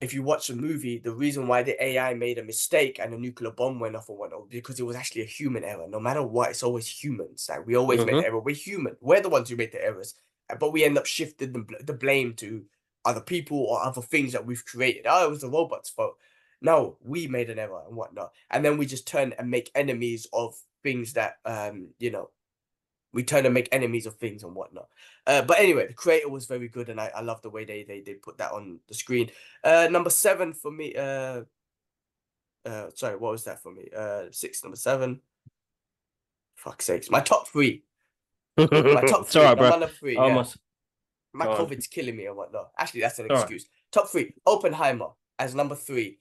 if 0.00 0.14
you 0.14 0.22
watch 0.22 0.46
the 0.46 0.54
movie, 0.54 0.98
the 0.98 1.12
reason 1.12 1.48
why 1.48 1.62
the 1.62 1.82
AI 1.82 2.14
made 2.14 2.38
a 2.38 2.44
mistake 2.44 3.00
and 3.00 3.12
a 3.12 3.18
nuclear 3.18 3.50
bomb 3.50 3.80
went 3.80 3.96
off 3.96 4.08
or 4.08 4.16
whatnot, 4.16 4.48
because 4.48 4.78
it 4.78 4.84
was 4.84 4.94
actually 4.94 5.22
a 5.22 5.26
human 5.26 5.64
error. 5.64 5.86
No 5.88 5.98
matter 5.98 6.22
what, 6.22 6.50
it's 6.50 6.62
always 6.62 6.86
humans. 6.86 7.46
Like 7.48 7.66
we 7.66 7.74
always 7.74 8.00
mm-hmm. 8.00 8.16
make 8.16 8.24
error. 8.24 8.38
We're 8.38 8.54
human. 8.54 8.96
We're 9.00 9.20
the 9.20 9.28
ones 9.28 9.48
who 9.48 9.56
make 9.56 9.72
the 9.72 9.84
errors, 9.84 10.14
uh, 10.50 10.56
but 10.56 10.72
we 10.72 10.84
end 10.84 10.98
up 10.98 11.06
shifting 11.06 11.52
the, 11.52 11.84
the 11.84 11.94
blame 11.94 12.34
to 12.34 12.64
other 13.04 13.20
people 13.20 13.58
or 13.58 13.82
other 13.82 14.02
things 14.02 14.32
that 14.32 14.46
we've 14.46 14.64
created. 14.64 15.06
Oh, 15.08 15.26
it 15.26 15.30
was 15.30 15.40
the 15.40 15.50
robot's 15.50 15.90
fault. 15.90 16.14
No, 16.60 16.96
we 17.04 17.26
made 17.26 17.50
an 17.50 17.58
error 17.58 17.82
and 17.86 17.96
whatnot, 17.96 18.32
and 18.50 18.64
then 18.64 18.78
we 18.78 18.86
just 18.86 19.06
turn 19.06 19.34
and 19.38 19.50
make 19.50 19.70
enemies 19.74 20.26
of 20.32 20.54
things 20.84 21.14
that 21.14 21.34
um 21.44 21.88
you 21.98 22.10
know 22.10 22.30
we 23.12 23.22
turn 23.22 23.44
and 23.46 23.54
make 23.54 23.68
enemies 23.72 24.06
of 24.06 24.16
things 24.16 24.42
and 24.42 24.54
whatnot. 24.54 24.88
Uh, 25.26 25.42
but 25.42 25.58
anyway, 25.58 25.86
the 25.86 25.94
creator 25.94 26.28
was 26.28 26.46
very 26.46 26.68
good, 26.68 26.88
and 26.88 27.00
I, 27.00 27.10
I 27.14 27.20
love 27.22 27.42
the 27.42 27.50
way 27.50 27.64
they 27.64 27.82
they 27.84 28.00
they 28.00 28.14
put 28.14 28.38
that 28.38 28.52
on 28.52 28.80
the 28.88 28.94
screen. 28.94 29.30
Uh, 29.64 29.88
number 29.90 30.10
seven 30.10 30.52
for 30.52 30.70
me. 30.70 30.94
Uh, 30.94 31.42
uh, 32.66 32.90
sorry, 32.94 33.16
what 33.16 33.32
was 33.32 33.44
that 33.44 33.62
for 33.62 33.72
me? 33.72 33.88
Uh, 33.96 34.24
six, 34.30 34.62
number 34.62 34.76
seven. 34.76 35.20
Fuck 36.56 36.82
sakes, 36.82 37.10
my 37.10 37.20
top 37.20 37.48
three. 37.48 37.84
my 38.56 38.66
top 38.66 38.70
three. 39.26 39.30
Sorry, 39.30 39.56
bro. 39.56 39.70
Number 39.70 39.86
three. 39.86 40.16
Almost. 40.16 40.56
Yeah. 40.56 40.62
My 41.34 41.44
Go 41.44 41.66
COVID's 41.66 41.86
on. 41.86 41.90
killing 41.90 42.16
me 42.16 42.26
and 42.26 42.36
whatnot. 42.36 42.70
Actually, 42.78 43.02
that's 43.02 43.18
an 43.18 43.30
excuse. 43.30 43.62
Right. 43.62 43.92
Top 43.92 44.08
three. 44.08 44.34
Oppenheimer 44.46 45.08
as 45.38 45.54
number 45.54 45.74
three. 45.74 46.18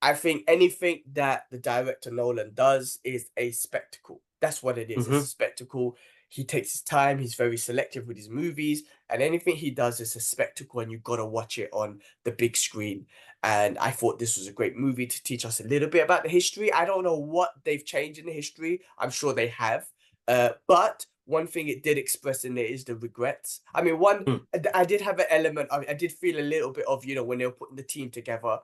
I 0.00 0.14
think 0.14 0.44
anything 0.48 1.02
that 1.12 1.46
the 1.50 1.58
director 1.58 2.10
Nolan 2.10 2.52
does 2.54 2.98
is 3.04 3.30
a 3.36 3.50
spectacle. 3.52 4.20
That's 4.44 4.62
what 4.62 4.76
it 4.76 4.90
is. 4.90 5.06
Mm-hmm. 5.06 5.14
It's 5.14 5.24
a 5.24 5.28
spectacle. 5.28 5.96
He 6.28 6.44
takes 6.44 6.72
his 6.72 6.82
time. 6.82 7.18
He's 7.18 7.34
very 7.34 7.56
selective 7.56 8.06
with 8.06 8.18
his 8.18 8.28
movies, 8.28 8.82
and 9.08 9.22
anything 9.22 9.56
he 9.56 9.70
does 9.70 10.00
is 10.00 10.16
a 10.16 10.20
spectacle, 10.20 10.80
and 10.80 10.92
you've 10.92 11.02
got 11.02 11.16
to 11.16 11.24
watch 11.24 11.56
it 11.56 11.70
on 11.72 12.00
the 12.24 12.32
big 12.32 12.56
screen. 12.56 13.06
And 13.42 13.78
I 13.78 13.90
thought 13.90 14.18
this 14.18 14.36
was 14.36 14.46
a 14.46 14.52
great 14.52 14.76
movie 14.76 15.06
to 15.06 15.22
teach 15.22 15.46
us 15.46 15.60
a 15.60 15.68
little 15.68 15.88
bit 15.88 16.04
about 16.04 16.24
the 16.24 16.28
history. 16.28 16.70
I 16.72 16.84
don't 16.84 17.04
know 17.04 17.16
what 17.18 17.52
they've 17.64 17.84
changed 17.84 18.18
in 18.18 18.26
the 18.26 18.32
history. 18.32 18.82
I'm 18.98 19.10
sure 19.10 19.32
they 19.32 19.48
have, 19.48 19.86
uh, 20.28 20.50
but 20.66 21.06
one 21.24 21.46
thing 21.46 21.68
it 21.68 21.82
did 21.82 21.96
express 21.96 22.44
in 22.44 22.54
there 22.54 22.66
is 22.66 22.84
the 22.84 22.96
regrets. 22.96 23.60
I 23.74 23.80
mean, 23.80 23.98
one 23.98 24.24
mm. 24.24 24.40
I 24.74 24.84
did 24.84 25.00
have 25.00 25.18
an 25.20 25.26
element. 25.30 25.70
I, 25.72 25.86
I 25.88 25.94
did 25.94 26.12
feel 26.12 26.38
a 26.38 26.42
little 26.42 26.70
bit 26.70 26.84
of 26.86 27.04
you 27.06 27.14
know 27.14 27.24
when 27.24 27.38
they 27.38 27.46
were 27.46 27.52
putting 27.52 27.76
the 27.76 27.82
team 27.82 28.10
together. 28.10 28.58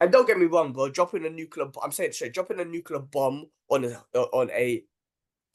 And 0.00 0.12
don't 0.12 0.28
get 0.28 0.38
me 0.38 0.46
wrong, 0.46 0.72
bro. 0.72 0.90
Dropping 0.90 1.26
a 1.26 1.30
nuclear, 1.30 1.66
I'm 1.82 1.90
saying 1.90 2.12
straight, 2.12 2.34
dropping 2.34 2.60
a 2.60 2.64
nuclear 2.64 3.00
bomb 3.00 3.46
on 3.68 3.84
a 3.84 4.18
on 4.18 4.50
a 4.50 4.84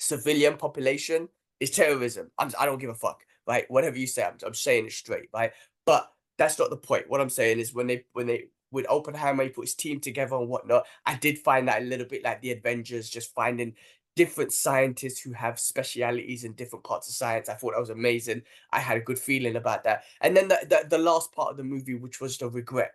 civilian 0.04 0.58
population 0.58 1.30
is 1.60 1.72
terrorism. 1.72 2.30
I'm, 2.38 2.51
I 2.60 2.66
don't 2.66 2.80
give 2.80 2.89
a 2.89 2.95
fuck, 2.95 3.22
right? 3.47 3.66
Whatever 3.70 3.97
you 3.97 4.08
say, 4.08 4.24
I'm, 4.24 4.38
I'm 4.45 4.54
saying 4.54 4.86
it 4.88 4.91
straight, 4.91 5.30
right? 5.34 5.51
But 5.86 6.12
that's 6.38 6.60
not 6.60 6.70
the 6.70 6.78
point. 6.78 7.10
What 7.10 7.22
I'm 7.22 7.30
saying 7.30 7.60
is 7.60 7.74
when 7.74 7.88
they 7.88 8.06
when 8.14 8.28
they 8.28 8.45
with 8.72 8.89
Oppenheimer, 8.89 9.43
he 9.43 9.49
put 9.49 9.66
his 9.66 9.76
team 9.76 9.99
together 9.99 10.36
and 10.36 10.49
whatnot. 10.49 10.86
I 11.06 11.16
did 11.16 11.38
find 11.38 11.68
that 11.68 11.84
a 11.84 11.86
little 11.86 12.08
bit 12.08 12.24
like 12.24 12.41
the 12.41 12.51
Avengers, 12.51 13.10
just 13.10 13.34
finding 13.34 13.76
different 14.16 14.51
scientists 14.51 15.20
who 15.20 15.32
have 15.32 15.60
specialities 15.60 16.43
in 16.43 16.54
different 16.54 16.84
parts 16.84 17.08
of 17.08 17.16
science. 17.16 17.49
I 17.49 17.54
thought 17.54 17.74
that 17.74 17.80
was 17.80 17.89
amazing. 17.91 18.41
I 18.72 18.80
had 18.80 18.97
a 18.97 19.01
good 19.01 19.20
feeling 19.20 19.56
about 19.56 19.84
that. 19.84 20.04
And 20.22 20.36
then 20.36 20.47
the, 20.47 20.60
the, 20.68 20.88
the 20.89 20.97
last 20.97 21.32
part 21.34 21.51
of 21.51 21.58
the 21.58 21.64
movie, 21.64 21.95
which 21.95 22.20
was 22.20 22.38
the 22.38 22.49
regret 22.49 22.93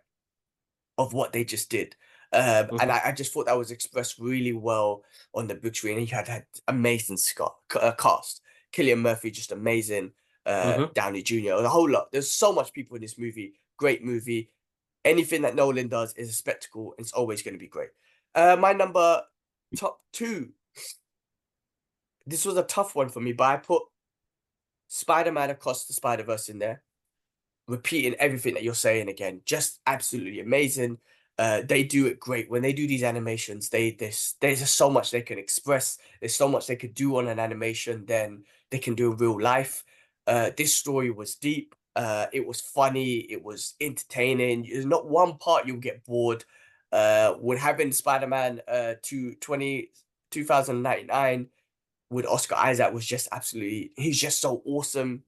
of 0.97 1.13
what 1.13 1.31
they 1.31 1.45
just 1.45 1.69
did. 1.69 1.95
Um, 2.31 2.43
mm-hmm. 2.43 2.75
And 2.81 2.91
I, 2.91 3.01
I, 3.05 3.11
just 3.11 3.33
thought 3.33 3.47
that 3.47 3.57
was 3.57 3.71
expressed 3.71 4.19
really 4.19 4.53
well 4.53 5.03
on 5.33 5.47
the 5.47 5.55
big 5.55 5.75
screen. 5.75 5.97
And 5.97 6.07
you 6.07 6.15
had 6.15 6.27
that 6.27 6.45
amazing 6.67 7.17
Scott, 7.17 7.55
uh, 7.79 7.91
cast. 7.93 8.41
Cillian 8.71 8.99
Murphy, 8.99 9.31
just 9.31 9.51
amazing. 9.51 10.11
Uh, 10.45 10.73
mm-hmm. 10.73 10.93
Downey 10.93 11.23
Jr., 11.23 11.61
the 11.61 11.69
whole 11.69 11.89
lot. 11.89 12.11
There's 12.11 12.29
so 12.29 12.53
much 12.53 12.71
people 12.71 12.95
in 12.95 13.01
this 13.01 13.17
movie. 13.17 13.53
Great 13.77 14.03
movie. 14.03 14.51
Anything 15.03 15.41
that 15.41 15.55
Nolan 15.55 15.87
does 15.87 16.13
is 16.13 16.29
a 16.29 16.33
spectacle. 16.33 16.93
It's 16.99 17.13
always 17.13 17.41
going 17.41 17.55
to 17.55 17.59
be 17.59 17.67
great. 17.67 17.89
Uh, 18.35 18.55
my 18.59 18.73
number 18.73 19.23
top 19.75 20.01
two. 20.11 20.49
This 22.25 22.45
was 22.45 22.57
a 22.57 22.63
tough 22.63 22.95
one 22.95 23.09
for 23.09 23.19
me, 23.19 23.33
but 23.33 23.45
I 23.45 23.57
put 23.57 23.83
Spider 24.87 25.31
Man 25.31 25.49
Across 25.49 25.85
the 25.85 25.93
Spider 25.93 26.23
Verse 26.23 26.49
in 26.49 26.59
there, 26.59 26.83
repeating 27.67 28.13
everything 28.15 28.53
that 28.53 28.63
you're 28.63 28.75
saying 28.75 29.09
again. 29.09 29.41
Just 29.45 29.79
absolutely 29.87 30.39
amazing. 30.39 30.99
Uh, 31.39 31.61
they 31.65 31.83
do 31.83 32.05
it 32.05 32.19
great 32.19 32.51
when 32.51 32.61
they 32.61 32.73
do 32.73 32.85
these 32.85 33.01
animations. 33.01 33.69
They 33.69 33.91
this 33.91 34.35
there's 34.41 34.59
just 34.59 34.75
so 34.75 34.89
much 34.89 35.09
they 35.09 35.21
can 35.21 35.39
express. 35.39 35.97
There's 36.19 36.35
so 36.35 36.49
much 36.49 36.67
they 36.67 36.75
could 36.75 36.93
do 36.93 37.15
on 37.15 37.29
an 37.29 37.39
animation 37.39 38.05
than 38.05 38.43
they 38.71 38.77
can 38.77 38.93
do 38.93 39.13
in 39.13 39.17
real 39.17 39.39
life. 39.39 39.85
Uh, 40.27 40.51
this 40.57 40.75
story 40.75 41.11
was 41.11 41.35
deep. 41.35 41.75
Uh, 41.95 42.25
it 42.33 42.45
was 42.45 42.59
funny. 42.59 43.19
It 43.19 43.41
was 43.41 43.75
entertaining. 43.79 44.67
There's 44.69 44.85
not 44.85 45.07
one 45.07 45.37
part 45.37 45.65
you'll 45.65 45.77
get 45.77 46.03
bored. 46.03 46.43
Uh, 46.91 47.35
with 47.39 47.59
having 47.59 47.93
Spider-Man 47.93 48.61
uh, 48.67 48.95
to 49.03 49.35
20, 49.35 49.91
2099 50.31 51.47
with 52.09 52.25
Oscar 52.25 52.55
Isaac 52.55 52.93
was 52.93 53.05
just 53.05 53.29
absolutely. 53.31 53.91
He's 53.95 54.19
just 54.19 54.41
so 54.41 54.61
awesome. 54.65 55.23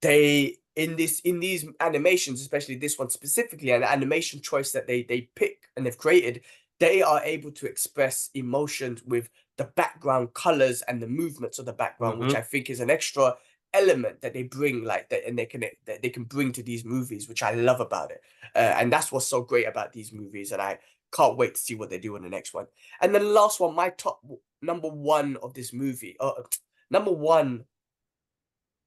They 0.00 0.56
in 0.76 0.96
this 0.96 1.20
in 1.20 1.40
these 1.40 1.66
animations, 1.80 2.40
especially 2.40 2.76
this 2.76 2.98
one 2.98 3.10
specifically, 3.10 3.70
an 3.70 3.82
animation 3.82 4.40
choice 4.40 4.72
that 4.72 4.86
they 4.86 5.02
they 5.02 5.22
pick 5.34 5.68
and 5.76 5.84
they've 5.84 5.98
created, 5.98 6.42
they 6.78 7.02
are 7.02 7.22
able 7.24 7.50
to 7.52 7.66
express 7.66 8.30
emotions 8.34 9.02
with 9.04 9.30
the 9.56 9.64
background 9.64 10.34
colors 10.34 10.82
and 10.82 11.00
the 11.00 11.06
movements 11.06 11.58
of 11.58 11.64
the 11.64 11.72
background, 11.72 12.18
mm-hmm. 12.18 12.28
which 12.28 12.36
I 12.36 12.42
think 12.42 12.68
is 12.68 12.80
an 12.80 12.90
extra 12.90 13.34
element 13.72 14.20
that 14.20 14.32
they 14.32 14.42
bring 14.42 14.84
like 14.84 15.08
that 15.10 15.26
and 15.26 15.38
they 15.38 15.46
can 15.46 15.64
that 15.86 16.02
they 16.02 16.08
can 16.08 16.24
bring 16.24 16.52
to 16.52 16.62
these 16.62 16.84
movies 16.84 17.28
which 17.28 17.42
i 17.42 17.52
love 17.52 17.80
about 17.80 18.10
it 18.10 18.22
uh, 18.54 18.74
and 18.78 18.92
that's 18.92 19.12
what's 19.12 19.26
so 19.26 19.42
great 19.42 19.66
about 19.66 19.92
these 19.92 20.12
movies 20.12 20.52
and 20.52 20.62
i 20.62 20.78
can't 21.12 21.36
wait 21.36 21.54
to 21.54 21.60
see 21.60 21.74
what 21.74 21.90
they 21.90 21.98
do 21.98 22.16
in 22.16 22.22
the 22.22 22.28
next 22.28 22.54
one 22.54 22.66
and 23.02 23.14
then 23.14 23.22
the 23.22 23.28
last 23.28 23.60
one 23.60 23.74
my 23.74 23.90
top 23.90 24.24
number 24.62 24.88
one 24.88 25.36
of 25.42 25.52
this 25.52 25.72
movie 25.72 26.16
uh, 26.20 26.32
number 26.90 27.12
one 27.12 27.64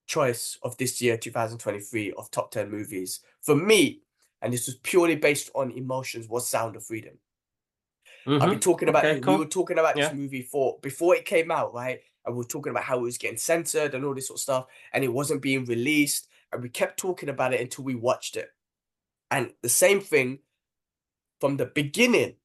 choice 0.09 0.57
of 0.63 0.75
this 0.77 1.01
year, 1.01 1.15
2023, 1.15 2.13
of 2.13 2.29
top 2.31 2.51
10 2.51 2.69
movies 2.69 3.21
for 3.41 3.55
me, 3.55 4.01
and 4.41 4.51
this 4.51 4.65
was 4.65 4.75
purely 4.75 5.15
based 5.15 5.49
on 5.53 5.71
emotions, 5.71 6.27
was 6.27 6.49
Sound 6.49 6.75
of 6.75 6.83
Freedom. 6.83 7.13
Mm-hmm. 8.27 8.41
I've 8.41 8.49
been 8.49 8.59
talking 8.59 8.89
about 8.89 9.05
okay, 9.05 9.19
cool. 9.21 9.35
we 9.35 9.45
were 9.45 9.49
talking 9.49 9.77
about 9.77 9.95
yeah. 9.95 10.09
this 10.09 10.17
movie 10.17 10.41
for 10.41 10.77
before 10.81 11.15
it 11.15 11.25
came 11.25 11.51
out, 11.51 11.73
right? 11.73 11.99
And 12.25 12.35
we 12.35 12.39
were 12.39 12.47
talking 12.47 12.71
about 12.71 12.83
how 12.83 12.97
it 12.97 13.03
was 13.03 13.17
getting 13.17 13.37
censored 13.37 13.93
and 13.93 14.03
all 14.03 14.13
this 14.13 14.27
sort 14.27 14.37
of 14.37 14.41
stuff, 14.41 14.65
and 14.91 15.03
it 15.03 15.13
wasn't 15.13 15.41
being 15.41 15.63
released. 15.65 16.27
And 16.51 16.61
we 16.61 16.69
kept 16.69 16.97
talking 16.97 17.29
about 17.29 17.53
it 17.53 17.61
until 17.61 17.85
we 17.85 17.95
watched 17.95 18.35
it. 18.35 18.49
And 19.31 19.53
the 19.61 19.69
same 19.69 20.01
thing 20.01 20.39
from 21.39 21.57
the 21.57 21.67
beginning. 21.67 22.35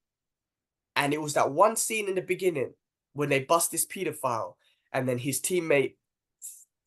And 0.95 1.13
it 1.13 1.21
was 1.21 1.33
that 1.33 1.51
one 1.51 1.75
scene 1.75 2.07
in 2.07 2.15
the 2.15 2.21
beginning 2.21 2.73
when 3.13 3.29
they 3.29 3.39
bust 3.39 3.71
this 3.71 3.85
pedophile, 3.85 4.53
and 4.93 5.09
then 5.09 5.17
his 5.17 5.41
teammate 5.41 5.95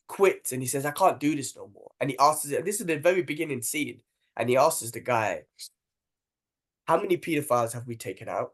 quits 0.09 0.53
and 0.53 0.63
he 0.63 0.69
says, 0.69 0.85
I 0.85 0.91
can't 0.91 1.21
do 1.21 1.37
this 1.37 1.55
no 1.55 1.71
more. 1.73 1.93
And 2.01 2.11
he 2.11 2.19
asks, 2.19 2.45
this 2.45 2.81
is 2.81 2.87
the 2.87 2.99
very 2.99 3.23
beginning 3.23 3.63
scene, 3.63 4.01
and 4.37 4.49
he 4.49 4.57
asks 4.57 4.91
the 4.91 5.01
guy, 5.01 5.43
How 6.87 7.01
many 7.01 7.17
pedophiles 7.17 7.73
have 7.75 7.87
we 7.87 7.97
taken 7.97 8.29
out? 8.29 8.53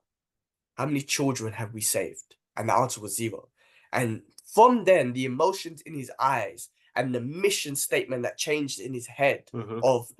How 0.77 0.87
many 0.87 1.03
children 1.03 1.53
have 1.53 1.73
we 1.73 1.81
saved? 1.81 2.37
And 2.57 2.69
the 2.69 2.75
answer 2.75 3.01
was 3.01 3.17
zero. 3.17 3.49
And 3.93 4.23
from 4.45 4.85
then, 4.85 5.13
the 5.13 5.25
emotions 5.25 5.81
in 5.83 5.95
his 5.95 6.11
eyes 6.19 6.69
and 6.97 7.15
the 7.15 7.21
mission 7.21 7.77
statement 7.77 8.23
that 8.23 8.39
changed 8.39 8.81
in 8.81 8.93
his 8.93 9.07
head 9.07 9.45
mm-hmm. 9.53 9.81
of 9.83 10.13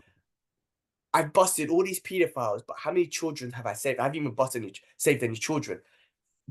I've 1.13 1.33
busted 1.33 1.71
all 1.71 1.85
these 1.85 2.01
pedophiles, 2.01 2.63
but 2.67 2.77
how 2.77 2.91
many 2.91 3.07
children 3.07 3.53
have 3.53 3.67
I 3.67 3.75
saved? 3.75 4.01
I 4.01 4.03
haven't 4.03 4.17
even 4.17 4.33
busted 4.33 4.63
any, 4.63 4.75
saved 4.97 5.23
any 5.23 5.37
children. 5.37 5.81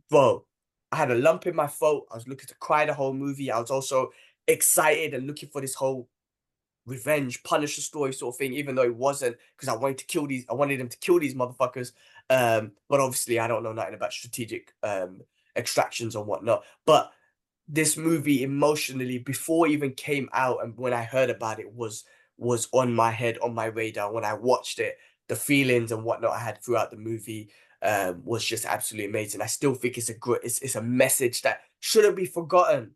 Bro, 0.09 0.45
I 0.93 0.95
had 0.95 1.11
a 1.11 1.15
lump 1.15 1.45
in 1.47 1.55
my 1.55 1.67
throat. 1.67 2.07
I 2.09 2.15
was 2.15 2.29
looking 2.29 2.47
to 2.47 2.55
cry 2.55 2.85
the 2.85 2.93
whole 2.93 3.13
movie. 3.13 3.51
I 3.51 3.59
was 3.59 3.69
also 3.69 4.11
excited 4.47 5.13
and 5.13 5.27
looking 5.27 5.49
for 5.49 5.61
this 5.61 5.75
whole 5.75 6.09
revenge 6.85 7.41
punisher 7.43 7.81
story 7.81 8.11
sort 8.11 8.33
of 8.33 8.37
thing 8.37 8.53
even 8.53 8.75
though 8.75 8.83
it 8.83 8.95
wasn't 8.95 9.35
because 9.55 9.69
i 9.69 9.75
wanted 9.75 9.97
to 9.97 10.05
kill 10.05 10.27
these 10.27 10.45
i 10.49 10.53
wanted 10.53 10.77
them 10.79 10.89
to 10.89 10.97
kill 10.97 11.19
these 11.19 11.35
motherfuckers. 11.35 11.93
Um 12.29 12.73
but 12.89 12.99
obviously 12.99 13.39
i 13.39 13.47
don't 13.47 13.63
know 13.63 13.73
nothing 13.73 13.93
about 13.93 14.13
strategic 14.13 14.73
um 14.83 15.21
extractions 15.55 16.15
and 16.15 16.25
whatnot. 16.25 16.63
But 16.85 17.11
this 17.67 17.95
movie 17.95 18.43
emotionally 18.43 19.19
before 19.19 19.67
even 19.67 19.93
came 19.93 20.27
out 20.33 20.63
and 20.63 20.77
when 20.77 20.93
i 20.93 21.03
heard 21.03 21.29
about 21.29 21.59
it 21.59 21.71
was 21.71 22.03
was 22.37 22.67
on 22.73 22.93
my 22.93 23.11
head 23.11 23.37
on 23.39 23.53
my 23.53 23.65
radar. 23.65 24.11
When 24.11 24.25
i 24.25 24.33
watched 24.33 24.79
it 24.79 24.97
the 25.29 25.35
feelings 25.37 25.93
and 25.93 26.03
whatnot 26.03 26.31
i 26.31 26.39
had 26.39 26.61
throughout 26.61 26.91
the 26.91 26.97
movie 26.97 27.49
um, 27.81 28.21
was 28.23 28.45
just 28.45 28.65
absolutely 28.65 29.09
amazing. 29.09 29.41
I 29.41 29.45
still 29.45 29.73
think 29.73 29.97
it's 29.97 30.09
a 30.09 30.17
good 30.17 30.39
it's, 30.43 30.59
it's 30.59 30.75
a 30.75 30.81
message 30.81 31.41
that 31.43 31.61
shouldn't 31.79 32.15
be 32.15 32.25
forgotten 32.25 32.91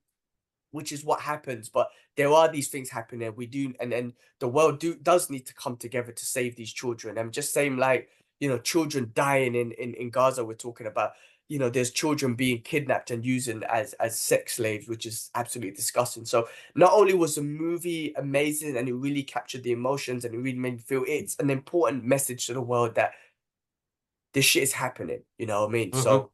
which 0.72 0.92
is 0.92 1.04
what 1.06 1.20
happens. 1.20 1.70
But 1.70 1.90
there 2.16 2.32
are 2.32 2.50
these 2.50 2.68
things 2.70 2.90
happening. 2.90 3.34
We 3.36 3.46
do, 3.46 3.74
and 3.80 3.92
then 3.92 4.14
the 4.40 4.48
world 4.48 4.80
do 4.80 4.96
does 4.96 5.30
need 5.30 5.46
to 5.48 5.54
come 5.54 5.78
together 5.78 6.12
to 6.12 6.26
save 6.26 6.56
these 6.56 6.74
children. 6.74 7.18
I'm 7.18 7.32
just 7.32 7.54
saying, 7.54 7.78
like 7.78 8.10
you 8.40 8.50
know, 8.50 8.60
children 8.60 9.12
dying 9.16 9.56
in, 9.56 9.72
in, 9.74 9.94
in 9.96 10.10
Gaza. 10.10 10.46
We're 10.46 10.54
talking 10.54 10.88
about, 10.88 11.14
you 11.48 11.58
know, 11.58 11.70
there's 11.70 11.92
children 11.92 12.36
being 12.36 12.62
kidnapped 12.62 13.10
and 13.10 13.26
using 13.26 13.64
as 13.64 13.94
as 13.94 14.20
sex 14.20 14.56
slaves, 14.56 14.88
which 14.88 15.06
is 15.06 15.32
absolutely 15.36 15.76
disgusting. 15.76 16.26
So 16.26 16.48
not 16.76 16.94
only 16.94 17.14
was 17.14 17.36
the 17.36 17.42
movie 17.42 18.14
amazing 18.18 18.78
and 18.78 18.88
it 18.88 18.94
really 18.94 19.24
captured 19.24 19.64
the 19.64 19.72
emotions 19.72 20.26
and 20.26 20.36
it 20.36 20.38
really 20.38 20.60
made 20.60 20.74
me 20.74 20.80
feel 20.80 21.04
it's 21.08 21.36
an 21.40 21.50
important 21.50 22.04
message 22.04 22.46
to 22.48 22.54
the 22.54 22.62
world 22.62 22.96
that 22.96 23.14
this 24.34 24.46
shit 24.46 24.64
is 24.64 24.74
happening. 24.74 25.22
You 25.38 25.48
know 25.48 25.62
what 25.62 25.70
I 25.70 25.74
mean? 25.74 25.92
Mhm. 25.92 26.04
So 26.04 26.32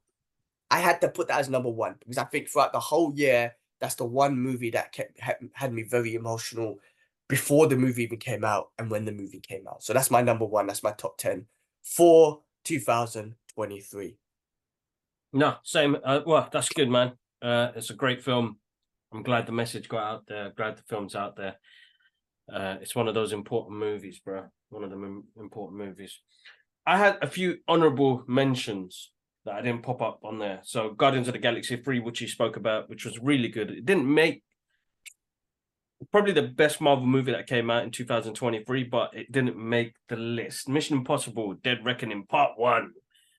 I 0.71 0.79
had 0.79 0.99
to 1.01 1.09
put 1.09 1.27
that 1.27 1.39
as 1.39 1.49
number 1.49 1.69
one 1.69 1.95
because 1.99 2.17
I 2.17 2.25
think 2.25 2.49
throughout 2.49 2.73
the 2.73 2.79
whole 2.79 3.13
year, 3.15 3.55
that's 3.83 3.95
the 3.95 4.05
one 4.05 4.39
movie 4.39 4.69
that 4.69 4.93
kept 4.93 5.19
had, 5.19 5.73
me 5.73 5.83
very 5.83 6.15
emotional 6.15 6.79
before 7.27 7.67
the 7.67 7.75
movie 7.75 8.03
even 8.03 8.17
came 8.17 8.45
out 8.45 8.69
and 8.79 8.89
when 8.89 9.03
the 9.03 9.11
movie 9.11 9.41
came 9.41 9.67
out. 9.67 9.83
So 9.83 9.91
that's 9.91 10.09
my 10.09 10.21
number 10.21 10.45
one. 10.45 10.67
That's 10.67 10.83
my 10.83 10.93
top 10.93 11.17
ten 11.17 11.47
for 11.81 12.39
2023. 12.63 14.15
No, 15.33 15.55
same. 15.63 15.97
Uh, 16.01 16.21
well, 16.25 16.47
that's 16.49 16.69
good, 16.69 16.89
man. 16.89 17.11
Uh, 17.41 17.71
it's 17.75 17.89
a 17.89 17.93
great 17.93 18.23
film. 18.23 18.55
I'm 19.13 19.21
glad 19.21 19.47
the 19.47 19.51
message 19.51 19.89
got 19.89 20.03
out 20.03 20.27
there. 20.27 20.53
Glad 20.55 20.77
the 20.77 20.83
film's 20.83 21.13
out 21.13 21.35
there. 21.35 21.57
Uh, 22.49 22.77
it's 22.79 22.95
one 22.95 23.09
of 23.09 23.13
those 23.13 23.33
important 23.33 23.77
movies, 23.77 24.17
bro. 24.23 24.45
One 24.69 24.85
of 24.85 24.91
the 24.91 24.95
im- 24.95 25.25
important 25.35 25.77
movies. 25.77 26.21
I 26.85 26.97
had 26.97 27.17
a 27.21 27.27
few 27.27 27.57
honorable 27.67 28.23
mentions 28.27 29.11
that 29.45 29.55
I 29.55 29.61
didn't 29.61 29.83
pop 29.83 30.01
up 30.01 30.21
on 30.23 30.39
there. 30.39 30.59
So 30.63 30.91
Guardians 30.91 31.27
of 31.27 31.33
the 31.33 31.39
Galaxy 31.39 31.75
3, 31.75 31.99
which 31.99 32.21
you 32.21 32.27
spoke 32.27 32.55
about, 32.55 32.89
which 32.89 33.05
was 33.05 33.19
really 33.19 33.49
good. 33.49 33.71
It 33.71 33.85
didn't 33.85 34.11
make 34.11 34.43
probably 36.11 36.33
the 36.33 36.43
best 36.43 36.81
Marvel 36.81 37.05
movie 37.05 37.31
that 37.31 37.47
came 37.47 37.69
out 37.69 37.83
in 37.83 37.91
2023, 37.91 38.83
but 38.83 39.13
it 39.13 39.31
didn't 39.31 39.57
make 39.57 39.93
the 40.09 40.15
list. 40.15 40.67
Mission 40.67 40.97
Impossible 40.97 41.53
Dead 41.63 41.85
Reckoning 41.85 42.25
Part 42.25 42.57
1 42.57 42.91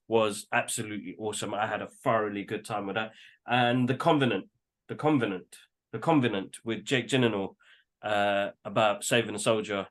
was 0.09 0.47
absolutely 0.53 1.17
awesome. 1.19 1.55
I 1.55 1.67
had 1.67 1.83
a 1.83 1.89
thoroughly 2.03 2.45
good 2.45 2.65
time 2.65 2.87
with 2.87 2.97
that. 2.97 3.13
And 3.47 3.89
The 3.89 3.95
Covenant, 3.95 4.49
The 4.89 4.95
Covenant, 4.95 5.57
The 5.93 5.99
Covenant 5.99 6.57
with 6.65 6.85
Jake 6.85 7.09
Gyllenhaal 7.09 7.57
uh, 8.03 8.51
about 8.65 9.05
saving 9.05 9.35
a 9.35 9.39
soldier, 9.39 9.87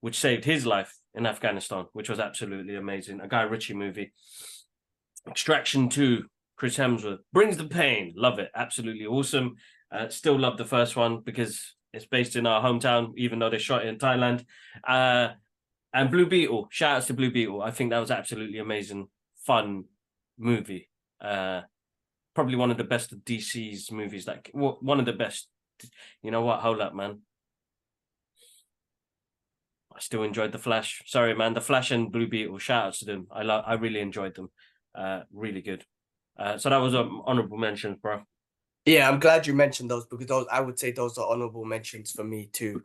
which 0.00 0.18
saved 0.18 0.44
his 0.44 0.66
life 0.66 0.98
in 1.14 1.26
Afghanistan, 1.26 1.86
which 1.92 2.08
was 2.08 2.20
absolutely 2.20 2.76
amazing. 2.76 3.20
A 3.20 3.28
Guy 3.28 3.42
Ritchie 3.42 3.74
movie. 3.74 4.12
Extraction 5.28 5.88
2, 5.88 6.24
Chris 6.56 6.76
Hemsworth 6.76 7.18
brings 7.32 7.56
the 7.56 7.64
pain. 7.64 8.12
Love 8.16 8.38
it. 8.38 8.50
Absolutely 8.54 9.06
awesome. 9.06 9.56
Uh, 9.92 10.08
still 10.08 10.38
love 10.38 10.56
the 10.56 10.64
first 10.64 10.96
one 10.96 11.20
because 11.20 11.74
it's 11.92 12.06
based 12.06 12.36
in 12.36 12.46
our 12.46 12.62
hometown, 12.62 13.12
even 13.16 13.38
though 13.38 13.50
they 13.50 13.58
shot 13.58 13.84
it 13.84 13.88
in 13.88 13.98
Thailand. 13.98 14.44
Uh, 14.86 15.30
and 15.92 16.10
Blue 16.10 16.26
Beetle, 16.26 16.68
shout 16.70 16.98
outs 16.98 17.06
to 17.08 17.14
Blue 17.14 17.30
Beetle. 17.30 17.62
I 17.62 17.70
think 17.70 17.90
that 17.90 17.98
was 17.98 18.10
absolutely 18.10 18.58
amazing, 18.58 19.08
fun 19.44 19.84
movie. 20.38 20.88
Uh, 21.20 21.62
probably 22.34 22.56
one 22.56 22.70
of 22.70 22.76
the 22.76 22.84
best 22.84 23.12
of 23.12 23.18
DC's 23.18 23.90
movies. 23.90 24.26
Like 24.26 24.50
well, 24.54 24.78
one 24.80 25.00
of 25.00 25.06
the 25.06 25.12
best. 25.12 25.48
You 26.22 26.30
know 26.30 26.42
what? 26.42 26.60
Hold 26.60 26.80
up, 26.80 26.94
man. 26.94 27.20
I 29.94 29.98
still 30.00 30.22
enjoyed 30.22 30.52
the 30.52 30.58
Flash. 30.58 31.02
Sorry, 31.06 31.34
man. 31.34 31.54
The 31.54 31.60
Flash 31.60 31.90
and 31.90 32.12
Blue 32.12 32.28
Beetle. 32.28 32.58
Shout 32.58 32.86
outs 32.86 33.00
to 33.00 33.06
them. 33.06 33.26
I 33.32 33.42
love. 33.42 33.64
I 33.66 33.74
really 33.74 34.00
enjoyed 34.00 34.36
them. 34.36 34.50
Uh, 34.94 35.22
really 35.32 35.62
good. 35.62 35.84
Uh, 36.38 36.58
so 36.58 36.70
that 36.70 36.78
was 36.78 36.94
um, 36.94 37.22
honorable 37.26 37.58
mentions, 37.58 37.98
bro. 38.00 38.22
Yeah, 38.86 39.08
I'm 39.08 39.20
glad 39.20 39.46
you 39.46 39.54
mentioned 39.54 39.90
those 39.90 40.06
because 40.06 40.26
those 40.26 40.46
I 40.50 40.60
would 40.60 40.78
say 40.78 40.90
those 40.90 41.18
are 41.18 41.30
honorable 41.30 41.64
mentions 41.64 42.12
for 42.12 42.24
me 42.24 42.48
too. 42.52 42.82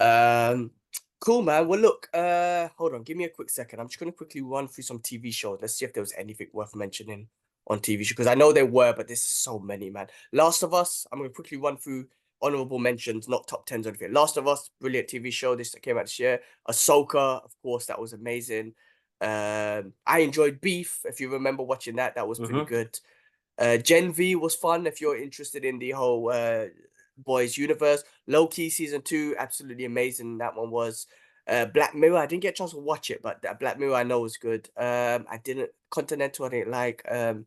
Um, 0.00 0.70
cool, 1.20 1.42
man. 1.42 1.68
Well, 1.68 1.80
look, 1.80 2.08
uh, 2.14 2.68
hold 2.76 2.94
on, 2.94 3.02
give 3.02 3.16
me 3.16 3.24
a 3.24 3.28
quick 3.28 3.50
second. 3.50 3.78
I'm 3.78 3.88
just 3.88 4.00
gonna 4.00 4.12
quickly 4.12 4.40
run 4.40 4.68
through 4.68 4.84
some 4.84 5.00
TV 5.00 5.32
shows. 5.32 5.58
Let's 5.60 5.74
see 5.74 5.84
if 5.84 5.92
there 5.92 6.02
was 6.02 6.14
anything 6.16 6.48
worth 6.52 6.74
mentioning 6.74 7.28
on 7.66 7.80
TV 7.80 8.04
show 8.04 8.12
because 8.12 8.26
I 8.26 8.34
know 8.34 8.52
there 8.52 8.66
were, 8.66 8.94
but 8.94 9.06
there's 9.06 9.22
so 9.22 9.58
many, 9.58 9.90
man. 9.90 10.06
Last 10.32 10.62
of 10.62 10.72
Us. 10.72 11.06
I'm 11.12 11.18
gonna 11.18 11.30
quickly 11.30 11.58
run 11.58 11.76
through 11.76 12.06
honorable 12.40 12.78
mentions, 12.78 13.28
not 13.28 13.46
top 13.46 13.66
tens 13.66 13.86
or 13.86 13.90
anything. 13.90 14.12
Last 14.12 14.36
of 14.36 14.48
Us, 14.48 14.70
brilliant 14.80 15.08
TV 15.08 15.30
show. 15.30 15.54
This 15.54 15.74
came 15.74 15.98
out 15.98 16.04
this 16.04 16.18
year. 16.18 16.40
Ahsoka, 16.68 17.44
of 17.44 17.54
course, 17.62 17.86
that 17.86 18.00
was 18.00 18.12
amazing. 18.12 18.74
Um, 19.24 19.94
I 20.06 20.20
enjoyed 20.20 20.60
Beef. 20.60 21.00
If 21.04 21.20
you 21.20 21.30
remember 21.30 21.62
watching 21.62 21.96
that, 21.96 22.14
that 22.14 22.28
was 22.28 22.38
pretty 22.38 22.54
Mhm. 22.60 22.66
good. 22.66 23.00
Uh, 23.58 23.76
Gen 23.78 24.12
V 24.12 24.36
was 24.36 24.54
fun 24.54 24.86
if 24.86 25.00
you're 25.00 25.16
interested 25.16 25.64
in 25.64 25.78
the 25.78 25.92
whole 25.92 26.30
uh, 26.30 26.66
boys 27.16 27.56
universe. 27.56 28.04
Loki 28.26 28.68
season 28.70 29.02
two, 29.02 29.34
absolutely 29.38 29.84
amazing. 29.84 30.38
That 30.38 30.56
one 30.56 30.70
was. 30.70 31.06
Uh, 31.46 31.66
Black 31.66 31.94
Mirror, 31.94 32.18
I 32.18 32.26
didn't 32.26 32.42
get 32.42 32.54
a 32.54 32.56
chance 32.56 32.70
to 32.70 32.78
watch 32.78 33.10
it, 33.10 33.20
but 33.22 33.42
that 33.42 33.60
Black 33.60 33.78
Mirror 33.78 33.94
I 33.94 34.02
know 34.02 34.20
was 34.20 34.38
good. 34.38 34.68
Um, 34.76 35.26
I 35.28 35.38
didn't 35.42 35.70
Continental, 35.90 36.46
I 36.46 36.48
didn't 36.48 36.70
like. 36.70 37.02
Um, 37.08 37.46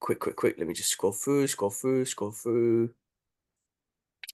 quick, 0.00 0.18
quick, 0.18 0.36
quick. 0.36 0.56
Let 0.58 0.66
me 0.66 0.74
just 0.74 0.90
scroll 0.90 1.12
through, 1.12 1.46
scroll 1.46 1.70
through, 1.70 2.06
scroll 2.06 2.32
through. 2.32 2.94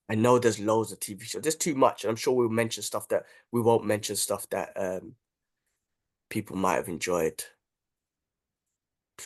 I 0.08 0.14
know 0.14 0.38
there's 0.38 0.60
loads 0.60 0.92
of 0.92 1.00
TV 1.00 1.22
shows. 1.24 1.42
There's 1.42 1.56
too 1.56 1.74
much, 1.74 2.04
and 2.04 2.10
I'm 2.10 2.16
sure 2.16 2.34
we'll 2.34 2.48
mention 2.48 2.82
stuff 2.82 3.08
that 3.08 3.26
we 3.50 3.60
won't 3.60 3.84
mention 3.84 4.16
stuff 4.16 4.48
that 4.50 4.72
um 4.76 5.16
people 6.28 6.56
might 6.56 6.74
have 6.74 6.88
enjoyed. 6.88 7.42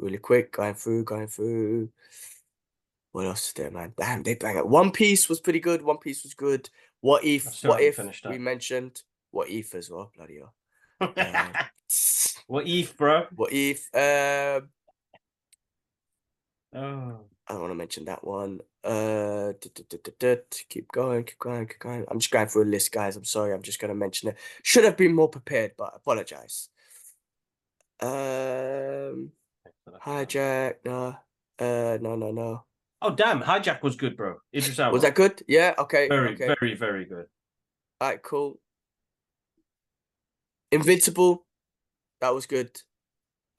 Really 0.00 0.18
quick, 0.18 0.52
going 0.52 0.74
through, 0.74 1.02
going 1.02 1.26
through. 1.26 1.90
What 3.10 3.26
else 3.26 3.48
is 3.48 3.52
there, 3.54 3.70
man? 3.72 3.94
Damn, 3.98 4.22
they 4.22 4.34
bang 4.34 4.56
it. 4.56 4.66
One 4.68 4.92
Piece 4.92 5.28
was 5.28 5.40
pretty 5.40 5.58
good. 5.58 5.82
One 5.82 5.98
Piece 5.98 6.22
was 6.22 6.34
good. 6.34 6.70
What 7.00 7.24
if? 7.24 7.64
What 7.64 7.80
if 7.82 7.98
we 7.98 8.04
that. 8.04 8.40
mentioned? 8.40 9.02
What 9.32 9.50
if 9.50 9.74
as 9.74 9.90
well? 9.90 10.12
Bloody 10.16 10.38
hell. 10.38 10.54
Um, 11.00 11.52
what 12.46 12.68
if, 12.68 12.96
bro? 12.96 13.26
what 13.34 13.52
if? 13.52 13.88
Um, 13.92 14.68
Oh, 16.74 17.20
I 17.48 17.54
don't 17.54 17.62
want 17.62 17.70
to 17.70 17.76
mention 17.76 18.04
that 18.04 18.22
one. 18.24 18.60
Uh, 18.84 19.52
keep 20.68 20.92
going, 20.92 21.24
keep 21.24 21.38
going, 21.38 21.66
keep 21.66 21.78
going. 21.78 22.04
I'm 22.08 22.18
just 22.18 22.30
going 22.30 22.46
through 22.46 22.64
a 22.64 22.66
list, 22.66 22.92
guys. 22.92 23.16
I'm 23.16 23.24
sorry. 23.24 23.54
I'm 23.54 23.62
just 23.62 23.80
going 23.80 23.88
to 23.88 23.94
mention 23.94 24.28
it. 24.28 24.36
Should 24.62 24.84
have 24.84 24.98
been 24.98 25.14
more 25.14 25.28
prepared, 25.28 25.72
but 25.78 25.92
I 25.94 25.96
apologize. 25.96 26.68
Um, 28.00 29.32
hijack. 30.04 30.74
No. 30.84 31.16
Uh, 31.58 31.98
no, 32.00 32.16
no, 32.16 32.30
no. 32.30 32.64
Oh 33.00 33.14
damn, 33.14 33.40
hijack 33.40 33.82
was 33.82 33.96
good, 33.96 34.16
bro. 34.16 34.36
Idris 34.54 34.78
Elba. 34.78 34.92
Was 34.92 35.02
that 35.02 35.14
good? 35.14 35.42
Yeah. 35.46 35.74
Okay. 35.78 36.08
very, 36.08 36.34
okay. 36.34 36.54
very, 36.60 36.74
very 36.74 37.04
good. 37.04 37.26
All 38.00 38.08
right. 38.08 38.22
Cool. 38.22 38.58
Invincible. 40.70 41.46
That 42.20 42.34
was 42.34 42.46
good. 42.46 42.70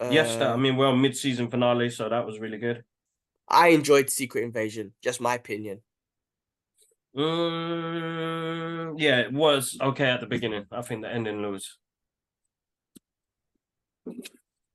yes, 0.02 0.36
that, 0.36 0.50
I 0.50 0.54
Uh, 0.54 0.58
mean 0.58 0.78
we're 0.78 0.96
mid-season 0.96 1.50
finale, 1.50 1.90
so 1.90 2.08
that 2.10 2.26
was 2.26 2.40
really 2.40 2.58
good. 2.58 2.84
I 3.50 3.70
enjoyed 3.70 4.10
Secret 4.10 4.44
Invasion. 4.44 4.94
Just 5.04 5.22
my 5.22 5.36
opinion. 5.36 5.82
Mm, 7.16 8.96
yeah, 8.98 9.20
it 9.20 9.34
was 9.34 9.78
okay 9.82 10.06
at 10.06 10.20
the 10.20 10.28
beginning. 10.28 10.66
I 10.72 10.82
think 10.82 11.02
the 11.02 11.12
ending 11.12 11.42
lose. 11.42 11.78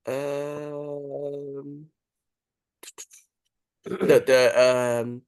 Um, 0.07 1.85
the 3.85 4.23
the 4.25 5.01
um 5.01 5.21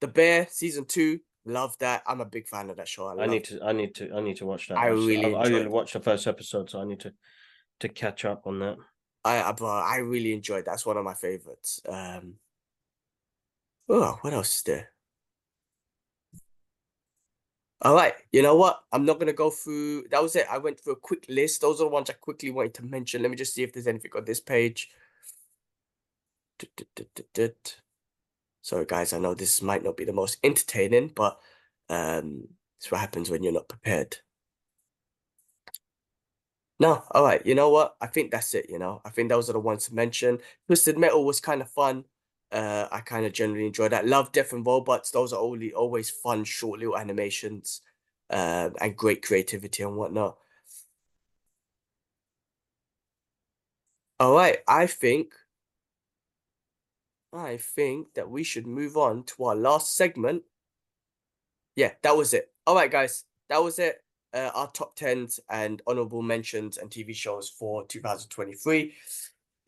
the 0.00 0.08
Bear 0.08 0.48
season 0.50 0.86
two. 0.86 1.20
Love 1.44 1.76
that. 1.78 2.02
I'm 2.06 2.20
a 2.20 2.24
big 2.24 2.48
fan 2.48 2.70
of 2.70 2.76
that 2.78 2.88
show. 2.88 3.06
I, 3.06 3.22
I 3.22 3.26
need 3.26 3.44
to, 3.44 3.62
I 3.62 3.70
need 3.72 3.94
to, 3.96 4.12
I 4.12 4.20
need 4.20 4.38
to 4.38 4.46
watch 4.46 4.66
that. 4.68 4.78
I 4.78 4.88
really 4.88 5.34
I, 5.34 5.38
I 5.38 5.46
only 5.46 5.68
watched 5.68 5.92
the 5.92 6.00
first 6.00 6.26
episode, 6.26 6.70
so 6.70 6.80
I 6.80 6.84
need 6.84 6.98
to, 7.00 7.12
to 7.80 7.88
catch 7.88 8.24
up 8.24 8.46
on 8.46 8.58
that. 8.58 8.76
I 9.24 9.42
I, 9.42 9.52
bro, 9.52 9.68
I 9.68 9.98
really 9.98 10.32
enjoyed. 10.32 10.64
That's 10.64 10.84
one 10.86 10.96
of 10.96 11.04
my 11.04 11.14
favorites. 11.14 11.80
Um. 11.88 12.34
Oh, 13.88 14.18
what 14.22 14.32
else 14.32 14.56
is 14.56 14.62
there? 14.62 14.92
All 17.82 17.94
right, 17.94 18.14
you 18.32 18.42
know 18.42 18.56
what? 18.56 18.80
I'm 18.92 19.04
not 19.04 19.18
gonna 19.18 19.32
go 19.32 19.50
through. 19.50 20.04
That 20.10 20.22
was 20.22 20.34
it. 20.34 20.46
I 20.50 20.58
went 20.58 20.80
through 20.80 20.94
a 20.94 20.96
quick 20.96 21.26
list. 21.28 21.60
Those 21.60 21.80
are 21.80 21.84
the 21.84 21.90
ones 21.90 22.10
I 22.10 22.14
quickly 22.14 22.50
wanted 22.50 22.74
to 22.74 22.84
mention. 22.84 23.22
Let 23.22 23.30
me 23.30 23.36
just 23.36 23.54
see 23.54 23.62
if 23.62 23.72
there's 23.72 23.86
anything 23.86 24.10
on 24.16 24.24
this 24.24 24.40
page. 24.40 24.90
Sorry, 28.62 28.86
guys. 28.86 29.12
I 29.12 29.18
know 29.18 29.34
this 29.34 29.62
might 29.62 29.84
not 29.84 29.96
be 29.96 30.04
the 30.04 30.12
most 30.12 30.38
entertaining, 30.42 31.08
but 31.14 31.38
um, 31.90 32.48
it's 32.78 32.90
what 32.90 33.00
happens 33.00 33.30
when 33.30 33.42
you're 33.42 33.52
not 33.52 33.68
prepared. 33.68 34.18
No, 36.80 37.04
all 37.12 37.24
right. 37.24 37.44
You 37.46 37.54
know 37.54 37.70
what? 37.70 37.96
I 38.00 38.06
think 38.06 38.30
that's 38.30 38.54
it. 38.54 38.66
You 38.68 38.78
know, 38.78 39.00
I 39.04 39.10
think 39.10 39.28
those 39.28 39.48
are 39.48 39.54
the 39.54 39.60
ones 39.60 39.86
to 39.86 39.94
mention. 39.94 40.38
Twisted 40.66 40.98
Metal 40.98 41.24
was 41.24 41.40
kind 41.40 41.62
of 41.62 41.70
fun. 41.70 42.04
Uh, 42.52 42.86
I 42.92 43.00
kind 43.00 43.26
of 43.26 43.32
generally 43.32 43.66
enjoy 43.66 43.88
that. 43.88 44.06
Love, 44.06 44.32
Death 44.32 44.52
and 44.52 44.64
Robots. 44.66 45.10
Those 45.10 45.32
are 45.32 45.40
only 45.40 45.72
always 45.72 46.10
fun, 46.10 46.44
short 46.44 46.78
little 46.80 46.96
animations, 46.96 47.82
um, 48.30 48.74
and 48.80 48.96
great 48.96 49.22
creativity 49.22 49.82
and 49.82 49.96
whatnot. 49.96 50.38
All 54.18 54.34
right, 54.34 54.58
I 54.66 54.86
think, 54.86 55.34
I 57.32 57.56
think 57.58 58.14
that 58.14 58.30
we 58.30 58.42
should 58.42 58.66
move 58.66 58.96
on 58.96 59.24
to 59.24 59.44
our 59.44 59.54
last 59.56 59.94
segment. 59.94 60.44
Yeah, 61.76 61.92
that 62.02 62.16
was 62.16 62.32
it. 62.32 62.50
All 62.66 62.74
right, 62.74 62.90
guys, 62.90 63.24
that 63.48 63.62
was 63.62 63.78
it. 63.78 64.02
uh, 64.36 64.50
our 64.54 64.70
top 64.72 64.94
tens 64.96 65.40
and 65.48 65.80
honorable 65.86 66.22
mentions 66.22 66.76
and 66.76 66.90
TV 66.90 67.14
shows 67.14 67.48
for 67.48 67.86
2023. 67.86 68.92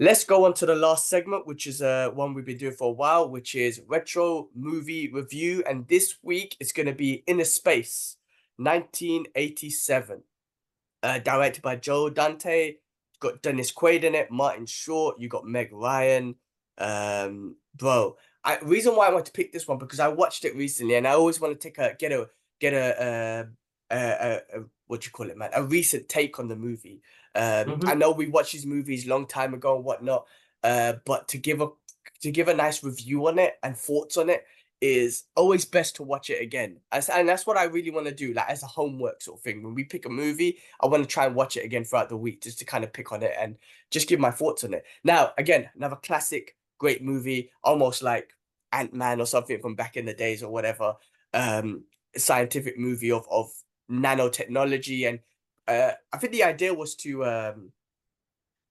Let's 0.00 0.22
go 0.22 0.44
on 0.44 0.54
to 0.54 0.66
the 0.66 0.76
last 0.76 1.08
segment, 1.08 1.44
which 1.44 1.66
is 1.66 1.82
uh, 1.82 2.10
one 2.14 2.32
we've 2.32 2.44
been 2.44 2.56
doing 2.56 2.74
for 2.74 2.88
a 2.88 2.92
while, 2.92 3.28
which 3.28 3.56
is 3.56 3.82
retro 3.88 4.48
movie 4.54 5.10
review. 5.10 5.64
And 5.68 5.88
this 5.88 6.18
week 6.22 6.56
it's 6.60 6.70
going 6.70 6.86
to 6.86 6.92
be 6.92 7.24
Innerspace, 7.26 8.14
1987, 8.58 10.22
uh, 11.02 11.18
directed 11.18 11.62
by 11.62 11.74
Joe 11.74 12.10
Dante. 12.10 12.76
Got 13.18 13.42
Dennis 13.42 13.72
Quaid 13.72 14.04
in 14.04 14.14
it, 14.14 14.30
Martin 14.30 14.66
Short. 14.66 15.18
You 15.18 15.28
got 15.28 15.44
Meg 15.44 15.72
Ryan. 15.72 16.36
Um, 16.78 17.56
bro, 17.74 18.16
I 18.44 18.58
reason 18.60 18.94
why 18.94 19.08
I 19.08 19.12
want 19.12 19.26
to 19.26 19.32
pick 19.32 19.52
this 19.52 19.66
one 19.66 19.78
because 19.78 19.98
I 19.98 20.06
watched 20.06 20.44
it 20.44 20.54
recently, 20.54 20.94
and 20.94 21.08
I 21.08 21.14
always 21.14 21.40
want 21.40 21.60
to 21.60 21.68
take 21.68 21.78
a 21.78 21.96
get 21.98 22.12
a 22.12 22.28
get 22.60 22.72
a, 22.72 23.48
a, 23.90 23.96
a, 23.96 24.58
a 24.60 24.64
what 24.86 25.04
you 25.04 25.10
call 25.10 25.28
it, 25.28 25.36
man, 25.36 25.50
a 25.54 25.64
recent 25.64 26.08
take 26.08 26.38
on 26.38 26.46
the 26.46 26.54
movie. 26.54 27.02
Um, 27.38 27.44
mm-hmm. 27.44 27.88
I 27.88 27.94
know 27.94 28.10
we 28.10 28.26
watched 28.26 28.52
these 28.52 28.66
movies 28.66 29.06
long 29.06 29.26
time 29.26 29.54
ago 29.54 29.76
and 29.76 29.84
whatnot, 29.84 30.26
uh, 30.64 30.94
but 31.04 31.28
to 31.28 31.38
give 31.38 31.60
a 31.60 31.68
to 32.20 32.32
give 32.32 32.48
a 32.48 32.54
nice 32.54 32.82
review 32.82 33.28
on 33.28 33.38
it 33.38 33.54
and 33.62 33.76
thoughts 33.76 34.16
on 34.16 34.28
it 34.28 34.44
is 34.80 35.24
always 35.36 35.64
best 35.64 35.96
to 35.96 36.02
watch 36.02 36.30
it 36.30 36.42
again. 36.42 36.78
As, 36.90 37.08
and 37.08 37.28
that's 37.28 37.46
what 37.46 37.56
I 37.56 37.64
really 37.64 37.90
want 37.90 38.06
to 38.06 38.14
do, 38.14 38.32
like 38.32 38.48
as 38.48 38.64
a 38.64 38.66
homework 38.66 39.22
sort 39.22 39.38
of 39.38 39.42
thing. 39.42 39.62
When 39.62 39.74
we 39.74 39.84
pick 39.84 40.04
a 40.04 40.08
movie, 40.10 40.58
I 40.80 40.86
want 40.86 41.04
to 41.04 41.08
try 41.08 41.26
and 41.26 41.34
watch 41.36 41.56
it 41.56 41.64
again 41.64 41.84
throughout 41.84 42.08
the 42.08 42.16
week 42.16 42.42
just 42.42 42.58
to 42.58 42.64
kind 42.64 42.82
of 42.82 42.92
pick 42.92 43.12
on 43.12 43.22
it 43.22 43.34
and 43.38 43.56
just 43.90 44.08
give 44.08 44.18
my 44.18 44.30
thoughts 44.30 44.64
on 44.64 44.74
it. 44.74 44.84
Now, 45.04 45.32
again, 45.38 45.68
another 45.76 45.96
classic, 45.96 46.56
great 46.78 47.02
movie, 47.02 47.50
almost 47.62 48.02
like 48.02 48.30
Ant 48.72 48.94
Man 48.94 49.20
or 49.20 49.26
something 49.26 49.60
from 49.60 49.76
back 49.76 49.96
in 49.96 50.06
the 50.06 50.14
days 50.14 50.42
or 50.42 50.50
whatever. 50.50 50.94
Um, 51.34 51.84
scientific 52.16 52.78
movie 52.78 53.12
of 53.12 53.26
of 53.30 53.50
nanotechnology 53.90 55.08
and 55.08 55.20
uh, 55.68 55.92
I 56.12 56.16
think 56.18 56.32
the 56.32 56.44
idea 56.44 56.74
was 56.74 56.94
to 56.96 57.24
um, 57.24 57.72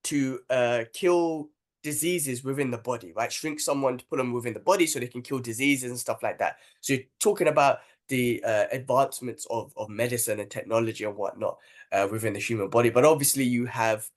to 0.05 0.39
uh, 0.49 0.83
kill 0.93 1.49
diseases 1.83 2.43
within 2.43 2.71
the 2.71 2.77
body, 2.77 3.13
right? 3.15 3.31
Shrink 3.31 3.59
someone 3.59 3.97
to 3.97 4.05
put 4.05 4.17
them 4.17 4.33
within 4.33 4.53
the 4.53 4.59
body 4.59 4.87
so 4.87 4.99
they 4.99 5.07
can 5.07 5.21
kill 5.21 5.39
diseases 5.39 5.89
and 5.89 5.99
stuff 5.99 6.23
like 6.23 6.39
that. 6.39 6.57
So 6.81 6.93
you're 6.93 7.03
talking 7.19 7.47
about 7.47 7.79
the 8.09 8.43
uh, 8.43 8.65
advancements 8.71 9.45
of, 9.49 9.71
of 9.77 9.89
medicine 9.89 10.39
and 10.39 10.49
technology 10.49 11.03
and 11.03 11.15
whatnot 11.15 11.57
uh, 11.91 12.07
within 12.11 12.33
the 12.33 12.39
human 12.39 12.69
body. 12.69 12.89
But 12.89 13.05
obviously 13.05 13.43
you 13.43 13.65
have 13.67 14.09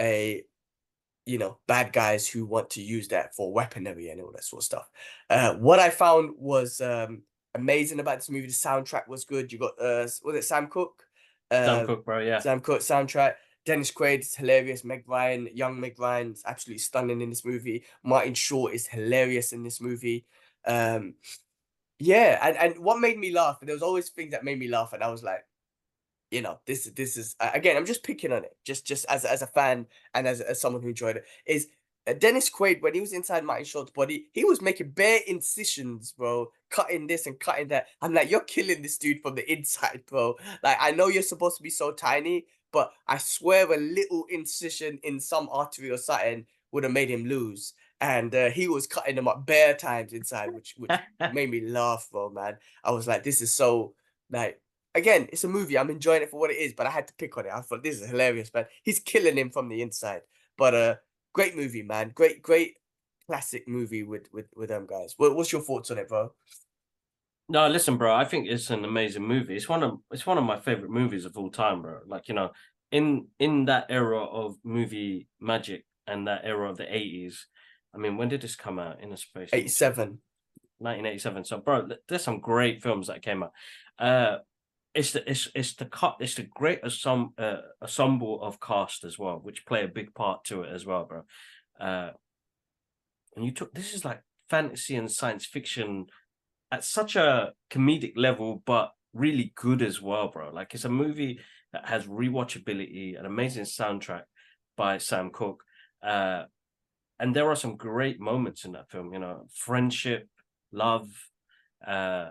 a, 0.00 0.44
you 1.26 1.38
know, 1.38 1.58
bad 1.66 1.92
guys 1.92 2.28
who 2.28 2.46
want 2.46 2.70
to 2.70 2.82
use 2.82 3.08
that 3.08 3.34
for 3.34 3.52
weaponry 3.52 4.10
and 4.10 4.20
all 4.20 4.32
that 4.32 4.44
sort 4.44 4.60
of 4.60 4.64
stuff. 4.64 4.90
Uh, 5.28 5.54
what 5.54 5.78
I 5.78 5.90
found 5.90 6.34
was 6.38 6.80
um, 6.80 7.22
amazing 7.54 8.00
about 8.00 8.18
this 8.18 8.30
movie. 8.30 8.46
The 8.46 8.52
soundtrack 8.52 9.08
was 9.08 9.24
good. 9.24 9.52
You 9.52 9.58
got, 9.58 9.80
uh, 9.80 10.06
was 10.24 10.36
it 10.36 10.44
Sam 10.44 10.68
Cooke? 10.68 11.04
Sam 11.50 11.82
uh, 11.82 11.86
Cooke, 11.86 12.04
bro. 12.04 12.20
Yeah. 12.20 12.40
Sam 12.40 12.60
Cooke 12.60 12.80
soundtrack. 12.80 13.34
Dennis 13.64 13.92
Quaid 13.92 14.20
is 14.20 14.34
hilarious. 14.34 14.84
Meg 14.84 15.04
Ryan, 15.06 15.48
young 15.54 15.78
Meg 15.78 15.98
Ryan, 15.98 16.32
is 16.32 16.42
absolutely 16.46 16.78
stunning 16.78 17.20
in 17.20 17.28
this 17.28 17.44
movie. 17.44 17.84
Martin 18.02 18.34
Short 18.34 18.72
is 18.72 18.86
hilarious 18.86 19.52
in 19.52 19.62
this 19.62 19.80
movie. 19.80 20.24
Um, 20.66 21.14
yeah, 21.98 22.38
and, 22.42 22.56
and 22.56 22.84
what 22.84 23.00
made 23.00 23.18
me 23.18 23.32
laugh, 23.32 23.58
there 23.60 23.74
was 23.74 23.82
always 23.82 24.08
things 24.08 24.30
that 24.30 24.44
made 24.44 24.58
me 24.58 24.68
laugh, 24.68 24.92
and 24.92 25.02
I 25.02 25.10
was 25.10 25.22
like, 25.22 25.44
you 26.30 26.42
know, 26.42 26.60
this 26.66 26.84
this 26.94 27.16
is 27.16 27.34
again, 27.40 27.76
I'm 27.76 27.86
just 27.86 28.02
picking 28.02 28.32
on 28.32 28.44
it, 28.44 28.56
just 28.64 28.86
just 28.86 29.06
as 29.06 29.24
as 29.24 29.42
a 29.42 29.46
fan 29.46 29.86
and 30.14 30.28
as, 30.28 30.40
as 30.40 30.60
someone 30.60 30.82
who 30.82 30.88
enjoyed 30.88 31.16
it. 31.16 31.24
Is 31.46 31.68
uh, 32.06 32.14
Dennis 32.14 32.50
Quaid, 32.50 32.82
when 32.82 32.94
he 32.94 33.00
was 33.00 33.12
inside 33.12 33.44
Martin 33.44 33.64
Short's 33.64 33.90
body, 33.90 34.26
he 34.32 34.44
was 34.44 34.62
making 34.62 34.90
bare 34.90 35.20
incisions, 35.26 36.12
bro, 36.12 36.50
cutting 36.70 37.06
this 37.06 37.26
and 37.26 37.38
cutting 37.38 37.68
that. 37.68 37.86
I'm 38.00 38.14
like, 38.14 38.30
you're 38.30 38.40
killing 38.40 38.82
this 38.82 38.98
dude 38.98 39.22
from 39.22 39.34
the 39.34 39.50
inside, 39.52 40.02
bro. 40.06 40.36
Like, 40.62 40.78
I 40.80 40.92
know 40.92 41.08
you're 41.08 41.22
supposed 41.22 41.56
to 41.58 41.62
be 41.62 41.70
so 41.70 41.92
tiny, 41.92 42.46
but 42.72 42.92
I 43.06 43.18
swear 43.18 43.70
a 43.72 43.76
little 43.76 44.26
incision 44.30 44.98
in 45.02 45.20
some 45.20 45.48
artery 45.50 45.90
or 45.90 45.96
something 45.96 46.46
would 46.72 46.84
have 46.84 46.92
made 46.92 47.10
him 47.10 47.26
lose. 47.26 47.74
And 48.00 48.34
uh, 48.34 48.50
he 48.50 48.68
was 48.68 48.86
cutting 48.86 49.16
them 49.16 49.26
up 49.26 49.44
bare 49.44 49.74
times 49.74 50.12
inside, 50.12 50.54
which 50.54 50.74
which 50.76 50.92
made 51.32 51.50
me 51.50 51.62
laugh, 51.62 52.08
bro, 52.12 52.30
man. 52.30 52.58
I 52.84 52.92
was 52.92 53.08
like, 53.08 53.24
this 53.24 53.42
is 53.42 53.54
so 53.54 53.94
like 54.30 54.60
again, 54.94 55.28
it's 55.32 55.44
a 55.44 55.48
movie. 55.48 55.78
I'm 55.78 55.90
enjoying 55.90 56.22
it 56.22 56.30
for 56.30 56.38
what 56.38 56.50
it 56.50 56.58
is, 56.58 56.74
but 56.74 56.86
I 56.86 56.90
had 56.90 57.08
to 57.08 57.14
pick 57.14 57.36
on 57.36 57.46
it. 57.46 57.52
I 57.52 57.60
thought 57.60 57.82
this 57.82 58.00
is 58.00 58.08
hilarious, 58.08 58.52
man. 58.54 58.66
He's 58.82 59.00
killing 59.00 59.36
him 59.36 59.50
from 59.50 59.68
the 59.68 59.82
inside. 59.82 60.22
But 60.56 60.74
uh 60.74 60.94
great 61.38 61.56
movie, 61.56 61.82
man. 61.82 62.10
Great, 62.16 62.42
great 62.42 62.74
classic 63.28 63.68
movie 63.68 64.02
with 64.02 64.26
with 64.32 64.46
with 64.56 64.70
them 64.70 64.86
guys. 64.88 65.14
What, 65.16 65.36
what's 65.36 65.52
your 65.52 65.62
thoughts 65.62 65.90
on 65.92 65.98
it, 65.98 66.08
bro? 66.08 66.32
No, 67.48 67.68
listen, 67.68 67.96
bro. 67.96 68.12
I 68.12 68.24
think 68.24 68.48
it's 68.48 68.70
an 68.70 68.84
amazing 68.84 69.22
movie. 69.22 69.54
It's 69.54 69.68
one 69.68 69.84
of 69.84 70.00
it's 70.10 70.26
one 70.26 70.36
of 70.36 70.42
my 70.42 70.58
favorite 70.58 70.90
movies 70.90 71.24
of 71.24 71.38
all 71.38 71.50
time, 71.50 71.80
bro. 71.82 72.00
Like 72.06 72.26
you 72.26 72.34
know, 72.34 72.50
in 72.90 73.28
in 73.38 73.66
that 73.66 73.86
era 73.88 74.20
of 74.20 74.56
movie 74.64 75.28
magic 75.40 75.84
and 76.08 76.26
that 76.26 76.40
era 76.42 76.68
of 76.68 76.76
the 76.76 76.92
eighties. 76.92 77.46
I 77.94 77.98
mean, 77.98 78.16
when 78.16 78.28
did 78.28 78.42
this 78.42 78.56
come 78.56 78.80
out? 78.80 79.00
Innerspace. 79.00 79.50
Eighty 79.52 79.68
seven. 79.68 80.18
1987. 80.80 81.44
So, 81.44 81.58
bro, 81.58 81.88
there's 82.08 82.22
some 82.22 82.38
great 82.38 82.84
films 82.84 83.08
that 83.08 83.20
came 83.20 83.42
out. 83.42 83.52
Uh, 83.98 84.38
it's 84.94 85.12
the 85.12 85.28
it's 85.30 85.48
it's 85.54 85.74
the 85.74 85.84
cut 85.84 86.16
it's 86.20 86.34
the 86.34 86.42
great 86.54 86.82
assum, 86.82 87.30
uh, 87.38 87.58
ensemble 87.82 88.42
of 88.42 88.60
cast 88.60 89.04
as 89.04 89.18
well, 89.18 89.38
which 89.42 89.66
play 89.66 89.84
a 89.84 89.88
big 89.88 90.14
part 90.14 90.44
to 90.44 90.62
it 90.62 90.72
as 90.72 90.86
well, 90.86 91.04
bro. 91.04 91.22
Uh, 91.80 92.10
and 93.36 93.44
you 93.44 93.52
took 93.52 93.72
this 93.74 93.94
is 93.94 94.04
like 94.04 94.22
fantasy 94.48 94.96
and 94.96 95.10
science 95.10 95.46
fiction 95.46 96.06
at 96.72 96.84
such 96.84 97.16
a 97.16 97.52
comedic 97.70 98.12
level, 98.16 98.62
but 98.66 98.92
really 99.12 99.52
good 99.54 99.82
as 99.82 100.02
well, 100.02 100.28
bro. 100.28 100.50
Like 100.52 100.74
it's 100.74 100.84
a 100.84 100.90
movie 100.90 101.40
that 101.72 101.88
has 101.88 102.06
rewatchability, 102.06 103.18
an 103.18 103.26
amazing 103.26 103.64
soundtrack 103.64 104.22
by 104.76 104.98
Sam 104.98 105.30
Cooke. 105.30 105.62
Uh, 106.02 106.44
and 107.20 107.34
there 107.34 107.50
are 107.50 107.56
some 107.56 107.76
great 107.76 108.20
moments 108.20 108.64
in 108.64 108.72
that 108.72 108.90
film, 108.90 109.12
you 109.12 109.18
know, 109.18 109.46
friendship, 109.52 110.28
love, 110.72 111.08
uh, 111.86 112.30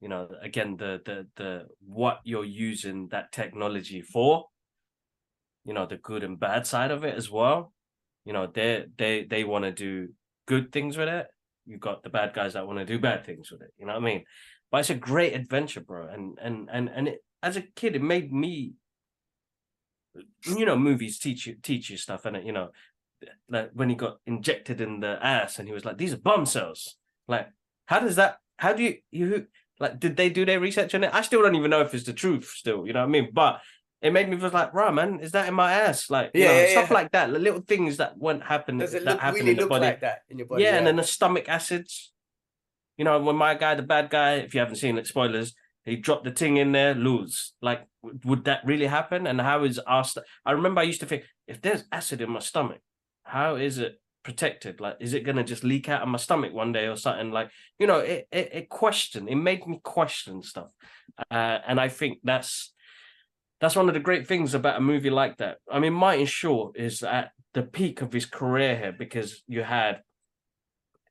you 0.00 0.08
know 0.08 0.28
again 0.42 0.76
the 0.76 1.00
the 1.04 1.26
the 1.36 1.66
what 1.86 2.20
you're 2.24 2.44
using 2.44 3.08
that 3.08 3.32
technology 3.32 4.00
for 4.00 4.46
you 5.64 5.74
know 5.74 5.86
the 5.86 5.96
good 5.96 6.22
and 6.22 6.38
bad 6.40 6.66
side 6.66 6.90
of 6.90 7.04
it 7.04 7.14
as 7.14 7.30
well. 7.30 7.72
You 8.24 8.32
know 8.32 8.46
they 8.46 8.86
they 8.96 9.24
they 9.24 9.44
want 9.44 9.64
to 9.64 9.72
do 9.72 10.08
good 10.46 10.72
things 10.72 10.96
with 10.96 11.08
it. 11.08 11.26
You've 11.66 11.80
got 11.80 12.02
the 12.02 12.10
bad 12.10 12.32
guys 12.32 12.54
that 12.54 12.66
want 12.66 12.78
to 12.78 12.84
do 12.84 12.98
bad 12.98 13.26
things 13.26 13.50
with 13.50 13.60
it 13.60 13.70
you 13.78 13.84
know 13.84 13.92
what 13.92 14.02
i 14.02 14.04
mean? 14.04 14.24
But 14.70 14.78
it's 14.78 14.90
a 14.90 14.94
great 14.94 15.34
adventure 15.34 15.80
bro 15.80 16.08
and 16.08 16.38
and 16.40 16.68
and 16.72 16.88
and 16.88 17.08
it, 17.08 17.24
as 17.42 17.56
a 17.56 17.62
kid 17.62 17.96
it 17.96 18.02
made 18.02 18.32
me 18.32 18.74
you 20.46 20.64
know 20.64 20.76
movies 20.76 21.18
teach 21.18 21.46
you 21.46 21.56
teach 21.62 21.90
you 21.90 21.96
stuff 21.96 22.24
and 22.24 22.44
you 22.44 22.52
know 22.52 22.70
like 23.48 23.70
when 23.74 23.88
he 23.88 23.94
got 23.94 24.18
injected 24.26 24.80
in 24.80 25.00
the 25.00 25.18
ass 25.24 25.58
and 25.58 25.68
he 25.68 25.74
was 25.74 25.84
like 25.84 25.98
these 25.98 26.12
are 26.12 26.18
bomb 26.18 26.46
cells. 26.46 26.96
Like 27.26 27.48
how 27.86 28.00
does 28.00 28.16
that 28.16 28.38
how 28.56 28.72
do 28.72 28.82
you 28.82 28.96
you 29.10 29.46
like, 29.80 30.00
did 30.00 30.16
they 30.16 30.30
do 30.30 30.44
their 30.44 30.60
research 30.60 30.94
on 30.94 31.04
it? 31.04 31.10
I 31.12 31.22
still 31.22 31.42
don't 31.42 31.54
even 31.54 31.70
know 31.70 31.80
if 31.80 31.94
it's 31.94 32.04
the 32.04 32.12
truth. 32.12 32.52
Still, 32.56 32.86
you 32.86 32.92
know 32.92 33.00
what 33.00 33.08
I 33.08 33.10
mean? 33.10 33.28
But 33.32 33.60
it 34.00 34.12
made 34.12 34.28
me 34.28 34.36
feel 34.36 34.50
like, 34.50 34.74
right, 34.74 34.92
man, 34.92 35.20
is 35.20 35.32
that 35.32 35.48
in 35.48 35.54
my 35.54 35.72
ass? 35.72 36.08
Like, 36.10 36.30
yeah, 36.34 36.46
know, 36.46 36.52
yeah 36.52 36.70
stuff 36.70 36.90
yeah. 36.90 36.94
like 36.94 37.12
that, 37.12 37.32
the 37.32 37.38
little 37.38 37.60
things 37.60 37.96
that 37.96 38.16
won't 38.16 38.42
happen. 38.42 38.78
Does 38.78 38.94
it 38.94 39.04
that 39.04 39.12
look, 39.12 39.20
happen 39.20 39.40
really 39.40 39.50
in 39.50 39.56
the 39.56 39.62
look 39.62 39.70
body. 39.70 39.86
like 39.86 40.00
that 40.00 40.20
in 40.28 40.38
your 40.38 40.46
body? 40.46 40.62
Yeah, 40.62 40.72
yeah, 40.72 40.78
and 40.78 40.86
then 40.86 40.96
the 40.96 41.04
stomach 41.04 41.48
acids. 41.48 42.12
You 42.96 43.04
know, 43.04 43.20
when 43.20 43.36
my 43.36 43.54
guy, 43.54 43.74
the 43.76 43.82
bad 43.82 44.10
guy, 44.10 44.34
if 44.34 44.54
you 44.54 44.60
haven't 44.60 44.76
seen 44.76 44.98
it, 44.98 45.06
spoilers, 45.06 45.54
he 45.84 45.96
dropped 45.96 46.24
the 46.24 46.32
thing 46.32 46.56
in 46.56 46.72
there, 46.72 46.94
lose. 46.94 47.54
Like, 47.62 47.86
would 48.02 48.44
that 48.44 48.64
really 48.64 48.86
happen? 48.86 49.26
And 49.26 49.40
how 49.40 49.64
is 49.64 49.78
our? 49.78 50.04
St- 50.04 50.26
I 50.44 50.52
remember 50.52 50.80
I 50.80 50.84
used 50.84 51.00
to 51.00 51.06
think, 51.06 51.24
if 51.46 51.60
there's 51.60 51.84
acid 51.92 52.20
in 52.20 52.30
my 52.30 52.40
stomach, 52.40 52.80
how 53.22 53.56
is 53.56 53.78
it 53.78 54.00
protected? 54.22 54.80
Like, 54.80 54.96
is 55.00 55.14
it 55.14 55.24
gonna 55.24 55.44
just 55.44 55.64
leak 55.64 55.88
out 55.88 56.02
of 56.02 56.08
my 56.08 56.18
stomach 56.18 56.52
one 56.52 56.72
day 56.72 56.86
or 56.86 56.96
something? 56.96 57.30
Like, 57.30 57.50
you 57.78 57.86
know, 57.86 57.98
it 57.98 58.28
it, 58.32 58.50
it 58.52 58.68
questioned. 58.68 59.28
It 59.28 59.36
made 59.36 59.66
me 59.66 59.80
question 59.82 60.42
stuff, 60.42 60.70
uh, 61.30 61.58
and 61.66 61.80
I 61.80 61.88
think 61.88 62.18
that's 62.24 62.72
that's 63.60 63.76
one 63.76 63.88
of 63.88 63.94
the 63.94 64.00
great 64.00 64.26
things 64.26 64.54
about 64.54 64.76
a 64.76 64.80
movie 64.80 65.10
like 65.10 65.38
that. 65.38 65.58
I 65.70 65.80
mean, 65.80 65.92
Martin 65.92 66.26
Short 66.26 66.76
is 66.78 67.02
at 67.02 67.32
the 67.54 67.62
peak 67.62 68.02
of 68.02 68.12
his 68.12 68.26
career 68.26 68.76
here 68.76 68.92
because 68.92 69.42
you 69.48 69.62
had, 69.62 70.02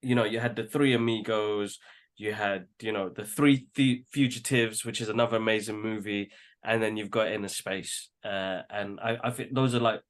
you 0.02 0.16
know, 0.16 0.24
you 0.24 0.40
had 0.40 0.56
the 0.56 0.64
Three 0.64 0.94
Amigos, 0.94 1.80
you 2.16 2.34
had, 2.34 2.68
you 2.82 2.92
know, 2.92 3.10
the 3.10 3.26
Three 3.26 3.68
Fugitives, 3.76 4.86
which 4.86 5.02
is 5.02 5.10
another 5.10 5.38
amazing 5.38 5.82
movie, 5.82 6.32
and 6.64 6.82
then 6.82 6.98
you've 6.98 7.12
got 7.12 7.28
Innerspace, 7.28 8.08
uh, 8.24 8.62
and 8.70 9.00
I 9.00 9.18
I 9.24 9.32
think 9.32 9.54
those 9.54 9.76
are 9.76 9.80
like 9.80 10.02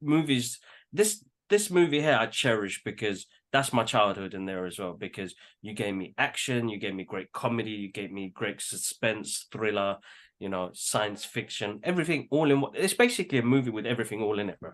movies. 0.00 0.58
This 0.92 1.24
this 1.52 1.70
movie 1.70 2.00
here 2.00 2.16
I 2.18 2.26
cherish 2.26 2.82
because 2.82 3.26
that's 3.52 3.72
my 3.72 3.84
childhood 3.84 4.32
in 4.34 4.46
there 4.46 4.66
as 4.66 4.78
well. 4.78 4.94
Because 4.94 5.34
you 5.60 5.74
gave 5.74 5.94
me 5.94 6.14
action, 6.18 6.68
you 6.68 6.78
gave 6.78 6.94
me 6.94 7.04
great 7.04 7.30
comedy, 7.32 7.70
you 7.72 7.92
gave 7.92 8.10
me 8.10 8.30
great 8.34 8.60
suspense, 8.60 9.46
thriller, 9.52 9.98
you 10.40 10.48
know, 10.48 10.70
science 10.72 11.24
fiction, 11.24 11.80
everything 11.84 12.26
all 12.30 12.50
in 12.50 12.60
one. 12.62 12.72
It's 12.74 12.94
basically 12.94 13.38
a 13.38 13.42
movie 13.42 13.70
with 13.70 13.86
everything 13.86 14.22
all 14.22 14.38
in 14.38 14.48
it, 14.48 14.58
bro. 14.58 14.72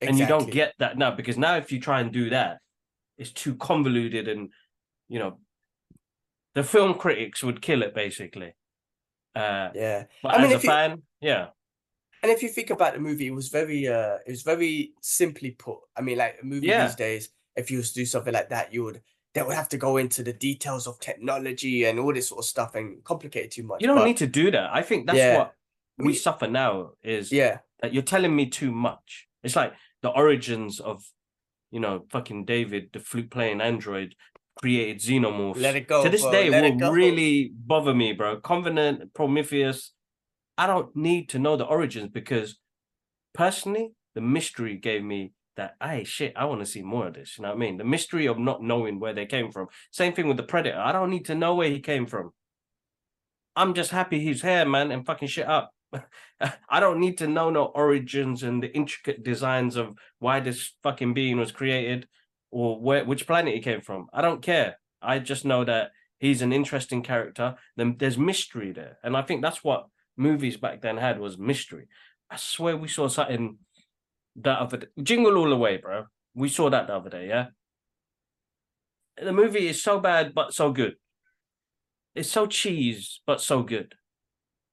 Exactly. 0.00 0.08
And 0.08 0.18
you 0.18 0.26
don't 0.26 0.50
get 0.50 0.74
that 0.80 0.98
now 0.98 1.12
because 1.12 1.38
now 1.38 1.56
if 1.56 1.70
you 1.72 1.80
try 1.80 2.00
and 2.00 2.12
do 2.12 2.28
that, 2.30 2.58
it's 3.16 3.32
too 3.32 3.54
convoluted 3.54 4.28
and 4.28 4.50
you 5.08 5.18
know 5.18 5.38
the 6.54 6.64
film 6.64 6.94
critics 6.94 7.42
would 7.44 7.62
kill 7.62 7.82
it 7.82 7.94
basically. 7.94 8.54
Uh, 9.34 9.70
Yeah. 9.74 10.04
but 10.22 10.34
I 10.34 10.38
mean, 10.38 10.46
as 10.46 10.52
a 10.52 10.56
if 10.56 10.64
you- 10.64 10.70
fan, 10.70 11.02
yeah, 11.20 11.46
And 12.26 12.34
if 12.34 12.42
you 12.42 12.48
think 12.48 12.70
about 12.70 12.94
the 12.94 12.98
movie, 12.98 13.28
it 13.28 13.34
was 13.34 13.48
very 13.48 13.86
uh 13.86 14.16
it 14.26 14.30
was 14.30 14.42
very 14.42 14.92
simply 15.00 15.52
put. 15.52 15.78
I 15.96 16.00
mean, 16.00 16.18
like 16.18 16.38
a 16.42 16.44
movie 16.44 16.66
Yeah. 16.66 16.86
these 16.86 16.96
days, 16.96 17.28
if 17.54 17.70
you 17.70 17.76
was 17.78 17.92
to 17.92 18.00
do 18.00 18.04
something 18.06 18.34
like 18.34 18.48
that, 18.48 18.72
you 18.74 18.82
would 18.84 19.00
they 19.34 19.42
would 19.42 19.54
have 19.54 19.68
to 19.68 19.76
go 19.76 19.96
into 19.98 20.22
the 20.24 20.32
details 20.32 20.86
of 20.88 20.98
technology 20.98 21.84
and 21.84 22.00
all 22.00 22.12
this 22.12 22.28
sort 22.28 22.40
of 22.40 22.46
stuff 22.46 22.74
and 22.74 23.04
complicate 23.04 23.44
it 23.44 23.50
too 23.52 23.62
much. 23.62 23.80
you 23.80 23.86
don't 23.86 23.98
but- 23.98 24.06
need 24.06 24.16
to 24.16 24.26
do 24.26 24.50
that. 24.50 24.70
I 24.72 24.82
think 24.82 25.06
that's 25.06 25.18
Yeah. 25.18 25.38
what 25.38 25.54
we 25.98 26.06
We- 26.06 26.14
suffer 26.14 26.48
now 26.48 26.92
is 27.04 27.30
Yeah. 27.30 27.58
that 27.80 27.92
you're 27.94 28.02
telling 28.02 28.34
me 28.34 28.46
too 28.46 28.72
much. 28.72 29.28
It's 29.44 29.54
like 29.54 29.72
the 30.02 30.08
origins 30.10 30.80
of, 30.80 31.04
you 31.70 31.78
know, 31.80 32.06
fucking 32.10 32.46
David, 32.46 32.90
the 32.92 32.98
flute 32.98 33.30
playing 33.30 33.60
android, 33.60 34.16
created 34.56 34.98
xenomorphs. 34.98 35.60
Let 35.60 35.76
it 35.76 35.86
go. 35.86 36.02
to 36.02 36.08
this 36.08 36.22
bro, 36.22 36.32
day, 36.32 36.48
let 36.50 36.74
will 36.74 36.90
really 36.92 37.52
bother 37.54 37.94
me, 37.94 38.12
bro. 38.14 38.40
Covenant, 38.40 39.12
Prometheus. 39.14 39.92
I 40.58 40.66
don't 40.66 40.94
need 40.96 41.28
to 41.30 41.38
know 41.38 41.56
the 41.56 41.64
origins 41.64 42.10
because 42.12 42.58
personally, 43.34 43.92
the 44.14 44.20
mystery 44.20 44.76
gave 44.76 45.02
me 45.02 45.32
that, 45.56 45.74
hey, 45.82 46.04
shit, 46.04 46.32
I 46.36 46.44
want 46.46 46.60
to 46.60 46.66
see 46.66 46.82
more 46.82 47.08
of 47.08 47.14
this. 47.14 47.36
You 47.36 47.42
know 47.42 47.48
what 47.50 47.56
I 47.56 47.58
mean? 47.58 47.76
The 47.76 47.84
mystery 47.84 48.26
of 48.26 48.38
not 48.38 48.62
knowing 48.62 49.00
where 49.00 49.14
they 49.14 49.26
came 49.26 49.50
from. 49.50 49.68
Same 49.90 50.12
thing 50.12 50.28
with 50.28 50.36
the 50.36 50.42
Predator. 50.42 50.78
I 50.78 50.92
don't 50.92 51.10
need 51.10 51.26
to 51.26 51.34
know 51.34 51.54
where 51.54 51.70
he 51.70 51.80
came 51.80 52.06
from. 52.06 52.32
I'm 53.54 53.74
just 53.74 53.90
happy 53.90 54.20
he's 54.20 54.42
here, 54.42 54.66
man, 54.66 54.90
and 54.90 55.04
fucking 55.04 55.28
shit 55.28 55.48
up. 55.48 55.70
I 56.68 56.80
don't 56.80 57.00
need 57.00 57.18
to 57.18 57.26
know 57.26 57.50
no 57.50 57.66
origins 57.66 58.42
and 58.42 58.62
the 58.62 58.74
intricate 58.74 59.22
designs 59.22 59.76
of 59.76 59.96
why 60.18 60.40
this 60.40 60.72
fucking 60.82 61.14
being 61.14 61.38
was 61.38 61.52
created 61.52 62.06
or 62.50 62.80
where 62.80 63.04
which 63.04 63.26
planet 63.26 63.54
he 63.54 63.60
came 63.60 63.80
from. 63.80 64.08
I 64.12 64.20
don't 64.20 64.42
care. 64.42 64.78
I 65.00 65.18
just 65.18 65.44
know 65.44 65.64
that 65.64 65.90
he's 66.18 66.42
an 66.42 66.52
interesting 66.52 67.02
character. 67.02 67.56
Then 67.76 67.96
there's 67.98 68.18
mystery 68.18 68.72
there, 68.72 68.98
and 69.02 69.16
I 69.16 69.22
think 69.22 69.42
that's 69.42 69.64
what 69.64 69.86
movies 70.16 70.56
back 70.56 70.82
then 70.82 70.96
had 70.96 71.18
was 71.18 71.38
mystery. 71.38 71.88
I 72.30 72.36
swear 72.36 72.76
we 72.76 72.88
saw 72.88 73.08
something 73.08 73.58
that 74.36 74.58
other 74.58 74.78
day. 74.78 74.86
Jingle 75.02 75.36
All 75.36 75.48
the 75.48 75.56
Way, 75.56 75.76
bro. 75.78 76.04
We 76.34 76.48
saw 76.48 76.70
that 76.70 76.86
the 76.86 76.94
other 76.94 77.10
day, 77.10 77.28
yeah. 77.28 77.46
The 79.22 79.32
movie 79.32 79.68
is 79.68 79.82
so 79.82 79.98
bad 79.98 80.34
but 80.34 80.52
so 80.52 80.72
good. 80.72 80.94
It's 82.14 82.30
so 82.30 82.46
cheese 82.46 83.20
but 83.26 83.40
so 83.40 83.62
good. 83.62 83.94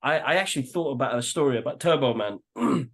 I, 0.01 0.19
I 0.19 0.33
actually 0.35 0.63
thought 0.63 0.91
about 0.91 1.17
a 1.17 1.21
story 1.21 1.57
about 1.57 1.79
Turbo 1.79 2.13
Man 2.13 2.39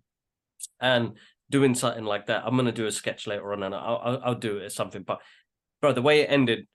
and 0.80 1.14
doing 1.50 1.74
something 1.74 2.04
like 2.04 2.28
that. 2.28 2.44
I'm 2.46 2.56
gonna 2.56 2.72
do 2.72 2.86
a 2.86 2.92
sketch 2.92 3.26
later 3.26 3.52
on, 3.52 3.64
and 3.64 3.74
I'll 3.74 4.02
I'll, 4.04 4.22
I'll 4.26 4.36
do 4.36 4.58
it 4.58 4.66
as 4.66 4.76
something. 4.76 5.02
But 5.02 5.20
bro, 5.82 5.94
the 5.94 6.04
way 6.04 6.22
it 6.22 6.30
ended 6.30 6.68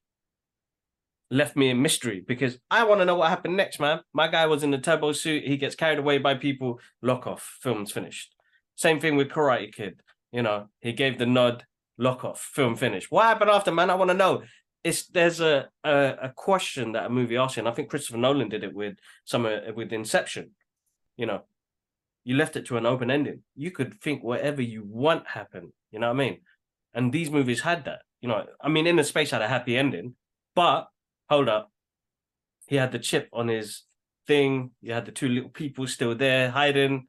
left 1.30 1.56
me 1.56 1.70
in 1.70 1.82
mystery 1.82 2.22
because 2.26 2.58
I 2.70 2.84
want 2.84 3.00
to 3.00 3.04
know 3.04 3.16
what 3.16 3.30
happened 3.30 3.56
next, 3.56 3.80
man. 3.80 4.00
My 4.12 4.28
guy 4.28 4.46
was 4.46 4.62
in 4.62 4.70
the 4.70 4.78
turbo 4.78 5.12
suit. 5.12 5.44
He 5.44 5.56
gets 5.56 5.74
carried 5.74 5.98
away 5.98 6.18
by 6.18 6.34
people. 6.34 6.80
Lock 7.02 7.26
off. 7.26 7.58
Film's 7.60 7.92
finished. 7.92 8.34
Same 8.76 9.00
thing 9.00 9.16
with 9.16 9.28
Karate 9.28 9.72
Kid. 9.72 10.00
You 10.32 10.42
know, 10.42 10.68
he 10.80 10.92
gave 10.92 11.18
the 11.18 11.26
nod. 11.26 11.64
Lock 11.96 12.24
off. 12.24 12.40
Film 12.40 12.76
finished. 12.76 13.10
What 13.10 13.24
happened 13.24 13.50
after, 13.50 13.72
man? 13.72 13.90
I 13.90 13.94
want 13.94 14.10
to 14.10 14.16
know. 14.16 14.42
It's 14.82 15.06
there's 15.06 15.40
a, 15.40 15.68
a 15.82 16.14
a 16.22 16.32
question 16.34 16.92
that 16.92 17.06
a 17.06 17.08
movie 17.08 17.36
asks, 17.36 17.56
you, 17.56 17.60
and 17.60 17.68
I 17.68 17.72
think 17.72 17.88
Christopher 17.88 18.18
Nolan 18.18 18.50
did 18.50 18.64
it 18.64 18.74
with 18.74 18.96
some 19.24 19.44
with 19.74 19.92
Inception. 19.92 20.50
You 21.16 21.26
know, 21.26 21.42
you 22.24 22.36
left 22.36 22.56
it 22.56 22.66
to 22.66 22.76
an 22.76 22.84
open 22.84 23.10
ending. 23.10 23.42
You 23.54 23.70
could 23.70 23.94
think 24.00 24.22
whatever 24.22 24.60
you 24.60 24.84
want 24.86 25.28
happen. 25.28 25.72
You 25.90 26.00
know 26.00 26.08
what 26.08 26.16
I 26.16 26.18
mean? 26.18 26.40
And 26.92 27.12
these 27.12 27.30
movies 27.30 27.60
had 27.60 27.84
that. 27.84 28.00
You 28.20 28.28
know, 28.28 28.44
I 28.60 28.68
mean, 28.68 28.86
In 28.86 28.96
the 28.96 29.04
Space 29.04 29.30
had 29.30 29.42
a 29.42 29.48
happy 29.48 29.76
ending, 29.76 30.14
but 30.54 30.88
hold 31.28 31.48
up, 31.48 31.70
he 32.66 32.76
had 32.76 32.92
the 32.92 32.98
chip 32.98 33.28
on 33.32 33.48
his 33.48 33.82
thing. 34.26 34.70
You 34.80 34.92
had 34.94 35.06
the 35.06 35.12
two 35.12 35.28
little 35.28 35.50
people 35.50 35.86
still 35.86 36.14
there 36.14 36.50
hiding. 36.50 37.06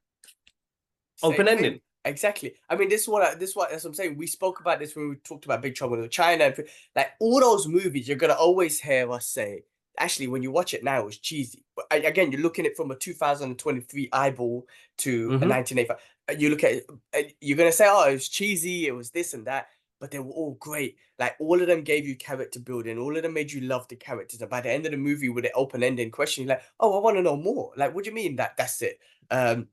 Open 1.24 1.48
ending. 1.48 1.80
Exactly. 2.04 2.54
I 2.70 2.76
mean, 2.76 2.90
this 2.90 3.02
is 3.02 3.08
what 3.08 3.24
I, 3.24 3.36
this 3.36 3.52
is 3.52 3.56
what, 3.56 3.72
as 3.72 3.84
I'm 3.84 3.94
saying. 3.94 4.16
We 4.18 4.28
spoke 4.28 4.60
about 4.60 4.80
this 4.80 4.96
when 4.96 5.10
we 5.10 5.16
talked 5.16 5.46
about 5.46 5.62
Big 5.62 5.74
Trouble 5.76 6.02
in 6.04 6.10
China. 6.10 6.46
and 6.46 6.66
Like 6.96 7.12
all 7.20 7.40
those 7.40 7.68
movies, 7.68 8.08
you're 8.08 8.18
gonna 8.18 8.34
always 8.34 8.80
hear 8.80 9.10
us 9.12 9.28
say. 9.28 9.64
Actually, 9.98 10.28
when 10.28 10.44
you 10.44 10.52
watch 10.52 10.74
it 10.74 10.84
now, 10.84 11.08
it's 11.08 11.18
cheesy. 11.18 11.64
But 11.76 11.88
again, 11.90 12.32
you're 12.32 12.42
looking 12.42 12.66
at 12.66 12.72
it 12.74 12.78
from 12.78 12.92
a 12.92 12.96
2023 12.96 14.10
eyeball 14.12 14.68
to 14.98 15.34
a 15.34 15.40
Mhm. 15.40 15.48
1985. 15.48 15.98
Uh, 16.30 16.34
You 16.38 16.50
look 16.50 16.64
at 16.64 16.72
it, 16.74 16.86
uh, 17.16 17.22
you're 17.42 17.58
gonna 17.58 17.72
say, 17.72 17.88
"Oh, 17.90 18.08
it 18.10 18.14
was 18.14 18.30
cheesy. 18.30 18.88
It 18.88 18.92
was 18.92 19.10
this 19.12 19.34
and 19.34 19.46
that." 19.48 19.70
But 20.00 20.12
they 20.12 20.20
were 20.20 20.32
all 20.32 20.56
great. 20.60 20.98
Like 21.18 21.36
all 21.40 21.62
of 21.62 21.68
them 21.68 21.84
gave 21.84 22.06
you 22.08 22.16
character 22.16 22.60
building. 22.60 22.98
All 22.98 23.16
of 23.16 23.24
them 23.24 23.34
made 23.34 23.52
you 23.52 23.62
love 23.62 23.88
the 23.88 23.96
characters. 23.96 24.42
And 24.42 24.50
by 24.50 24.62
the 24.62 24.72
end 24.72 24.86
of 24.86 24.92
the 24.92 24.98
movie, 24.98 25.30
with 25.30 25.46
the 25.46 25.52
open 25.54 25.84
ending 25.84 26.12
question, 26.12 26.44
you're 26.44 26.56
like, 26.56 26.64
"Oh, 26.80 26.98
I 26.98 27.02
want 27.02 27.18
to 27.18 27.24
know 27.24 27.38
more." 27.38 27.72
Like, 27.78 27.96
what 27.96 28.04
do 28.04 28.10
you 28.10 28.16
mean 28.16 28.36
that 28.38 28.58
that's 28.58 28.82
it? 28.82 29.00
Um, 29.32 29.70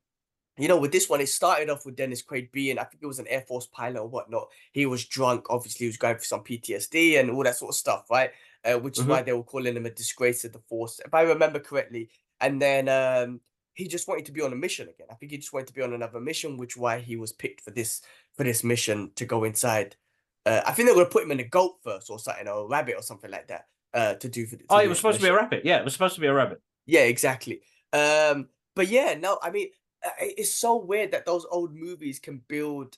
you 0.59 0.69
know, 0.69 0.77
with 0.78 0.93
this 0.93 1.09
one, 1.09 1.20
it 1.20 1.28
started 1.31 1.70
off 1.70 1.86
with 1.86 1.97
Dennis 1.97 2.23
Quaid 2.23 2.53
being, 2.53 2.78
I 2.78 2.85
think 2.85 3.03
it 3.03 3.07
was 3.07 3.19
an 3.19 3.27
Air 3.28 3.40
Force 3.40 3.66
pilot 3.66 4.01
or 4.01 4.09
whatnot. 4.09 4.49
He 4.73 4.85
was 4.85 5.07
drunk, 5.07 5.47
obviously, 5.49 5.85
he 5.85 5.89
was 5.89 5.97
going 5.97 6.19
for 6.19 6.24
some 6.24 6.44
PTSD 6.44 7.19
and 7.19 7.31
all 7.31 7.43
that 7.44 7.57
sort 7.57 7.70
of 7.70 7.77
stuff, 7.77 8.11
right? 8.11 8.31
Uh, 8.62 8.78
which 8.78 8.99
is 8.99 9.05
Mhm. 9.05 9.09
why 9.09 9.23
they 9.23 9.32
were 9.32 9.43
calling 9.43 9.74
him 9.74 9.86
a 9.86 9.90
disgrace 9.90 10.44
of 10.44 10.53
the 10.53 10.59
force, 10.61 11.01
if 11.05 11.15
I 11.15 11.23
remember 11.23 11.59
correctly. 11.59 12.11
And 12.39 12.61
then 12.61 12.89
um, 12.89 13.40
he 13.73 13.89
just 13.89 14.07
wanted 14.07 14.27
to 14.27 14.32
be 14.32 14.43
on 14.43 14.53
a 14.53 14.57
mission 14.57 14.89
again. 14.89 15.07
I 15.11 15.15
think 15.15 15.32
he 15.32 15.39
just 15.39 15.53
wanted 15.55 15.69
to 15.69 15.74
be 15.74 15.82
on 15.82 15.94
another 15.94 16.20
mission, 16.20 16.59
which 16.59 16.77
why 16.77 16.99
he 17.01 17.16
was 17.16 17.32
picked 17.32 17.62
for 17.62 17.70
this 17.70 18.03
for 18.35 18.44
this 18.44 18.62
mission 18.62 19.12
to 19.16 19.24
go 19.24 19.44
inside. 19.44 19.97
Uh, 20.44 20.60
I 20.66 20.73
think 20.73 20.89
they 20.89 20.93
were 20.93 21.02
gonna 21.02 21.10
put 21.10 21.23
him 21.23 21.31
in 21.31 21.40
a 21.40 21.44
goat 21.44 21.77
first 21.82 22.10
or 22.10 22.19
something, 22.19 22.48
or 22.48 22.64
a 22.64 22.66
rabbit 22.66 22.97
or 22.97 23.02
something 23.02 23.31
like 23.31 23.48
that. 23.48 23.66
Uh, 23.94 24.14
to 24.14 24.28
do 24.28 24.47
for. 24.47 24.56
to 24.56 24.64
Oh, 24.70 24.78
it 24.78 24.89
was 24.89 24.98
supposed 24.98 25.19
to 25.19 25.23
be 25.23 25.28
a 25.28 25.36
rabbit. 25.36 25.62
Yeah, 25.64 25.78
it 25.78 25.85
was 25.85 25.93
supposed 25.93 26.14
to 26.14 26.20
be 26.20 26.27
a 26.27 26.32
rabbit. 26.32 26.60
Yeah, 26.86 27.02
exactly. 27.02 27.60
Um, 27.93 28.48
but 28.74 28.89
yeah, 28.89 29.14
no, 29.20 29.39
I 29.43 29.51
mean, 29.51 29.69
uh, 30.05 30.10
it's 30.20 30.55
so 30.55 30.77
weird 30.77 31.12
that 31.12 31.27
those 31.27 31.47
old 31.51 31.74
movies 31.74 32.19
can 32.19 32.43
build 32.48 32.97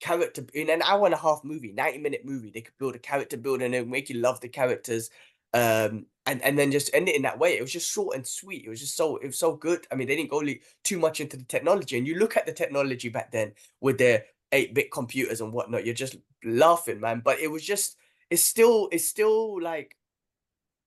character 0.00 0.44
in 0.52 0.68
an 0.68 0.82
hour 0.82 1.06
and 1.06 1.14
a 1.14 1.18
half 1.18 1.42
movie, 1.44 1.72
90 1.72 1.98
minute 1.98 2.24
movie. 2.24 2.50
They 2.50 2.60
could 2.60 2.76
build 2.78 2.94
a 2.94 2.98
character 2.98 3.36
building 3.36 3.74
and 3.74 3.90
make 3.90 4.10
you 4.10 4.16
love 4.16 4.40
the 4.40 4.48
characters. 4.48 5.10
Um, 5.54 6.06
and, 6.26 6.40
and 6.42 6.58
then 6.58 6.70
just 6.70 6.90
end 6.94 7.08
it 7.08 7.16
in 7.16 7.22
that 7.22 7.38
way. 7.38 7.56
It 7.56 7.62
was 7.62 7.72
just 7.72 7.90
short 7.90 8.16
and 8.16 8.26
sweet. 8.26 8.64
It 8.64 8.68
was 8.68 8.80
just 8.80 8.96
so 8.96 9.16
it 9.16 9.26
was 9.26 9.38
so 9.38 9.56
good. 9.56 9.86
I 9.90 9.94
mean, 9.94 10.08
they 10.08 10.16
didn't 10.16 10.30
go 10.30 10.42
too 10.84 10.98
much 10.98 11.20
into 11.20 11.36
the 11.36 11.44
technology. 11.44 11.98
And 11.98 12.06
you 12.06 12.18
look 12.18 12.36
at 12.36 12.46
the 12.46 12.52
technology 12.52 13.08
back 13.08 13.32
then 13.32 13.52
with 13.80 13.98
their 13.98 14.24
8-bit 14.52 14.90
computers 14.92 15.40
and 15.40 15.52
whatnot, 15.52 15.84
you're 15.84 15.94
just 15.94 16.16
laughing, 16.44 17.00
man. 17.00 17.22
But 17.24 17.40
it 17.40 17.50
was 17.50 17.64
just 17.64 17.96
it's 18.30 18.42
still 18.42 18.88
it's 18.92 19.08
still 19.08 19.60
like 19.60 19.96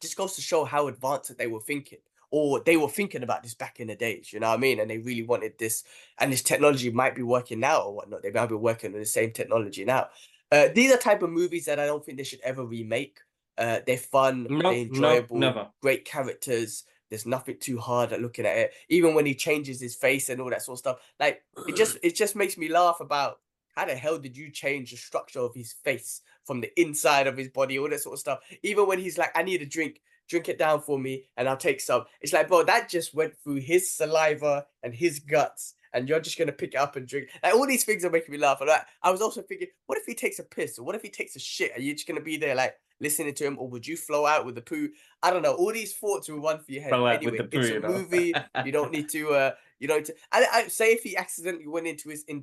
just 0.02 0.18
goes 0.18 0.36
to 0.36 0.42
show 0.42 0.66
how 0.66 0.88
advanced 0.88 1.30
that 1.30 1.38
they 1.38 1.48
were 1.48 1.60
thinking 1.62 2.00
or 2.32 2.60
they 2.66 2.76
were 2.76 2.90
thinking 2.90 3.24
about 3.24 3.44
this 3.44 3.54
back 3.54 3.80
in 3.80 3.88
the 3.88 3.96
days 3.96 4.34
you 4.34 4.40
know 4.40 4.50
what 4.50 4.56
i 4.56 4.58
mean? 4.58 4.80
And 4.80 4.90
they 4.90 4.98
really 4.98 5.24
wanted 5.24 5.58
this 5.58 5.84
and 6.20 6.32
this 6.32 6.42
technology 6.42 6.92
might 6.92 7.16
be 7.16 7.22
working 7.22 7.60
now 7.60 7.82
or 7.84 7.94
whatnot. 7.96 8.24
They 8.24 8.32
might 8.32 8.48
be 8.50 8.56
working 8.56 8.94
on 8.94 9.00
the 9.00 9.06
same 9.06 9.32
technology 9.32 9.86
now. 9.86 10.10
Uh, 10.52 10.68
these 10.74 10.92
are 10.92 10.98
type 10.98 11.22
of 11.22 11.30
movies 11.30 11.66
that 11.66 11.80
i 11.80 11.86
don't 11.86 12.04
think 12.06 12.18
they 12.18 12.24
should 12.24 12.42
ever 12.42 12.66
remake. 12.66 13.20
Uh, 13.58 13.80
they're 13.86 13.98
fun 13.98 14.48
No, 14.50 14.62
they're 14.64 14.74
no, 14.74 14.78
enjoyable 14.82 15.38
never. 15.38 15.68
great 15.82 16.04
characters. 16.04 16.84
There's 17.10 17.26
nothing 17.26 17.58
too 17.60 17.78
hard 17.80 18.12
at 18.12 18.22
looking 18.22 18.46
at 18.46 18.58
it. 18.58 18.74
Even 18.90 19.14
when 19.14 19.26
he 19.28 19.36
changes 19.36 19.80
his 19.80 19.96
face 19.96 20.30
and 20.30 20.42
all 20.42 20.50
that 20.50 20.64
sort 20.64 20.76
of 20.76 20.80
stuff 20.80 20.98
like 21.20 21.44
it 21.68 21.76
just 21.76 21.98
it 22.04 22.16
just 22.16 22.36
makes 22.36 22.58
me 22.58 22.68
laugh 22.70 22.98
about 23.00 23.40
how 23.76 23.86
the 23.86 23.96
hell 23.96 24.18
did 24.18 24.38
you 24.38 24.50
change 24.50 24.92
the 24.92 24.98
structure 24.98 25.40
of 25.40 25.54
his 25.54 25.74
face 25.74 26.22
from 26.46 26.62
the 26.62 26.80
inside 26.80 27.28
of 27.28 27.38
his 27.38 27.50
body, 27.50 27.78
all 27.78 27.90
that 27.90 28.02
sort 28.02 28.14
of 28.14 28.20
stuff. 28.20 28.40
Even 28.64 28.88
when 28.88 29.00
he's 29.00 29.18
like, 29.18 29.32
I 29.36 29.44
need 29.44 29.62
a 29.62 29.66
drink, 29.66 30.02
drink 30.30 30.48
it 30.48 30.60
down 30.60 30.82
for 30.82 30.98
me, 30.98 31.26
and 31.38 31.50
I'll 31.50 31.58
take 31.58 31.82
some. 31.82 32.06
It's 32.22 32.34
like, 32.34 32.48
bro, 32.48 32.64
that 32.64 32.90
just 32.90 33.14
went 33.14 33.36
through 33.38 33.56
his 33.56 33.92
saliva 33.92 34.66
and 34.84 34.94
his 34.94 35.20
guts, 35.20 35.74
and 35.94 36.08
you're 36.08 36.20
just 36.20 36.38
gonna 36.38 36.52
pick 36.52 36.74
it 36.74 36.80
up 36.80 36.96
and 36.96 37.08
drink. 37.08 37.30
Like 37.44 37.54
all 37.54 37.68
these 37.68 37.84
things 37.84 38.06
are 38.06 38.10
making 38.10 38.32
me 38.32 38.38
laugh. 38.38 38.62
And 38.62 38.70
I, 38.70 38.84
I 39.02 39.12
was 39.12 39.22
also 39.22 39.42
thinking, 39.42 39.68
what 39.88 39.98
if 39.98 40.06
he 40.06 40.14
takes 40.14 40.40
a 40.40 40.44
piss, 40.44 40.80
or 40.80 40.86
what 40.86 40.96
if 40.96 41.02
he 41.02 41.10
takes 41.10 41.36
a 41.36 41.40
shit? 41.40 41.76
Are 41.76 41.82
you 41.82 41.94
just 41.94 42.08
gonna 42.08 42.22
be 42.22 42.38
there 42.38 42.56
like 42.56 42.76
listening 43.00 43.34
to 43.36 43.46
him, 43.46 43.58
or 43.60 43.68
would 43.70 43.86
you 43.86 43.98
flow 43.98 44.26
out 44.26 44.46
with 44.46 44.56
the 44.56 44.62
poo? 44.62 44.90
I 45.22 45.32
don't 45.32 45.42
know. 45.42 45.54
All 45.56 45.72
these 45.74 45.94
thoughts 45.96 46.30
will 46.30 46.40
run 46.42 46.60
through 46.60 46.76
your 46.76 46.84
head. 46.84 46.92
Flow 46.92 47.04
But 47.04 47.16
out 47.16 47.24
with 47.26 47.34
anyway, 47.34 47.48
the 47.52 47.58
it's 47.60 47.70
a 47.70 47.74
you 47.74 47.80
know. 47.80 47.90
movie. 47.90 48.34
You 48.66 48.72
don't 48.72 48.92
need 48.92 49.10
to. 49.10 49.34
uh 49.34 49.52
you 49.80 49.90
know, 49.90 50.00
to, 50.00 50.16
I, 50.32 50.46
I 50.54 50.68
say 50.70 50.94
if 50.94 51.04
he 51.04 51.18
accidentally 51.18 51.68
went 51.68 51.86
into 51.86 52.10
his 52.10 52.24
in, 52.24 52.42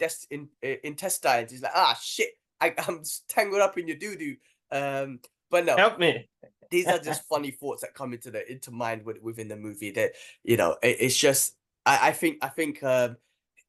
uh, 0.63 0.69
intestines, 0.85 1.51
he's 1.51 1.63
like, 1.63 1.73
ah, 1.75 1.99
shit, 2.01 2.29
I, 2.61 2.75
I'm 2.87 3.03
tangled 3.29 3.63
up 3.63 3.79
in 3.79 3.89
your 3.89 3.97
doo 3.97 4.17
doo. 4.17 4.37
Um, 4.71 5.21
but 5.51 5.65
no, 5.65 5.77
Help 5.77 5.99
me. 5.99 6.29
these 6.71 6.87
are 6.87 6.99
just 6.99 7.27
funny 7.29 7.51
thoughts 7.51 7.81
that 7.83 7.95
come 7.95 8.13
into 8.13 8.31
the 8.31 8.51
into 8.53 8.71
mind 8.71 9.05
with, 9.05 9.23
within 9.23 9.49
the 9.49 9.57
movie. 9.57 9.91
That 9.93 10.13
you 10.45 10.59
know, 10.59 10.77
it, 10.83 10.99
it's 11.01 11.17
just, 11.17 11.57
I, 11.87 12.09
I 12.09 12.13
think, 12.13 12.39
I 12.43 12.49
think, 12.49 12.83
um, 12.83 13.17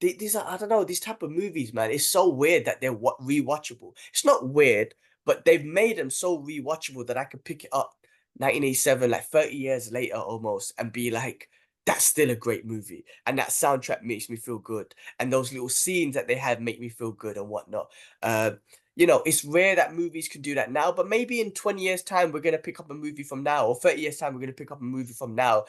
these 0.02 0.36
are, 0.36 0.46
I 0.46 0.58
don't 0.58 0.68
know, 0.70 0.84
these 0.84 1.00
type 1.00 1.24
of 1.24 1.32
movies, 1.32 1.74
man. 1.74 1.90
It's 1.90 2.10
so 2.10 2.28
weird 2.28 2.66
that 2.66 2.82
they're 2.82 2.92
wa- 2.92 3.18
rewatchable. 3.22 3.94
It's 4.12 4.26
not 4.26 4.50
weird, 4.50 4.94
but 5.26 5.46
they've 5.46 5.66
made 5.66 5.98
them 5.98 6.10
so 6.10 6.40
rewatchable 6.40 7.08
that 7.08 7.18
I 7.18 7.26
could 7.26 7.44
pick 7.44 7.64
it 7.64 7.70
up 7.72 7.94
1987, 8.38 9.12
like 9.12 9.26
30 9.26 9.56
years 9.56 9.92
later 9.92 10.16
almost, 10.16 10.74
and 10.78 10.92
be 10.92 11.12
like, 11.12 11.50
that's 11.86 12.06
still 12.06 12.30
a 12.30 12.36
great 12.36 12.66
movie. 12.66 13.06
And 13.26 13.38
that 13.40 13.50
soundtrack 13.50 14.04
makes 14.04 14.30
me 14.30 14.38
feel 14.38 14.60
good. 14.60 14.94
And 15.20 15.32
those 15.32 15.52
little 15.52 15.70
scenes 15.70 16.16
that 16.16 16.28
they 16.28 16.36
have 16.36 16.62
make 16.62 16.80
me 16.80 16.90
feel 16.90 17.12
good 17.12 17.38
and 17.38 17.50
whatnot. 17.50 17.92
Uh, 18.22 18.52
you 18.96 19.08
know, 19.08 19.22
it's 19.26 19.44
rare 19.44 19.76
that 19.76 19.96
movies 19.96 20.28
can 20.28 20.42
do 20.42 20.56
that 20.56 20.72
now, 20.72 20.92
but 20.92 21.10
maybe 21.10 21.42
in 21.42 21.52
20 21.52 21.82
years' 21.82 22.04
time, 22.04 22.32
we're 22.32 22.40
going 22.40 22.56
to 22.56 22.62
pick 22.62 22.80
up 22.80 22.92
a 22.92 22.94
movie 22.94 23.24
from 23.24 23.44
now, 23.44 23.68
or 23.68 23.76
30 23.76 24.02
years' 24.02 24.18
time, 24.18 24.34
we're 24.34 24.40
going 24.40 24.48
to 24.48 24.54
pick 24.54 24.72
up 24.72 24.82
a 24.82 24.84
movie 24.84 25.14
from 25.14 25.36
now 25.36 25.66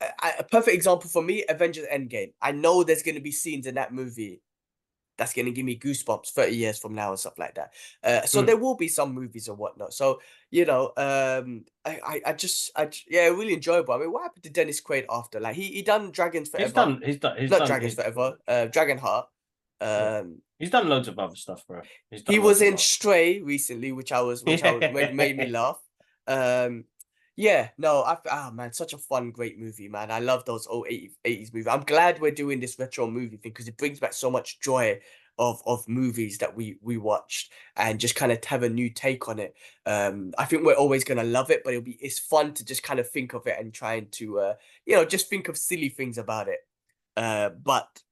a, 0.00 0.06
a 0.40 0.44
perfect 0.44 0.74
example 0.74 1.08
for 1.08 1.22
me, 1.22 1.44
Avengers 1.48 1.86
Endgame. 1.92 2.32
I 2.40 2.52
know 2.52 2.82
there's 2.82 3.02
going 3.02 3.14
to 3.14 3.20
be 3.20 3.32
scenes 3.32 3.66
in 3.66 3.74
that 3.76 3.92
movie 3.92 4.40
that's 5.18 5.34
going 5.34 5.46
to 5.46 5.52
give 5.52 5.64
me 5.66 5.76
goosebumps 5.76 6.30
30 6.30 6.56
years 6.56 6.78
from 6.78 6.94
now 6.94 7.10
and 7.10 7.18
stuff 7.18 7.38
like 7.38 7.56
that. 7.56 7.72
Uh, 8.02 8.24
so 8.24 8.42
Mm. 8.42 8.46
there 8.46 8.56
will 8.56 8.76
be 8.76 8.88
some 8.88 9.12
movies 9.12 9.48
and 9.48 9.58
whatnot. 9.58 9.92
So 9.92 10.20
you 10.50 10.64
know, 10.64 10.92
um, 10.96 11.64
I, 11.84 12.00
I, 12.02 12.20
I 12.26 12.32
just, 12.32 12.70
I, 12.74 12.88
yeah, 13.06 13.26
really 13.26 13.52
enjoyable. 13.52 13.92
I 13.92 13.98
mean, 13.98 14.12
what 14.12 14.22
happened 14.22 14.44
to 14.44 14.50
Dennis 14.50 14.80
Quaid 14.80 15.04
after? 15.10 15.40
Like 15.40 15.56
he, 15.56 15.64
he 15.64 15.82
done 15.82 16.10
Dragons 16.10 16.48
Forever. 16.48 16.64
He's 16.66 16.72
done. 16.72 17.02
He's 17.04 17.16
done. 17.18 17.36
He's 17.38 17.50
not 17.50 17.58
done. 17.58 17.66
Dragons 17.68 17.92
he's, 17.92 18.00
Forever. 18.00 18.38
Uh, 18.48 18.66
Dragonheart. 18.70 19.26
Yeah. 19.80 20.20
Um, 20.22 20.42
he's 20.58 20.70
done 20.70 20.88
loads 20.88 21.08
of 21.08 21.18
other 21.18 21.36
stuff, 21.36 21.66
bro. 21.66 21.82
He 22.28 22.38
was 22.38 22.62
in 22.62 22.78
Stray 22.78 23.40
recently, 23.40 23.92
which 23.92 24.10
I 24.10 24.22
was, 24.22 24.42
which 24.42 24.62
I 24.62 24.72
was, 24.72 24.80
made, 24.92 25.14
made 25.14 25.36
me 25.36 25.46
laugh. 25.50 25.80
Um, 26.26 26.84
yeah, 27.38 27.68
no, 27.78 28.02
I, 28.02 28.18
ah, 28.32 28.50
man, 28.52 28.72
such 28.72 28.92
a 28.94 28.98
fun, 28.98 29.30
great 29.30 29.60
movie, 29.60 29.88
man. 29.88 30.10
I 30.10 30.18
love 30.18 30.44
those 30.44 30.66
old 30.66 30.86
80s, 30.88 31.12
80s 31.24 31.54
movies. 31.54 31.68
I'm 31.68 31.82
glad 31.84 32.20
we're 32.20 32.32
doing 32.32 32.58
this 32.58 32.76
retro 32.80 33.06
movie 33.06 33.36
thing 33.36 33.52
because 33.52 33.68
it 33.68 33.76
brings 33.76 34.00
back 34.00 34.12
so 34.12 34.28
much 34.28 34.58
joy 34.58 34.98
of 35.38 35.62
of 35.64 35.86
movies 35.86 36.38
that 36.38 36.56
we 36.56 36.78
we 36.82 36.96
watched 36.96 37.52
and 37.76 38.00
just 38.00 38.16
kind 38.16 38.32
of 38.32 38.44
have 38.44 38.64
a 38.64 38.68
new 38.68 38.90
take 38.90 39.28
on 39.28 39.38
it. 39.38 39.54
Um, 39.86 40.32
I 40.36 40.46
think 40.46 40.66
we're 40.66 40.74
always 40.74 41.04
gonna 41.04 41.22
love 41.22 41.52
it, 41.52 41.62
but 41.62 41.74
it'll 41.74 41.84
be 41.84 41.96
it's 42.00 42.18
fun 42.18 42.54
to 42.54 42.64
just 42.64 42.82
kind 42.82 42.98
of 42.98 43.08
think 43.08 43.34
of 43.34 43.46
it 43.46 43.56
and 43.56 43.72
trying 43.72 44.08
to 44.12 44.40
uh, 44.40 44.54
you 44.84 44.96
know, 44.96 45.04
just 45.04 45.30
think 45.30 45.46
of 45.46 45.56
silly 45.56 45.90
things 45.90 46.18
about 46.18 46.48
it. 46.48 46.58
Uh, 47.16 47.50
but 47.50 48.02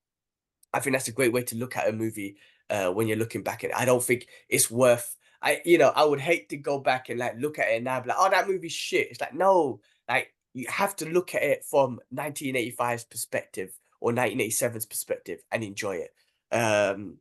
I 0.72 0.78
think 0.78 0.94
that's 0.94 1.08
a 1.08 1.12
great 1.12 1.32
way 1.32 1.42
to 1.42 1.56
look 1.56 1.76
at 1.76 1.88
a 1.88 1.92
movie 1.92 2.36
uh, 2.70 2.90
when 2.90 3.08
you're 3.08 3.16
looking 3.16 3.42
back 3.42 3.64
at 3.64 3.70
it. 3.70 3.76
I 3.76 3.86
don't 3.86 4.04
think 4.04 4.28
it's 4.48 4.70
worth. 4.70 5.16
I 5.42 5.60
you 5.64 5.78
know 5.78 5.88
I 5.94 6.04
would 6.04 6.20
hate 6.20 6.48
to 6.50 6.56
go 6.56 6.78
back 6.78 7.08
and 7.08 7.18
like 7.18 7.36
look 7.38 7.58
at 7.58 7.68
it 7.68 7.82
now, 7.82 8.02
like, 8.04 8.16
oh 8.18 8.30
that 8.30 8.48
movie's 8.48 8.72
shit. 8.72 9.10
It's 9.10 9.20
like 9.20 9.34
no, 9.34 9.80
like 10.08 10.34
you 10.54 10.66
have 10.68 10.96
to 10.96 11.06
look 11.08 11.34
at 11.34 11.42
it 11.42 11.64
from 11.64 12.00
1985's 12.10 13.04
perspective 13.04 13.78
or 14.00 14.12
1987's 14.12 14.86
perspective 14.86 15.40
and 15.52 15.62
enjoy 15.64 15.96
it. 15.96 16.14
Um, 16.54 17.18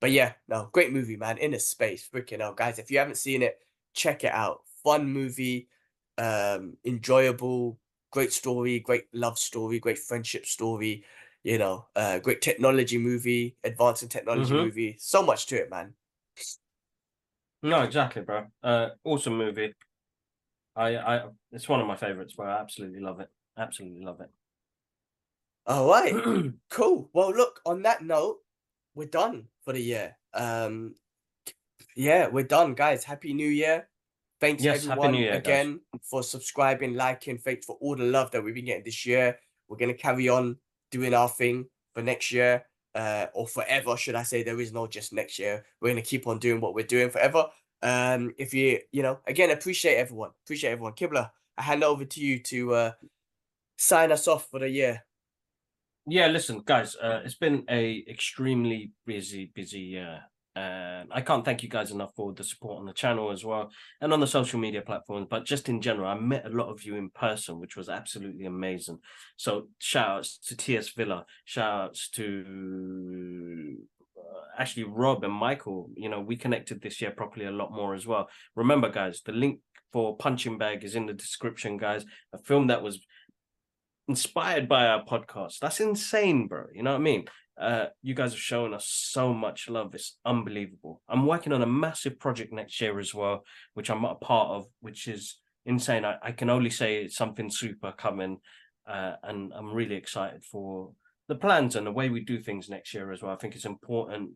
but 0.00 0.10
yeah, 0.12 0.34
no, 0.48 0.68
great 0.72 0.92
movie, 0.92 1.16
man. 1.16 1.36
Innerspace, 1.36 2.08
freaking 2.08 2.40
out, 2.40 2.56
guys. 2.56 2.78
If 2.78 2.90
you 2.90 2.98
haven't 2.98 3.16
seen 3.18 3.42
it, 3.42 3.58
check 3.94 4.24
it 4.24 4.32
out. 4.32 4.62
Fun 4.82 5.12
movie, 5.12 5.68
um, 6.16 6.78
enjoyable, 6.84 7.78
great 8.10 8.32
story, 8.32 8.80
great 8.80 9.04
love 9.12 9.38
story, 9.38 9.78
great 9.78 9.98
friendship 9.98 10.46
story. 10.46 11.04
You 11.42 11.58
know, 11.58 11.86
uh, 11.96 12.18
great 12.18 12.40
technology 12.42 12.98
movie, 12.98 13.56
advancing 13.64 14.08
technology 14.08 14.54
Mhm. 14.54 14.58
movie. 14.58 14.96
So 14.98 15.22
much 15.22 15.46
to 15.46 15.56
it, 15.56 15.70
man. 15.70 15.94
No, 17.62 17.82
exactly, 17.82 18.22
bro. 18.22 18.46
Uh, 18.62 18.90
awesome 19.04 19.36
movie. 19.36 19.74
I, 20.76 20.96
I, 20.96 21.24
it's 21.52 21.68
one 21.68 21.80
of 21.80 21.86
my 21.86 21.96
favorites, 21.96 22.34
bro. 22.34 22.46
I 22.46 22.60
absolutely 22.60 23.00
love 23.00 23.20
it. 23.20 23.28
Absolutely 23.58 24.02
love 24.02 24.20
it. 24.20 24.30
All 25.66 25.88
right. 25.88 26.52
Cool. 26.70 27.10
Well, 27.12 27.32
look, 27.32 27.60
on 27.66 27.82
that 27.82 28.02
note, 28.02 28.38
we're 28.94 29.08
done 29.08 29.46
for 29.64 29.72
the 29.72 29.80
year. 29.82 30.16
Um 30.34 30.94
yeah, 31.96 32.28
we're 32.28 32.44
done, 32.44 32.74
guys. 32.74 33.04
Happy 33.04 33.34
New 33.34 33.48
Year. 33.48 33.88
Thanks 34.40 34.62
Yes, 34.62 34.86
everyone 34.86 35.14
Year, 35.14 35.32
guys. 35.32 35.38
again 35.40 35.80
for 36.02 36.22
subscribing, 36.22 36.94
liking, 36.94 37.36
thanks 37.38 37.66
for 37.66 37.76
all 37.80 37.96
the 37.96 38.04
love 38.04 38.30
that 38.30 38.42
we've 38.42 38.54
been 38.54 38.64
getting 38.66 38.84
this 38.84 39.04
year. 39.04 39.38
We're 39.68 39.76
gonna 39.76 39.94
carry 39.94 40.28
on 40.28 40.56
doing 40.90 41.12
our 41.12 41.28
thing 41.28 41.66
for 41.92 42.02
next 42.02 42.32
year. 42.32 42.64
Uh 42.94 43.26
or 43.34 43.46
forever, 43.46 43.96
should 43.96 44.14
I 44.14 44.22
say. 44.24 44.42
There 44.42 44.60
is 44.60 44.72
no 44.72 44.86
just 44.86 45.12
next 45.12 45.38
year. 45.38 45.64
We're 45.80 45.90
gonna 45.90 46.02
keep 46.02 46.26
on 46.26 46.38
doing 46.38 46.60
what 46.60 46.74
we're 46.74 46.86
doing 46.86 47.10
forever. 47.10 47.46
Um, 47.82 48.34
if 48.36 48.52
you, 48.52 48.80
you 48.92 49.02
know, 49.02 49.20
again, 49.26 49.50
appreciate 49.50 49.96
everyone. 49.96 50.30
Appreciate 50.44 50.72
everyone. 50.72 50.92
Kibler, 50.92 51.30
I 51.56 51.62
hand 51.62 51.84
over 51.84 52.04
to 52.04 52.20
you 52.20 52.38
to 52.40 52.74
uh 52.74 52.92
sign 53.76 54.12
us 54.12 54.28
off 54.28 54.48
for 54.50 54.60
the 54.60 54.68
year. 54.68 55.04
Yeah, 56.06 56.26
listen, 56.26 56.62
guys, 56.64 56.96
uh, 56.96 57.20
it's 57.24 57.34
been 57.34 57.64
a 57.70 58.04
extremely 58.08 58.92
busy, 59.06 59.52
busy 59.54 59.80
year. 59.80 60.22
Um, 60.56 61.06
I 61.12 61.20
can't 61.20 61.44
thank 61.44 61.62
you 61.62 61.68
guys 61.68 61.92
enough 61.92 62.12
for 62.16 62.32
the 62.32 62.42
support 62.42 62.80
on 62.80 62.86
the 62.86 62.92
channel 62.92 63.30
as 63.30 63.44
well 63.44 63.70
and 64.00 64.12
on 64.12 64.18
the 64.18 64.26
social 64.26 64.58
media 64.58 64.82
platforms. 64.82 65.28
But 65.30 65.44
just 65.44 65.68
in 65.68 65.80
general, 65.80 66.08
I 66.08 66.18
met 66.18 66.44
a 66.44 66.50
lot 66.50 66.70
of 66.70 66.82
you 66.82 66.96
in 66.96 67.10
person, 67.10 67.60
which 67.60 67.76
was 67.76 67.88
absolutely 67.88 68.46
amazing. 68.46 68.98
So 69.36 69.68
shout 69.78 70.18
outs 70.18 70.38
to 70.48 70.56
TS 70.56 70.90
Villa, 70.90 71.24
shout 71.44 71.82
outs 71.82 72.10
to 72.10 73.76
uh, 74.18 74.40
actually 74.58 74.84
Rob 74.84 75.22
and 75.22 75.32
Michael. 75.32 75.88
You 75.94 76.08
know, 76.08 76.20
we 76.20 76.36
connected 76.36 76.82
this 76.82 77.00
year 77.00 77.12
properly 77.12 77.46
a 77.46 77.52
lot 77.52 77.72
more 77.72 77.94
as 77.94 78.06
well. 78.06 78.28
Remember, 78.56 78.88
guys, 78.90 79.22
the 79.24 79.32
link 79.32 79.60
for 79.92 80.16
Punching 80.16 80.58
Bag 80.58 80.82
is 80.82 80.96
in 80.96 81.06
the 81.06 81.12
description, 81.12 81.76
guys. 81.76 82.04
A 82.32 82.38
film 82.38 82.66
that 82.68 82.82
was 82.82 83.00
inspired 84.08 84.68
by 84.68 84.86
our 84.86 85.04
podcast. 85.04 85.60
That's 85.60 85.78
insane, 85.78 86.48
bro. 86.48 86.64
You 86.74 86.82
know 86.82 86.90
what 86.90 87.00
I 87.00 87.04
mean? 87.04 87.26
Uh, 87.60 87.86
you 88.02 88.14
guys 88.14 88.32
have 88.32 88.40
shown 88.40 88.72
us 88.72 88.86
so 88.86 89.34
much 89.34 89.68
love. 89.68 89.94
It's 89.94 90.16
unbelievable. 90.24 91.02
I'm 91.08 91.26
working 91.26 91.52
on 91.52 91.60
a 91.60 91.66
massive 91.66 92.18
project 92.18 92.52
next 92.52 92.80
year 92.80 92.98
as 92.98 93.14
well, 93.14 93.44
which 93.74 93.90
I'm 93.90 94.04
a 94.04 94.14
part 94.14 94.48
of, 94.48 94.66
which 94.80 95.06
is 95.06 95.36
insane. 95.66 96.06
I, 96.06 96.16
I 96.22 96.32
can 96.32 96.48
only 96.48 96.70
say 96.70 97.02
it's 97.02 97.16
something 97.16 97.50
super 97.50 97.92
coming, 97.92 98.38
uh, 98.88 99.16
and 99.22 99.52
I'm 99.54 99.74
really 99.74 99.96
excited 99.96 100.42
for 100.42 100.92
the 101.28 101.34
plans 101.34 101.76
and 101.76 101.86
the 101.86 101.92
way 101.92 102.08
we 102.08 102.20
do 102.20 102.40
things 102.40 102.70
next 102.70 102.94
year 102.94 103.12
as 103.12 103.22
well. 103.22 103.32
I 103.32 103.36
think 103.36 103.54
it's 103.54 103.66
important 103.66 104.30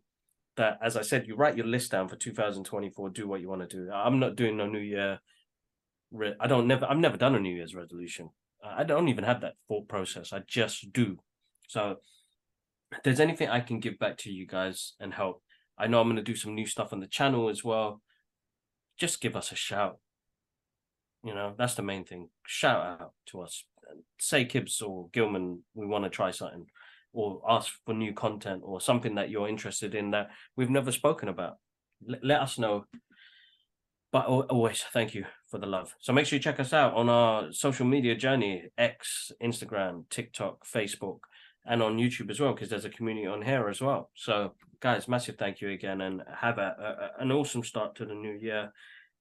that, 0.56 0.78
as 0.82 0.96
I 0.96 1.02
said, 1.02 1.26
you 1.26 1.34
write 1.34 1.56
your 1.56 1.66
list 1.66 1.90
down 1.90 2.08
for 2.08 2.16
2024. 2.16 3.10
Do 3.10 3.26
what 3.26 3.40
you 3.40 3.48
want 3.48 3.68
to 3.68 3.76
do. 3.76 3.90
I'm 3.90 4.20
not 4.20 4.36
doing 4.36 4.58
no 4.58 4.66
New 4.66 4.78
Year. 4.78 5.18
I 6.40 6.46
don't 6.46 6.66
never. 6.66 6.84
I've 6.84 6.98
never 6.98 7.16
done 7.16 7.34
a 7.34 7.40
New 7.40 7.54
Year's 7.54 7.74
resolution. 7.74 8.30
I 8.62 8.84
don't 8.84 9.08
even 9.08 9.24
have 9.24 9.40
that 9.40 9.54
thought 9.66 9.88
process. 9.88 10.32
I 10.32 10.42
just 10.46 10.92
do. 10.92 11.18
So, 11.68 11.96
if 12.92 13.02
there's 13.02 13.20
anything 13.20 13.48
I 13.48 13.60
can 13.60 13.80
give 13.80 13.98
back 13.98 14.18
to 14.18 14.30
you 14.30 14.46
guys 14.46 14.94
and 15.00 15.12
help, 15.12 15.42
I 15.78 15.86
know 15.86 16.00
I'm 16.00 16.06
going 16.06 16.16
to 16.16 16.22
do 16.22 16.36
some 16.36 16.54
new 16.54 16.66
stuff 16.66 16.92
on 16.92 17.00
the 17.00 17.06
channel 17.06 17.48
as 17.48 17.64
well. 17.64 18.00
Just 18.98 19.20
give 19.20 19.34
us 19.34 19.50
a 19.50 19.56
shout. 19.56 19.98
You 21.24 21.34
know, 21.34 21.54
that's 21.56 21.74
the 21.74 21.82
main 21.82 22.04
thing. 22.04 22.28
Shout 22.46 23.00
out 23.00 23.12
to 23.26 23.40
us. 23.40 23.64
Say 24.20 24.44
Kibs 24.44 24.80
or 24.80 25.08
G-Man, 25.12 25.62
we 25.74 25.86
want 25.86 26.04
to 26.04 26.10
try 26.10 26.30
something, 26.30 26.66
or 27.12 27.40
ask 27.48 27.72
for 27.84 27.94
new 27.94 28.12
content 28.12 28.62
or 28.64 28.80
something 28.80 29.14
that 29.16 29.30
you're 29.30 29.48
interested 29.48 29.94
in 29.94 30.10
that 30.12 30.28
we've 30.56 30.70
never 30.70 30.92
spoken 30.92 31.28
about. 31.28 31.56
L- 32.08 32.20
let 32.22 32.40
us 32.40 32.58
know. 32.58 32.84
But 34.12 34.26
always, 34.26 34.84
thank 34.92 35.14
you 35.14 35.24
for 35.50 35.58
the 35.58 35.66
love. 35.66 35.92
So 35.98 36.12
make 36.12 36.26
sure 36.26 36.36
you 36.36 36.42
check 36.42 36.60
us 36.60 36.72
out 36.72 36.94
on 36.94 37.08
our 37.08 37.52
social 37.52 37.84
media 37.84 38.14
journey 38.14 38.68
X, 38.78 39.32
Instagram, 39.42 40.04
TikTok, 40.08 40.64
Facebook, 40.66 41.18
and 41.66 41.82
on 41.82 41.96
YouTube 41.96 42.30
as 42.30 42.40
well, 42.40 42.52
because 42.52 42.68
there's 42.68 42.84
a 42.84 42.90
community 42.90 43.26
on 43.26 43.42
here 43.42 43.68
as 43.68 43.80
well. 43.80 44.10
So, 44.14 44.52
guys, 44.80 45.08
massive 45.08 45.36
thank 45.36 45.60
you 45.60 45.70
again 45.70 46.00
and 46.00 46.22
have 46.40 46.58
a, 46.58 47.12
a, 47.18 47.22
an 47.22 47.32
awesome 47.32 47.64
start 47.64 47.94
to 47.96 48.04
the 48.04 48.14
new 48.14 48.32
year. 48.32 48.72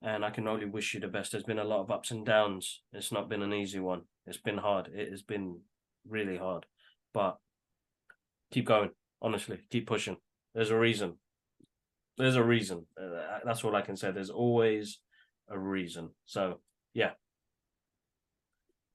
And 0.02 0.26
I 0.26 0.32
can 0.32 0.48
only 0.48 0.66
wish 0.66 0.94
you 0.94 1.00
the 1.00 1.08
best. 1.08 1.32
There's 1.32 1.46
been 1.46 1.60
a 1.60 1.64
lot 1.64 1.80
of 1.80 1.92
ups 1.92 2.12
and 2.12 2.26
downs. 2.26 2.82
It's 2.92 3.12
not 3.12 3.30
been 3.30 3.42
an 3.42 3.54
easy 3.54 3.80
one. 3.80 4.02
It's 4.28 4.38
been 4.38 4.58
hard. 4.58 4.90
It 4.94 5.10
has 5.12 5.22
been 5.22 5.62
really 6.08 6.38
hard. 6.38 6.66
But 7.14 7.38
keep 8.52 8.66
going. 8.66 8.90
Honestly, 9.22 9.60
keep 9.70 9.88
pushing. 9.88 10.18
There's 10.54 10.72
a 10.72 10.78
reason. 10.78 11.14
There's 12.18 12.36
a 12.36 12.44
reason. 12.44 12.86
Uh, 13.02 13.40
that's 13.46 13.64
all 13.64 13.76
I 13.76 13.82
can 13.82 13.96
say. 13.96 14.12
There's 14.12 14.30
always 14.30 15.00
a 15.50 15.58
reason. 15.58 16.10
So 16.26 16.60
yeah, 16.94 17.12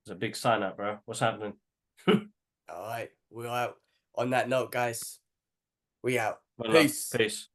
it's 0.03 0.11
a 0.11 0.15
big 0.15 0.35
sign 0.35 0.63
up, 0.63 0.77
bro. 0.77 0.99
What's 1.05 1.19
happening? 1.19 1.53
All 2.07 2.23
right, 2.69 3.09
we're 3.31 3.47
out. 3.47 3.75
On 4.15 4.31
that 4.31 4.49
note, 4.49 4.71
guys, 4.71 5.19
we 6.03 6.17
out. 6.19 6.39
Peace. 6.71 7.09
Peace. 7.15 7.47